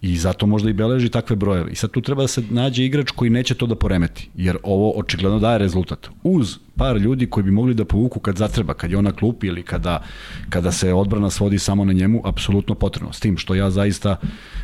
I 0.01 0.17
zato 0.17 0.45
možda 0.45 0.69
i 0.69 0.73
beleži 0.73 1.09
takve 1.09 1.35
brojeve. 1.35 1.71
I 1.71 1.75
sad 1.75 1.91
tu 1.91 2.01
treba 2.01 2.21
da 2.21 2.27
se 2.27 2.43
nađe 2.49 2.85
igrač 2.85 3.11
koji 3.11 3.29
neće 3.29 3.55
to 3.55 3.65
da 3.65 3.75
poremeti, 3.75 4.29
jer 4.35 4.57
ovo 4.63 4.91
očigledno 4.99 5.39
daje 5.39 5.57
rezultat. 5.57 6.07
Uz 6.23 6.57
par 6.75 6.97
ljudi 6.97 7.29
koji 7.29 7.43
bi 7.43 7.51
mogli 7.51 7.73
da 7.73 7.85
povuku 7.85 8.19
kad 8.19 8.37
zatreba, 8.37 8.73
kad 8.73 8.91
je 8.91 8.97
ona 8.97 9.11
klupi 9.11 9.47
ili 9.47 9.63
kada, 9.63 10.03
kada 10.49 10.71
se 10.71 10.93
odbrana 10.93 11.29
svodi 11.29 11.59
samo 11.59 11.85
na 11.85 11.93
njemu, 11.93 12.21
apsolutno 12.25 12.75
potrebno. 12.75 13.13
S 13.13 13.19
tim 13.19 13.37
što 13.37 13.55
ja 13.55 13.69
zaista 13.69 14.15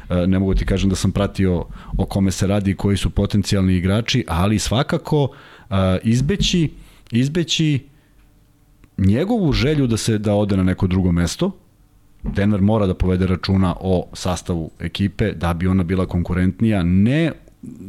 e, 0.10 0.28
ne 0.28 0.40
mogu 0.40 0.56
ti 0.56 0.66
kažem 0.66 0.90
da 0.90 0.96
sam 0.96 1.12
pratio 1.12 1.66
o 1.98 2.06
kome 2.06 2.32
se 2.32 2.48
radi 2.48 2.72
i 2.72 2.76
koji 2.76 2.98
su 2.98 3.10
potencijalni 3.10 3.76
igrači, 3.76 4.26
ali 4.28 4.60
svakako 4.60 5.30
e, 5.70 5.76
izbeći, 6.04 6.70
izbeći 7.12 7.80
njegovu 8.98 9.54
želju 9.54 9.88
da 9.88 9.98
se 9.98 10.18
da 10.18 10.34
ode 10.36 10.58
na 10.58 10.64
neko 10.64 10.88
drugo 10.88 11.12
mesto, 11.12 11.52
Denver 12.24 12.62
mora 12.62 12.86
da 12.88 12.94
povede 12.94 13.28
računa 13.28 13.76
o 13.80 14.10
sastavu 14.14 14.72
ekipe 14.80 15.32
da 15.32 15.54
bi 15.54 15.68
ona 15.68 15.84
bila 15.84 16.06
konkurentnija, 16.06 16.84
ne 16.84 17.32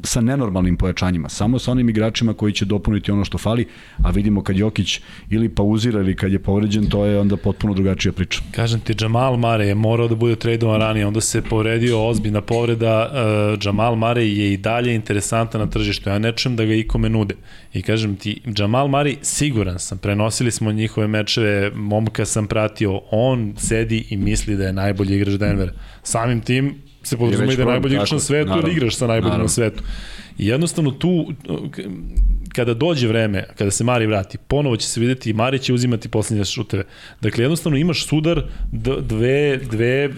sa 0.05 0.21
nenormalnim 0.21 0.77
pojačanjima, 0.77 1.29
samo 1.29 1.59
sa 1.59 1.71
onim 1.71 1.89
igračima 1.89 2.35
koji 2.35 2.53
će 2.53 2.65
dopuniti 2.65 3.11
ono 3.11 3.25
što 3.25 3.39
fali, 3.39 3.67
a 4.05 4.11
vidimo 4.11 4.43
kad 4.43 4.57
Jokić 4.57 5.01
ili 5.31 5.49
pauzira 5.49 6.01
ili 6.01 6.17
kad 6.17 6.33
je 6.33 6.39
povređen, 6.39 6.87
to 6.91 7.05
je 7.05 7.21
onda 7.21 7.37
potpuno 7.37 7.75
drugačija 7.75 8.13
priča. 8.13 8.41
Kažem 8.51 8.81
ti, 8.81 8.95
Jamal 9.01 9.37
Mare 9.37 9.67
je 9.67 9.75
morao 9.75 10.09
da 10.09 10.15
bude 10.15 10.37
tradovan 10.37 10.81
ranije, 10.81 11.07
onda 11.07 11.21
se 11.21 11.43
povredio 11.43 12.09
ozbiljna 12.09 12.41
povreda, 12.41 13.11
uh, 13.13 13.59
Jamal 13.65 13.97
Mare 13.97 14.27
je 14.27 14.53
i 14.53 14.57
dalje 14.57 14.95
interesantan 14.95 15.61
na 15.61 15.67
tržištu, 15.67 16.09
ja 16.09 16.19
ne 16.19 16.33
da 16.57 16.65
ga 16.65 16.75
ikome 16.75 17.09
nude. 17.09 17.35
I 17.75 17.83
kažem 17.83 18.17
ti, 18.17 18.41
Jamal 18.59 18.89
Mare, 18.89 19.15
siguran 19.23 19.79
sam, 19.79 19.99
prenosili 19.99 20.51
smo 20.51 20.73
njihove 20.73 21.07
mečeve, 21.07 21.71
momka 21.75 22.25
sam 22.25 22.47
pratio, 22.47 23.01
on 23.11 23.55
sedi 23.57 24.07
i 24.11 24.17
misli 24.17 24.57
da 24.57 24.67
je 24.67 24.73
najbolji 24.73 25.17
igrač 25.17 25.35
Denvera. 25.35 25.73
Samim 26.03 26.41
tim, 26.41 26.75
se 27.03 27.17
podrazumije 27.17 27.57
da 27.57 27.63
je 27.63 27.67
najbolji 27.67 27.95
igrač 27.95 28.11
na 28.11 28.21
svetu 28.21 28.49
naravno, 28.49 28.69
ili 28.69 28.77
igraš 28.77 28.97
sa 28.97 29.07
najboljim 29.07 29.31
naravno. 29.31 29.45
na 29.45 29.49
svetu. 29.49 29.83
I 30.39 30.47
jednostavno 30.47 30.91
tu, 30.91 31.33
kada 32.53 32.75
dođe 32.75 33.09
vreme, 33.09 33.45
kada 33.59 33.71
se 33.71 33.85
Mari 33.85 34.07
vrati, 34.07 34.39
ponovo 34.39 34.77
će 34.77 34.89
se 34.89 35.01
videti 35.01 35.31
i 35.31 35.33
Mari 35.33 35.59
će 35.59 35.73
uzimati 35.73 36.09
poslednje 36.09 36.45
šuteve. 36.45 36.85
Dakle, 37.21 37.45
jednostavno 37.45 37.79
imaš 37.79 38.07
sudar 38.07 38.43
dve, 39.01 39.57
dve 39.57 40.11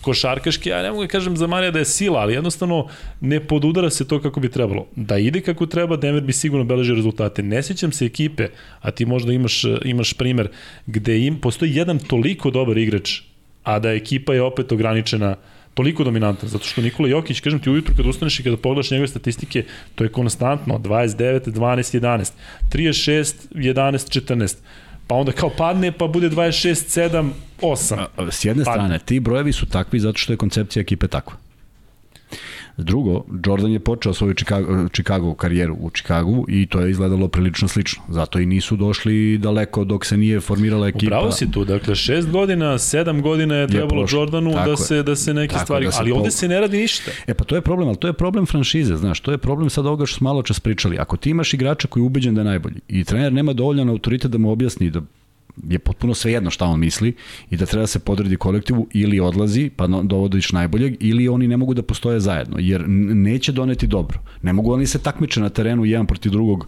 košarkaške, 0.00 0.70
ja 0.70 0.82
ne 0.82 0.90
mogu 0.90 1.02
da 1.02 1.08
kažem 1.08 1.36
za 1.36 1.46
Marija 1.46 1.70
da 1.70 1.78
je 1.78 1.84
sila, 1.84 2.20
ali 2.20 2.34
jednostavno 2.34 2.88
ne 3.20 3.40
podudara 3.40 3.90
se 3.90 4.08
to 4.08 4.20
kako 4.22 4.40
bi 4.40 4.48
trebalo. 4.48 4.86
Da 4.96 5.18
ide 5.18 5.40
kako 5.40 5.66
treba, 5.66 5.96
Denver 5.96 6.22
bi 6.22 6.32
sigurno 6.32 6.64
beležio 6.64 6.94
rezultate. 6.94 7.42
Ne 7.42 7.62
sećam 7.62 7.92
se 7.92 8.06
ekipe, 8.06 8.48
a 8.80 8.90
ti 8.90 9.06
možda 9.06 9.32
imaš, 9.32 9.62
imaš 9.84 10.12
primer, 10.12 10.48
gde 10.86 11.18
im, 11.20 11.40
postoji 11.40 11.74
jedan 11.74 11.98
toliko 11.98 12.50
dobar 12.50 12.78
igrač, 12.78 13.20
a 13.62 13.78
da 13.78 13.92
ekipa 13.92 14.34
je 14.34 14.42
opet 14.42 14.72
ograničena 14.72 15.30
uh, 15.30 15.53
toliko 15.74 16.04
dominantan, 16.04 16.48
zato 16.48 16.64
što 16.64 16.82
Nikola 16.82 17.08
Jokić, 17.08 17.40
kažem 17.40 17.58
ti 17.58 17.70
ujutru 17.70 17.94
kad 17.96 18.06
ustaneš 18.06 18.40
i 18.40 18.42
kada 18.42 18.56
pogledaš 18.56 18.90
njegove 18.90 19.08
statistike, 19.08 19.64
to 19.94 20.04
je 20.04 20.12
konstantno, 20.12 20.78
29, 20.78 21.40
12, 21.50 22.00
11, 22.00 22.32
36, 22.72 23.34
11, 23.54 24.20
14, 24.20 24.56
pa 25.06 25.14
onda 25.14 25.32
kao 25.32 25.50
padne, 25.50 25.92
pa 25.92 26.06
bude 26.06 26.30
26, 26.30 27.10
7, 27.10 27.30
8. 27.60 28.30
S 28.30 28.44
jedne 28.44 28.64
padne. 28.64 28.80
strane, 28.80 28.98
ti 28.98 29.20
brojevi 29.20 29.52
su 29.52 29.66
takvi 29.66 30.00
zato 30.00 30.18
što 30.18 30.32
je 30.32 30.36
koncepcija 30.36 30.80
ekipe 30.80 31.08
takva. 31.08 31.43
Drugo, 32.76 33.24
Jordan 33.46 33.72
je 33.72 33.80
počeo 33.80 34.14
svoju 34.14 34.34
Chicago, 34.34 34.88
Chicago 34.88 35.34
karijeru 35.34 35.76
u 35.80 35.90
Chicagu 35.90 36.44
i 36.48 36.66
to 36.66 36.80
je 36.80 36.90
izgledalo 36.90 37.28
prilično 37.28 37.68
slično. 37.68 38.02
Zato 38.08 38.38
i 38.38 38.46
nisu 38.46 38.76
došli 38.76 39.38
daleko 39.38 39.84
dok 39.84 40.04
se 40.04 40.16
nije 40.16 40.40
formirala 40.40 40.88
ekipa. 40.88 41.06
Upravo 41.06 41.32
si 41.32 41.50
tu, 41.50 41.64
dakle 41.64 41.94
šest 41.94 42.30
godina, 42.30 42.78
sedam 42.78 43.22
godina 43.22 43.54
je 43.54 43.68
trebalo 43.68 44.02
je 44.02 44.06
Jordanu 44.10 44.50
da 44.50 44.76
se, 44.76 45.02
da 45.02 45.16
se 45.16 45.34
neke 45.34 45.52
tako 45.52 45.64
stvari, 45.64 45.86
da 45.86 45.92
se 45.92 45.98
ali 46.00 46.12
ovde 46.12 46.30
se 46.30 46.48
ne 46.48 46.60
radi 46.60 46.78
ništa. 46.78 47.10
E 47.26 47.34
pa 47.34 47.44
to 47.44 47.54
je 47.54 47.60
problem, 47.60 47.88
ali 47.88 47.96
to 47.96 48.06
je 48.06 48.12
problem 48.12 48.46
franšize, 48.46 48.96
znaš, 48.96 49.20
to 49.20 49.30
je 49.30 49.38
problem 49.38 49.70
sad 49.70 49.86
ovoga 49.86 50.06
što 50.06 50.16
smo 50.16 50.28
malo 50.28 50.42
čas 50.42 50.60
pričali. 50.60 50.98
Ako 50.98 51.16
ti 51.16 51.30
imaš 51.30 51.54
igrača 51.54 51.88
koji 51.88 52.02
je 52.02 52.06
ubeđen 52.06 52.34
da 52.34 52.40
je 52.40 52.44
najbolji 52.44 52.80
i 52.88 53.04
trener 53.04 53.32
nema 53.32 53.52
dovoljan 53.52 53.88
autoritet 53.88 54.30
da 54.30 54.38
mu 54.38 54.50
objasni 54.50 54.90
da 54.90 55.00
je 55.68 55.78
potpuno 55.78 56.14
svejedno 56.14 56.50
šta 56.50 56.66
on 56.66 56.80
misli 56.80 57.14
i 57.50 57.56
da 57.56 57.66
treba 57.66 57.82
da 57.82 57.86
se 57.86 57.98
podredi 57.98 58.36
kolektivu 58.36 58.88
ili 58.92 59.20
odlazi 59.20 59.70
pa 59.76 59.86
dovodiš 59.86 60.52
najboljeg 60.52 60.96
ili 61.00 61.28
oni 61.28 61.48
ne 61.48 61.56
mogu 61.56 61.74
da 61.74 61.82
postoje 61.82 62.20
zajedno 62.20 62.56
jer 62.60 62.84
neće 62.88 63.52
doneti 63.52 63.86
dobro. 63.86 64.18
Ne 64.42 64.52
mogu 64.52 64.72
oni 64.72 64.86
se 64.86 64.98
takmiče 64.98 65.40
na 65.40 65.48
terenu 65.48 65.84
jedan 65.84 66.06
protiv 66.06 66.32
drugog 66.32 66.66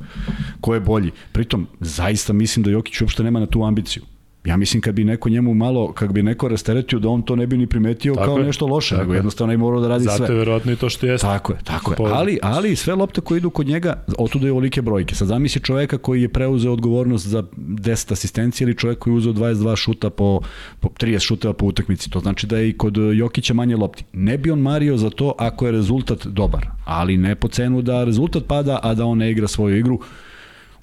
ko 0.60 0.74
je 0.74 0.80
bolji. 0.80 1.10
Pritom 1.32 1.66
zaista 1.80 2.32
mislim 2.32 2.62
da 2.62 2.70
Jokić 2.70 3.00
uopšte 3.00 3.22
nema 3.22 3.40
na 3.40 3.46
tu 3.46 3.64
ambiciju. 3.64 4.02
Ja 4.46 4.56
mislim 4.56 4.80
kad 4.80 4.94
bi 4.94 5.04
neko 5.04 5.28
njemu 5.28 5.54
malo, 5.54 5.92
kad 5.92 6.12
bi 6.12 6.22
neko 6.22 6.48
rasteretio 6.48 6.98
da 6.98 7.08
on 7.08 7.22
to 7.22 7.36
ne 7.36 7.46
bi 7.46 7.56
ni 7.56 7.66
primetio 7.66 8.14
tako 8.14 8.26
kao 8.26 8.38
je, 8.38 8.44
nešto 8.44 8.66
loše, 8.66 8.96
nego 8.96 9.14
jednostavno 9.14 9.52
je 9.52 9.56
morao 9.56 9.80
da 9.80 9.88
radi 9.88 10.04
Zato 10.04 10.16
sve. 10.16 10.26
Zato 10.26 10.32
je 10.32 10.38
verovatno 10.38 10.72
i 10.72 10.76
to 10.76 10.88
što 10.88 11.06
jeste. 11.06 11.26
Tako 11.26 11.52
je, 11.52 11.58
tako 11.64 11.92
je. 11.92 12.12
Ali, 12.12 12.38
ali 12.42 12.76
sve 12.76 12.94
lopte 12.94 13.20
koje 13.20 13.38
idu 13.38 13.50
kod 13.50 13.66
njega, 13.66 14.04
otuda 14.18 14.46
je 14.46 14.52
ovolike 14.52 14.82
brojke. 14.82 15.14
Sad 15.14 15.28
zamisli 15.28 15.60
čoveka 15.60 15.98
koji 15.98 16.22
je 16.22 16.28
preuzeo 16.28 16.72
odgovornost 16.72 17.26
za 17.26 17.42
10 17.56 18.12
asistencije 18.12 18.64
ili 18.66 18.76
čovek 18.76 18.98
koji 18.98 19.14
je 19.14 19.18
uzeo 19.18 19.32
22 19.32 19.76
šuta 19.76 20.10
po, 20.10 20.40
po 20.80 20.88
30 20.88 21.20
šuteva 21.20 21.54
po 21.54 21.66
utakmici. 21.66 22.10
To 22.10 22.20
znači 22.20 22.46
da 22.46 22.58
je 22.58 22.68
i 22.68 22.76
kod 22.76 22.96
Jokića 23.14 23.54
manje 23.54 23.76
lopti. 23.76 24.04
Ne 24.12 24.38
bi 24.38 24.50
on 24.50 24.60
mario 24.60 24.96
za 24.96 25.10
to 25.10 25.34
ako 25.38 25.66
je 25.66 25.72
rezultat 25.72 26.26
dobar, 26.26 26.66
ali 26.84 27.16
ne 27.16 27.34
po 27.34 27.48
cenu 27.48 27.82
da 27.82 28.04
rezultat 28.04 28.42
pada, 28.46 28.80
a 28.82 28.94
da 28.94 29.04
on 29.04 29.18
ne 29.18 29.30
igra 29.30 29.48
svoju 29.48 29.76
igru 29.76 30.00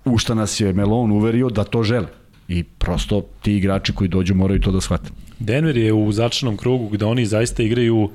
u 0.06 0.18
šta 0.18 0.34
nas 0.34 0.60
je 0.60 0.74
Melon 0.74 1.12
uverio 1.12 1.50
da 1.50 1.64
to 1.64 1.84
žele. 1.84 2.23
I 2.48 2.64
prosto 2.64 3.22
ti 3.42 3.58
igrači 3.58 3.94
koji 3.94 4.08
dođu 4.08 4.36
moraju 4.36 4.60
to 4.60 4.72
da 4.72 4.82
shvate. 4.82 5.10
Denver 5.40 5.78
je 5.78 5.94
u 5.94 6.12
začanom 6.12 6.58
krugu 6.58 6.90
gde 6.90 7.06
oni 7.06 7.26
zaista 7.26 7.64
igraju 7.64 8.10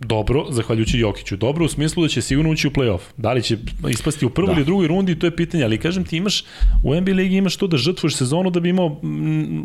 dobro, 0.00 0.46
zahvaljujući 0.50 0.98
Jokiću. 0.98 1.36
Dobro 1.36 1.64
u 1.64 1.68
smislu 1.68 2.02
da 2.02 2.08
će 2.08 2.22
sigurno 2.22 2.50
ući 2.50 2.68
u 2.68 2.70
play-off. 2.70 3.00
Da 3.16 3.32
li 3.32 3.42
će 3.42 3.56
ispasti 3.90 4.26
u 4.26 4.30
prvoj 4.30 4.54
da. 4.54 4.56
ili 4.56 4.64
drugoj 4.64 4.86
rundi, 4.86 5.18
to 5.18 5.26
je 5.26 5.36
pitanje, 5.36 5.64
ali 5.64 5.78
kažem 5.78 6.04
ti 6.04 6.16
imaš, 6.16 6.44
u 6.84 6.94
NBA 7.00 7.12
ligi 7.12 7.36
imaš 7.36 7.56
to 7.56 7.66
da 7.66 7.76
žrtvuješ 7.76 8.16
sezonu 8.16 8.50
da 8.50 8.60
bi 8.60 8.68
imao 8.68 9.00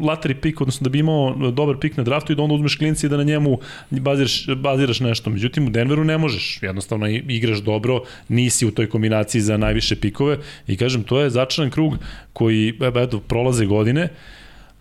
lateri 0.04 0.36
pik, 0.36 0.62
odnosno 0.62 0.84
da 0.84 0.90
bi 0.90 1.00
imao 1.00 1.52
dobar 1.52 1.76
pik 1.82 1.98
na 1.98 2.04
draftu 2.04 2.34
i 2.34 2.36
da 2.36 2.44
onda 2.44 2.56
uzmeš 2.56 2.76
klinci 2.76 3.06
i 3.06 3.10
da 3.10 3.18
na 3.18 3.24
njemu 3.24 3.60
baziraš, 3.90 4.48
baziraš 4.58 5.00
nešto. 5.00 5.30
Međutim, 5.30 5.68
u 5.68 5.70
Denveru 5.70 6.04
ne 6.04 6.18
možeš. 6.18 6.60
Jednostavno 6.62 7.08
igraš 7.08 7.58
dobro, 7.58 8.04
nisi 8.28 8.66
u 8.66 8.72
toj 8.72 8.90
kombinaciji 8.90 9.42
za 9.42 9.58
najviše 9.58 9.96
pikove 9.96 10.38
i 10.68 10.78
kažem, 10.78 11.04
to 11.04 11.20
je 11.20 11.30
začaran 11.30 11.72
krug 11.72 11.98
koji, 12.34 12.74
eto, 13.04 13.20
prolaze 13.20 13.66
godine, 13.66 14.10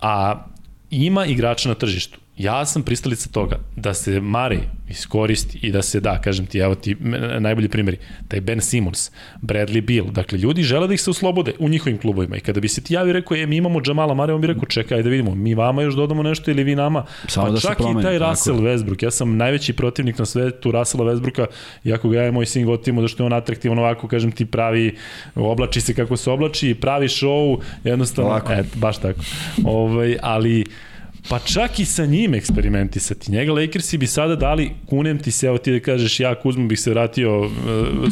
a 0.01 0.45
ima 0.91 1.27
igrača 1.27 1.69
na 1.69 1.75
tržištu 1.75 2.24
ja 2.39 2.67
sam 2.67 2.83
pristalica 2.83 3.29
toga 3.29 3.57
da 3.77 3.95
se 3.95 4.21
Mari 4.21 4.61
iskoristi 4.89 5.59
i 5.63 5.71
da 5.73 5.83
se 5.83 6.01
da, 6.01 6.21
kažem 6.21 6.47
ti, 6.47 6.59
evo 6.59 6.75
ti 6.75 6.97
najbolji 7.39 7.69
primjeri, 7.69 7.99
taj 8.29 8.41
Ben 8.41 8.61
Simmons, 8.61 9.11
Bradley 9.43 9.81
Bill, 9.81 10.11
dakle 10.11 10.39
ljudi 10.39 10.63
žele 10.63 10.87
da 10.87 10.95
ih 10.95 11.01
se 11.01 11.11
oslobode 11.11 11.53
u 11.59 11.69
njihovim 11.69 11.99
klubovima 11.99 12.37
i 12.37 12.41
kada 12.41 12.61
bi 12.61 12.69
se 12.69 12.81
ti 12.81 12.95
javi 12.95 13.13
rekao, 13.13 13.35
je 13.35 13.47
mi 13.47 13.57
imamo 13.57 13.81
Jamala 13.87 14.15
Mare, 14.15 14.33
on 14.33 14.41
bi 14.41 14.47
rekao, 14.47 14.65
čekaj 14.65 15.03
da 15.03 15.09
vidimo, 15.09 15.35
mi 15.35 15.55
vama 15.55 15.83
još 15.83 15.95
dodamo 15.95 16.23
nešto 16.23 16.51
ili 16.51 16.65
vi 16.65 16.75
nama, 16.75 17.05
Samo 17.29 17.47
pa 17.47 17.53
da 17.53 17.61
čak 17.61 17.77
promeni, 17.77 18.01
i 18.01 18.03
taj 18.03 18.19
Russell 18.19 18.57
tako. 18.57 18.69
Westbrook, 18.69 19.05
ja 19.05 19.11
sam 19.11 19.37
najveći 19.37 19.73
protivnik 19.73 20.19
na 20.19 20.27
svetu 20.27 20.71
Russella 20.71 21.13
Westbrooka, 21.13 21.47
iako 21.85 22.09
ga 22.09 22.19
ja 22.19 22.29
i 22.29 22.33
moj 22.33 22.47
sin 22.47 22.67
gotimo, 22.67 23.03
da 23.03 23.09
što 23.09 23.23
je 23.23 23.27
on 23.27 23.33
atraktivan 23.33 23.79
ovako, 23.79 24.09
kažem 24.09 24.33
ti, 24.33 24.47
pravi, 24.47 24.97
oblači 25.35 25.81
se 25.81 25.95
kako 25.95 26.17
se 26.17 26.31
oblači, 26.31 26.75
pravi 26.75 27.09
show, 27.09 27.61
jednostavno, 27.85 28.41
et, 28.51 28.67
baš 28.77 28.99
tako. 28.99 29.21
Ovaj, 29.65 30.17
ali 30.23 30.65
Pa 31.29 31.39
čak 31.39 31.79
i 31.79 31.85
sa 31.85 32.07
njim 32.07 32.35
eksperimentisati. 32.35 33.33
Njega 33.33 33.53
Lakersi 33.53 33.99
bi 33.99 34.07
sada 34.07 34.37
dali, 34.37 34.71
kunem 34.87 35.19
ti 35.19 35.31
se, 35.31 35.47
evo 35.47 35.59
ti 35.59 35.73
da 35.73 35.81
kažeš 35.81 36.21
ja 36.21 36.35
Kuzma 36.35 36.67
bih 36.67 36.81
se 36.81 36.91
vratio 36.91 37.41
uh, 37.41 37.49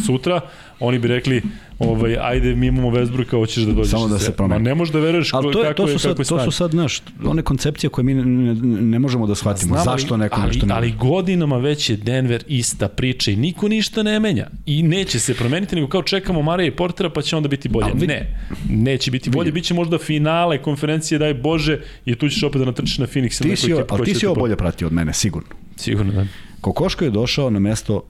sutra, 0.07 0.41
oni 0.83 0.99
bi 0.99 1.09
rekli, 1.09 1.43
ovaj, 1.79 2.17
ajde, 2.21 2.55
mi 2.55 2.67
imamo 2.67 2.91
Westbrooka, 2.91 3.31
hoćeš 3.31 3.65
da 3.65 3.73
dođeš. 3.73 3.91
Samo 3.91 4.09
da 4.09 4.19
se 4.19 4.33
promeni. 4.33 4.63
Ma 4.63 4.69
ne 4.69 4.75
možeš 4.75 4.93
da 4.93 5.01
veruješ 5.01 5.35
Ali 5.35 5.53
to, 5.53 5.65
je, 5.65 5.75
to, 5.75 5.89
su 5.89 5.99
sad, 5.99 6.17
to 6.17 6.45
su 6.45 6.51
sad, 6.51 6.71
znaš, 6.71 7.03
one 7.25 7.43
koncepcije 7.43 7.91
koje 7.91 8.05
mi 8.05 8.15
ne, 8.15 8.55
ne 8.81 8.99
možemo 8.99 9.27
da 9.27 9.35
shvatimo. 9.35 9.75
Znam, 9.75 9.85
Zašto 9.85 10.17
neko 10.17 10.41
ali, 10.41 10.47
nešto 10.47 10.67
ne 10.67 10.75
Ali 10.75 10.93
godinama 10.93 11.57
već 11.57 11.91
je 11.91 11.97
Denver 11.97 12.45
ista 12.49 12.89
priča 12.89 13.31
i 13.31 13.37
niko 13.37 13.69
ništa 13.69 14.03
ne 14.03 14.21
menja. 14.21 14.47
I 14.67 14.83
neće 14.83 15.21
se 15.21 15.35
promeniti, 15.35 15.75
nego 15.77 15.89
kao 15.89 16.03
čekamo 16.03 16.43
Marija 16.43 16.67
i 16.67 16.71
Portera 16.77 17.11
pa 17.11 17.23
će 17.23 17.37
onda 17.37 17.49
biti 17.49 17.69
bolje. 17.69 17.87
Ali, 17.95 18.07
ne, 18.07 18.39
neće 18.69 19.11
biti 19.11 19.31
bolje. 19.31 19.53
Biće 19.53 19.75
možda 19.75 19.99
finale 19.99 20.63
konferencije, 20.63 21.19
daj 21.19 21.35
Bože, 21.35 21.79
i 22.05 22.15
tu 22.15 22.29
ćeš 22.29 22.43
opet 22.43 22.59
da 22.59 22.65
natrčiš 22.65 22.99
na 22.99 23.07
Phoenix. 23.07 23.43
Ti 23.43 23.57
si, 23.57 23.73
ali 23.89 24.05
ti 24.05 24.15
si 24.15 24.27
ovo 24.27 24.35
bolje 24.35 24.57
pratio 24.57 24.87
od 24.87 24.93
mene, 24.93 25.13
sigurno. 25.15 25.49
Sigurno, 25.77 26.13
da. 26.13 26.27
Kokoško 26.61 27.05
je 27.05 27.11
došao 27.11 27.51
na 27.51 27.59
mesto 27.59 28.05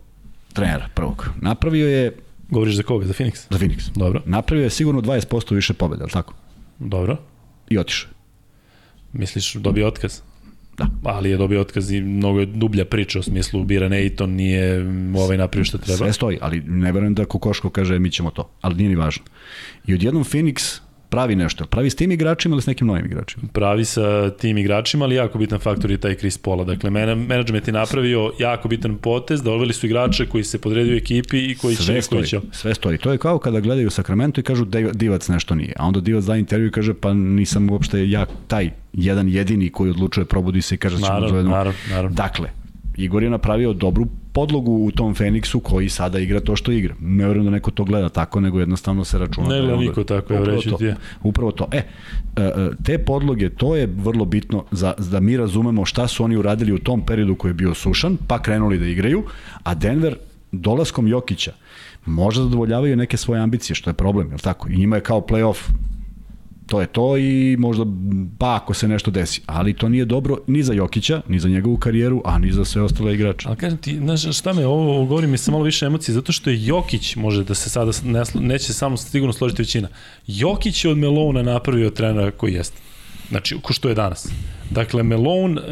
trenera 0.53 0.89
prvog. 0.95 1.31
Napravio 1.41 1.89
je 1.89 2.13
Govoriš 2.53 2.75
za 2.77 2.83
koga? 2.83 3.07
Za 3.07 3.13
Phoenix? 3.13 3.47
Za 3.51 3.59
Phoenix. 3.59 3.91
Dobro. 3.95 4.23
Napravio 4.27 4.65
je 4.65 4.71
sigurno 4.71 5.01
20% 5.01 5.55
više 5.55 5.73
pobjeda, 5.73 6.05
ali 6.05 6.13
tako? 6.13 6.35
Dobro. 6.79 7.17
I 7.69 7.79
otišao. 7.79 8.11
Misliš 9.13 9.55
dobio 9.55 9.89
otkaz? 9.89 10.21
Da. 10.79 10.87
Ali 11.05 11.31
je 11.31 11.37
dobio 11.37 11.61
otkaz 11.61 11.91
i 11.91 12.01
mnogo 12.01 12.41
je 12.41 12.47
dublja 12.47 12.85
priča 12.85 13.19
u 13.19 13.23
smislu 13.23 13.65
bira 13.65 13.89
Neyton, 13.89 14.27
nije 14.27 14.87
ovaj 15.17 15.37
napravio 15.37 15.65
što 15.65 15.79
treba. 15.79 15.99
Sve 15.99 16.13
stoji, 16.13 16.39
ali 16.41 16.63
ne 16.67 16.93
verujem 16.93 17.15
da 17.15 17.25
Kokoško 17.25 17.71
kaže 17.71 17.99
mi 17.99 18.11
ćemo 18.11 18.31
to, 18.31 18.51
ali 18.61 18.75
nije 18.75 18.89
ni 18.89 18.97
važno. 18.97 19.25
I 19.87 19.95
odjednom 19.95 20.25
Phoenix 20.25 20.81
pravi 21.13 21.37
nešto. 21.37 21.67
Pravi 21.67 21.91
s 21.91 21.97
tim 21.97 22.13
igračima 22.13 22.55
ili 22.55 22.63
s 22.63 22.67
nekim 22.67 22.87
novim 22.87 23.07
igračima? 23.07 23.43
Pravi 23.53 23.85
sa 23.85 24.31
tim 24.31 24.59
igračima, 24.59 25.05
ali 25.05 25.15
jako 25.15 25.39
bitan 25.39 25.59
faktor 25.59 25.91
je 25.91 25.99
taj 25.99 26.15
Chris 26.15 26.39
Paula. 26.39 26.65
Dakle, 26.65 26.91
management 26.91 27.69
je 27.69 27.73
napravio 27.73 28.33
jako 28.39 28.69
bitan 28.69 28.97
potez, 28.97 29.43
da 29.43 29.53
odveli 29.53 29.73
su 29.73 29.87
igrače 29.87 30.27
koji 30.27 30.45
se 30.45 30.61
podredio 30.61 30.97
ekipi 30.97 31.51
i 31.51 31.55
koji 31.55 31.77
sve 31.77 31.95
će... 31.95 32.03
Stoji, 32.03 32.27
će... 32.27 32.41
Sve 32.53 32.75
stoji. 32.75 32.99
To 32.99 33.13
je 33.13 33.19
kao 33.19 33.39
kada 33.39 33.61
gledaju 33.61 33.91
Sacramento 33.91 34.41
i 34.41 34.45
kažu 34.45 34.65
Divac 34.93 35.29
nešto 35.29 35.55
nije. 35.55 35.73
A 35.77 35.87
onda 35.87 36.01
Divac 36.01 36.25
da 36.25 36.37
intervju 36.37 36.67
i 36.67 36.71
kaže 36.71 36.95
pa 36.95 37.15
nisam 37.15 37.71
uopšte 37.71 38.11
ja 38.11 38.27
taj 38.49 38.71
jedan 38.93 39.29
jedini 39.29 39.71
koji 39.71 39.91
odlučuje, 39.91 40.25
probudi 40.25 40.63
se 40.63 40.75
i 40.75 40.79
kaže 40.79 40.97
da 40.97 41.07
ćemo 41.07 41.21
naravno, 41.21 41.51
naravno, 41.51 41.79
naravno. 41.91 42.17
Dakle, 42.17 42.49
Igor 42.97 43.23
je 43.23 43.31
napravio 43.31 43.73
dobru 43.73 44.07
podlogu 44.33 44.73
u 44.73 44.91
tom 44.91 45.15
Feniksu 45.15 45.61
koji 45.61 45.89
sada 45.89 46.19
igra 46.19 46.41
to 46.41 46.57
što 46.57 46.73
igra. 46.73 46.95
Ne 47.01 47.27
verujem 47.27 47.45
da 47.45 47.51
neko 47.51 47.71
to 47.71 47.85
gleda 47.85 48.09
tako, 48.09 48.41
nego 48.41 48.61
jednostavno 48.61 49.05
se 49.05 49.19
računa. 49.19 49.49
Ne 49.49 49.57
da 49.57 49.63
gleda 49.63 49.77
niko 49.77 50.05
tako, 50.05 50.35
ja 50.35 50.45
reći 50.45 50.71
ti 50.79 50.85
je. 50.85 50.97
Upravo 51.23 51.53
to. 51.53 51.69
E, 51.73 51.77
e, 51.77 51.83
e, 52.37 52.53
te 52.85 52.99
podloge, 52.99 53.51
to 53.51 53.77
je 53.77 53.89
vrlo 53.97 54.25
bitno 54.25 54.65
za, 54.71 54.95
da 55.11 55.21
mi 55.21 55.37
razumemo 55.37 55.85
šta 55.85 56.09
su 56.09 56.25
oni 56.25 56.37
uradili 56.37 56.73
u 56.73 56.79
tom 56.79 57.07
periodu 57.07 57.35
koji 57.35 57.51
je 57.51 57.55
bio 57.55 57.75
sušan, 57.75 58.17
pa 58.27 58.43
krenuli 58.43 58.79
da 58.79 58.87
igraju, 58.87 59.25
a 59.63 59.75
Denver 59.75 60.17
dolaskom 60.53 61.09
Jokića 61.09 61.53
možda 62.07 62.43
zadovoljavaju 62.43 62.97
neke 62.97 63.17
svoje 63.17 63.41
ambicije, 63.41 63.77
što 63.77 63.91
je 63.91 63.95
problem, 63.95 64.29
je 64.29 64.35
li 64.35 64.41
tako? 64.41 64.69
I 64.69 64.77
njima 64.77 64.97
je 64.97 65.03
kao 65.03 65.21
play-off 65.21 65.71
to 66.73 66.81
je 66.81 66.87
to 66.87 67.17
i 67.17 67.57
možda 67.59 67.85
pa 68.39 68.55
ako 68.55 68.75
se 68.75 68.89
nešto 68.89 69.11
desi. 69.11 69.41
Ali 69.47 69.75
to 69.75 69.89
nije 69.89 70.05
dobro 70.05 70.37
ni 70.47 70.63
za 70.63 70.73
Jokića, 70.73 71.23
ni 71.29 71.41
za 71.41 71.49
njegovu 71.49 71.77
karijeru, 71.77 72.23
a 72.25 72.39
ni 72.39 72.53
za 72.53 72.65
sve 72.65 72.83
ostale 72.83 73.15
igrače. 73.15 73.49
Ali 73.49 73.57
kažem 73.57 73.79
ti, 73.79 73.99
znaš 73.99 74.39
šta 74.39 74.53
me 74.53 74.67
ovo 74.67 75.05
govori 75.05 75.27
mi 75.27 75.39
sa 75.39 75.51
malo 75.51 75.65
više 75.65 75.87
emocije, 75.87 76.15
zato 76.15 76.33
što 76.33 76.51
je 76.51 76.67
Jokić, 76.67 77.17
može 77.17 77.45
da 77.45 77.55
se 77.55 77.71
sada 77.71 77.93
ne, 78.05 78.23
neće 78.35 78.73
samo 78.73 78.97
sigurno 78.97 79.33
složiti 79.33 79.63
većina, 79.63 79.89
Jokić 80.27 80.85
je 80.85 80.91
od 80.91 80.99
Melona 80.99 81.43
napravio 81.43 81.91
trenera 81.91 82.31
koji 82.31 82.55
jeste. 82.55 82.81
Znači, 83.29 83.59
ko 83.63 83.73
što 83.73 83.89
je 83.89 83.95
danas. 83.95 84.29
Dakle, 84.73 85.03
Melon 85.03 85.59
e, 85.59 85.63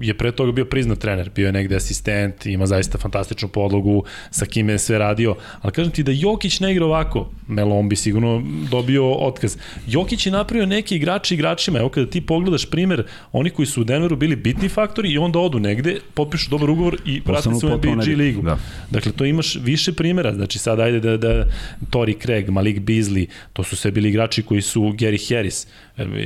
je 0.00 0.14
pre 0.14 0.32
toga 0.32 0.52
bio 0.52 0.64
priznat 0.64 0.98
trener, 0.98 1.30
bio 1.34 1.46
je 1.46 1.52
negde 1.52 1.76
asistent, 1.76 2.46
ima 2.46 2.66
zaista 2.66 2.98
fantastičnu 2.98 3.48
podlogu, 3.48 4.04
sa 4.30 4.46
kime 4.46 4.72
je 4.72 4.78
sve 4.78 4.98
radio, 4.98 5.34
ali 5.60 5.72
kažem 5.72 5.92
ti 5.92 6.02
da 6.02 6.12
Jokić 6.12 6.60
ne 6.60 6.72
igra 6.72 6.86
ovako, 6.86 7.30
Melon 7.48 7.88
bi 7.88 7.96
sigurno 7.96 8.42
dobio 8.70 9.12
otkaz. 9.12 9.56
Jokić 9.86 10.26
je 10.26 10.32
napravio 10.32 10.66
neke 10.66 10.96
igrače 10.96 11.34
igračima, 11.34 11.78
evo 11.78 11.88
kada 11.88 12.10
ti 12.10 12.20
pogledaš 12.20 12.70
primer, 12.70 13.04
oni 13.32 13.50
koji 13.50 13.66
su 13.66 13.80
u 13.80 13.84
Denveru 13.84 14.16
bili 14.16 14.36
bitni 14.36 14.68
faktori 14.68 15.12
i 15.12 15.18
onda 15.18 15.38
odu 15.38 15.58
negde, 15.58 15.98
potpišu 16.14 16.50
dobar 16.50 16.70
ugovor 16.70 16.96
i 17.04 17.22
vrati 17.24 17.42
se 17.60 17.66
u 17.66 17.78
NBA 17.78 18.02
ligu. 18.16 18.42
Da. 18.42 18.58
Dakle, 18.90 19.12
to 19.12 19.24
imaš 19.24 19.56
više 19.56 19.92
primera, 19.92 20.34
znači 20.34 20.58
sad 20.58 20.80
ajde 20.80 21.00
da, 21.00 21.16
da 21.16 21.46
Tori 21.90 22.14
Craig, 22.22 22.50
Malik 22.50 22.80
Beasley, 22.80 23.26
to 23.52 23.62
su 23.62 23.76
sve 23.76 23.90
bili 23.90 24.08
igrači 24.08 24.42
koji 24.42 24.62
su 24.62 24.82
Gary 24.82 25.34
Harris, 25.34 25.66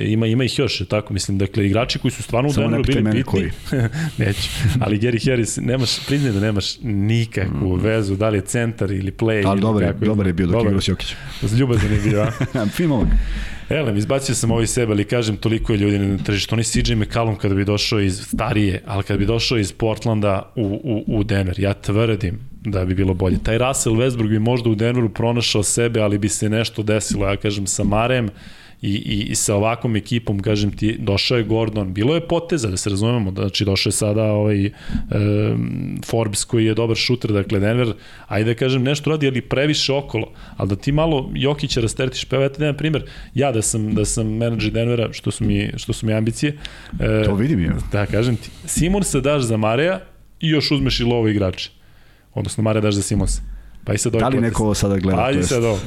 ima, 0.07 0.27
ima 0.27 0.45
ih 0.45 0.59
još, 0.59 0.83
tako 0.89 1.13
mislim, 1.13 1.39
dakle, 1.39 1.67
igrači 1.67 1.99
koji 1.99 2.13
su 2.13 2.23
stvarno 2.23 2.51
u 2.51 2.53
Denveru 2.53 2.83
bili 2.83 3.03
bitni. 3.03 3.23
Koji. 3.23 3.51
Neću. 4.19 4.49
Ali 4.81 4.99
Gary 4.99 5.31
Harris, 5.31 5.57
nemaš, 5.57 6.07
priznaj 6.07 6.33
da 6.33 6.41
nemaš 6.41 6.79
nikakvu 6.83 7.77
mm. 7.77 7.81
vezu, 7.81 8.17
da 8.17 8.29
li 8.29 8.39
je 8.39 8.43
centar 8.43 8.91
ili 8.91 9.13
play. 9.13 9.47
Ali 9.47 9.61
dobar, 9.61 9.83
je, 9.83 9.93
dobar 9.93 10.27
je 10.27 10.33
bio 10.33 10.47
dok 10.47 10.65
igrao 10.65 10.81
s 10.81 10.89
Jokićem. 10.89 11.17
Ljubazan 11.59 11.93
je 11.93 12.01
bio, 12.01 12.21
a? 12.55 12.67
fin 12.77 12.89
momak. 12.89 13.09
Elem, 13.69 13.97
izbacio 13.97 14.35
sam 14.35 14.51
ovaj 14.51 14.67
sebe, 14.67 14.93
ali 14.93 15.05
kažem, 15.05 15.37
toliko 15.37 15.73
je 15.73 15.79
ljudi 15.79 15.99
na 15.99 16.19
tržištu. 16.19 16.55
Oni 16.55 16.65
CJ 16.65 16.95
McCallum 16.95 17.37
kada 17.37 17.55
bi 17.55 17.65
došao 17.65 18.01
iz 18.01 18.21
starije, 18.21 18.83
ali 18.87 19.03
kada 19.03 19.19
bi 19.19 19.27
došao 19.27 19.59
iz 19.59 19.73
Portlanda 19.73 20.53
u, 20.57 20.65
u, 20.85 21.19
u 21.19 21.25
Denver, 21.25 21.61
ja 21.61 21.75
tvrdim 21.75 22.39
da 22.65 22.85
bi 22.85 22.95
bilo 22.95 23.15
bolje. 23.15 23.39
Taj 23.43 23.59
Russell 23.59 23.97
Westbrook 23.97 24.29
bi 24.29 24.39
možda 24.39 24.71
u 24.71 24.75
Denveru 24.75 25.09
pronašao 25.09 25.63
sebe, 25.63 26.01
ali 26.01 26.19
bi 26.19 26.29
se 26.29 26.49
nešto 26.49 26.83
desilo, 26.83 27.27
ja 27.27 27.37
kažem, 27.37 27.67
sa 27.67 27.85
Marem, 27.85 28.29
i, 28.83 28.91
i, 28.91 29.27
i 29.31 29.35
sa 29.35 29.55
ovakvom 29.55 29.97
ekipom, 29.97 30.41
kažem 30.41 30.71
ti, 30.77 30.97
došao 30.99 31.39
je 31.39 31.45
Gordon, 31.45 31.95
bilo 31.95 32.15
je 32.15 32.29
poteza, 32.29 32.69
da 32.69 32.77
se 32.77 32.91
razumemo, 32.91 33.31
znači 33.31 33.65
došao 33.65 33.89
je 33.89 33.93
sada 33.93 34.25
ovaj 34.25 34.65
e, 34.67 34.71
Forbes 36.07 36.45
koji 36.45 36.65
je 36.65 36.75
dobar 36.75 36.97
šuter, 36.97 37.33
dakle 37.33 37.61
Denver, 37.61 37.93
ajde 38.27 38.55
da 38.55 38.59
kažem 38.59 38.83
nešto 38.83 39.11
radi, 39.11 39.29
ali 39.29 39.41
previše 39.41 39.93
okolo, 39.93 40.33
ali 40.57 40.69
da 40.69 40.77
ti 40.77 40.93
malo 40.93 41.31
Jokića 41.35 41.81
rasteretiš, 41.81 42.25
pa 42.25 42.37
evo 42.37 42.43
ja 42.43 42.51
jedan 42.59 42.77
primer, 42.77 43.05
ja 43.35 43.53
da 43.53 43.63
sam, 43.63 43.95
da 43.95 44.05
sam 44.05 44.27
menadžer 44.27 44.73
Denvera, 44.73 45.13
što 45.13 45.31
su 45.31 45.45
mi, 45.45 45.71
što 45.77 45.93
su 45.93 46.07
mi 46.07 46.13
ambicije. 46.13 46.59
E, 47.01 47.25
to 47.25 47.35
vidim 47.35 47.65
ja. 47.65 47.77
Da, 47.93 48.07
kažem 48.07 48.37
ti, 48.37 48.51
se 49.03 49.21
daš 49.21 49.43
za 49.43 49.57
Mareja 49.57 50.01
i 50.41 50.49
još 50.49 50.71
uzmeš 50.71 51.01
i 51.01 51.05
lovo 51.05 51.29
igrače. 51.29 51.71
Odnosno 52.35 52.63
Mareja 52.63 52.81
daš 52.81 52.95
za 52.95 53.03
Simonsa. 53.03 53.43
Pa 53.85 53.95
i 53.95 53.99
sad 53.99 54.13
da 54.13 54.29
li 54.29 54.41
neko 54.41 54.63
ovo 54.63 54.75
sada 54.75 54.97
gleda? 54.97 55.25
Ajde 55.25 55.43
sad 55.43 55.65
ovo. 55.65 55.79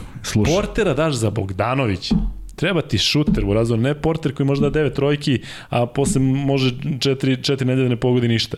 Portera 0.45 0.93
daš 0.93 1.13
za 1.13 1.29
Bogdanovića. 1.29 2.15
Treba 2.63 2.81
ti 2.81 2.97
šuter 2.97 3.45
u 3.45 3.53
razvoju, 3.53 3.81
ne 3.81 3.93
porter 3.93 4.33
koji 4.33 4.47
može 4.47 4.61
da 4.61 4.69
devet 4.69 4.93
trojki, 4.93 5.39
a 5.69 5.85
posle 5.85 6.21
može 6.21 6.71
četiri, 6.99 7.43
četiri 7.43 7.67
nedelje 7.67 7.89
ne 7.89 7.95
pogodi 7.95 8.27
ništa. 8.27 8.57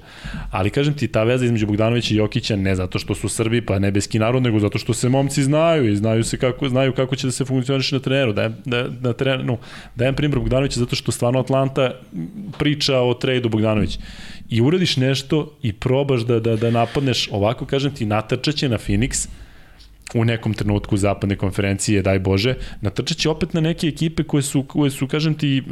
Ali 0.51 0.69
kažem 0.69 0.93
ti, 0.93 1.07
ta 1.07 1.23
veza 1.23 1.45
između 1.45 1.65
Bogdanovića 1.67 2.13
i 2.13 2.17
Jokića 2.17 2.55
ne 2.55 2.75
zato 2.75 2.99
što 2.99 3.15
su 3.15 3.29
Srbi, 3.29 3.61
pa 3.65 3.79
nebeski 3.79 4.19
narod, 4.19 4.43
nego 4.43 4.59
zato 4.59 4.77
što 4.77 4.93
se 4.93 5.09
momci 5.09 5.43
znaju 5.43 5.91
i 5.91 5.95
znaju 5.95 6.23
se 6.23 6.37
kako, 6.37 6.69
znaju 6.69 6.93
kako 6.93 7.15
će 7.15 7.27
da 7.27 7.31
se 7.31 7.45
funkcioniše 7.45 7.95
na 7.95 8.01
treneru. 8.01 8.33
Da, 8.33 8.49
da, 8.65 8.87
na 9.01 9.13
treneru, 9.13 9.57
dajem 9.95 10.15
primjer 10.15 10.39
Bogdanovića 10.39 10.79
zato 10.79 10.95
što 10.95 11.11
stvarno 11.11 11.39
Atlanta 11.39 11.91
priča 12.59 12.99
o 12.99 13.13
trejdu 13.13 13.49
Bogdanovića 13.49 13.99
i 14.49 14.61
uradiš 14.61 14.97
nešto 14.97 15.57
i 15.61 15.73
probaš 15.73 16.21
da, 16.21 16.39
da, 16.39 16.55
da 16.55 16.71
napadneš, 16.71 17.29
ovako 17.31 17.65
kažem 17.65 17.95
ti, 17.95 18.05
natrčaće 18.05 18.69
na 18.69 18.77
Phoenix, 18.77 19.27
u 20.13 20.25
nekom 20.25 20.53
trenutku 20.53 20.97
zapadne 20.97 21.35
konferencije, 21.35 22.01
daj 22.01 22.19
Bože, 22.19 22.55
natrčat 22.81 23.17
će 23.17 23.29
opet 23.29 23.53
na 23.53 23.61
neke 23.61 23.87
ekipe 23.87 24.23
koje 24.23 24.43
su, 24.43 24.63
koje 24.63 24.91
su 24.91 25.07
kažem 25.07 25.33
ti, 25.33 25.63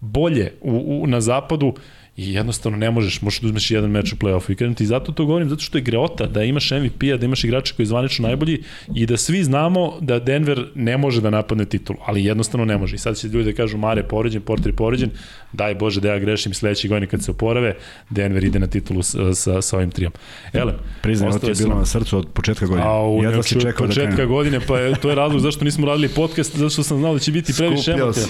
bolje 0.00 0.52
u, 0.60 1.02
u, 1.02 1.06
na 1.06 1.20
zapadu 1.20 1.74
i 2.16 2.32
jednostavno 2.32 2.78
ne 2.78 2.90
možeš, 2.90 3.22
možeš 3.22 3.40
da 3.40 3.46
uzmeš 3.46 3.70
jedan 3.70 3.90
meč 3.90 4.12
u 4.12 4.16
play-offu 4.16 4.52
i 4.52 4.56
kažem 4.56 4.74
ti, 4.74 4.86
zato 4.86 5.12
to 5.12 5.24
govorim, 5.26 5.48
zato 5.48 5.62
što 5.62 5.78
je 5.78 5.82
greota 5.82 6.26
da 6.26 6.44
imaš 6.44 6.70
MVP-a, 6.70 7.16
da 7.16 7.26
imaš 7.26 7.44
igrača 7.44 7.74
koji 7.74 7.84
je 7.84 7.88
zvanično 7.88 8.28
najbolji 8.28 8.62
i 8.94 9.06
da 9.06 9.16
svi 9.16 9.44
znamo 9.44 9.98
da 10.00 10.18
Denver 10.18 10.66
ne 10.74 10.98
može 10.98 11.20
da 11.20 11.30
napadne 11.30 11.64
titulu, 11.64 11.98
ali 12.06 12.24
jednostavno 12.24 12.64
ne 12.64 12.78
može. 12.78 12.94
I 12.94 12.98
sad 12.98 13.16
će 13.16 13.28
ljudi 13.28 13.52
da 13.52 13.56
kažu 13.56 13.78
Mare 13.78 14.02
poređen, 14.02 14.42
Porter 14.42 14.74
poređen, 14.76 15.10
daj 15.54 15.74
Bože 15.74 16.00
da 16.00 16.08
ja 16.08 16.18
grešim 16.18 16.54
sledeće 16.54 16.88
godine 16.88 17.06
kad 17.06 17.24
se 17.24 17.30
oporave, 17.30 17.74
Denver 18.10 18.44
ide 18.44 18.58
na 18.58 18.66
titulu 18.66 19.02
sa, 19.02 19.34
sa, 19.34 19.62
sa 19.62 19.76
ovim 19.76 19.90
trijom. 19.90 20.12
Ele, 20.52 20.74
Priznaj, 21.02 21.28
ovo 21.28 21.38
ti 21.38 21.46
je 21.46 21.54
bilo 21.54 21.74
na 21.74 21.86
srcu 21.86 22.18
od 22.18 22.28
početka 22.32 22.66
godine. 22.66 22.86
A, 22.88 23.08
u, 23.08 23.22
Jedva 23.22 23.42
si 23.42 23.60
čekao 23.60 23.86
da 23.86 23.92
početka 23.92 24.16
da 24.16 24.24
godine, 24.24 24.60
pa 24.60 24.78
je, 24.78 24.94
to 24.94 25.08
je 25.08 25.14
razlog 25.14 25.40
zašto 25.40 25.64
nismo 25.64 25.86
radili 25.86 26.08
podcast, 26.08 26.56
zato 26.56 26.70
što 26.70 26.82
sam 26.82 26.98
znao 26.98 27.12
da 27.12 27.18
će 27.18 27.32
biti 27.32 27.52
previše 27.56 27.92
emocija. 27.92 28.26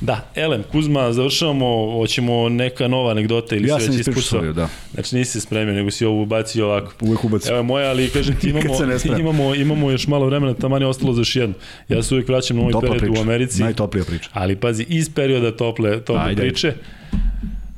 Da, 0.00 0.30
Elem, 0.34 0.62
Kuzma, 0.72 1.12
završavamo, 1.12 1.98
hoćemo 1.98 2.48
neka 2.48 2.88
nova 2.88 3.10
anegdota 3.10 3.56
ili 3.56 3.68
ja 3.68 3.80
sve 3.80 3.96
već 3.96 4.08
ispucao. 4.08 4.52
da. 4.52 4.68
Znači 4.94 5.16
nisi 5.16 5.32
se 5.32 5.40
spremio, 5.40 5.74
nego 5.74 5.90
si 5.90 6.04
ovo 6.04 6.22
ubacio 6.22 6.66
ovako. 6.66 6.92
Uvijek 7.00 7.24
ubacio. 7.24 7.54
Evo 7.54 7.62
moja, 7.62 7.90
ali 7.90 8.08
kažem 8.08 8.36
ti 8.36 8.48
imamo, 8.50 8.74
imamo, 9.18 9.54
imamo 9.54 9.90
još 9.90 10.06
malo 10.06 10.26
vremena, 10.26 10.54
tamo 10.54 10.76
je 10.76 10.86
ostalo 10.86 11.12
za 11.12 11.20
još 11.20 11.36
jedno. 11.36 11.54
Ja 11.88 12.02
se 12.02 12.14
uvijek 12.14 12.28
vraćam 12.28 12.56
na 12.56 12.62
moj 12.62 12.72
period 12.80 12.98
priča. 12.98 13.20
u 13.20 13.22
Americi. 13.22 13.62
Najtoplija 13.62 14.04
priča. 14.04 14.30
Ali 14.32 14.56
pazi, 14.56 14.86
iz 14.88 15.10
perioda 15.14 15.56
tople, 15.56 16.00
tople 16.00 16.22
Ajde. 16.24 16.47
Priče. 16.50 16.74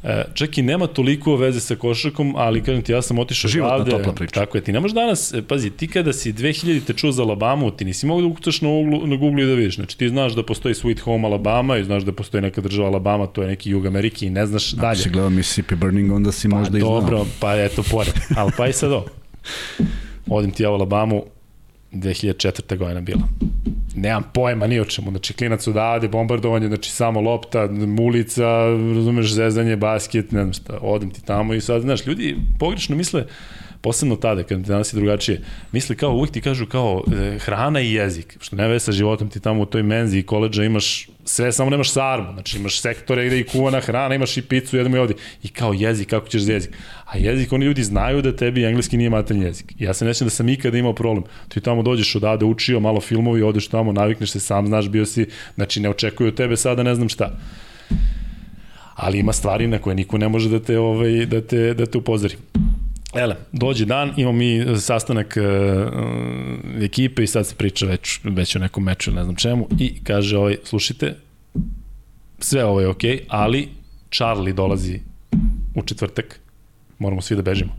E, 0.04 0.24
čak 0.34 0.58
i 0.58 0.62
nema 0.62 0.86
toliko 0.86 1.36
veze 1.36 1.60
sa 1.60 1.76
košarkom, 1.76 2.34
ali 2.36 2.62
kažem 2.62 2.82
ti, 2.82 2.92
ja 2.92 3.02
sam 3.02 3.18
otišao 3.18 3.48
Životna 3.48 3.74
odavde. 3.74 3.90
topla 3.90 4.12
priča. 4.12 4.34
Tako 4.34 4.58
je, 4.58 4.64
ti 4.64 4.72
ne 4.72 4.80
možeš 4.80 4.94
danas, 4.94 5.34
e, 5.34 5.42
pazi, 5.42 5.70
ti 5.70 5.88
kada 5.88 6.12
si 6.12 6.32
2000 6.32 6.84
te 6.86 6.92
čuo 6.92 7.12
za 7.12 7.22
Alabamu, 7.22 7.70
ti 7.70 7.84
nisi 7.84 8.06
mogu 8.06 8.20
da 8.20 8.26
ukucaš 8.26 8.60
na, 8.60 8.68
uglu, 8.68 9.06
na 9.06 9.16
Google 9.16 9.42
i 9.42 9.46
da 9.46 9.54
vidiš. 9.54 9.74
Znači 9.74 9.98
ti 9.98 10.08
znaš 10.08 10.32
da 10.32 10.42
postoji 10.42 10.74
Sweet 10.74 11.00
Home 11.00 11.28
Alabama 11.28 11.76
i 11.76 11.84
znaš 11.84 12.02
da 12.02 12.12
postoji 12.12 12.42
neka 12.42 12.60
država 12.60 12.88
Alabama, 12.88 13.26
to 13.26 13.42
je 13.42 13.48
neki 13.48 13.70
jug 13.70 13.86
Amerike 13.86 14.26
i 14.26 14.30
ne 14.30 14.46
znaš 14.46 14.72
Ako 14.72 14.80
dalje. 14.80 14.92
Ako 14.92 15.02
si 15.02 15.10
gledao 15.10 15.30
Mississippi 15.30 15.74
Burning, 15.74 16.12
onda 16.12 16.32
si 16.32 16.48
pa, 16.48 16.56
možda 16.56 16.78
i 16.78 16.80
znao. 16.80 17.00
Dobro, 17.00 17.26
pa 17.40 17.56
eto, 17.56 17.82
pored. 17.90 18.14
Ali 18.36 18.52
pa 18.56 18.68
i 18.68 18.72
sad 18.72 18.92
ovo. 18.92 19.06
Odim 20.28 20.50
ti 20.50 20.62
ja 20.62 20.70
u 20.70 20.74
Alabamu, 20.74 21.24
2004. 21.92 22.76
godina 22.76 23.00
bila. 23.00 23.22
Nemam 23.94 24.22
pojma 24.34 24.66
ni 24.66 24.80
o 24.80 24.84
čemu, 24.84 25.10
znači 25.10 25.32
klinac 25.32 25.66
odavde, 25.66 26.08
bombardovanje, 26.08 26.68
znači 26.68 26.90
samo 26.90 27.20
lopta, 27.20 27.68
ulica, 28.00 28.46
razumeš, 28.94 29.32
zezanje, 29.32 29.76
basket, 29.76 30.32
ne 30.32 30.40
znam 30.40 30.52
šta, 30.52 30.78
odem 30.80 31.10
ti 31.10 31.24
tamo 31.24 31.54
i 31.54 31.60
sad, 31.60 31.82
znaš, 31.82 32.06
ljudi 32.06 32.36
pogrešno 32.58 32.96
misle, 32.96 33.24
posebno 33.80 34.16
tada, 34.16 34.42
kad 34.42 34.60
danas 34.60 34.92
je 34.92 34.96
drugačije, 34.96 35.40
misli 35.72 35.96
kao, 35.96 36.12
uvijek 36.12 36.32
ti 36.32 36.40
kažu 36.40 36.66
kao 36.66 37.02
e, 37.12 37.38
hrana 37.38 37.80
i 37.80 37.92
jezik, 37.92 38.36
što 38.40 38.56
ne 38.56 38.68
veze 38.68 38.84
sa 38.84 38.92
životom 38.92 39.28
ti 39.28 39.40
tamo 39.40 39.62
u 39.62 39.66
toj 39.66 39.82
menzi 39.82 40.18
i 40.18 40.22
koleđa 40.22 40.64
imaš 40.64 41.08
sve, 41.24 41.52
samo 41.52 41.70
nemaš 41.70 41.92
sarmu, 41.92 42.32
znači 42.32 42.58
imaš 42.58 42.80
sektore 42.80 43.26
gde 43.26 43.40
i 43.40 43.44
kuvana 43.44 43.80
hrana, 43.80 44.14
imaš 44.14 44.36
i 44.36 44.42
picu, 44.42 44.76
jedemo 44.76 44.96
i 44.96 45.00
ovde, 45.00 45.14
i 45.42 45.48
kao 45.48 45.72
jezik, 45.72 46.08
kako 46.08 46.28
ćeš 46.28 46.42
za 46.42 46.52
jezik. 46.52 46.70
A 47.04 47.18
jezik, 47.18 47.52
oni 47.52 47.64
ljudi 47.64 47.82
znaju 47.82 48.22
da 48.22 48.36
tebi 48.36 48.64
engleski 48.64 48.96
nije 48.96 49.10
materni 49.10 49.44
jezik. 49.44 49.74
Ja 49.78 49.94
se 49.94 50.04
nećem 50.04 50.26
da 50.26 50.30
sam 50.30 50.48
ikada 50.48 50.78
imao 50.78 50.94
problem. 50.94 51.24
Ti 51.48 51.60
tamo 51.60 51.82
dođeš 51.82 52.16
odavde, 52.16 52.44
učio 52.44 52.80
malo 52.80 53.00
filmovi, 53.00 53.42
odeš 53.42 53.68
tamo, 53.68 53.92
navikneš 53.92 54.30
se, 54.30 54.40
sam 54.40 54.66
znaš, 54.66 54.88
bio 54.88 55.06
si, 55.06 55.26
znači 55.54 55.80
ne 55.80 55.88
očekuju 55.88 56.28
od 56.28 56.34
tebe 56.34 56.56
sada 56.56 56.82
ne 56.82 56.94
znam 56.94 57.08
šta 57.08 57.36
ali 59.00 59.18
ima 59.18 59.32
stvari 59.32 59.66
na 59.66 59.78
koje 59.78 59.96
niko 59.96 60.18
ne 60.18 60.28
može 60.28 60.48
da 60.48 60.60
te 60.60 60.78
ovaj 60.78 61.26
da 61.26 61.40
te 61.40 61.74
da 61.74 61.86
te 61.86 61.98
upozori. 61.98 62.36
Ele, 63.14 63.36
dođe 63.52 63.84
dan, 63.84 64.12
imamo 64.16 64.38
mi 64.38 64.64
sastanak 64.80 65.36
uh, 65.36 66.82
ekipe 66.82 67.22
i 67.22 67.26
sad 67.26 67.46
se 67.46 67.54
priča 67.54 67.86
već, 67.86 68.20
već 68.24 68.56
o 68.56 68.58
nekom 68.58 68.84
meču, 68.84 69.12
ne 69.12 69.24
znam 69.24 69.36
čemu, 69.36 69.68
i 69.78 70.04
kaže 70.04 70.38
ovaj, 70.38 70.56
slušajte, 70.64 71.16
sve 72.38 72.64
ovo 72.64 72.80
je 72.80 72.88
okej, 72.88 73.16
okay, 73.16 73.24
ali 73.28 73.68
Charlie 74.10 74.54
dolazi 74.54 75.00
u 75.74 75.82
četvrtak, 75.82 76.40
moramo 76.98 77.22
svi 77.22 77.36
da 77.36 77.42
bežimo. 77.42 77.76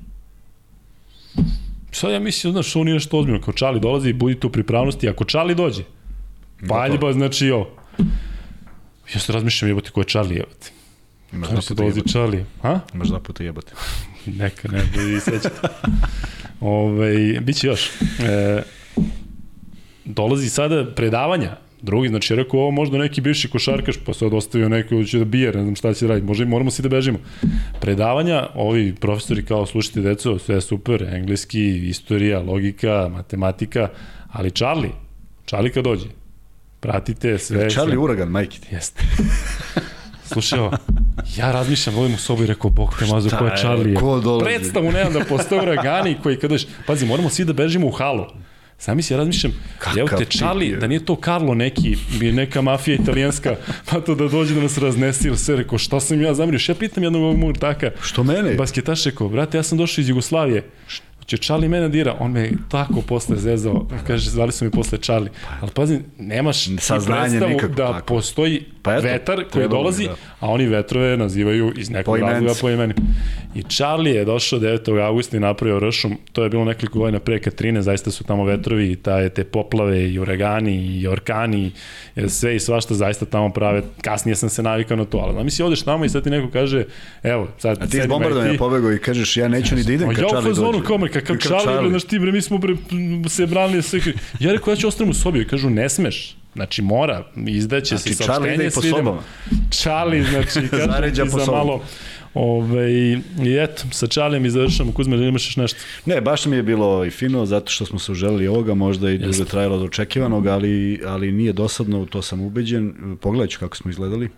Sad 1.91 2.11
ja 2.11 2.19
mislim, 2.19 2.53
znaš, 2.53 2.75
ovo 2.75 2.85
nije 2.85 2.93
nešto 2.93 3.19
ozbiljno, 3.19 3.41
kao 3.41 3.53
Charlie 3.53 3.79
dolazi, 3.79 4.13
budite 4.13 4.47
u 4.47 4.51
pripravnosti, 4.51 5.09
ako 5.09 5.23
Charlie 5.23 5.55
dođe, 5.55 5.83
paljba, 6.67 7.13
znači 7.13 7.51
ovo. 7.51 7.69
Ja 9.13 9.19
se 9.19 9.33
razmišljam, 9.33 9.69
jebote, 9.69 9.91
ko 9.91 10.01
je 10.01 10.05
Charlie, 10.05 10.37
jebote. 10.37 10.71
Imaš 11.33 11.67
da 11.67 11.75
dolazi 11.75 12.01
Charlie. 12.01 12.45
Ha? 12.61 12.79
Imaš 12.93 13.07
dva 13.07 13.19
puta 13.19 13.43
jebote. 13.43 13.73
Neka, 14.39 14.67
ne, 14.71 14.83
i 15.15 15.19
sećate. 15.19 15.67
Ove, 16.61 17.39
biće 17.39 17.67
još. 17.67 17.89
E, 18.19 18.61
dolazi 20.05 20.49
sada 20.49 20.85
predavanja. 20.95 21.57
Drugi, 21.81 22.09
znači, 22.09 22.35
rekao, 22.35 22.59
ovo 22.59 22.71
možda 22.71 22.97
neki 22.97 23.21
bivši 23.21 23.49
košarkaš, 23.49 23.95
pa 24.05 24.13
sad 24.13 24.33
ostavio 24.33 24.69
neko 24.69 25.03
će 25.03 25.19
da 25.19 25.25
bije, 25.25 25.51
ne 25.51 25.61
znam 25.61 25.75
šta 25.75 25.93
će 25.93 26.07
da 26.07 26.13
radi, 26.13 26.25
možda 26.25 26.45
moramo 26.45 26.71
svi 26.71 26.83
da 26.83 26.89
bežimo. 26.89 27.19
Predavanja, 27.79 28.47
ovi 28.55 28.95
profesori 28.95 29.45
kao, 29.45 29.65
slušajte 29.65 30.01
deco, 30.01 30.39
sve 30.39 30.55
je 30.55 30.61
super, 30.61 31.03
engleski, 31.03 31.89
istorija, 31.89 32.39
logika, 32.39 33.09
matematika, 33.13 33.89
ali 34.31 34.51
Charlie, 34.51 34.91
Charlie 35.45 35.71
kad 35.71 35.83
dođe, 35.83 36.05
pratite 36.79 37.37
sve. 37.37 37.69
Charlie 37.69 37.95
sve. 37.95 38.03
Uragan, 38.03 38.27
majke 38.27 38.59
ti. 38.59 38.75
Jeste. 38.75 39.03
Slušaj 40.33 40.59
ovo, 40.59 40.71
ja 41.37 41.51
razmišljam, 41.51 41.95
volim 41.95 42.13
u 42.13 42.17
sobu 42.17 42.43
i 42.43 42.47
rekao, 42.47 42.69
bog 42.69 42.95
te 42.99 43.05
mazu, 43.05 43.29
ko 43.29 43.45
je 43.45 43.57
Charlie? 43.57 43.95
Ko 43.95 44.19
dolazi? 44.19 44.45
Predstavu 44.45 44.91
nemam 44.91 45.13
da 45.13 45.19
postoje 45.19 45.61
uragani 45.61 46.17
koji 46.23 46.39
kada 46.39 46.55
ješ, 46.55 46.65
pazi, 46.87 47.05
moramo 47.05 47.29
svi 47.29 47.45
da 47.45 47.53
bežimo 47.53 47.87
u 47.87 47.91
halu. 47.91 48.25
Sami 48.77 49.01
se 49.01 49.13
ja 49.13 49.17
razmišljam, 49.17 49.53
evo 49.97 50.07
te 50.17 50.25
Charlie, 50.25 50.77
da 50.77 50.87
nije 50.87 51.05
to 51.05 51.17
Carlo 51.25 51.53
neki, 51.53 51.97
bi 52.19 52.31
neka 52.31 52.61
mafija 52.61 52.95
italijanska, 52.95 53.55
pa 53.85 54.01
to 54.01 54.15
da 54.15 54.27
dođe 54.27 54.55
da 54.55 54.61
nas 54.61 54.77
raznesi 54.77 55.27
ili 55.27 55.37
sve, 55.37 55.55
rekao, 55.55 55.77
šta 55.77 55.99
sam 55.99 56.21
ja 56.21 56.33
zamirio, 56.33 56.59
ja 56.67 56.75
pitam 56.75 57.03
jednog 57.03 57.23
ovog 57.23 57.37
mog 57.37 57.57
taka, 57.57 57.91
Što 58.01 58.23
mene? 58.23 58.53
basketaš 58.53 59.03
rekao, 59.03 59.29
brate, 59.29 59.57
ja 59.57 59.63
sam 59.63 59.77
došao 59.77 60.01
iz 60.01 60.09
Jugoslavije, 60.09 60.63
će 61.25 61.37
Charlie 61.37 61.69
mene 61.69 61.89
dira, 61.89 62.15
on 62.19 62.31
me 62.31 62.51
tako 62.69 63.01
posle 63.01 63.37
zezao, 63.37 63.87
kaže, 64.07 64.29
zvali 64.29 64.51
su 64.51 64.65
mi 64.65 64.71
posle 64.71 64.97
Charlie. 64.97 65.31
Ali 65.61 65.71
pazi, 65.71 65.99
nemaš 66.17 66.65
Saznanje 66.79 67.39
nikako, 67.39 67.73
da 67.73 67.91
tako. 67.91 68.05
postoji 68.05 68.65
Pa 68.83 68.93
eto, 68.93 69.03
vetar 69.03 69.43
koji 69.51 69.67
dolazi, 69.69 70.05
da. 70.05 70.15
a 70.39 70.47
oni 70.49 70.65
vetrove 70.65 71.17
nazivaju 71.17 71.73
iz 71.77 71.89
nekog 71.89 72.19
Po 72.19 72.25
razloga 72.25 72.53
po 72.61 72.69
imeni. 72.69 72.93
I 73.55 73.63
Charlie 73.63 74.15
je 74.15 74.25
došao 74.25 74.59
9. 74.59 75.05
augusta 75.05 75.37
i 75.37 75.39
napravio 75.39 75.79
ršum, 75.79 76.17
to 76.31 76.43
je 76.43 76.49
bilo 76.49 76.65
nekoliko 76.65 76.99
godina 76.99 77.19
pre 77.19 77.39
Katrine, 77.39 77.81
zaista 77.81 78.11
su 78.11 78.23
tamo 78.23 78.43
vetrovi 78.43 78.91
i 78.91 78.95
ta, 78.95 79.29
te 79.29 79.43
poplave 79.43 80.11
i 80.11 80.19
uragani 80.19 80.75
i 80.75 81.07
orkani, 81.07 81.71
i 82.15 82.29
sve 82.29 82.55
i 82.55 82.59
svašta 82.59 82.93
zaista 82.93 83.25
tamo 83.25 83.49
prave. 83.49 83.81
Kasnije 84.01 84.35
sam 84.35 84.49
se 84.49 84.63
navikao 84.63 84.97
na 84.97 85.05
to, 85.05 85.17
ali 85.17 85.33
zamisli 85.33 85.65
odeš 85.65 85.81
tamo 85.81 86.05
i 86.05 86.09
sad 86.09 86.23
ti 86.23 86.29
neko 86.29 86.49
kaže, 86.51 86.85
evo, 87.23 87.47
sad 87.57 87.77
A 87.81 87.87
ti 87.87 87.97
iz 87.97 88.07
bombardovanja 88.07 88.57
pobegao 88.57 88.93
i 88.93 88.99
kažeš 88.99 89.37
ja 89.37 89.47
neću 89.47 89.75
ni 89.75 89.83
da 89.83 89.93
idem 89.93 90.09
kad 90.09 90.17
ja 90.17 90.25
u 90.25 90.29
Charlie 90.29 90.49
fazonu 90.49 90.71
dođe. 90.71 90.85
kao 90.85 90.97
kakav 91.11 91.37
Charlie, 91.37 91.79
bre, 91.79 91.89
znaš 91.89 92.03
ti 92.03 92.19
bre, 92.19 92.31
mi 92.31 92.41
smo 92.41 92.57
bre, 92.57 92.75
se 93.29 93.45
branili 93.45 93.81
sve. 93.81 93.99
Ja 94.39 94.51
rekao, 94.51 94.71
ja 94.71 94.75
ću 94.75 94.87
ostanem 94.87 95.11
u 95.11 95.13
sobi. 95.13 95.47
Kažu, 95.47 95.69
ne 95.69 95.89
smeš. 95.89 96.35
Znači, 96.53 96.81
mora, 96.81 97.25
izdaće 97.47 97.97
Znači, 97.97 98.03
se 98.03 98.09
ide 98.09 98.23
saopštenje 98.23 98.67
i 98.67 98.69
po 98.75 98.81
sobama. 98.81 99.23
Charlie, 99.69 100.23
znači, 100.23 100.67
kažem 100.69 101.11
ti 101.11 101.29
za 101.45 101.51
malo. 101.51 101.83
Ove, 102.33 102.91
I 102.93 103.21
eto, 103.59 103.83
sa 103.91 104.07
Charlijem 104.07 104.45
i 104.45 104.49
završamo. 104.49 104.91
Kuzme, 104.91 105.17
da 105.17 105.23
imaš 105.23 105.47
još 105.47 105.57
nešto? 105.57 105.79
Ne, 106.05 106.21
baš 106.21 106.45
mi 106.45 106.55
je 106.55 106.63
bilo 106.63 107.05
i 107.05 107.09
fino, 107.09 107.45
zato 107.45 107.71
što 107.71 107.85
smo 107.85 107.99
se 107.99 108.11
uželili 108.11 108.47
ovoga, 108.47 108.73
možda 108.73 109.11
i 109.11 109.19
Jeste. 109.21 109.45
trajalo 109.45 109.75
od 109.75 109.81
očekivanog, 109.81 110.47
ali, 110.47 111.01
ali 111.05 111.31
nije 111.31 111.53
dosadno, 111.53 112.05
to 112.05 112.21
sam 112.21 112.41
ubeđen. 112.41 112.93
Pogledat 113.21 113.49
ću 113.49 113.59
kako 113.59 113.77
smo 113.77 113.91
izgledali. 113.91 114.29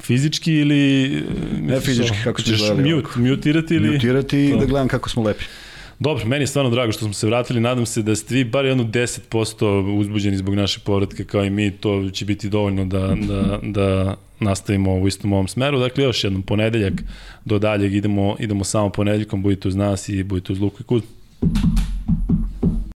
Fizički 0.00 0.52
ili... 0.52 1.12
Ne 1.60 1.80
fizički, 1.80 2.16
kako 2.24 2.42
ćeš 2.42 2.54
izgledali 2.54 2.94
mute, 2.94 3.20
mutirati 3.20 3.74
ili... 3.74 3.90
Mutirati 3.90 4.44
i 4.44 4.56
da 4.58 4.64
gledam 4.64 4.88
kako 4.88 5.08
smo 5.08 5.22
lepi. 5.22 5.44
Dobro, 6.00 6.26
meni 6.26 6.42
je 6.42 6.46
stvarno 6.46 6.70
drago 6.70 6.92
što 6.92 7.04
smo 7.04 7.12
se 7.12 7.26
vratili, 7.26 7.60
nadam 7.60 7.86
se 7.86 8.02
da 8.02 8.16
ste 8.16 8.34
vi 8.34 8.44
bar 8.44 8.64
jedno 8.64 8.84
10% 8.84 9.98
uzbuđeni 9.98 10.36
zbog 10.36 10.54
naše 10.54 10.80
povratke 10.80 11.24
kao 11.24 11.44
i 11.44 11.50
mi, 11.50 11.70
to 11.70 12.10
će 12.10 12.24
biti 12.24 12.48
dovoljno 12.48 12.84
da, 12.84 13.14
da, 13.28 13.58
da 13.62 14.16
nastavimo 14.40 14.94
u 14.94 15.08
istom 15.08 15.32
ovom 15.32 15.48
smeru. 15.48 15.78
Dakle, 15.78 16.04
još 16.04 16.24
jednom 16.24 16.42
ponedeljak 16.42 17.02
do 17.44 17.58
daljeg 17.58 17.94
idemo, 17.94 18.36
idemo 18.38 18.64
samo 18.64 18.90
ponedeljkom, 18.90 19.42
budite 19.42 19.68
uz 19.68 19.76
nas 19.76 20.08
i 20.08 20.22
budite 20.22 20.52
uz 20.52 20.60
Luku 20.60 20.76
i 20.80 20.84
Kuz. 20.84 21.02